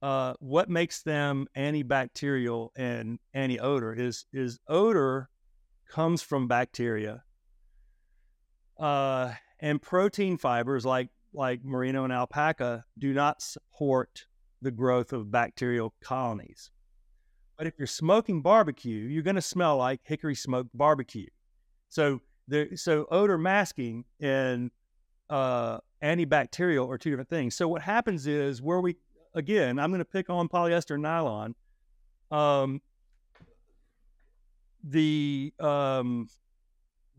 uh, 0.00 0.34
what 0.40 0.70
makes 0.70 1.02
them 1.02 1.46
antibacterial 1.56 2.70
and 2.76 3.18
anti-odor 3.34 3.92
is 3.94 4.26
is 4.32 4.58
odor 4.68 5.28
comes 5.88 6.22
from 6.22 6.48
bacteria, 6.48 7.22
uh, 8.78 9.32
and 9.60 9.80
protein 9.82 10.36
fibers 10.36 10.84
like 10.84 11.08
like 11.34 11.64
merino 11.64 12.04
and 12.04 12.12
alpaca 12.12 12.84
do 12.98 13.12
not 13.12 13.42
support 13.42 14.26
the 14.62 14.70
growth 14.70 15.12
of 15.12 15.30
bacterial 15.30 15.94
colonies. 16.00 16.70
But 17.56 17.66
if 17.66 17.74
you're 17.76 17.86
smoking 17.86 18.40
barbecue, 18.40 19.06
you're 19.06 19.22
going 19.22 19.36
to 19.36 19.42
smell 19.42 19.76
like 19.76 20.00
hickory 20.04 20.34
smoked 20.34 20.76
barbecue. 20.76 21.26
So 21.88 22.20
the 22.46 22.76
so 22.76 23.06
odor 23.10 23.36
masking 23.36 24.04
and 24.20 24.70
uh, 25.28 25.78
antibacterial 26.02 26.88
are 26.88 26.98
two 26.98 27.10
different 27.10 27.30
things. 27.30 27.54
So 27.54 27.68
what 27.68 27.82
happens 27.82 28.26
is 28.26 28.62
where 28.62 28.80
we 28.80 28.96
again, 29.34 29.78
I'm 29.78 29.90
going 29.90 30.00
to 30.00 30.04
pick 30.04 30.30
on 30.30 30.48
polyester 30.48 30.94
and 30.94 31.02
nylon. 31.02 31.54
Um, 32.30 32.80
the 34.84 35.52
um, 35.58 36.28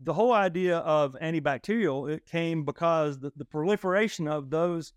the 0.02 0.14
whole 0.14 0.32
idea 0.32 0.78
of 0.78 1.14
antibacterial 1.20 2.10
it 2.10 2.24
came 2.26 2.64
because 2.64 3.18
the, 3.18 3.32
the 3.36 3.44
proliferation 3.44 4.26
of 4.26 4.50
those 4.50 4.92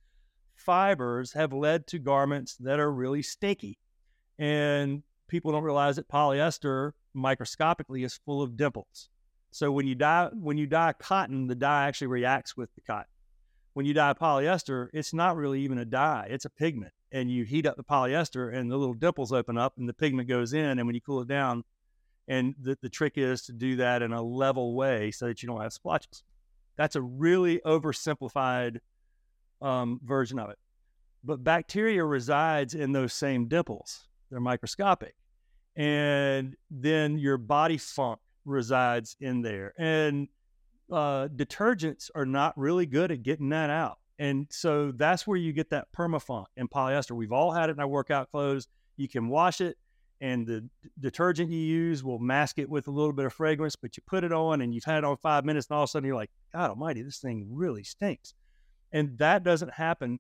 fibers 0.56 1.34
have 1.34 1.52
led 1.52 1.88
to 1.88 2.00
garments 2.00 2.56
that 2.58 2.80
are 2.80 2.92
really 2.92 3.22
stinky, 3.22 3.78
and 4.40 5.04
people 5.28 5.52
don't 5.52 5.64
realize 5.64 5.98
that 5.98 6.08
polyester 6.08 6.92
microscopically 7.14 8.04
is 8.04 8.20
full 8.26 8.42
of 8.42 8.56
dimples. 8.56 9.10
So 9.52 9.72
when 9.72 9.86
you 9.86 9.96
dye 9.96 10.30
when 10.34 10.58
you 10.58 10.66
dye 10.66 10.94
cotton, 10.94 11.48
the 11.48 11.56
dye 11.56 11.88
actually 11.88 12.08
reacts 12.08 12.56
with 12.56 12.74
the 12.76 12.82
cotton. 12.82 13.10
When 13.74 13.86
you 13.86 13.94
dye 13.94 14.14
polyester, 14.14 14.88
it's 14.94 15.14
not 15.14 15.36
really 15.36 15.62
even 15.62 15.78
a 15.78 15.86
dye; 15.86 16.28
it's 16.30 16.46
a 16.46 16.50
pigment. 16.50 16.94
And 17.12 17.30
you 17.30 17.44
heat 17.44 17.68
up 17.68 17.78
the 17.78 17.84
polyester, 17.84 18.52
and 18.56 18.72
the 18.72 18.78
little 18.78 18.96
dimples 18.96 19.32
open 19.32 19.58
up, 19.58 19.78
and 19.78 19.88
the 19.88 19.94
pigment 19.94 20.28
goes 20.28 20.54
in. 20.54 20.80
And 20.80 20.86
when 20.88 20.96
you 20.96 21.02
cool 21.02 21.22
it 21.22 21.28
down, 21.28 21.64
and 22.28 22.56
the, 22.62 22.78
the 22.82 22.90
trick 22.90 23.14
is 23.18 23.44
to 23.44 23.54
do 23.54 23.78
that 23.78 24.02
in 24.02 24.14
a 24.14 24.22
level 24.22 24.76
way 24.76 25.12
so 25.12 25.28
that 25.28 25.44
you 25.44 25.48
don't 25.48 25.62
have 25.62 25.74
splotches. 25.74 26.24
That's 26.78 26.96
a 26.96 27.02
really 27.02 27.60
oversimplified 27.66 28.80
um, 29.62 30.00
version 30.04 30.40
of 30.40 30.50
it. 30.50 30.58
But 31.24 31.44
bacteria 31.44 32.04
resides 32.04 32.76
in 32.76 32.92
those 32.92 33.14
same 33.14 33.48
dimples. 33.48 34.08
They're 34.30 34.40
microscopic. 34.40 35.16
And 35.76 36.56
then 36.70 37.18
your 37.18 37.38
body 37.38 37.78
funk 37.78 38.20
resides 38.46 39.16
in 39.20 39.42
there. 39.42 39.74
And 39.78 40.28
uh, 40.92 41.28
detergents 41.30 42.10
are 42.14 42.26
not 42.26 42.58
really 42.58 42.86
good 42.86 43.12
at 43.12 43.24
getting 43.24 43.50
that 43.50 43.70
out. 43.70 44.00
And 44.20 44.48
so 44.52 44.92
that's 44.92 45.26
where 45.26 45.38
you 45.38 45.54
get 45.54 45.70
that 45.72 45.88
permafunk 45.92 46.46
and 46.58 46.70
polyester. 46.70 47.12
We've 47.12 47.32
all 47.32 47.52
had 47.52 47.70
it 47.70 47.74
in 47.74 47.80
our 47.80 47.88
workout 47.88 48.30
clothes. 48.32 48.68
You 48.98 49.08
can 49.08 49.28
wash 49.28 49.60
it, 49.62 49.78
and 50.22 50.48
the 50.48 50.68
detergent 51.00 51.52
you 51.52 51.60
use 51.60 52.04
will 52.04 52.20
mask 52.20 52.58
it 52.60 52.70
with 52.70 52.88
a 52.88 52.92
little 52.92 53.14
bit 53.14 53.26
of 53.26 53.34
fragrance, 53.34 53.76
but 53.76 53.98
you 53.98 54.04
put 54.08 54.24
it 54.24 54.32
on 54.32 54.62
and 54.62 54.74
you've 54.74 54.84
had 54.84 55.00
it 55.00 55.04
on 55.04 55.18
five 55.18 55.46
minutes, 55.46 55.68
and 55.70 55.76
all 55.76 55.84
of 55.84 55.90
a 55.90 55.92
sudden 55.92 56.08
you're 56.08 56.16
like, 56.16 56.32
God 56.54 56.70
almighty, 56.70 57.02
this 57.02 57.20
thing 57.20 57.48
really 57.52 57.84
stinks. 57.84 58.34
And 58.92 59.18
that 59.18 59.44
doesn't 59.44 59.74
happen. 59.74 60.20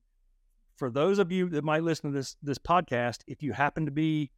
For 0.78 0.90
those 0.90 1.20
of 1.20 1.32
you 1.32 1.49
that 1.49 1.64
might 1.64 1.84
listen 1.84 2.11
to 2.11 2.18
this 2.18 2.36
this 2.41 2.57
podcast, 2.57 3.20
if 3.28 3.44
you 3.44 3.53
happen 3.53 3.86
to 3.86 3.91
be 3.91 4.32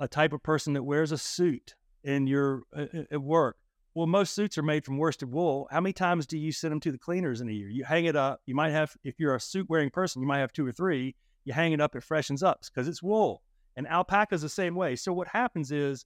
a 0.00 0.08
type 0.08 0.32
of 0.32 0.42
person 0.42 0.72
that 0.74 0.82
wears 0.82 1.12
a 1.12 1.18
suit 1.18 1.74
in 2.04 2.26
your 2.26 2.62
uh, 2.76 2.86
uh, 2.94 3.02
at 3.10 3.22
work. 3.22 3.56
Well, 3.94 4.06
most 4.06 4.34
suits 4.34 4.58
are 4.58 4.62
made 4.62 4.84
from 4.84 4.98
worsted 4.98 5.32
wool. 5.32 5.68
How 5.70 5.80
many 5.80 5.94
times 5.94 6.26
do 6.26 6.36
you 6.36 6.52
send 6.52 6.72
them 6.72 6.80
to 6.80 6.92
the 6.92 6.98
cleaners 6.98 7.40
in 7.40 7.48
a 7.48 7.52
year? 7.52 7.68
You 7.68 7.84
hang 7.84 8.04
it 8.04 8.14
up. 8.14 8.42
You 8.44 8.54
might 8.54 8.72
have, 8.72 8.94
if 9.04 9.14
you're 9.18 9.34
a 9.34 9.40
suit 9.40 9.70
wearing 9.70 9.90
person, 9.90 10.20
you 10.20 10.28
might 10.28 10.40
have 10.40 10.52
two 10.52 10.66
or 10.66 10.72
three. 10.72 11.14
You 11.44 11.54
hang 11.54 11.72
it 11.72 11.80
up, 11.80 11.96
it 11.96 12.02
freshens 12.02 12.42
up 12.42 12.60
because 12.62 12.88
it's 12.88 13.02
wool. 13.02 13.42
And 13.76 13.86
alpaca's 13.86 14.42
the 14.42 14.48
same 14.48 14.74
way. 14.74 14.96
So 14.96 15.12
what 15.12 15.28
happens 15.28 15.70
is, 15.70 16.04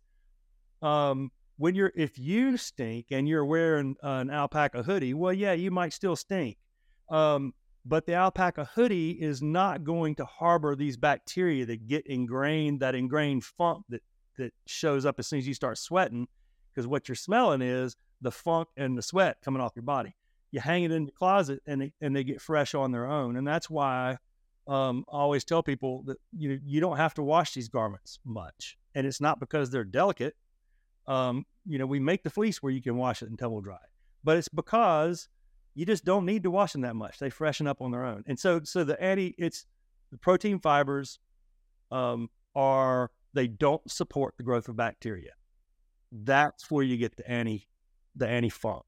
um, 0.82 1.30
when 1.56 1.74
you're 1.74 1.92
if 1.94 2.18
you 2.18 2.56
stink 2.56 3.06
and 3.10 3.28
you're 3.28 3.44
wearing 3.44 3.94
an 4.02 4.30
alpaca 4.30 4.82
hoodie, 4.82 5.14
well, 5.14 5.32
yeah, 5.32 5.52
you 5.52 5.70
might 5.70 5.92
still 5.92 6.16
stink. 6.16 6.56
Um, 7.10 7.52
but 7.84 8.06
the 8.06 8.14
alpaca 8.14 8.64
hoodie 8.74 9.10
is 9.10 9.42
not 9.42 9.84
going 9.84 10.14
to 10.16 10.24
harbor 10.24 10.74
these 10.74 10.96
bacteria 10.96 11.66
that 11.66 11.86
get 11.86 12.06
ingrained, 12.06 12.80
that 12.80 12.94
ingrained 12.94 13.44
funk 13.44 13.84
that 13.90 14.02
that 14.38 14.52
shows 14.66 15.04
up 15.04 15.18
as 15.18 15.26
soon 15.26 15.38
as 15.38 15.46
you 15.46 15.54
start 15.54 15.76
sweating, 15.76 16.26
because 16.72 16.86
what 16.86 17.08
you're 17.08 17.14
smelling 17.14 17.60
is 17.60 17.94
the 18.22 18.30
funk 18.30 18.68
and 18.76 18.96
the 18.96 19.02
sweat 19.02 19.36
coming 19.44 19.60
off 19.60 19.72
your 19.76 19.82
body. 19.82 20.14
You 20.50 20.60
hang 20.60 20.84
it 20.84 20.92
in 20.92 21.04
the 21.04 21.12
closet 21.12 21.60
and 21.66 21.82
they, 21.82 21.92
and 22.00 22.16
they 22.16 22.24
get 22.24 22.40
fresh 22.40 22.74
on 22.74 22.90
their 22.90 23.06
own, 23.06 23.36
and 23.36 23.46
that's 23.46 23.68
why 23.68 24.16
um, 24.70 25.04
I 25.12 25.16
always 25.16 25.44
tell 25.44 25.64
people 25.64 26.04
that 26.06 26.18
you 26.36 26.60
you 26.64 26.80
don't 26.80 26.96
have 26.96 27.14
to 27.14 27.22
wash 27.22 27.54
these 27.54 27.68
garments 27.68 28.20
much, 28.24 28.78
and 28.94 29.04
it's 29.04 29.20
not 29.20 29.40
because 29.40 29.70
they're 29.70 29.84
delicate. 29.84 30.36
Um, 31.08 31.44
you 31.66 31.78
know, 31.78 31.86
we 31.86 31.98
make 31.98 32.22
the 32.22 32.30
fleece 32.30 32.62
where 32.62 32.72
you 32.72 32.80
can 32.80 32.96
wash 32.96 33.20
it 33.20 33.28
and 33.28 33.36
tumble 33.36 33.60
dry, 33.60 33.80
but 34.22 34.36
it's 34.36 34.48
because 34.48 35.28
you 35.74 35.84
just 35.84 36.04
don't 36.04 36.24
need 36.24 36.44
to 36.44 36.52
wash 36.52 36.72
them 36.72 36.82
that 36.82 36.94
much. 36.94 37.18
They 37.18 37.30
freshen 37.30 37.66
up 37.66 37.80
on 37.80 37.90
their 37.90 38.04
own. 38.04 38.22
And 38.26 38.38
so, 38.38 38.60
so 38.62 38.84
the 38.84 39.00
anti, 39.02 39.34
it's 39.38 39.66
the 40.12 40.18
protein 40.18 40.60
fibers 40.60 41.18
um, 41.90 42.28
are 42.54 43.10
they 43.32 43.48
don't 43.48 43.88
support 43.90 44.34
the 44.36 44.44
growth 44.44 44.68
of 44.68 44.76
bacteria. 44.76 45.32
That's 46.12 46.70
where 46.70 46.84
you 46.84 46.96
get 46.96 47.16
the 47.16 47.28
anti, 47.28 47.66
the 48.14 48.28
anti 48.28 48.50
funk. 48.50 48.84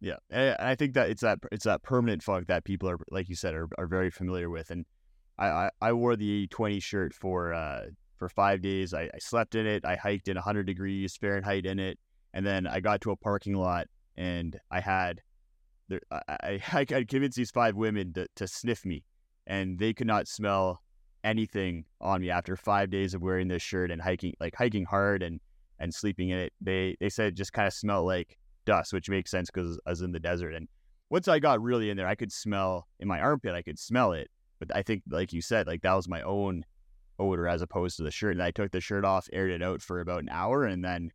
Yeah, 0.00 0.16
and 0.30 0.54
I 0.60 0.76
think 0.76 0.94
that 0.94 1.10
it's 1.10 1.22
that 1.22 1.40
it's 1.50 1.64
that 1.64 1.82
permanent 1.82 2.22
funk 2.22 2.46
that 2.46 2.64
people 2.64 2.88
are, 2.88 2.98
like 3.10 3.28
you 3.28 3.34
said, 3.34 3.54
are, 3.54 3.68
are 3.78 3.88
very 3.88 4.10
familiar 4.10 4.48
with. 4.48 4.70
And 4.70 4.84
I, 5.38 5.70
I, 5.80 5.92
wore 5.92 6.16
the 6.16 6.48
20 6.48 6.80
shirt 6.80 7.14
for 7.14 7.54
uh, 7.54 7.86
for 8.16 8.28
five 8.28 8.60
days. 8.60 8.92
I, 8.92 9.02
I 9.14 9.18
slept 9.18 9.54
in 9.54 9.66
it. 9.66 9.84
I 9.84 9.94
hiked 9.94 10.28
in 10.28 10.34
100 10.34 10.64
degrees 10.64 11.16
Fahrenheit 11.16 11.64
in 11.64 11.78
it, 11.78 11.98
and 12.34 12.44
then 12.44 12.66
I 12.66 12.80
got 12.80 13.00
to 13.02 13.12
a 13.12 13.16
parking 13.16 13.54
lot 13.54 13.86
and 14.18 14.58
I 14.70 14.80
had 14.80 15.22
there, 15.88 16.00
I, 16.10 16.22
I, 16.28 16.60
I 16.90 17.04
convinced 17.04 17.36
these 17.36 17.50
five 17.50 17.76
women 17.76 18.12
to, 18.14 18.26
to 18.36 18.46
sniff 18.46 18.84
me, 18.84 19.04
and 19.46 19.78
they 19.78 19.94
could 19.94 20.06
not 20.06 20.28
smell 20.28 20.82
anything 21.24 21.84
on 22.00 22.20
me 22.20 22.30
after 22.30 22.56
five 22.56 22.90
days 22.90 23.14
of 23.14 23.22
wearing 23.22 23.48
this 23.48 23.62
shirt 23.62 23.90
and 23.90 24.02
hiking, 24.02 24.34
like 24.40 24.54
hiking 24.54 24.84
hard 24.84 25.22
and 25.22 25.40
and 25.78 25.94
sleeping 25.94 26.30
in 26.30 26.38
it. 26.38 26.52
They 26.60 26.96
they 27.00 27.08
said 27.08 27.28
it 27.28 27.34
just 27.34 27.52
kind 27.52 27.66
of 27.66 27.72
smelled 27.72 28.06
like 28.06 28.36
dust, 28.66 28.92
which 28.92 29.08
makes 29.08 29.30
sense 29.30 29.50
because 29.50 29.78
I 29.86 29.90
was 29.90 30.02
in 30.02 30.12
the 30.12 30.20
desert. 30.20 30.52
And 30.52 30.68
once 31.10 31.28
I 31.28 31.38
got 31.38 31.62
really 31.62 31.88
in 31.88 31.96
there, 31.96 32.08
I 32.08 32.16
could 32.16 32.32
smell 32.32 32.88
in 32.98 33.08
my 33.08 33.20
armpit. 33.20 33.54
I 33.54 33.62
could 33.62 33.78
smell 33.78 34.12
it, 34.12 34.28
but 34.58 34.74
I 34.74 34.82
think, 34.82 35.02
like 35.08 35.32
you 35.32 35.42
said, 35.42 35.66
like 35.66 35.82
that 35.82 35.94
was 35.94 36.08
my 36.08 36.22
own 36.22 36.64
odor 37.18 37.48
as 37.48 37.62
opposed 37.62 37.96
to 37.96 38.02
the 38.02 38.10
shirt. 38.10 38.32
And 38.32 38.42
I 38.42 38.50
took 38.50 38.70
the 38.70 38.80
shirt 38.80 39.04
off, 39.04 39.28
aired 39.32 39.50
it 39.50 39.62
out 39.62 39.82
for 39.82 40.00
about 40.00 40.22
an 40.22 40.28
hour, 40.28 40.64
and 40.64 40.84
then 40.84 41.10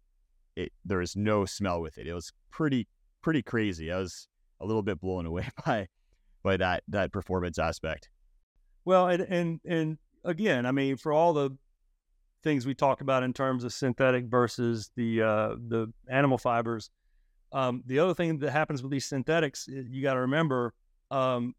it 0.55 0.71
there 0.85 0.99
was 0.99 1.15
no 1.15 1.45
smell 1.45 1.81
with 1.81 1.97
it. 1.97 2.07
It 2.07 2.13
was 2.13 2.31
pretty 2.51 2.87
pretty 3.21 3.41
crazy. 3.41 3.91
I 3.91 3.99
was 3.99 4.27
a 4.59 4.65
little 4.65 4.83
bit 4.83 5.01
blown 5.01 5.25
away 5.31 5.49
by 5.65 5.87
by 6.43 6.57
that 6.57 6.83
that 6.87 7.11
performance 7.11 7.59
aspect. 7.59 8.09
Well, 8.85 9.07
and 9.07 9.21
and 9.23 9.59
and 9.65 9.97
again, 10.23 10.65
I 10.65 10.71
mean, 10.71 10.97
for 10.97 11.13
all 11.13 11.33
the 11.33 11.51
things 12.43 12.65
we 12.65 12.75
talk 12.75 12.99
about 13.01 13.23
in 13.23 13.33
terms 13.33 13.63
of 13.63 13.73
synthetic 13.73 14.25
versus 14.25 14.91
the 14.95 15.21
uh, 15.21 15.55
the 15.67 15.91
animal 16.09 16.37
fibers, 16.37 16.89
um, 17.53 17.83
the 17.85 17.99
other 17.99 18.13
thing 18.13 18.39
that 18.39 18.51
happens 18.51 18.81
with 18.81 18.91
these 18.91 19.05
synthetics, 19.05 19.67
you 19.67 20.01
got 20.01 20.15
to 20.15 20.21
remember, 20.21 20.73
um, 21.11 21.53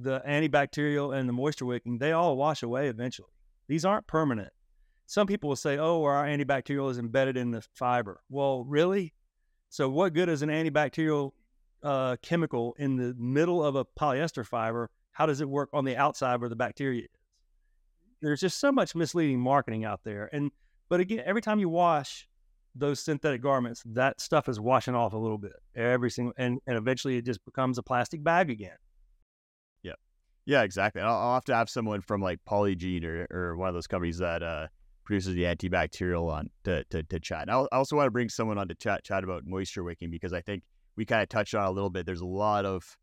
the 0.00 0.20
antibacterial 0.26 1.16
and 1.16 1.28
the 1.28 1.32
moisture 1.32 1.66
wicking, 1.66 1.98
they 1.98 2.12
all 2.12 2.36
wash 2.36 2.62
away 2.62 2.88
eventually. 2.88 3.28
These 3.66 3.84
aren't 3.84 4.06
permanent. 4.06 4.52
Some 5.06 5.26
people 5.26 5.48
will 5.48 5.56
say, 5.56 5.78
"Oh, 5.78 6.04
our 6.04 6.24
antibacterial 6.24 6.90
is 6.90 6.98
embedded 6.98 7.36
in 7.36 7.50
the 7.50 7.62
fiber." 7.74 8.20
Well, 8.28 8.64
really? 8.64 9.14
So, 9.70 9.88
what 9.88 10.14
good 10.14 10.28
is 10.28 10.42
an 10.42 10.50
antibacterial 10.50 11.32
uh, 11.82 12.16
chemical 12.22 12.74
in 12.78 12.96
the 12.96 13.14
middle 13.18 13.64
of 13.64 13.76
a 13.76 13.84
polyester 13.84 14.44
fiber, 14.46 14.90
how 15.12 15.26
does 15.26 15.40
it 15.40 15.48
work 15.48 15.68
on 15.72 15.84
the 15.84 15.96
outside 15.96 16.40
where 16.40 16.48
the 16.48 16.56
bacteria 16.56 17.02
is? 17.02 17.08
There's 18.20 18.40
just 18.40 18.58
so 18.58 18.72
much 18.72 18.94
misleading 18.94 19.40
marketing 19.40 19.84
out 19.84 20.00
there. 20.04 20.28
And 20.32 20.50
but 20.88 21.00
again, 21.00 21.22
every 21.24 21.42
time 21.42 21.58
you 21.58 21.68
wash 21.68 22.26
those 22.74 23.00
synthetic 23.00 23.42
garments, 23.42 23.82
that 23.86 24.20
stuff 24.20 24.48
is 24.48 24.58
washing 24.58 24.94
off 24.94 25.12
a 25.12 25.18
little 25.18 25.38
bit. 25.38 25.52
Every 25.76 26.10
single 26.10 26.34
and, 26.36 26.58
and 26.66 26.76
eventually 26.76 27.16
it 27.16 27.24
just 27.24 27.44
becomes 27.44 27.78
a 27.78 27.82
plastic 27.82 28.22
bag 28.24 28.50
again. 28.50 28.76
Yeah. 30.48 30.62
Exactly. 30.62 31.02
I'll, 31.02 31.14
I'll 31.14 31.34
have 31.34 31.44
to 31.44 31.54
have 31.54 31.68
someone 31.68 32.00
from 32.00 32.22
like 32.22 32.40
Polygiene 32.48 33.04
or, 33.04 33.26
or 33.30 33.56
one 33.56 33.68
of 33.68 33.74
those 33.74 33.86
companies 33.86 34.16
that 34.16 34.42
uh, 34.42 34.68
produces 35.04 35.34
the 35.34 35.42
antibacterial 35.42 36.32
on 36.32 36.48
to, 36.64 36.84
to, 36.84 37.02
to 37.02 37.20
chat. 37.20 37.50
I 37.50 37.66
also 37.70 37.96
want 37.96 38.06
to 38.06 38.10
bring 38.10 38.30
someone 38.30 38.56
on 38.56 38.66
to 38.68 38.74
chat 38.74 39.04
chat 39.04 39.24
about 39.24 39.44
moisture 39.46 39.84
wicking 39.84 40.10
because 40.10 40.32
I 40.32 40.40
think 40.40 40.62
we 40.96 41.04
kind 41.04 41.22
of 41.22 41.28
touched 41.28 41.54
on 41.54 41.66
a 41.66 41.70
little 41.70 41.90
bit. 41.90 42.06
There's 42.06 42.22
a 42.22 42.26
lot 42.26 42.64
of 42.64 42.96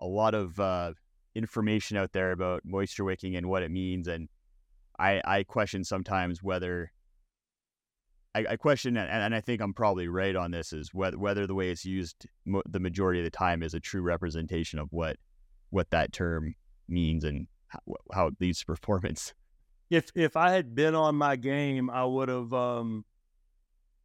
a 0.00 0.06
lot 0.06 0.34
of 0.34 0.58
uh, 0.58 0.92
information 1.36 1.96
out 1.96 2.12
there 2.12 2.32
about 2.32 2.62
moisture 2.64 3.04
wicking 3.04 3.36
and 3.36 3.48
what 3.48 3.62
it 3.62 3.70
means, 3.70 4.08
and 4.08 4.28
I 4.98 5.22
I 5.24 5.42
question 5.44 5.84
sometimes 5.84 6.42
whether 6.42 6.90
I, 8.34 8.44
I 8.50 8.56
question 8.56 8.96
and, 8.96 9.08
and 9.08 9.34
I 9.34 9.40
think 9.40 9.60
I'm 9.60 9.74
probably 9.74 10.08
right 10.08 10.34
on 10.34 10.50
this 10.50 10.72
is 10.72 10.90
whether 10.92 11.16
whether 11.16 11.46
the 11.46 11.54
way 11.54 11.70
it's 11.70 11.84
used 11.84 12.26
mo- 12.44 12.62
the 12.68 12.80
majority 12.80 13.20
of 13.20 13.24
the 13.24 13.30
time 13.30 13.62
is 13.62 13.74
a 13.74 13.80
true 13.80 14.02
representation 14.02 14.78
of 14.80 14.88
what 14.90 15.16
what 15.70 15.90
that 15.90 16.12
term 16.12 16.54
means 16.92 17.24
and 17.24 17.46
how, 17.68 17.80
how 18.12 18.26
it 18.28 18.34
leads 18.40 18.60
to 18.60 18.66
performance. 18.66 19.34
If 19.90 20.10
if 20.14 20.38
I 20.38 20.52
had 20.52 20.74
been 20.74 20.94
on 20.94 21.16
my 21.16 21.36
game, 21.36 21.90
I 21.90 22.02
would 22.06 22.30
have 22.30 22.50
um, 22.54 23.04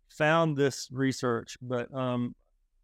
found 0.09 0.57
this 0.57 0.89
research, 0.91 1.57
but 1.61 1.93
um, 1.95 2.35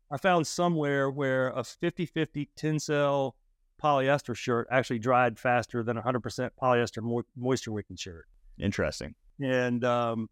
I 0.09 0.15
found 0.15 0.47
somewhere 0.47 1.09
where 1.09 1.49
a 1.49 1.65
50 1.65 2.05
50 2.05 2.49
Tencel 2.55 3.33
polyester 3.81 4.33
shirt 4.35 4.67
actually 4.71 4.99
dried 4.99 5.37
faster 5.37 5.83
than 5.83 5.97
100% 5.97 6.49
polyester 6.61 7.03
mo- 7.03 7.25
moisture 7.35 7.73
wicking 7.73 7.97
shirt. 7.97 8.25
Interesting. 8.57 9.15
And 9.41 9.83
um, 9.83 10.29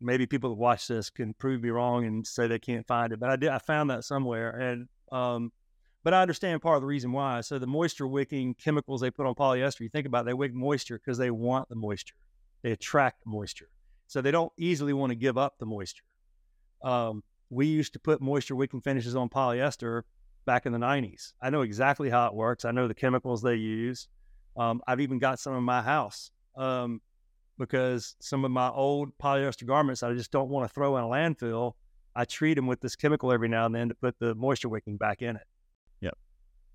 maybe 0.00 0.26
people 0.26 0.50
that 0.50 0.56
watch 0.56 0.88
this 0.88 1.10
can 1.10 1.34
prove 1.34 1.62
me 1.62 1.70
wrong 1.70 2.04
and 2.06 2.26
say 2.26 2.46
they 2.46 2.58
can't 2.58 2.86
find 2.86 3.12
it, 3.12 3.20
but 3.20 3.30
I 3.30 3.36
did. 3.36 3.50
I 3.50 3.58
found 3.58 3.90
that 3.90 4.04
somewhere, 4.04 4.50
and 4.50 4.88
um, 5.10 5.52
but 6.04 6.14
I 6.14 6.22
understand 6.22 6.62
part 6.62 6.76
of 6.76 6.82
the 6.82 6.86
reason 6.86 7.12
why. 7.12 7.40
So 7.42 7.58
the 7.58 7.66
moisture 7.66 8.06
wicking 8.06 8.54
chemicals 8.54 9.00
they 9.00 9.10
put 9.10 9.26
on 9.26 9.34
polyester, 9.34 9.80
you 9.80 9.88
think 9.88 10.06
about 10.06 10.22
it, 10.22 10.26
they 10.26 10.34
wick 10.34 10.52
moisture 10.54 10.98
because 10.98 11.18
they 11.18 11.30
want 11.30 11.68
the 11.68 11.76
moisture, 11.76 12.14
they 12.62 12.72
attract 12.72 13.22
moisture, 13.26 13.68
so 14.06 14.20
they 14.20 14.30
don't 14.30 14.52
easily 14.58 14.92
want 14.92 15.10
to 15.10 15.16
give 15.16 15.38
up 15.38 15.54
the 15.58 15.66
moisture. 15.66 16.04
Um, 16.82 17.22
we 17.50 17.66
used 17.66 17.92
to 17.92 17.98
put 17.98 18.20
moisture 18.20 18.56
wicking 18.56 18.80
finishes 18.80 19.14
on 19.14 19.28
polyester 19.28 20.02
back 20.44 20.66
in 20.66 20.72
the 20.72 20.78
90s. 20.78 21.32
I 21.40 21.50
know 21.50 21.62
exactly 21.62 22.10
how 22.10 22.26
it 22.26 22.34
works. 22.34 22.64
I 22.64 22.72
know 22.72 22.88
the 22.88 22.94
chemicals 22.94 23.42
they 23.42 23.54
use. 23.54 24.08
Um, 24.56 24.80
I've 24.86 25.00
even 25.00 25.18
got 25.18 25.38
some 25.38 25.54
in 25.54 25.62
my 25.62 25.82
house 25.82 26.30
um, 26.56 27.00
because 27.58 28.16
some 28.20 28.44
of 28.44 28.50
my 28.50 28.68
old 28.70 29.16
polyester 29.18 29.66
garments 29.66 30.02
I 30.02 30.12
just 30.14 30.32
don't 30.32 30.48
want 30.48 30.68
to 30.68 30.74
throw 30.74 30.96
in 30.96 31.04
a 31.04 31.06
landfill. 31.06 31.74
I 32.14 32.24
treat 32.24 32.54
them 32.54 32.66
with 32.66 32.80
this 32.80 32.96
chemical 32.96 33.32
every 33.32 33.48
now 33.48 33.66
and 33.66 33.74
then 33.74 33.88
to 33.88 33.94
put 33.94 34.18
the 34.18 34.34
moisture 34.34 34.68
wicking 34.68 34.96
back 34.96 35.22
in 35.22 35.36
it. 35.36 35.42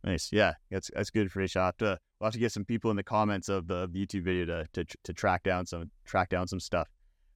Nice. 0.07 0.29
Yeah, 0.31 0.53
that's 0.71 0.89
that's 0.95 1.09
good 1.09 1.29
for 1.29 1.41
I'll 1.41 1.65
have 1.65 1.77
to 1.77 1.99
we'll 2.19 2.27
have 2.27 2.33
to 2.33 2.39
get 2.39 2.53
some 2.53 2.63
people 2.63 2.89
in 2.91 2.95
the 2.95 3.03
comments 3.03 3.49
of 3.49 3.67
the 3.67 3.89
YouTube 3.89 4.23
video 4.23 4.45
to 4.45 4.65
to, 4.71 4.97
to 5.03 5.13
track 5.13 5.43
down 5.43 5.65
some 5.65 5.91
track 6.05 6.29
down 6.29 6.47
some 6.47 6.61
stuff. 6.61 6.87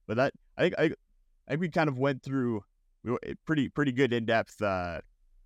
But 0.06 0.16
that 0.16 0.32
I 0.56 0.62
think 0.62 0.74
I, 0.78 0.84
I 0.84 1.50
think 1.50 1.60
we 1.60 1.68
kind 1.68 1.90
of 1.90 1.98
went 1.98 2.22
through 2.22 2.64
we 3.04 3.14
pretty 3.44 3.68
pretty 3.68 3.92
good 3.92 4.14
in 4.14 4.24
depth 4.24 4.62
uh, 4.62 5.02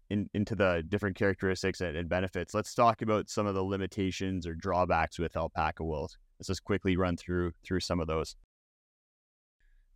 in 0.09 0.31
into 0.35 0.55
the 0.55 0.85
different 0.89 1.17
characteristics 1.17 1.81
and, 1.81 1.97
and, 1.97 2.09
benefits. 2.09 2.55
Let's 2.55 2.73
talk 2.75 3.03
about 3.03 3.29
some 3.29 3.49
of 3.49 3.57
the 3.57 3.65
limitations 3.65 4.47
or 4.47 4.55
drawbacks 4.55 5.19
with 5.19 5.37
alpaca 5.37 5.83
wool. 5.83 6.09
Let's 6.39 6.47
just 6.47 6.63
quickly 6.63 6.97
run 6.97 7.17
through 7.17 7.55
through 7.65 7.81
some 7.81 7.99
of 7.99 8.07
those. 8.07 8.37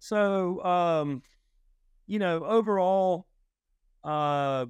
So, 0.01 0.65
um, 0.65 1.23
you 2.09 2.19
know, 2.19 2.43
overall, 2.45 3.27
uh, 4.03 4.67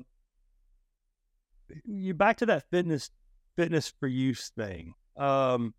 you 1.84 2.14
back 2.14 2.38
to 2.38 2.46
that 2.46 2.64
fitness 2.70 3.10
fitness 3.56 3.92
for 4.00 4.06
use 4.06 4.50
thing. 4.50 4.94
Um, 5.16 5.74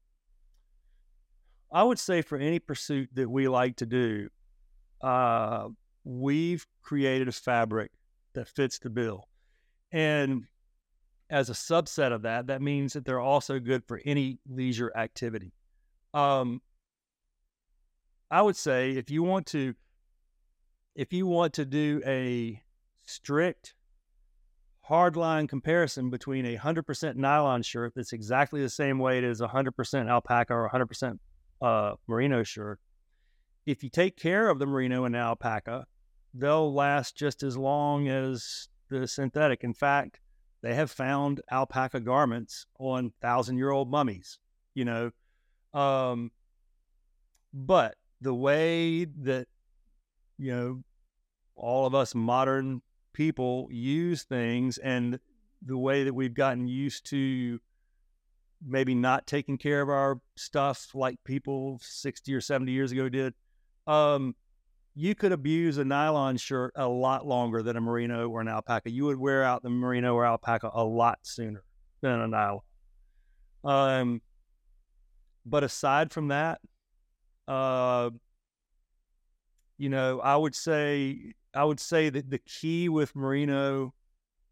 I 1.71 1.83
would 1.83 1.99
say 1.99 2.21
for 2.21 2.37
any 2.37 2.59
pursuit 2.59 3.09
that 3.13 3.29
we 3.29 3.47
like 3.47 3.77
to 3.77 3.85
do, 3.85 4.29
uh, 5.01 5.69
we've 6.03 6.65
created 6.81 7.27
a 7.27 7.31
fabric 7.31 7.91
that 8.33 8.47
fits 8.47 8.79
the 8.79 8.89
bill. 8.89 9.27
And 9.91 10.43
as 11.29 11.49
a 11.49 11.53
subset 11.53 12.11
of 12.11 12.23
that, 12.23 12.47
that 12.47 12.61
means 12.61 12.93
that 12.93 13.05
they're 13.05 13.19
also 13.19 13.59
good 13.59 13.83
for 13.87 14.01
any 14.05 14.39
leisure 14.49 14.91
activity. 14.95 15.53
Um, 16.13 16.61
I 18.29 18.41
would 18.41 18.57
say 18.57 18.91
if 18.91 19.09
you 19.09 19.23
want 19.23 19.47
to, 19.47 19.73
if 20.95 21.13
you 21.13 21.25
want 21.25 21.53
to 21.53 21.65
do 21.65 22.01
a 22.05 22.61
strict, 23.05 23.75
hard 24.81 25.15
line 25.15 25.47
comparison 25.47 26.09
between 26.09 26.45
a 26.45 26.57
100% 26.57 27.15
nylon 27.15 27.61
shirt 27.61 27.93
that's 27.95 28.13
exactly 28.13 28.61
the 28.61 28.69
same 28.69 28.99
weight 28.99 29.23
as 29.23 29.41
a 29.41 29.47
100% 29.47 30.09
alpaca 30.09 30.53
or 30.53 30.69
100% 30.69 31.19
uh, 31.61 31.93
merino 32.07 32.43
shirt. 32.43 32.79
If 33.65 33.83
you 33.83 33.89
take 33.89 34.17
care 34.17 34.49
of 34.49 34.59
the 34.59 34.65
merino 34.65 35.05
and 35.05 35.13
the 35.13 35.19
alpaca, 35.19 35.85
they'll 36.33 36.73
last 36.73 37.15
just 37.15 37.43
as 37.43 37.55
long 37.55 38.07
as 38.07 38.69
the 38.89 39.07
synthetic. 39.07 39.63
In 39.63 39.73
fact, 39.73 40.19
they 40.61 40.73
have 40.73 40.91
found 40.91 41.41
alpaca 41.51 41.99
garments 41.99 42.65
on 42.79 43.13
thousand 43.21 43.57
year 43.57 43.71
old 43.71 43.89
mummies, 43.89 44.39
you 44.73 44.85
know. 44.85 45.11
Um, 45.73 46.31
but 47.53 47.95
the 48.19 48.33
way 48.33 49.05
that, 49.05 49.47
you 50.37 50.51
know, 50.51 50.83
all 51.55 51.85
of 51.85 51.95
us 51.95 52.15
modern 52.15 52.81
people 53.13 53.67
use 53.71 54.23
things 54.23 54.77
and 54.77 55.19
the 55.65 55.77
way 55.77 56.03
that 56.03 56.13
we've 56.13 56.33
gotten 56.33 56.67
used 56.67 57.05
to 57.07 57.59
maybe 58.65 58.93
not 58.93 59.25
taking 59.25 59.57
care 59.57 59.81
of 59.81 59.89
our 59.89 60.19
stuff 60.35 60.89
like 60.93 61.17
people 61.23 61.79
60 61.81 62.33
or 62.33 62.41
70 62.41 62.71
years 62.71 62.91
ago 62.91 63.09
did 63.09 63.33
um, 63.87 64.35
you 64.95 65.15
could 65.15 65.31
abuse 65.31 65.77
a 65.77 65.85
nylon 65.85 66.37
shirt 66.37 66.73
a 66.75 66.87
lot 66.87 67.25
longer 67.25 67.63
than 67.63 67.77
a 67.77 67.81
merino 67.81 68.29
or 68.29 68.41
an 68.41 68.47
alpaca. 68.47 68.91
You 68.91 69.05
would 69.05 69.17
wear 69.17 69.43
out 69.43 69.63
the 69.63 69.69
merino 69.69 70.13
or 70.13 70.25
alpaca 70.25 70.69
a 70.73 70.83
lot 70.83 71.19
sooner 71.23 71.63
than 72.01 72.19
a 72.19 72.27
nylon. 72.27 72.61
Um, 73.63 74.21
but 75.45 75.63
aside 75.63 76.11
from 76.11 76.29
that 76.29 76.59
uh, 77.47 78.09
you 79.77 79.89
know 79.89 80.19
i 80.19 80.35
would 80.35 80.55
say 80.55 81.33
I 81.53 81.63
would 81.63 81.79
say 81.79 82.09
that 82.09 82.29
the 82.29 82.39
key 82.39 82.89
with 82.89 83.15
merino 83.15 83.93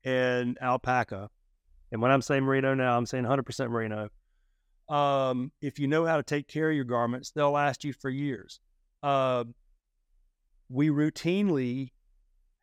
and 0.04 0.58
alpaca, 0.62 1.30
and 1.92 2.02
when 2.02 2.12
I'm 2.12 2.22
saying 2.22 2.44
merino 2.44 2.74
now, 2.74 2.98
I'm 2.98 3.06
saying 3.06 3.26
100% 3.26 3.70
merino. 3.70 4.10
Um, 4.90 5.52
if 5.62 5.80
you 5.80 5.88
know 5.88 6.06
how 6.06 6.18
to 6.18 6.24
take 6.24 6.48
care 6.48 6.70
of 6.70 6.76
your 6.76 6.86
garments, 6.86 7.32
they'll 7.32 7.52
last 7.52 7.84
you 7.84 7.94
for 7.94 8.10
years. 8.10 8.60
Uh, 9.02 9.46
we 10.70 10.90
routinely 10.90 11.92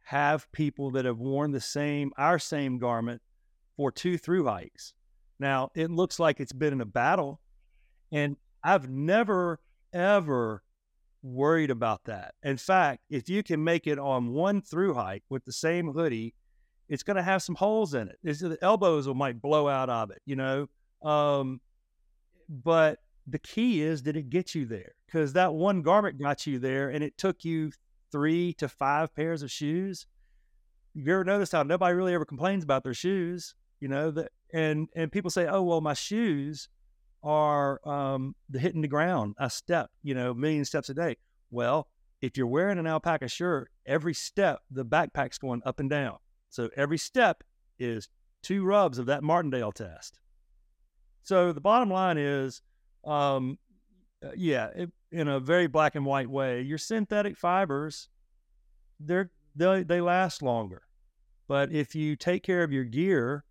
have 0.04 0.50
people 0.52 0.92
that 0.92 1.04
have 1.04 1.18
worn 1.18 1.50
the 1.50 1.60
same, 1.60 2.12
our 2.16 2.38
same 2.38 2.78
garment 2.78 3.20
for 3.76 3.90
two 3.90 4.18
through 4.18 4.46
hikes. 4.46 4.92
Now, 5.38 5.70
it 5.74 5.90
looks 5.90 6.18
like 6.18 6.40
it's 6.40 6.52
been 6.52 6.72
in 6.72 6.80
a 6.80 6.86
battle, 6.86 7.40
and 8.12 8.36
I've 8.62 8.88
never, 8.88 9.60
ever 9.92 10.62
worried 11.26 11.70
about 11.70 12.04
that. 12.04 12.34
In 12.42 12.56
fact, 12.56 13.02
if 13.10 13.28
you 13.28 13.42
can 13.42 13.62
make 13.62 13.86
it 13.86 13.98
on 13.98 14.32
one 14.32 14.62
through 14.62 14.94
hike 14.94 15.24
with 15.28 15.44
the 15.44 15.52
same 15.52 15.92
hoodie, 15.92 16.34
it's 16.88 17.02
going 17.02 17.16
to 17.16 17.22
have 17.22 17.42
some 17.42 17.56
holes 17.56 17.94
in 17.94 18.08
it. 18.08 18.18
It's, 18.22 18.40
the 18.40 18.58
elbows 18.62 19.06
will 19.06 19.14
might 19.14 19.42
blow 19.42 19.68
out 19.68 19.90
of 19.90 20.10
it, 20.10 20.22
you 20.24 20.36
know. 20.36 20.68
Um, 21.02 21.60
but 22.48 23.00
the 23.26 23.40
key 23.40 23.82
is 23.82 24.02
did 24.02 24.16
it 24.16 24.30
get 24.30 24.54
you 24.54 24.66
there? 24.66 24.92
Because 25.06 25.32
that 25.32 25.52
one 25.52 25.82
garment 25.82 26.18
got 26.18 26.46
you 26.46 26.58
there, 26.58 26.90
and 26.90 27.02
it 27.02 27.18
took 27.18 27.44
you 27.44 27.72
three 28.12 28.52
to 28.54 28.68
five 28.68 29.14
pairs 29.14 29.42
of 29.42 29.50
shoes. 29.50 30.06
You 30.94 31.12
ever 31.12 31.24
notice 31.24 31.52
how 31.52 31.62
nobody 31.64 31.94
really 31.94 32.14
ever 32.14 32.24
complains 32.24 32.62
about 32.62 32.84
their 32.84 32.94
shoes? 32.94 33.54
You 33.80 33.88
know 33.88 34.10
that, 34.12 34.30
and 34.52 34.88
and 34.94 35.12
people 35.12 35.30
say, 35.30 35.46
"Oh 35.46 35.62
well, 35.62 35.80
my 35.80 35.92
shoes." 35.92 36.68
Are 37.22 37.80
um, 37.88 38.34
the 38.50 38.58
hitting 38.58 38.82
the 38.82 38.88
ground 38.88 39.34
a 39.38 39.50
step, 39.50 39.90
you 40.02 40.14
know, 40.14 40.32
million 40.34 40.64
steps 40.64 40.88
a 40.90 40.94
day. 40.94 41.16
Well, 41.50 41.88
if 42.22 42.36
you're 42.36 42.46
wearing 42.46 42.78
an 42.78 42.86
alpaca 42.86 43.28
shirt, 43.28 43.70
every 43.84 44.14
step 44.14 44.60
the 44.70 44.84
backpack's 44.84 45.38
going 45.38 45.62
up 45.64 45.80
and 45.80 45.90
down. 45.90 46.16
So 46.50 46.70
every 46.76 46.98
step 46.98 47.42
is 47.78 48.08
two 48.42 48.64
rubs 48.64 48.98
of 48.98 49.06
that 49.06 49.22
Martindale 49.22 49.72
test. 49.72 50.18
So 51.22 51.52
the 51.52 51.60
bottom 51.60 51.90
line 51.90 52.18
is, 52.18 52.62
um, 53.04 53.58
uh, 54.24 54.30
yeah, 54.36 54.68
it, 54.74 54.92
in 55.10 55.28
a 55.28 55.40
very 55.40 55.66
black 55.66 55.94
and 55.94 56.06
white 56.06 56.30
way, 56.30 56.62
your 56.62 56.78
synthetic 56.78 57.36
fibers, 57.36 58.08
they're 59.00 59.30
they 59.54 59.82
they 59.82 60.00
last 60.00 60.42
longer. 60.42 60.82
But 61.48 61.72
if 61.72 61.94
you 61.94 62.16
take 62.16 62.42
care 62.42 62.62
of 62.62 62.72
your 62.72 62.84
gear 62.84 63.44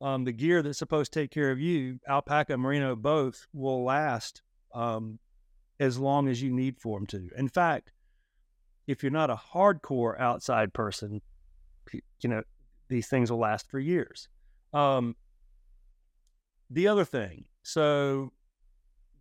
um, 0.00 0.24
the 0.24 0.32
gear 0.32 0.62
that's 0.62 0.78
supposed 0.78 1.12
to 1.12 1.20
take 1.20 1.30
care 1.30 1.50
of 1.50 1.60
you, 1.60 1.98
alpaca 2.08 2.56
merino 2.56 2.94
both, 2.94 3.46
will 3.52 3.84
last 3.84 4.42
um, 4.74 5.18
as 5.80 5.98
long 5.98 6.28
as 6.28 6.42
you 6.42 6.52
need 6.52 6.78
for 6.78 6.98
them 6.98 7.06
to. 7.06 7.28
In 7.36 7.48
fact, 7.48 7.92
if 8.86 9.02
you're 9.02 9.12
not 9.12 9.30
a 9.30 9.36
hardcore 9.36 10.18
outside 10.20 10.72
person, 10.72 11.20
you 11.92 12.28
know, 12.28 12.42
these 12.88 13.08
things 13.08 13.30
will 13.30 13.38
last 13.38 13.70
for 13.70 13.78
years. 13.78 14.28
Um, 14.72 15.16
the 16.70 16.88
other 16.88 17.04
thing, 17.04 17.46
so 17.62 18.32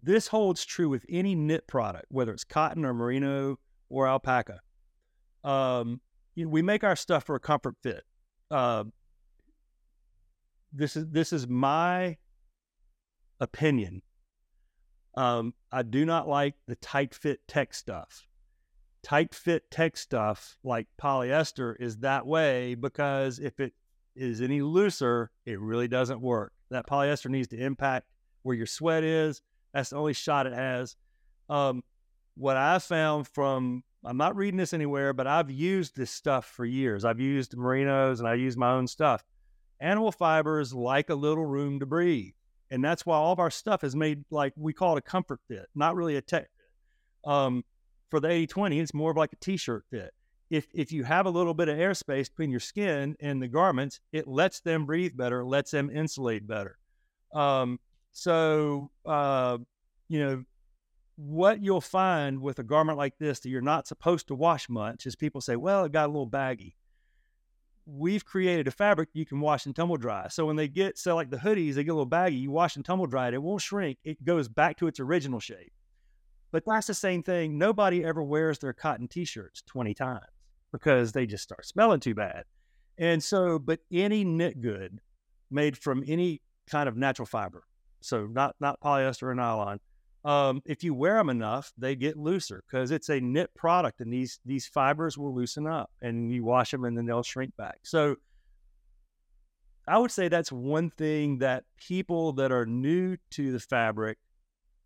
this 0.03 0.27
holds 0.27 0.63
true 0.63 0.89
with 0.89 1.05
any 1.09 1.35
knit 1.35 1.67
product, 1.67 2.05
whether 2.09 2.31
it's 2.31 2.43
cotton 2.43 2.85
or 2.85 2.93
merino 2.93 3.57
or 3.89 4.07
alpaca. 4.07 4.59
Um, 5.43 6.01
you 6.35 6.45
know, 6.45 6.49
we 6.49 6.61
make 6.61 6.83
our 6.83 6.95
stuff 6.95 7.23
for 7.23 7.35
a 7.35 7.39
comfort 7.39 7.75
fit. 7.81 8.03
Uh, 8.51 8.85
this 10.71 10.95
is 10.95 11.07
this 11.09 11.33
is 11.33 11.47
my 11.47 12.17
opinion. 13.39 14.01
Um, 15.15 15.53
I 15.71 15.81
do 15.81 16.05
not 16.05 16.27
like 16.27 16.55
the 16.67 16.75
tight 16.75 17.13
fit 17.13 17.47
tech 17.47 17.73
stuff. 17.73 18.27
Tight 19.03 19.33
fit 19.33 19.71
tech 19.71 19.97
stuff 19.97 20.57
like 20.63 20.87
polyester 21.01 21.75
is 21.79 21.97
that 21.97 22.27
way 22.27 22.75
because 22.75 23.39
if 23.39 23.59
it 23.59 23.73
is 24.15 24.41
any 24.41 24.61
looser, 24.61 25.31
it 25.45 25.59
really 25.59 25.87
doesn't 25.87 26.21
work. 26.21 26.53
That 26.69 26.87
polyester 26.87 27.29
needs 27.29 27.47
to 27.49 27.57
impact 27.57 28.07
where 28.43 28.55
your 28.55 28.65
sweat 28.65 29.03
is. 29.03 29.41
That's 29.73 29.89
the 29.89 29.97
only 29.97 30.13
shot 30.13 30.47
it 30.47 30.53
has. 30.53 30.95
Um, 31.49 31.83
what 32.35 32.57
I 32.57 32.79
found 32.79 33.27
from 33.27 33.83
I'm 34.05 34.17
not 34.17 34.35
reading 34.35 34.57
this 34.57 34.73
anywhere, 34.73 35.13
but 35.13 35.27
I've 35.27 35.49
used 35.49 35.95
this 35.95 36.11
stuff 36.11 36.45
for 36.45 36.65
years. 36.65 37.03
I've 37.03 37.19
used 37.19 37.53
merinos 37.53 38.19
and 38.19 38.27
I 38.27 38.35
use 38.35 38.55
my 38.55 38.71
own 38.71 38.87
stuff 38.87 39.23
animal 39.79 40.11
fibers 40.11 40.73
like 40.73 41.09
a 41.09 41.15
little 41.15 41.45
room 41.45 41.79
to 41.79 41.85
breathe. 41.85 42.33
And 42.69 42.83
that's 42.83 43.05
why 43.05 43.15
all 43.15 43.31
of 43.31 43.39
our 43.39 43.51
stuff 43.51 43.83
is 43.83 43.95
made 43.95 44.25
like 44.29 44.53
we 44.57 44.73
call 44.73 44.95
it 44.95 44.99
a 44.99 45.01
comfort 45.01 45.39
fit, 45.47 45.67
not 45.75 45.95
really 45.95 46.17
a 46.17 46.21
tech 46.21 46.43
fit. 46.43 47.31
Um, 47.31 47.63
for 48.09 48.19
the 48.19 48.29
80 48.29 48.47
20, 48.47 48.79
it's 48.79 48.93
more 48.93 49.11
of 49.11 49.17
like 49.17 49.33
a 49.33 49.37
t 49.37 49.57
shirt 49.57 49.85
fit. 49.89 50.13
If, 50.49 50.67
if 50.73 50.91
you 50.93 51.03
have 51.03 51.25
a 51.25 51.29
little 51.29 51.53
bit 51.53 51.67
of 51.67 51.77
airspace 51.77 52.29
between 52.29 52.51
your 52.51 52.61
skin 52.61 53.17
and 53.19 53.41
the 53.41 53.49
garments, 53.49 53.99
it 54.13 54.27
lets 54.27 54.61
them 54.61 54.85
breathe 54.85 55.15
better, 55.15 55.43
lets 55.43 55.71
them 55.71 55.89
insulate 55.89 56.47
better. 56.47 56.77
Um, 57.33 57.79
so, 58.13 58.89
uh, 59.05 59.57
you 60.07 60.19
know, 60.19 60.43
what 61.17 61.61
you'll 61.61 61.81
find 61.81 62.41
with 62.41 62.59
a 62.59 62.63
garment 62.63 62.97
like 62.97 63.17
this 63.17 63.41
that 63.41 63.49
you're 63.49 63.61
not 63.61 63.87
supposed 63.87 64.27
to 64.29 64.35
wash 64.35 64.69
much 64.69 65.05
is 65.05 65.15
people 65.15 65.41
say, 65.41 65.57
well, 65.57 65.83
it 65.83 65.91
got 65.91 66.05
a 66.05 66.11
little 66.11 66.25
baggy 66.25 66.77
we've 67.87 68.25
created 68.25 68.67
a 68.67 68.71
fabric 68.71 69.09
you 69.13 69.25
can 69.25 69.39
wash 69.39 69.65
and 69.65 69.75
tumble 69.75 69.95
dry. 69.95 70.27
So 70.27 70.45
when 70.45 70.57
they 70.57 70.67
get, 70.67 70.97
so 70.97 71.15
like 71.15 71.29
the 71.29 71.37
hoodies, 71.37 71.75
they 71.75 71.85
get 71.85 71.91
a 71.91 71.93
little 71.93 72.05
baggy, 72.05 72.35
you 72.35 72.51
wash 72.51 72.75
and 72.75 72.83
tumble 72.83 73.07
dry 73.07 73.29
it, 73.29 73.33
it 73.33 73.41
won't 73.41 73.61
shrink. 73.61 73.97
It 74.03 74.23
goes 74.23 74.49
back 74.49 74.77
to 74.77 74.87
its 74.87 74.99
original 74.99 75.39
shape. 75.39 75.71
But 76.51 76.63
that's 76.65 76.87
the 76.87 76.93
same 76.93 77.23
thing. 77.23 77.57
Nobody 77.57 78.03
ever 78.03 78.21
wears 78.21 78.59
their 78.59 78.73
cotton 78.73 79.07
t 79.07 79.23
shirts 79.25 79.63
20 79.67 79.93
times 79.93 80.25
because 80.71 81.13
they 81.13 81.25
just 81.25 81.43
start 81.43 81.65
smelling 81.65 82.01
too 82.01 82.13
bad. 82.13 82.43
And 82.97 83.23
so, 83.23 83.57
but 83.57 83.79
any 83.91 84.23
knit 84.23 84.61
good 84.61 84.99
made 85.49 85.77
from 85.77 86.03
any 86.07 86.41
kind 86.69 86.89
of 86.89 86.97
natural 86.97 87.25
fiber, 87.25 87.63
so 88.01 88.25
not, 88.25 88.55
not 88.59 88.81
polyester 88.81 89.23
or 89.23 89.35
nylon, 89.35 89.79
um, 90.27 90.61
if 90.65 90.83
you 90.83 90.93
wear 90.93 91.15
them 91.15 91.29
enough, 91.29 91.71
they 91.77 91.95
get 91.95 92.17
looser 92.17 92.61
because 92.67 92.91
it's 92.91 93.07
a 93.07 93.21
knit 93.21 93.49
product, 93.55 94.01
and 94.01 94.11
these 94.11 94.41
these 94.45 94.67
fibers 94.67 95.17
will 95.17 95.33
loosen 95.33 95.65
up, 95.65 95.89
and 96.01 96.29
you 96.29 96.43
wash 96.43 96.71
them, 96.71 96.83
and 96.83 96.97
then 96.97 97.05
they'll 97.05 97.23
shrink 97.23 97.55
back. 97.55 97.79
So, 97.83 98.17
I 99.87 99.97
would 99.97 100.11
say 100.11 100.27
that's 100.27 100.51
one 100.51 100.89
thing 100.89 101.37
that 101.37 101.63
people 101.77 102.33
that 102.33 102.51
are 102.51 102.65
new 102.65 103.15
to 103.31 103.53
the 103.53 103.59
fabric 103.61 104.17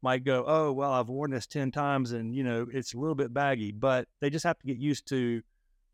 might 0.03 0.23
go, 0.23 0.43
"Oh, 0.45 0.71
well, 0.73 0.91
I've 0.91 1.09
worn 1.09 1.31
this 1.31 1.47
ten 1.47 1.71
times, 1.71 2.11
and 2.11 2.35
you 2.35 2.43
know 2.43 2.67
it's 2.71 2.93
a 2.93 2.99
little 2.99 3.15
bit 3.15 3.33
baggy," 3.33 3.71
but 3.71 4.07
they 4.19 4.29
just 4.29 4.45
have 4.45 4.59
to 4.59 4.67
get 4.67 4.77
used 4.77 5.07
to 5.07 5.41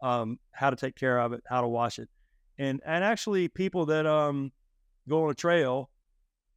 um, 0.01 0.39
how 0.51 0.71
to 0.71 0.75
take 0.75 0.97
care 0.97 1.19
of 1.19 1.31
it, 1.31 1.41
how 1.47 1.61
to 1.61 1.69
wash 1.69 1.99
it, 1.99 2.09
and 2.57 2.81
and 2.85 3.01
actually 3.01 3.47
people 3.47 3.85
that 3.85 4.05
um, 4.05 4.51
go 5.07 5.23
on 5.23 5.31
a 5.31 5.33
trail 5.33 5.89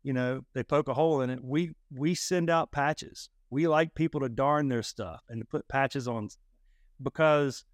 you 0.02 0.12
know, 0.12 0.44
they 0.54 0.62
poke 0.62 0.88
a 0.88 0.94
hole 0.94 1.20
in 1.20 1.30
it. 1.30 1.42
We 1.42 1.72
we 1.94 2.14
send 2.14 2.50
out 2.50 2.72
patches. 2.72 3.28
We 3.50 3.66
like 3.66 3.94
people 3.94 4.20
to 4.20 4.28
darn 4.28 4.68
their 4.68 4.82
stuff 4.82 5.22
and 5.28 5.40
to 5.40 5.44
put 5.44 5.68
patches 5.68 6.06
on 6.06 6.28
because 7.02 7.64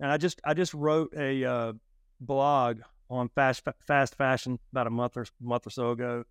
and 0.00 0.10
I 0.10 0.16
just 0.16 0.40
I 0.44 0.54
just 0.54 0.74
wrote 0.74 1.12
a 1.16 1.44
uh, 1.44 1.72
blog 2.20 2.80
on 3.10 3.28
fast 3.34 3.62
fast 3.86 4.14
fashion 4.16 4.58
about 4.72 4.86
a 4.86 4.90
month 4.90 5.16
or 5.16 5.26
month 5.40 5.66
or 5.66 5.70
so 5.70 5.90
ago. 5.90 6.24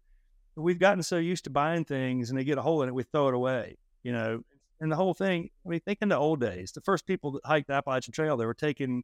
We've 0.55 0.79
gotten 0.79 1.03
so 1.03 1.17
used 1.17 1.43
to 1.43 1.49
buying 1.49 1.85
things 1.85 2.29
and 2.29 2.39
they 2.39 2.43
get 2.43 2.57
a 2.57 2.61
hole 2.61 2.81
in 2.81 2.89
it, 2.89 2.95
we 2.95 3.03
throw 3.03 3.27
it 3.27 3.33
away. 3.33 3.77
You 4.03 4.13
know, 4.13 4.43
and 4.79 4.91
the 4.91 4.95
whole 4.95 5.13
thing. 5.13 5.49
I 5.65 5.69
mean, 5.69 5.79
think 5.81 5.99
in 6.01 6.09
the 6.09 6.17
old 6.17 6.39
days, 6.39 6.71
the 6.71 6.81
first 6.81 7.05
people 7.05 7.31
that 7.31 7.45
hiked 7.45 7.67
the 7.67 7.73
Appalachian 7.73 8.13
Trail, 8.13 8.37
they 8.37 8.45
were 8.45 8.53
taking 8.53 9.03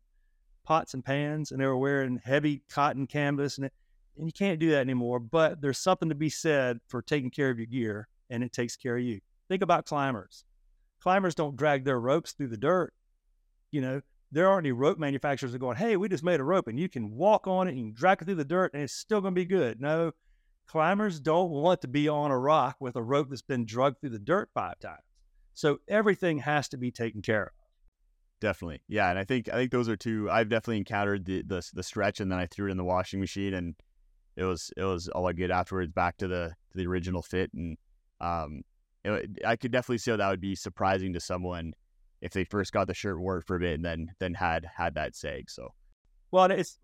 pots 0.63 0.93
and 0.93 1.03
pans, 1.03 1.51
and 1.51 1.59
they 1.59 1.65
were 1.65 1.77
wearing 1.77 2.21
heavy 2.23 2.63
cotton 2.69 3.05
canvas, 3.05 3.57
and, 3.57 3.65
it, 3.65 3.73
and 4.17 4.27
you 4.27 4.33
can't 4.33 4.59
do 4.59 4.71
that 4.71 4.79
anymore. 4.79 5.19
But 5.19 5.61
there's 5.61 5.79
something 5.79 6.09
to 6.09 6.15
be 6.15 6.29
said 6.29 6.79
for 6.87 7.01
taking 7.01 7.31
care 7.31 7.49
of 7.49 7.57
your 7.57 7.67
gear, 7.67 8.07
and 8.29 8.43
it 8.43 8.53
takes 8.53 8.75
care 8.75 8.97
of 8.97 9.03
you. 9.03 9.19
Think 9.49 9.61
about 9.61 9.85
climbers. 9.85 10.45
Climbers 11.01 11.35
don't 11.35 11.55
drag 11.55 11.83
their 11.83 11.99
ropes 11.99 12.31
through 12.31 12.47
the 12.47 12.57
dirt. 12.57 12.93
You 13.71 13.81
know, 13.81 14.01
there 14.31 14.49
aren't 14.49 14.65
any 14.65 14.71
rope 14.71 14.97
manufacturers 14.97 15.51
that 15.51 15.57
are 15.57 15.59
going, 15.59 15.77
hey, 15.77 15.97
we 15.97 16.09
just 16.09 16.23
made 16.23 16.39
a 16.39 16.43
rope 16.43 16.67
and 16.67 16.79
you 16.79 16.89
can 16.89 17.11
walk 17.11 17.47
on 17.47 17.67
it 17.67 17.75
and 17.75 17.95
drag 17.95 18.21
it 18.21 18.25
through 18.25 18.35
the 18.35 18.45
dirt 18.45 18.73
and 18.73 18.81
it's 18.81 18.93
still 18.93 19.21
going 19.21 19.33
to 19.33 19.39
be 19.39 19.45
good. 19.45 19.79
No, 19.79 20.11
climbers 20.67 21.19
don't 21.19 21.51
want 21.51 21.81
to 21.81 21.87
be 21.87 22.07
on 22.07 22.31
a 22.31 22.37
rock 22.37 22.77
with 22.79 22.95
a 22.95 23.03
rope 23.03 23.29
that's 23.29 23.41
been 23.41 23.65
drugged 23.65 24.01
through 24.01 24.09
the 24.11 24.19
dirt 24.19 24.49
five 24.53 24.79
times. 24.79 25.03
So 25.53 25.79
everything 25.87 26.39
has 26.39 26.67
to 26.69 26.77
be 26.77 26.89
taken 26.89 27.21
care 27.21 27.43
of. 27.43 27.51
Definitely, 28.41 28.81
yeah, 28.89 29.09
and 29.09 29.17
I 29.17 29.23
think 29.23 29.47
I 29.47 29.53
think 29.53 29.71
those 29.71 29.87
are 29.87 29.95
two. 29.95 30.29
I've 30.29 30.49
definitely 30.49 30.79
encountered 30.79 31.23
the 31.23 31.43
the, 31.43 31.65
the 31.73 31.83
stretch, 31.83 32.19
and 32.19 32.29
then 32.29 32.39
I 32.39 32.45
threw 32.45 32.67
it 32.67 32.71
in 32.71 32.77
the 32.77 32.83
washing 32.83 33.21
machine, 33.21 33.53
and 33.53 33.73
it 34.35 34.43
was 34.43 34.71
it 34.77 34.83
was 34.83 35.07
all 35.09 35.31
good 35.33 35.51
afterwards, 35.51 35.91
back 35.91 36.17
to 36.17 36.27
the 36.27 36.53
to 36.71 36.77
the 36.77 36.87
original 36.87 37.21
fit, 37.21 37.51
and 37.53 37.77
um, 38.21 38.61
it, 39.03 39.39
I 39.45 39.55
could 39.55 39.71
definitely 39.71 39.99
see 39.99 40.11
how 40.11 40.17
that 40.17 40.29
would 40.29 40.41
be 40.41 40.55
surprising 40.55 41.13
to 41.13 41.19
someone 41.19 41.73
if 42.21 42.31
they 42.31 42.43
first 42.43 42.71
got 42.71 42.87
the 42.87 42.93
shirt, 42.93 43.19
wore 43.19 43.37
it 43.37 43.45
for 43.45 43.55
a 43.55 43.59
bit, 43.59 43.75
and 43.75 43.85
then 43.85 44.11
then 44.19 44.33
had 44.33 44.65
had 44.75 44.95
that 44.95 45.15
sag. 45.15 45.49
So, 45.49 45.73
well, 46.31 46.45
it's 46.51 46.79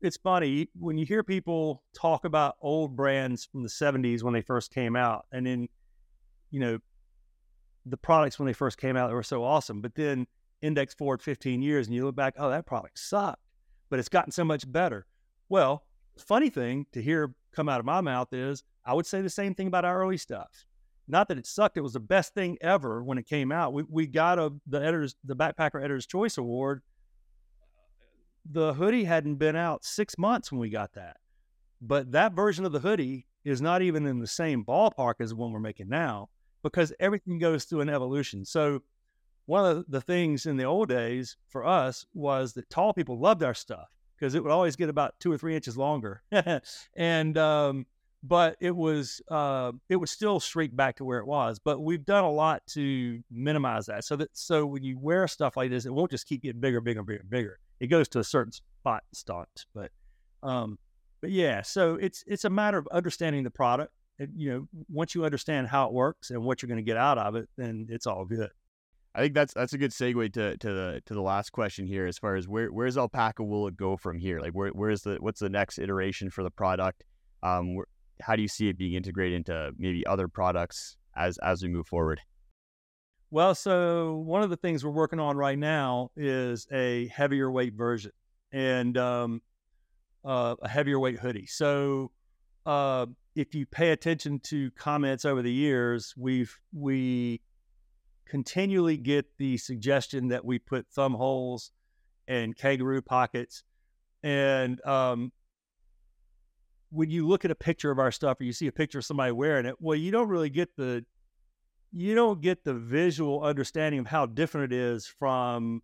it's 0.00 0.16
funny 0.16 0.68
when 0.74 0.98
you 0.98 1.06
hear 1.06 1.22
people 1.22 1.82
talk 1.94 2.24
about 2.24 2.56
old 2.60 2.96
brands 2.96 3.44
from 3.44 3.62
the 3.62 3.68
'70s 3.68 4.22
when 4.22 4.34
they 4.34 4.42
first 4.42 4.72
came 4.72 4.96
out, 4.96 5.26
and 5.32 5.46
then 5.46 5.68
you 6.50 6.60
know 6.60 6.78
the 7.86 7.96
products 7.96 8.38
when 8.38 8.46
they 8.46 8.52
first 8.52 8.78
came 8.78 8.96
out 8.96 9.08
they 9.08 9.14
were 9.14 9.22
so 9.22 9.44
awesome, 9.44 9.80
but 9.80 9.94
then 9.94 10.26
index 10.62 10.94
forward 10.94 11.22
15 11.22 11.62
years 11.62 11.86
and 11.86 11.94
you 11.94 12.04
look 12.04 12.16
back, 12.16 12.34
oh, 12.36 12.50
that 12.50 12.66
product 12.66 12.98
sucked, 12.98 13.42
but 13.88 13.98
it's 13.98 14.08
gotten 14.08 14.32
so 14.32 14.44
much 14.44 14.70
better. 14.70 15.06
Well, 15.48 15.85
funny 16.18 16.50
thing 16.50 16.86
to 16.92 17.02
hear 17.02 17.34
come 17.52 17.68
out 17.68 17.80
of 17.80 17.86
my 17.86 18.00
mouth 18.00 18.32
is 18.32 18.62
I 18.84 18.94
would 18.94 19.06
say 19.06 19.20
the 19.20 19.30
same 19.30 19.54
thing 19.54 19.66
about 19.66 19.84
our 19.84 20.00
early 20.00 20.16
stuff 20.16 20.66
not 21.08 21.28
that 21.28 21.38
it 21.38 21.46
sucked; 21.46 21.76
it 21.76 21.82
was 21.82 21.92
the 21.92 22.00
best 22.00 22.34
thing 22.34 22.58
ever 22.60 23.02
when 23.02 23.18
it 23.18 23.26
came 23.26 23.52
out. 23.52 23.72
We 23.72 23.84
we 23.88 24.06
got 24.06 24.38
a 24.38 24.52
the 24.66 24.78
editors 24.78 25.14
the 25.24 25.36
Backpacker 25.36 25.78
Editor's 25.78 26.06
Choice 26.06 26.38
Award. 26.38 26.82
The 28.50 28.74
hoodie 28.74 29.04
hadn't 29.04 29.36
been 29.36 29.56
out 29.56 29.84
six 29.84 30.18
months 30.18 30.50
when 30.50 30.60
we 30.60 30.70
got 30.70 30.94
that, 30.94 31.16
but 31.80 32.12
that 32.12 32.32
version 32.32 32.64
of 32.64 32.72
the 32.72 32.80
hoodie 32.80 33.26
is 33.44 33.60
not 33.60 33.82
even 33.82 34.06
in 34.06 34.18
the 34.18 34.26
same 34.26 34.64
ballpark 34.64 35.14
as 35.20 35.30
the 35.30 35.36
one 35.36 35.52
we're 35.52 35.60
making 35.60 35.88
now 35.88 36.28
because 36.62 36.92
everything 36.98 37.38
goes 37.38 37.64
through 37.64 37.80
an 37.80 37.88
evolution. 37.88 38.44
So 38.44 38.80
one 39.46 39.64
of 39.64 39.84
the 39.88 40.00
things 40.00 40.46
in 40.46 40.56
the 40.56 40.64
old 40.64 40.88
days 40.88 41.36
for 41.48 41.64
us 41.64 42.04
was 42.14 42.52
that 42.54 42.68
tall 42.70 42.92
people 42.92 43.18
loved 43.18 43.44
our 43.44 43.54
stuff 43.54 43.88
because 44.18 44.34
it 44.34 44.42
would 44.42 44.52
always 44.52 44.76
get 44.76 44.88
about 44.88 45.14
two 45.20 45.32
or 45.32 45.38
three 45.38 45.54
inches 45.54 45.76
longer, 45.76 46.22
and 46.96 47.38
um, 47.38 47.86
but 48.22 48.56
it 48.60 48.74
was 48.74 49.20
uh, 49.28 49.72
it 49.88 49.96
would 49.96 50.08
still 50.08 50.40
shrink 50.40 50.74
back 50.74 50.96
to 50.96 51.04
where 51.04 51.18
it 51.18 51.26
was. 51.26 51.58
But 51.58 51.80
we've 51.80 52.04
done 52.04 52.24
a 52.24 52.30
lot 52.30 52.62
to 52.68 53.22
minimize 53.30 53.86
that, 53.86 54.04
so 54.04 54.16
that 54.16 54.30
so 54.32 54.66
when 54.66 54.82
you 54.82 54.98
wear 54.98 55.28
stuff 55.28 55.56
like 55.56 55.70
this, 55.70 55.86
it 55.86 55.92
won't 55.92 56.10
just 56.10 56.26
keep 56.26 56.42
getting 56.42 56.60
bigger, 56.60 56.80
bigger, 56.80 57.02
bigger, 57.02 57.24
bigger. 57.28 57.58
It 57.80 57.88
goes 57.88 58.08
to 58.08 58.20
a 58.20 58.24
certain 58.24 58.52
spot 58.52 59.04
and 59.10 59.16
stops. 59.16 59.66
But 59.74 59.90
um, 60.42 60.78
but 61.20 61.30
yeah, 61.30 61.62
so 61.62 61.94
it's 61.94 62.24
it's 62.26 62.44
a 62.44 62.50
matter 62.50 62.78
of 62.78 62.88
understanding 62.92 63.44
the 63.44 63.50
product. 63.50 63.92
And, 64.18 64.30
you 64.34 64.50
know, 64.50 64.68
once 64.88 65.14
you 65.14 65.26
understand 65.26 65.68
how 65.68 65.86
it 65.88 65.92
works 65.92 66.30
and 66.30 66.42
what 66.42 66.62
you're 66.62 66.68
going 66.68 66.78
to 66.78 66.82
get 66.82 66.96
out 66.96 67.18
of 67.18 67.36
it, 67.36 67.50
then 67.58 67.86
it's 67.90 68.06
all 68.06 68.24
good. 68.24 68.48
I 69.16 69.20
think 69.20 69.34
that's 69.34 69.54
that's 69.54 69.72
a 69.72 69.78
good 69.78 69.92
segue 69.92 70.30
to, 70.34 70.58
to 70.58 70.72
the 70.72 71.02
to 71.06 71.14
the 71.14 71.22
last 71.22 71.50
question 71.50 71.86
here, 71.86 72.06
as 72.06 72.18
far 72.18 72.36
as 72.36 72.46
where 72.46 72.68
where's 72.68 72.98
Alpaca 72.98 73.42
wool 73.42 73.66
it 73.66 73.74
go 73.74 73.96
from 73.96 74.18
here? 74.18 74.40
Like 74.40 74.52
where 74.52 74.68
where's 74.68 75.00
the 75.02 75.16
what's 75.20 75.40
the 75.40 75.48
next 75.48 75.78
iteration 75.78 76.28
for 76.28 76.42
the 76.42 76.50
product? 76.50 77.02
Um, 77.42 77.76
where, 77.76 77.86
how 78.20 78.36
do 78.36 78.42
you 78.42 78.48
see 78.48 78.68
it 78.68 78.76
being 78.76 78.92
integrated 78.92 79.36
into 79.36 79.72
maybe 79.78 80.06
other 80.06 80.28
products 80.28 80.98
as 81.16 81.38
as 81.38 81.62
we 81.62 81.68
move 81.68 81.86
forward? 81.86 82.20
Well, 83.30 83.54
so 83.54 84.16
one 84.16 84.42
of 84.42 84.50
the 84.50 84.56
things 84.56 84.84
we're 84.84 84.90
working 84.90 85.18
on 85.18 85.38
right 85.38 85.58
now 85.58 86.10
is 86.14 86.66
a 86.70 87.08
heavier 87.08 87.50
weight 87.50 87.72
version 87.72 88.12
and 88.52 88.98
um, 88.98 89.40
uh, 90.26 90.56
a 90.60 90.68
heavier 90.68 91.00
weight 91.00 91.18
hoodie. 91.18 91.46
So 91.46 92.12
uh, 92.66 93.06
if 93.34 93.54
you 93.54 93.64
pay 93.64 93.92
attention 93.92 94.40
to 94.40 94.70
comments 94.72 95.24
over 95.24 95.40
the 95.40 95.52
years, 95.52 96.12
we've 96.18 96.54
we 96.74 97.40
continually 98.26 98.96
get 98.96 99.26
the 99.38 99.56
suggestion 99.56 100.28
that 100.28 100.44
we 100.44 100.58
put 100.58 100.86
thumb 100.88 101.14
holes 101.14 101.70
and 102.28 102.56
kangaroo 102.56 103.02
pockets, 103.02 103.62
and 104.22 104.84
um, 104.84 105.32
when 106.90 107.10
you 107.10 107.26
look 107.26 107.44
at 107.44 107.50
a 107.50 107.54
picture 107.54 107.90
of 107.90 107.98
our 107.98 108.10
stuff 108.10 108.40
or 108.40 108.44
you 108.44 108.52
see 108.52 108.66
a 108.66 108.72
picture 108.72 108.98
of 108.98 109.04
somebody 109.04 109.32
wearing 109.32 109.66
it, 109.66 109.76
well, 109.80 109.96
you 109.96 110.10
don't 110.10 110.28
really 110.28 110.50
get 110.50 110.76
the 110.76 111.04
you 111.92 112.14
don't 112.14 112.40
get 112.40 112.64
the 112.64 112.74
visual 112.74 113.42
understanding 113.42 114.00
of 114.00 114.06
how 114.06 114.26
different 114.26 114.72
it 114.72 114.76
is 114.76 115.06
from 115.06 115.82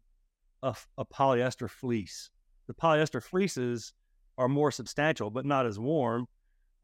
a, 0.62 0.74
a 0.98 1.04
polyester 1.04 1.70
fleece. 1.70 2.30
The 2.66 2.74
polyester 2.74 3.22
fleeces 3.22 3.94
are 4.36 4.48
more 4.48 4.70
substantial, 4.70 5.30
but 5.30 5.46
not 5.46 5.66
as 5.66 5.78
warm. 5.78 6.26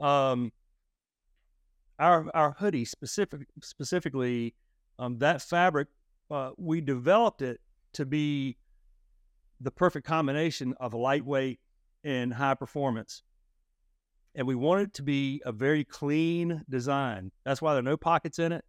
Um, 0.01 0.53
our 1.99 2.27
our 2.35 2.53
hoodie 2.53 2.85
specific 2.85 3.49
specifically, 3.63 4.55
um, 4.99 5.19
that 5.19 5.43
fabric, 5.43 5.89
uh, 6.31 6.51
we 6.57 6.81
developed 6.81 7.43
it 7.43 7.61
to 7.95 8.07
be 8.07 8.57
the 9.61 9.71
perfect 9.71 10.07
combination 10.07 10.75
of 10.79 10.95
lightweight 10.95 11.59
and 12.05 12.33
high 12.35 12.55
performance 12.55 13.23
and 14.39 14.47
we 14.47 14.55
want 14.55 14.81
it 14.83 14.95
to 14.95 15.03
be 15.03 15.43
a 15.45 15.51
very 15.51 15.83
clean 15.83 16.65
design. 16.71 17.33
That's 17.45 17.61
why 17.61 17.73
there 17.73 17.81
are 17.81 17.83
no 17.83 17.97
pockets 17.97 18.39
in 18.39 18.53
it. 18.53 18.65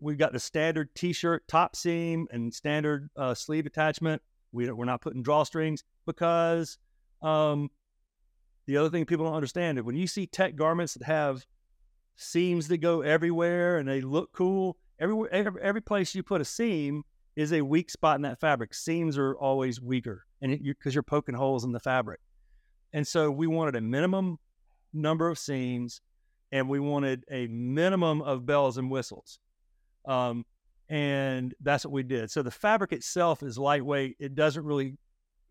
We've 0.00 0.18
got 0.18 0.34
the 0.34 0.38
standard 0.38 0.94
T-shirt 0.94 1.48
top 1.48 1.76
seam 1.76 2.26
and 2.30 2.52
standard 2.52 3.08
uh, 3.16 3.32
sleeve 3.32 3.64
attachment. 3.64 4.20
We, 4.52 4.70
we're 4.70 4.84
not 4.84 5.00
putting 5.00 5.24
drawstrings 5.24 5.82
because 6.04 6.76
um, 7.22 7.70
the 8.66 8.76
other 8.76 8.90
thing 8.90 9.06
people 9.06 9.24
don't 9.24 9.34
understand 9.34 9.78
is 9.78 9.84
when 9.84 9.96
you 9.96 10.06
see 10.06 10.26
tech 10.26 10.56
garments 10.56 10.92
that 10.94 11.06
have 11.06 11.46
seams 12.16 12.68
that 12.68 12.78
go 12.78 13.00
everywhere 13.00 13.78
and 13.78 13.88
they 13.88 14.02
look 14.02 14.32
cool, 14.32 14.76
everywhere 15.02 15.28
every, 15.32 15.60
every 15.60 15.80
place 15.82 16.14
you 16.14 16.22
put 16.22 16.40
a 16.40 16.44
seam 16.44 17.02
is 17.36 17.52
a 17.52 17.60
weak 17.62 17.90
spot 17.90 18.16
in 18.16 18.22
that 18.22 18.40
fabric. 18.40 18.72
Seams 18.72 19.18
are 19.18 19.34
always 19.34 19.80
weaker, 19.80 20.24
and 20.40 20.52
because 20.52 20.94
you, 20.94 20.98
you're 20.98 21.02
poking 21.02 21.34
holes 21.34 21.64
in 21.64 21.72
the 21.72 21.80
fabric. 21.80 22.20
And 22.92 23.06
so 23.06 23.30
we 23.30 23.46
wanted 23.46 23.76
a 23.76 23.80
minimum 23.80 24.38
number 24.92 25.28
of 25.28 25.38
seams 25.38 26.00
and 26.52 26.68
we 26.68 26.78
wanted 26.78 27.24
a 27.30 27.46
minimum 27.46 28.20
of 28.20 28.44
bells 28.44 28.76
and 28.76 28.90
whistles. 28.90 29.38
Um, 30.06 30.44
and 30.90 31.54
that's 31.62 31.86
what 31.86 31.92
we 31.92 32.02
did. 32.02 32.30
So 32.30 32.42
the 32.42 32.50
fabric 32.50 32.92
itself 32.92 33.42
is 33.42 33.56
lightweight. 33.56 34.16
It 34.20 34.34
doesn't 34.34 34.62
really 34.62 34.98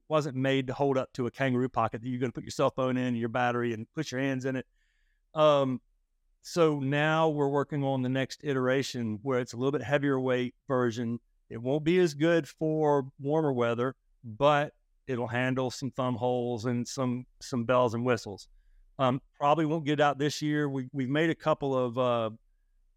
wasn't 0.08 0.36
made 0.36 0.68
to 0.68 0.74
hold 0.74 0.98
up 0.98 1.12
to 1.14 1.26
a 1.26 1.32
kangaroo 1.32 1.70
pocket 1.70 2.02
that 2.02 2.08
you're 2.08 2.20
going 2.20 2.32
to 2.32 2.34
put 2.34 2.44
your 2.44 2.52
cell 2.52 2.70
phone 2.70 2.98
in, 2.98 3.16
your 3.16 3.30
battery, 3.30 3.74
and 3.74 3.88
put 3.96 4.12
your 4.12 4.22
hands 4.22 4.46
in 4.46 4.58
it. 4.58 4.68
Um, 5.34 5.82
so 6.42 6.80
now 6.80 7.30
we're 7.30 7.48
working 7.48 7.84
on 7.84 8.02
the 8.02 8.10
next 8.10 8.42
iteration 8.44 9.20
where 9.22 9.40
it's 9.40 9.54
a 9.54 9.58
little 9.58 9.72
bit 9.72 9.84
heavier 9.84 10.20
weight 10.20 10.56
version. 10.68 11.20
It 11.50 11.62
won't 11.62 11.84
be 11.84 12.00
as 12.00 12.14
good 12.14 12.48
for 12.48 13.08
warmer 13.20 13.54
weather, 13.54 13.96
but 14.24 14.74
it'll 15.08 15.28
handle 15.28 15.70
some 15.70 15.92
thumb 15.92 16.16
holes 16.16 16.66
and 16.66 16.88
some 16.88 17.26
some 17.42 17.66
bells 17.66 17.94
and 17.94 18.06
whistles. 18.06 18.48
Um, 18.98 19.22
probably 19.40 19.66
won't 19.66 19.86
get 19.86 20.00
out 20.00 20.18
this 20.18 20.42
year. 20.42 20.70
We, 20.70 20.88
we've 20.94 21.10
made 21.10 21.30
a 21.30 21.36
couple 21.36 21.78
of 21.78 21.98
uh, 21.98 22.30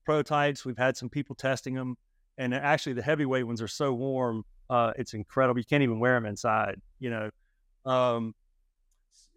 prototypes. 0.05 0.65
We've 0.65 0.79
had 0.79 0.97
some 0.97 1.09
people 1.09 1.35
testing 1.35 1.75
them, 1.75 1.97
and 2.39 2.55
actually 2.55 2.93
the 2.95 3.03
heavyweight 3.03 3.47
ones 3.47 3.63
are 3.63 3.69
so 3.69 3.93
warm, 3.93 4.45
uh, 4.69 4.93
it's 4.97 5.15
incredible. 5.15 5.59
You 5.59 5.65
can't 5.65 5.83
even 5.83 6.01
wear 6.01 6.15
them 6.15 6.27
inside. 6.27 6.81
You 6.99 7.11
know. 7.11 7.31
Um, 7.85 8.35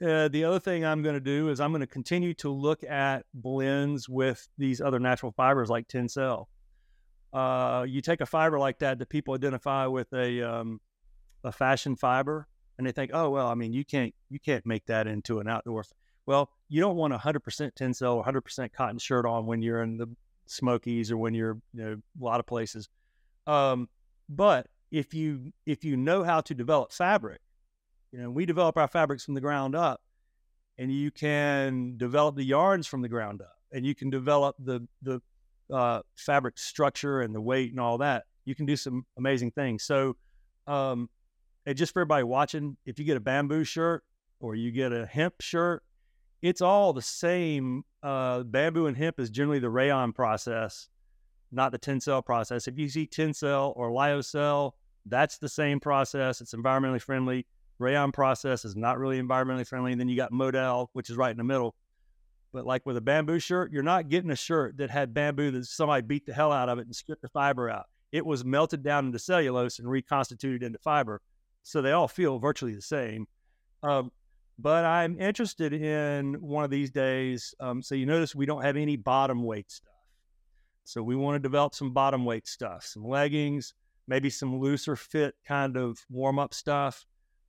uh, 0.05 0.27
the 0.27 0.43
other 0.43 0.59
thing 0.59 0.85
I'm 0.85 1.01
going 1.01 1.15
to 1.15 1.19
do 1.19 1.49
is 1.49 1.59
I'm 1.59 1.71
going 1.71 1.81
to 1.81 1.87
continue 1.87 2.33
to 2.35 2.49
look 2.49 2.83
at 2.83 3.25
blends 3.33 4.07
with 4.07 4.47
these 4.57 4.79
other 4.79 4.99
natural 4.99 5.31
fibers 5.31 5.69
like 5.69 5.87
Tencel. 5.87 6.45
Uh, 7.33 7.85
you 7.87 8.01
take 8.01 8.21
a 8.21 8.25
fiber 8.25 8.59
like 8.59 8.79
that 8.79 8.99
that 8.99 9.09
people 9.09 9.33
identify 9.33 9.85
with 9.85 10.11
a 10.13 10.41
um, 10.41 10.79
a 11.43 11.51
fashion 11.51 11.95
fiber, 11.95 12.47
and 12.77 12.85
they 12.85 12.91
think, 12.91 13.11
oh 13.13 13.29
well, 13.29 13.47
I 13.47 13.55
mean, 13.55 13.73
you 13.73 13.83
can't 13.83 14.13
you 14.29 14.39
can't 14.39 14.65
make 14.65 14.85
that 14.85 15.07
into 15.07 15.39
an 15.39 15.47
outdoor. 15.47 15.83
Well, 16.25 16.49
you 16.69 16.79
don't 16.79 16.95
want 16.95 17.13
a 17.13 17.17
hundred 17.17 17.41
percent 17.41 17.75
Tencel 17.75 18.15
or 18.15 18.23
hundred 18.23 18.41
percent 18.41 18.73
cotton 18.73 18.99
shirt 18.99 19.25
on 19.25 19.45
when 19.45 19.61
you're 19.61 19.81
in 19.81 19.97
the 19.97 20.07
Smokies 20.45 21.11
or 21.11 21.17
when 21.17 21.33
you're 21.33 21.57
you 21.73 21.83
know 21.83 21.93
a 21.93 22.23
lot 22.23 22.39
of 22.39 22.45
places. 22.45 22.87
Um, 23.45 23.89
but 24.29 24.67
if 24.91 25.13
you 25.13 25.51
if 25.65 25.83
you 25.83 25.97
know 25.97 26.23
how 26.23 26.41
to 26.41 26.53
develop 26.53 26.91
fabric, 26.91 27.41
you 28.17 28.23
know 28.23 28.31
we 28.31 28.47
develop 28.47 28.77
our 28.77 28.87
fabrics 28.87 29.23
from 29.23 29.35
the 29.35 29.41
ground 29.41 29.75
up, 29.75 30.01
and 30.79 30.91
you 30.91 31.11
can 31.11 31.97
develop 31.97 32.35
the 32.35 32.43
yarns 32.43 32.87
from 32.87 33.03
the 33.03 33.07
ground 33.07 33.43
up, 33.43 33.55
and 33.71 33.85
you 33.85 33.93
can 33.93 34.09
develop 34.09 34.55
the 34.57 34.87
the 35.03 35.21
uh, 35.71 36.01
fabric 36.15 36.57
structure 36.57 37.21
and 37.21 37.35
the 37.35 37.41
weight 37.41 37.69
and 37.69 37.79
all 37.79 37.99
that. 37.99 38.23
You 38.43 38.55
can 38.55 38.65
do 38.65 38.75
some 38.75 39.05
amazing 39.19 39.51
things. 39.51 39.83
So, 39.83 40.15
um, 40.65 41.11
and 41.67 41.77
just 41.77 41.93
for 41.93 41.99
everybody 41.99 42.23
watching, 42.23 42.75
if 42.87 42.97
you 42.97 43.05
get 43.05 43.17
a 43.17 43.19
bamboo 43.19 43.63
shirt 43.63 44.03
or 44.39 44.55
you 44.55 44.71
get 44.71 44.91
a 44.91 45.05
hemp 45.05 45.35
shirt, 45.39 45.83
it's 46.41 46.61
all 46.61 46.93
the 46.93 47.03
same. 47.03 47.83
Uh, 48.01 48.41
bamboo 48.41 48.87
and 48.87 48.97
hemp 48.97 49.19
is 49.19 49.29
generally 49.29 49.59
the 49.59 49.69
rayon 49.69 50.11
process, 50.11 50.89
not 51.51 51.71
the 51.71 51.77
Tencel 51.77 52.25
process. 52.25 52.67
If 52.67 52.79
you 52.79 52.89
see 52.89 53.05
Tencel 53.05 53.73
or 53.75 53.91
lyocell, 53.91 54.71
that's 55.05 55.37
the 55.37 55.49
same 55.49 55.79
process. 55.79 56.41
It's 56.41 56.55
environmentally 56.55 57.01
friendly. 57.01 57.45
Rayon 57.79 58.11
process 58.11 58.65
is 58.65 58.75
not 58.75 58.97
really 58.97 59.21
environmentally 59.21 59.67
friendly. 59.67 59.91
And 59.91 60.01
then 60.01 60.07
you 60.07 60.15
got 60.15 60.31
modal, 60.31 60.89
which 60.93 61.09
is 61.09 61.17
right 61.17 61.31
in 61.31 61.37
the 61.37 61.43
middle. 61.43 61.75
But 62.53 62.65
like 62.65 62.85
with 62.85 62.97
a 62.97 63.01
bamboo 63.01 63.39
shirt, 63.39 63.71
you're 63.71 63.83
not 63.83 64.09
getting 64.09 64.31
a 64.31 64.35
shirt 64.35 64.77
that 64.77 64.89
had 64.89 65.13
bamboo 65.13 65.51
that 65.51 65.65
somebody 65.65 66.01
beat 66.01 66.25
the 66.25 66.33
hell 66.33 66.51
out 66.51 66.69
of 66.69 66.79
it 66.79 66.85
and 66.85 66.95
stripped 66.95 67.21
the 67.21 67.29
fiber 67.29 67.69
out. 67.69 67.85
It 68.11 68.25
was 68.25 68.45
melted 68.45 68.83
down 68.83 69.05
into 69.05 69.19
cellulose 69.19 69.79
and 69.79 69.89
reconstituted 69.89 70.63
into 70.63 70.79
fiber. 70.79 71.21
So 71.63 71.81
they 71.81 71.91
all 71.91 72.07
feel 72.07 72.39
virtually 72.39 72.73
the 72.73 72.81
same. 72.81 73.27
Um, 73.83 74.11
but 74.57 74.85
I'm 74.85 75.19
interested 75.19 75.73
in 75.73 76.35
one 76.41 76.63
of 76.63 76.71
these 76.71 76.89
days. 76.89 77.53
Um, 77.59 77.81
so 77.81 77.93
you 77.93 78.05
notice 78.05 78.33
we 78.33 78.45
don't 78.45 78.63
have 78.63 78.77
any 78.77 78.95
bottom 78.95 79.43
weight 79.43 79.69
stuff. 79.69 79.91
So 80.83 81.03
we 81.03 81.15
want 81.15 81.35
to 81.35 81.39
develop 81.39 81.75
some 81.75 81.91
bottom 81.91 82.23
weight 82.23 82.47
stuff, 82.47 82.85
some 82.85 83.05
leggings, 83.05 83.73
maybe 84.07 84.29
some 84.29 84.59
looser 84.59 84.95
fit 84.95 85.35
kind 85.45 85.75
of 85.75 85.99
warm 86.09 86.39
up 86.39 86.53
stuff. 86.53 87.05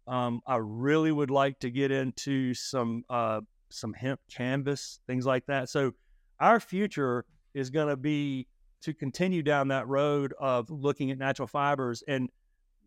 Um, 0.08 0.40
I 0.46 0.56
really 0.56 1.12
would 1.12 1.30
like 1.30 1.58
to 1.60 1.70
get 1.70 1.90
into 1.90 2.54
some 2.54 3.04
uh, 3.10 3.42
some 3.68 3.92
hemp 3.92 4.20
canvas, 4.32 5.00
things 5.06 5.26
like 5.26 5.44
that. 5.46 5.68
So 5.68 5.92
our 6.40 6.58
future 6.60 7.26
is 7.54 7.68
going 7.68 7.88
to 7.88 7.96
be 7.96 8.46
to 8.80 8.94
continue 8.94 9.42
down 9.42 9.68
that 9.68 9.86
road 9.86 10.32
of 10.38 10.70
looking 10.70 11.10
at 11.10 11.18
natural 11.18 11.48
fibers. 11.48 12.02
And 12.08 12.30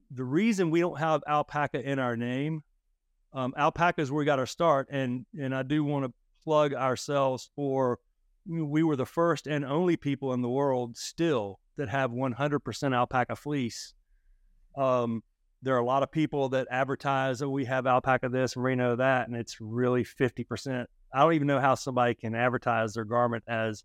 the 0.10 0.23
reason 0.23 0.72
we 0.72 0.80
don't 0.80 0.98
have 0.98 1.22
alpaca 1.27 1.81
in 1.81 1.99
our 1.99 2.18
name, 2.18 2.64
um, 3.34 3.53
alpaca 3.57 4.02
is 4.02 4.11
where 4.11 4.19
we 4.19 4.26
got 4.26 4.39
our 4.39 4.45
start. 4.45 4.88
And 4.89 5.26
and 5.39 5.53
I 5.53 5.64
do 5.64 5.84
want 5.84 6.06
to 6.06 6.14
plug 6.43 6.73
ourselves 6.73 7.49
for 7.56 7.99
we 8.48 8.81
were 8.81 8.95
the 8.95 9.06
first 9.06 9.45
and 9.45 9.64
only 9.64 9.95
people 9.95 10.34
in 10.34 10.41
the 10.41 10.49
world 10.49 10.98
still 10.98 11.60
that 11.77 11.89
have 11.89 12.11
100% 12.11 12.95
alpaca 12.95 13.35
fleece. 13.35 13.93
Um, 14.76 15.22
there 15.61 15.75
are 15.75 15.79
a 15.79 15.85
lot 15.85 16.03
of 16.03 16.11
people 16.11 16.49
that 16.49 16.67
advertise 16.71 17.39
that 17.39 17.49
we 17.49 17.65
have 17.65 17.85
alpaca 17.85 18.29
this, 18.29 18.57
merino 18.57 18.95
that, 18.95 19.27
and 19.27 19.35
it's 19.35 19.61
really 19.61 20.03
50%. 20.03 20.85
I 21.13 21.19
don't 21.19 21.33
even 21.33 21.47
know 21.47 21.59
how 21.59 21.75
somebody 21.75 22.15
can 22.15 22.35
advertise 22.35 22.93
their 22.93 23.05
garment 23.05 23.43
as 23.47 23.83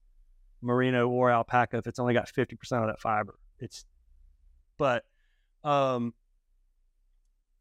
merino 0.62 1.09
or 1.09 1.31
alpaca 1.31 1.78
if 1.78 1.86
it's 1.86 1.98
only 1.98 2.15
got 2.15 2.28
50% 2.28 2.55
of 2.81 2.86
that 2.86 3.01
fiber. 3.01 3.39
It's, 3.59 3.85
but, 4.78 5.05
um, 5.65 6.15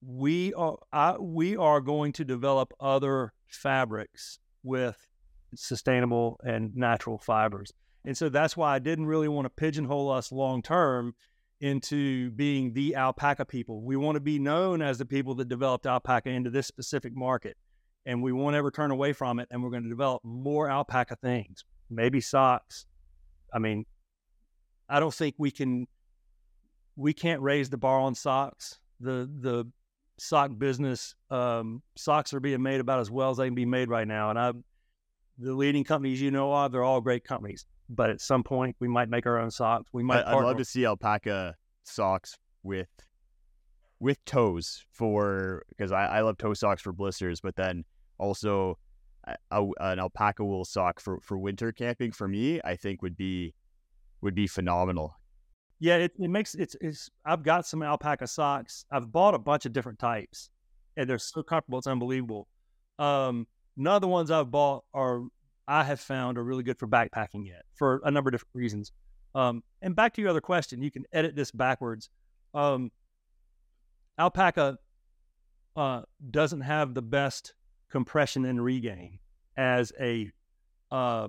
we 0.06 0.54
are 0.54 0.78
I, 0.94 1.18
we 1.18 1.58
are 1.58 1.82
going 1.82 2.14
to 2.14 2.26
develop 2.26 2.74
other 2.80 3.34
fabrics 3.48 4.40
with 4.64 5.08
sustainable 5.56 6.40
and 6.44 6.76
natural 6.76 7.18
fibers. 7.18 7.72
And 8.06 8.16
so 8.16 8.30
that's 8.30 8.56
why 8.56 8.76
I 8.76 8.80
didn't 8.80 9.08
really 9.08 9.28
want 9.28 9.46
to 9.46 9.50
pigeonhole 9.50 10.12
us 10.12 10.32
long 10.32 10.62
term 10.62 11.16
into 11.62 12.32
being 12.32 12.74
the 12.74 12.96
alpaca 12.96 13.46
people. 13.46 13.82
We 13.82 13.96
want 13.96 14.16
to 14.16 14.20
be 14.20 14.40
known 14.40 14.82
as 14.82 14.98
the 14.98 15.06
people 15.06 15.36
that 15.36 15.48
developed 15.48 15.86
alpaca 15.86 16.30
into 16.30 16.50
this 16.50 16.68
specific 16.68 17.16
market. 17.16 17.58
And 18.06 18.22
we 18.22 18.32
won't 18.32 18.56
ever 18.56 18.70
turn 18.70 18.92
away 18.92 19.14
from 19.14 19.40
it. 19.40 19.48
And 19.52 19.64
we're 19.64 19.70
going 19.70 19.84
to 19.84 19.90
develop 19.90 20.24
more 20.24 20.70
alpaca 20.70 21.16
things, 21.16 21.64
maybe 21.90 22.22
socks. 22.22 22.86
I 23.54 23.60
mean, 23.60 23.86
I 24.90 25.00
don't 25.00 25.14
think 25.14 25.36
we 25.38 25.50
can, 25.50 25.88
we 26.96 27.14
can't 27.14 27.42
raise 27.42 27.70
the 27.70 27.78
bar 27.78 28.00
on 28.00 28.14
socks. 28.16 28.80
The, 29.00 29.30
the 29.40 29.66
sock 30.20 30.52
business, 30.58 31.16
um, 31.32 31.82
socks 31.96 32.34
are 32.34 32.40
being 32.40 32.62
made 32.62 32.80
about 32.80 33.00
as 33.00 33.10
well 33.10 33.32
as 33.32 33.38
they 33.38 33.48
can 33.48 33.56
be 33.56 33.66
made 33.66 33.90
right 33.90 34.08
now. 34.08 34.30
And 34.30 34.38
I, 34.38 34.52
the 35.40 35.54
leading 35.54 35.84
companies 35.84 36.22
you 36.22 36.32
know 36.32 36.54
of, 36.54 36.72
they're 36.72 36.84
all 36.84 37.02
great 37.02 37.24
companies 37.24 37.66
but 37.90 38.10
at 38.10 38.22
some 38.22 38.44
point 38.44 38.76
we 38.80 38.88
might 38.88 39.10
make 39.10 39.26
our 39.26 39.40
own 39.40 39.52
socks. 39.52 39.90
We 39.94 40.04
might. 40.04 40.24
I, 40.24 40.36
would 40.36 40.46
love 40.46 40.58
to 40.58 40.66
see 40.66 40.86
alpaca 40.86 41.56
socks 41.84 42.38
with 42.64 42.90
with 44.00 44.24
toes 44.26 44.84
for 44.92 45.64
because 45.70 45.92
I, 45.92 46.06
I 46.06 46.22
love 46.22 46.38
toe 46.38 46.54
socks 46.54 46.82
for 46.82 46.92
blisters, 46.92 47.42
but 47.42 47.56
then 47.56 47.86
also 48.18 48.78
a, 49.26 49.36
a, 49.52 49.66
an 49.80 50.00
alpaca 50.00 50.44
wool 50.44 50.66
sock 50.66 51.00
for 51.00 51.20
for 51.22 51.38
winter 51.38 51.72
camping 51.72 52.12
for 52.12 52.28
me, 52.28 52.60
I 52.64 52.76
think 52.76 53.02
would 53.02 53.18
be 53.18 53.54
would 54.22 54.36
be 54.36 54.48
phenomenal. 54.48 55.16
Yeah, 55.80 55.98
it, 55.98 56.14
it 56.18 56.30
makes 56.30 56.56
it's 56.56 56.76
it's. 56.82 57.10
I've 57.26 57.44
got 57.44 57.66
some 57.66 57.84
alpaca 57.84 58.28
socks. 58.28 58.86
I've 58.92 59.12
bought 59.12 59.34
a 59.34 59.40
bunch 59.40 59.66
of 59.66 59.74
different 59.74 60.00
types, 60.00 60.50
and 60.98 61.10
they're 61.10 61.20
so 61.20 61.44
comfortable. 61.44 61.80
It's 61.80 61.88
unbelievable. 61.88 62.48
Um, 62.98 63.48
none 63.76 63.96
of 63.96 64.02
the 64.02 64.08
ones 64.08 64.32
I've 64.32 64.52
bought 64.52 64.86
are 64.94 65.24
I 65.68 65.84
have 65.84 66.00
found 66.00 66.38
are 66.38 66.44
really 66.44 66.64
good 66.64 66.78
for 66.78 66.88
backpacking 66.88 67.48
yet 67.48 67.64
for 67.74 68.02
a 68.04 68.12
number 68.12 68.30
of 68.30 68.34
different 68.34 68.56
reasons. 68.56 68.92
Um, 69.34 69.64
and 69.82 69.96
back 69.96 70.14
to 70.14 70.22
your 70.22 70.30
other 70.30 70.42
question, 70.42 70.82
you 70.82 70.92
can 70.92 71.06
edit 71.12 71.36
this 71.36 71.52
backwards. 71.52 72.10
Um, 72.54 72.92
alpaca 74.18 74.78
uh, 75.76 76.04
doesn't 76.32 76.62
have 76.62 76.94
the 76.94 77.02
best 77.02 77.54
compression 77.90 78.46
and 78.46 78.64
regain 78.64 79.20
as 79.58 79.92
a. 80.00 80.32
Uh, 80.92 81.28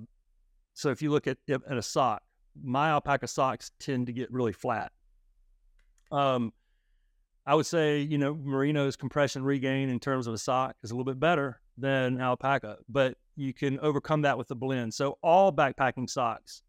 so 0.74 0.90
if 0.90 1.02
you 1.02 1.10
look 1.10 1.26
at, 1.26 1.38
at 1.48 1.76
a 1.76 1.82
sock, 1.82 2.22
my 2.62 2.90
alpaca 2.90 3.26
socks 3.26 3.72
tend 3.78 4.06
to 4.06 4.12
get 4.12 4.30
really 4.30 4.52
flat. 4.52 4.92
Um, 6.12 6.52
I 7.46 7.54
would 7.54 7.66
say, 7.66 8.00
you 8.00 8.18
know, 8.18 8.34
merino's 8.34 8.96
compression 8.96 9.44
regain 9.44 9.88
in 9.88 10.00
terms 10.00 10.26
of 10.26 10.34
a 10.34 10.38
sock 10.38 10.74
is 10.82 10.90
a 10.90 10.94
little 10.94 11.04
bit 11.04 11.20
better 11.20 11.60
than 11.78 12.20
alpaca, 12.20 12.78
but 12.88 13.16
you 13.36 13.54
can 13.54 13.78
overcome 13.80 14.22
that 14.22 14.36
with 14.36 14.48
the 14.48 14.56
blend. 14.56 14.92
So 14.92 15.18
all 15.22 15.52
backpacking 15.52 16.10
socks, 16.10 16.62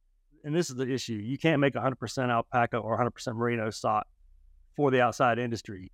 and 0.44 0.56
this 0.56 0.70
is 0.70 0.76
the 0.76 0.88
issue, 0.88 1.14
you 1.14 1.38
can't 1.40 1.60
make 1.60 1.74
100% 1.74 2.30
alpaca 2.30 2.78
or 2.78 2.98
100% 2.98 3.36
merino 3.36 3.72
sock 3.72 4.06
for 4.76 4.91
the 4.91 5.02
outside 5.02 5.40
industry. 5.40 5.91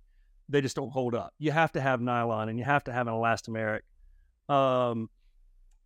They 0.50 0.60
just 0.60 0.76
don't 0.76 0.90
hold 0.90 1.14
up. 1.14 1.32
You 1.38 1.52
have 1.52 1.72
to 1.72 1.80
have 1.80 2.02
nylon 2.02 2.50
and 2.50 2.58
you 2.58 2.64
have 2.64 2.84
to 2.84 2.92
have 2.92 3.06
an 3.06 3.14
elastomeric. 3.14 3.80
Um, 4.50 5.08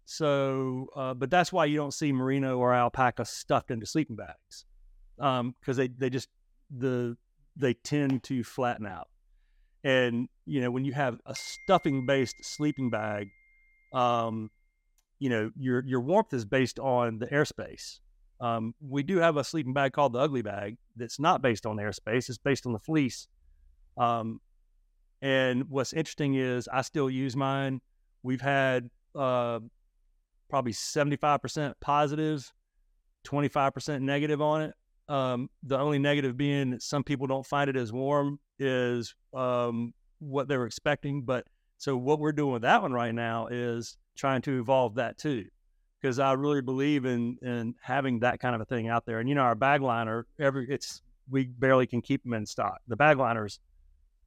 so, 0.07 0.89
uh, 0.97 1.15
but 1.15 1.31
that's 1.31 1.53
why 1.53 1.67
you 1.67 1.77
don't 1.77 1.95
see 1.95 2.13
merino 2.13 2.59
or 2.59 2.75
alpaca 2.75 3.25
stuffed 3.25 3.71
into 3.71 3.87
sleeping 3.87 4.17
bags 4.17 4.65
because 5.17 5.41
um, 5.41 5.55
they 5.65 5.89
they 5.89 6.11
just 6.11 6.29
the 6.77 7.17
they 7.59 7.75
tend 7.75 8.23
to 8.25 8.45
flatten 8.45 8.87
out. 8.87 9.09
And 9.85 10.29
you 10.47 10.61
know 10.61 10.71
when 10.71 10.85
you 10.85 10.93
have 10.93 11.19
a 11.27 11.35
stuffing 11.35 12.07
based 12.07 12.45
sleeping 12.45 12.91
bag, 12.91 13.29
um, 13.93 14.51
you 15.19 15.29
know 15.29 15.51
your 15.57 15.85
your 15.85 16.01
warmth 16.01 16.33
is 16.33 16.45
based 16.45 16.79
on 16.79 17.19
the 17.19 17.27
airspace. 17.27 18.01
Um, 18.41 18.75
we 18.81 19.03
do 19.03 19.19
have 19.19 19.37
a 19.37 19.45
sleeping 19.45 19.73
bag 19.73 19.93
called 19.93 20.13
the 20.13 20.21
ugly 20.21 20.43
bag 20.43 20.77
that's 20.97 21.19
not 21.19 21.43
based 21.43 21.67
on 21.67 21.77
airspace; 21.77 22.29
it's 22.29 22.39
based 22.39 22.67
on 22.67 22.73
the 22.73 22.79
fleece. 22.79 23.29
Um, 23.97 24.41
and 25.21 25.69
what's 25.69 25.93
interesting 25.93 26.35
is 26.35 26.69
I 26.69 26.83
still 26.83 27.11
use 27.11 27.35
mine. 27.37 27.81
We've 28.23 28.41
had 28.41 28.91
uh, 29.15 29.61
probably 30.49 30.73
seventy 30.73 31.17
five 31.17 31.41
percent 31.41 31.77
positive, 31.81 32.53
twenty 33.25 33.49
five 33.49 33.75
percent 33.75 34.03
negative 34.03 34.41
on 34.41 34.63
it. 34.63 34.75
Um, 35.09 35.49
the 35.63 35.79
only 35.79 35.99
negative 35.99 36.37
being 36.37 36.71
that 36.71 36.83
some 36.83 37.03
people 37.03 37.27
don't 37.27 37.47
find 37.47 37.71
it 37.71 37.77
as 37.77 37.93
warm 37.93 38.39
is 38.59 39.15
um, 39.35 39.95
what 40.19 40.49
they 40.49 40.57
were 40.57 40.67
expecting. 40.67 41.23
But 41.23 41.47
so 41.79 41.97
what 41.97 42.19
we're 42.19 42.33
doing 42.33 42.53
with 42.53 42.63
that 42.63 42.83
one 42.83 42.93
right 42.93 43.15
now 43.15 43.47
is 43.47 43.97
trying 44.17 44.43
to 44.43 44.61
evolve 44.61 44.97
that 44.97 45.17
too, 45.17 45.47
because 46.01 46.19
I 46.19 46.33
really 46.33 46.61
believe 46.61 47.05
in 47.05 47.39
in 47.41 47.75
having 47.81 48.21
that 48.21 48.41
kind 48.41 48.55
of 48.55 48.61
a 48.61 48.65
thing 48.65 48.89
out 48.89 49.07
there. 49.07 49.21
And 49.21 49.29
you 49.29 49.35
know, 49.35 49.43
our 49.43 49.55
bag 49.55 49.81
liner, 49.81 50.27
every 50.39 50.67
it's 50.69 51.03
we 51.31 51.45
barely 51.45 51.87
can 51.87 52.03
keep 52.03 52.23
them 52.23 52.35
in 52.35 52.47
stock. 52.47 52.79
The 52.89 52.97
bag 52.97 53.19
liners 53.19 53.61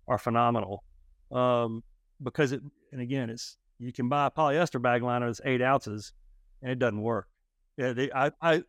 are 0.07 0.17
phenomenal 0.17 0.83
um, 1.31 1.83
because 2.23 2.51
it. 2.51 2.61
And 2.91 3.01
again, 3.01 3.29
it's 3.29 3.57
you 3.79 3.93
can 3.93 4.09
buy 4.09 4.27
a 4.27 4.31
polyester 4.31 4.81
bag 4.81 5.01
liner 5.03 5.27
that's 5.27 5.41
eight 5.45 5.61
ounces, 5.61 6.13
and 6.61 6.71
it 6.71 6.79
doesn't 6.79 7.01
work. 7.01 7.27
Yeah, 7.77 7.93
they, 7.93 8.11
I 8.11 8.31
I 8.41 8.63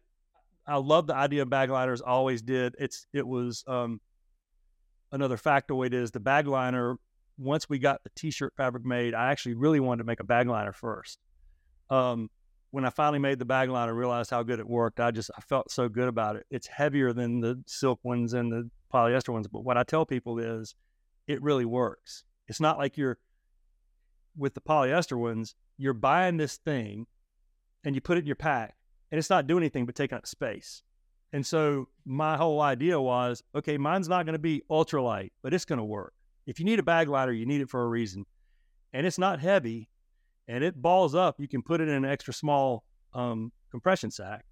I 0.66 0.76
love 0.76 1.06
the 1.06 1.14
idea 1.14 1.43
of 1.43 1.51
bag 1.51 1.70
liners. 1.70 2.01
Always 2.01 2.43
did. 2.43 2.74
It's 2.78 3.06
it 3.12 3.26
was 3.26 3.64
um, 3.66 4.01
another 5.10 5.36
factoid 5.36 5.93
is 5.93 6.10
the 6.10 6.20
bag 6.20 6.47
liner 6.47 6.97
once 7.39 7.68
we 7.68 7.78
got 7.78 8.02
the 8.05 8.10
t-shirt 8.14 8.55
fabric 8.56 8.84
made, 8.84 9.14
I 9.14 9.30
actually 9.30 9.55
really 9.55 9.80
wanted 9.80 9.98
to 9.98 10.06
make 10.06 10.20
a 10.20 10.24
bag 10.24 10.48
liner 10.48 10.72
first. 10.72 11.18
Um, 11.90 12.30
when 12.70 12.84
I 12.84 12.90
finally 12.90 13.18
made 13.18 13.39
the 13.39 13.44
bag 13.44 13.68
liner, 13.68 13.94
realized 13.94 14.30
how 14.30 14.43
good 14.43 14.59
it 14.59 14.66
worked. 14.66 14.98
I 14.98 15.10
just 15.10 15.30
I 15.36 15.40
felt 15.43 15.70
so 15.70 15.89
good 15.89 16.09
about 16.09 16.36
it. 16.36 16.47
It's 16.51 16.66
heavier 16.66 17.12
than 17.12 17.40
the 17.40 17.62
silk 17.66 18.01
ones 18.02 18.32
and 18.32 18.51
the 18.51 18.70
polyester 18.93 19.30
ones, 19.30 19.47
but 19.47 19.64
what 19.64 19.76
I 19.76 19.82
tell 19.82 20.06
people 20.06 20.39
is 20.39 20.74
it 21.26 21.43
really 21.43 21.66
works. 21.66 22.24
It's 22.48 22.60
not 22.60 22.78
like 22.78 22.97
you're 22.97 23.18
with 24.36 24.55
the 24.55 24.60
polyester 24.60 25.18
ones, 25.18 25.55
you're 25.76 25.93
buying 25.93 26.39
this 26.39 26.56
thing 26.56 27.06
and 27.84 27.94
you 27.94 28.01
put 28.01 28.16
it 28.16 28.20
in 28.20 28.26
your 28.26 28.36
pack 28.36 28.74
and 29.12 29.18
it's 29.18 29.30
not 29.30 29.47
doing 29.47 29.62
anything 29.62 29.86
but 29.86 29.94
taking 29.94 30.18
up 30.18 30.26
space. 30.26 30.82
And 31.32 31.47
so 31.47 31.89
my 32.05 32.36
whole 32.36 32.60
idea 32.60 33.01
was, 33.01 33.44
okay, 33.55 33.78
mine's 33.78 34.09
not 34.09 34.26
going 34.26 34.34
to 34.34 34.40
be 34.40 34.62
ultralight, 34.68 35.30
but 35.43 35.55
it's 35.55 35.64
going 35.64 35.78
to 35.78 35.84
work 35.84 36.12
if 36.47 36.59
you 36.59 36.64
need 36.64 36.78
a 36.78 36.82
bag 36.82 37.09
liner, 37.09 37.32
you 37.32 37.47
need 37.47 37.60
it 37.60 37.70
for 37.70 37.82
a 37.82 37.89
reason, 37.89 38.26
and 38.93 39.06
it's 39.06 39.18
not 39.18 39.40
heavy, 39.40 39.89
and 40.48 40.64
it 40.64 40.80
balls 40.80 41.14
up. 41.14 41.36
You 41.39 41.48
can 41.48 41.62
put 41.62 41.80
it 41.80 41.89
in 41.89 41.94
an 41.94 42.05
extra 42.05 42.34
small 42.34 42.84
um, 43.14 43.52
compression 43.70 44.10
sack, 44.10 44.44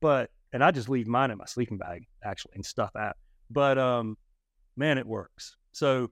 but 0.00 0.30
and 0.52 0.62
I 0.62 0.70
just 0.70 0.88
leave 0.88 1.06
mine 1.06 1.30
in 1.30 1.38
my 1.38 1.46
sleeping 1.46 1.78
bag 1.78 2.06
actually 2.24 2.52
and 2.54 2.66
stuff 2.66 2.90
that. 2.94 3.16
But 3.50 3.78
um, 3.78 4.16
man, 4.76 4.98
it 4.98 5.06
works. 5.06 5.56
So 5.72 6.10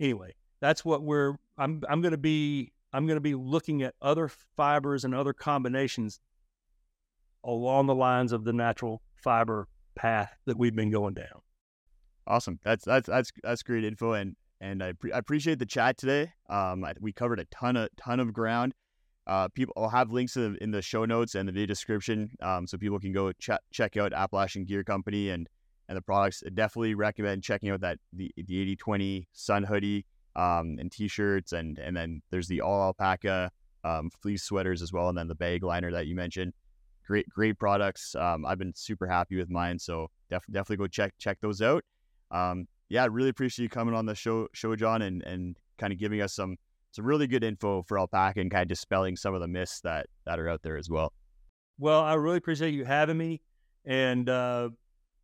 anyway, 0.00 0.34
that's 0.60 0.84
what 0.84 1.02
we're. 1.02 1.34
I'm 1.56 1.82
I'm 1.88 2.00
going 2.00 2.12
to 2.12 2.18
be 2.18 2.72
I'm 2.92 3.06
going 3.06 3.16
to 3.16 3.20
be 3.20 3.34
looking 3.34 3.82
at 3.82 3.94
other 4.02 4.28
fibers 4.56 5.04
and 5.04 5.14
other 5.14 5.32
combinations 5.32 6.20
along 7.44 7.86
the 7.86 7.94
lines 7.94 8.32
of 8.32 8.44
the 8.44 8.52
natural 8.52 9.02
fiber 9.22 9.68
path 9.94 10.32
that 10.46 10.58
we've 10.58 10.74
been 10.74 10.90
going 10.90 11.14
down. 11.14 11.42
Awesome. 12.26 12.58
That's 12.64 12.84
that's 12.84 13.06
that's 13.06 13.30
that's 13.42 13.62
great 13.62 13.84
info, 13.84 14.12
and 14.12 14.34
and 14.60 14.82
I, 14.82 14.92
pre- 14.92 15.12
I 15.12 15.18
appreciate 15.18 15.58
the 15.58 15.66
chat 15.66 15.98
today. 15.98 16.32
Um, 16.48 16.84
I, 16.84 16.94
we 16.98 17.12
covered 17.12 17.38
a 17.38 17.44
ton 17.46 17.76
of 17.76 17.90
ton 17.96 18.18
of 18.18 18.32
ground. 18.32 18.74
Uh, 19.26 19.48
people, 19.48 19.72
I'll 19.76 19.88
have 19.88 20.10
links 20.10 20.36
in 20.36 20.52
the, 20.52 20.62
in 20.62 20.70
the 20.70 20.82
show 20.82 21.04
notes 21.04 21.34
and 21.34 21.48
the 21.48 21.52
video 21.52 21.66
description, 21.66 22.30
um, 22.42 22.66
so 22.66 22.76
people 22.76 22.98
can 22.98 23.12
go 23.12 23.32
ch- 23.32 23.50
check 23.72 23.96
out 23.96 24.12
Appalachian 24.12 24.64
Gear 24.64 24.84
Company 24.84 25.30
and 25.30 25.48
and 25.88 25.96
the 25.96 26.02
products. 26.02 26.42
I 26.46 26.50
definitely 26.50 26.94
recommend 26.94 27.42
checking 27.42 27.70
out 27.70 27.80
that 27.82 27.98
the 28.12 28.30
the 28.36 28.60
eighty 28.60 28.76
twenty 28.76 29.28
sun 29.32 29.64
hoodie 29.64 30.06
um, 30.34 30.76
and 30.78 30.90
t-shirts, 30.90 31.52
and 31.52 31.78
and 31.78 31.96
then 31.96 32.22
there's 32.30 32.48
the 32.48 32.62
all 32.62 32.82
alpaca 32.82 33.50
um, 33.84 34.10
fleece 34.22 34.42
sweaters 34.42 34.80
as 34.80 34.92
well, 34.92 35.10
and 35.10 35.18
then 35.18 35.28
the 35.28 35.34
bag 35.34 35.62
liner 35.62 35.90
that 35.90 36.06
you 36.06 36.14
mentioned. 36.14 36.54
Great 37.06 37.28
great 37.28 37.58
products. 37.58 38.14
Um, 38.14 38.46
I've 38.46 38.58
been 38.58 38.72
super 38.74 39.06
happy 39.06 39.36
with 39.36 39.50
mine, 39.50 39.78
so 39.78 40.10
def- 40.30 40.46
definitely 40.50 40.78
go 40.78 40.86
check 40.86 41.14
check 41.18 41.38
those 41.40 41.60
out 41.60 41.84
um, 42.34 42.66
yeah, 42.88 43.02
I 43.02 43.06
really 43.06 43.30
appreciate 43.30 43.64
you 43.64 43.68
coming 43.68 43.94
on 43.94 44.06
the 44.06 44.14
show, 44.14 44.48
show 44.52 44.74
John, 44.76 45.02
and 45.02 45.22
and 45.22 45.56
kind 45.78 45.92
of 45.92 45.98
giving 45.98 46.20
us 46.20 46.34
some 46.34 46.56
some 46.90 47.04
really 47.04 47.26
good 47.26 47.42
info 47.42 47.82
for 47.82 47.98
alpaca 47.98 48.40
and 48.40 48.50
kind 48.50 48.62
of 48.62 48.68
dispelling 48.68 49.16
some 49.16 49.34
of 49.34 49.40
the 49.40 49.48
myths 49.48 49.80
that 49.82 50.06
that 50.26 50.38
are 50.38 50.48
out 50.48 50.62
there 50.62 50.76
as 50.76 50.90
well. 50.90 51.12
Well, 51.78 52.00
I 52.00 52.14
really 52.14 52.36
appreciate 52.36 52.74
you 52.74 52.84
having 52.84 53.16
me, 53.16 53.40
and 53.84 54.28
uh, 54.28 54.70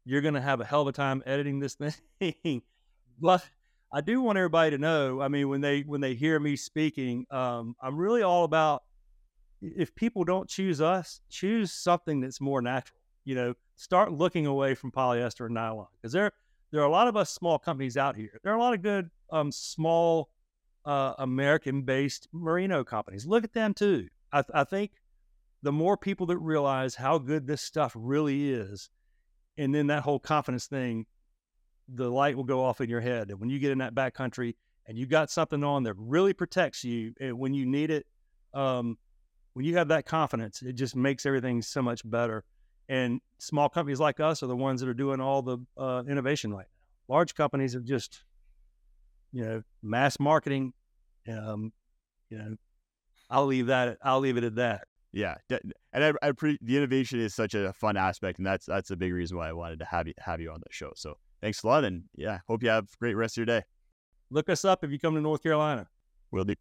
you're 0.05 0.23
to 0.23 0.41
have 0.41 0.61
a 0.61 0.65
hell 0.65 0.83
of 0.83 0.89
a 0.89 0.93
time 0.93 1.23
editing 1.27 1.61
this 1.61 1.77
thing. 2.21 2.63
but 3.21 3.45
I 3.93 4.01
do 4.01 4.21
want 4.21 4.39
everybody 4.39 4.71
to 4.71 4.79
know. 4.79 5.21
I 5.21 5.29
mean, 5.29 5.49
when 5.49 5.61
they 5.61 5.83
when 5.83 6.01
they 6.01 6.15
hear 6.15 6.39
me 6.41 6.57
speaking, 6.57 7.27
um, 7.31 7.75
I'm 7.83 7.97
really 7.97 8.23
all 8.23 8.45
about 8.45 8.83
if 9.61 9.95
people 9.95 10.25
don't 10.25 10.49
choose 10.49 10.81
us, 10.81 11.21
choose 11.29 11.73
something 11.73 12.21
that's 12.21 12.41
more 12.41 12.63
natural. 12.63 13.01
You 13.25 13.35
know, 13.35 13.55
start 13.77 14.13
looking 14.13 14.47
away 14.47 14.75
from 14.75 14.91
polyester 14.91 15.47
and 15.47 15.55
nylon 15.55 15.87
because 16.01 16.13
they're 16.13 16.33
there 16.71 16.81
are 16.81 16.87
a 16.87 16.91
lot 16.91 17.09
of 17.09 17.17
us 17.17 17.31
small 17.31 17.59
companies 17.59 17.97
out 17.97 18.17
here. 18.17 18.41
There 18.43 18.53
are 18.53 18.57
a 18.57 18.61
lot 18.61 18.75
of 18.75 18.83
good 18.83 19.11
um, 19.31 19.51
small 19.51 20.29
uh, 20.85 21.15
American-based 21.19 22.29
merino 22.33 22.85
companies. 22.85 23.27
Look 23.27 23.45
at 23.45 23.53
them 23.53 23.75
too. 23.75 24.09
I, 24.33 24.43
th- 24.43 24.53
I 24.55 24.65
think 24.65 24.93
the 25.63 25.73
more 25.73 25.97
people 25.97 26.27
that 26.27 26.39
realize 26.39 26.95
how 26.95 27.19
good 27.19 27.47
this 27.47 27.61
stuff 27.61 27.93
really 27.97 28.53
is, 28.53 28.89
and 29.59 29.75
then 29.75 29.89
that 29.89 30.05
whole 30.05 30.21
confidence 30.21 30.67
thing, 30.67 31.07
the 31.89 32.09
light 32.09 32.37
will 32.37 32.45
go 32.45 32.65
off 32.65 32.81
in 32.81 32.89
your 32.89 33.01
head. 33.01 33.31
And 33.31 33.41
when 33.41 33.51
you 33.51 33.59
get 33.59 33.73
in 33.73 33.79
that 33.79 33.95
backcountry 33.95 34.55
and 34.87 34.97
you 34.97 35.07
got 35.07 35.31
something 35.31 35.65
on 35.65 35.83
that 35.83 35.95
really 35.95 36.33
protects 36.33 36.85
you 36.85 37.13
when 37.21 37.53
you 37.53 37.67
need 37.67 37.91
it, 37.91 38.07
um, 38.55 38.97
when 39.55 39.65
you 39.65 39.77
have 39.77 39.89
that 39.89 40.07
confidence, 40.07 40.63
it 40.63 40.75
just 40.75 40.97
makes 40.97 41.27
everything 41.27 41.63
so 41.63 41.83
much 41.83 42.09
better. 42.09 42.45
And 42.89 43.21
small 43.39 43.69
companies 43.69 44.01
like 44.01 44.21
us 44.21 44.43
are 44.43 44.47
the 44.47 44.57
ones 44.57 44.81
that 44.81 44.89
are 44.89 44.95
doing 44.95 45.21
all 45.21 45.43
the 45.43 45.59
uh, 45.77 46.03
innovation 46.09 46.53
right 46.53 46.67
now. 47.09 47.15
Large 47.15 47.35
companies 47.35 47.75
are 47.75 47.81
just, 47.81 48.23
you 49.33 49.45
know, 49.45 49.63
mass 49.83 50.19
marketing. 50.19 50.73
Um, 51.29 51.73
you 52.31 52.39
know, 52.39 52.57
I'll 53.29 53.47
leave 53.47 53.67
that. 53.67 53.99
I'll 54.03 54.21
leave 54.21 54.37
it 54.37 54.45
at 54.45 54.57
that. 54.57 54.85
Yeah, 55.13 55.37
and 55.93 56.05
I, 56.05 56.13
I 56.23 56.33
pre- 56.33 56.59
the 56.63 56.77
innovation 56.77 57.19
is 57.19 57.35
such 57.35 57.55
a 57.55 57.73
fun 57.73 57.97
aspect, 57.97 58.39
and 58.39 58.47
that's 58.47 58.67
that's 58.67 58.93
a 58.93 58.97
big 58.97 59.13
reason 59.13 59.37
why 59.37 59.49
I 59.49 59.53
wanted 59.53 59.81
to 59.81 59.85
have 59.85 60.07
you 60.07 60.15
have 60.21 60.41
you 60.41 60.53
on 60.53 60.61
the 60.61 60.69
show. 60.71 60.93
So 60.95 61.17
thanks 61.41 61.65
a 61.65 61.67
lot, 61.67 61.85
and 61.85 62.05
yeah, 62.15 62.39
hope 62.47 62.63
you 62.63 62.69
have 62.69 62.85
a 62.85 62.97
great 63.01 63.15
rest 63.15 63.35
of 63.35 63.39
your 63.39 63.47
day. 63.47 63.65
Look 64.31 64.49
us 64.49 64.65
up 64.65 64.85
if 64.85 64.93
you 64.93 65.01
come 65.01 65.17
to 65.17 65.21
North 65.21 65.43
Carolina. 65.43 65.89
We'll 66.31 66.45
do. 66.45 66.55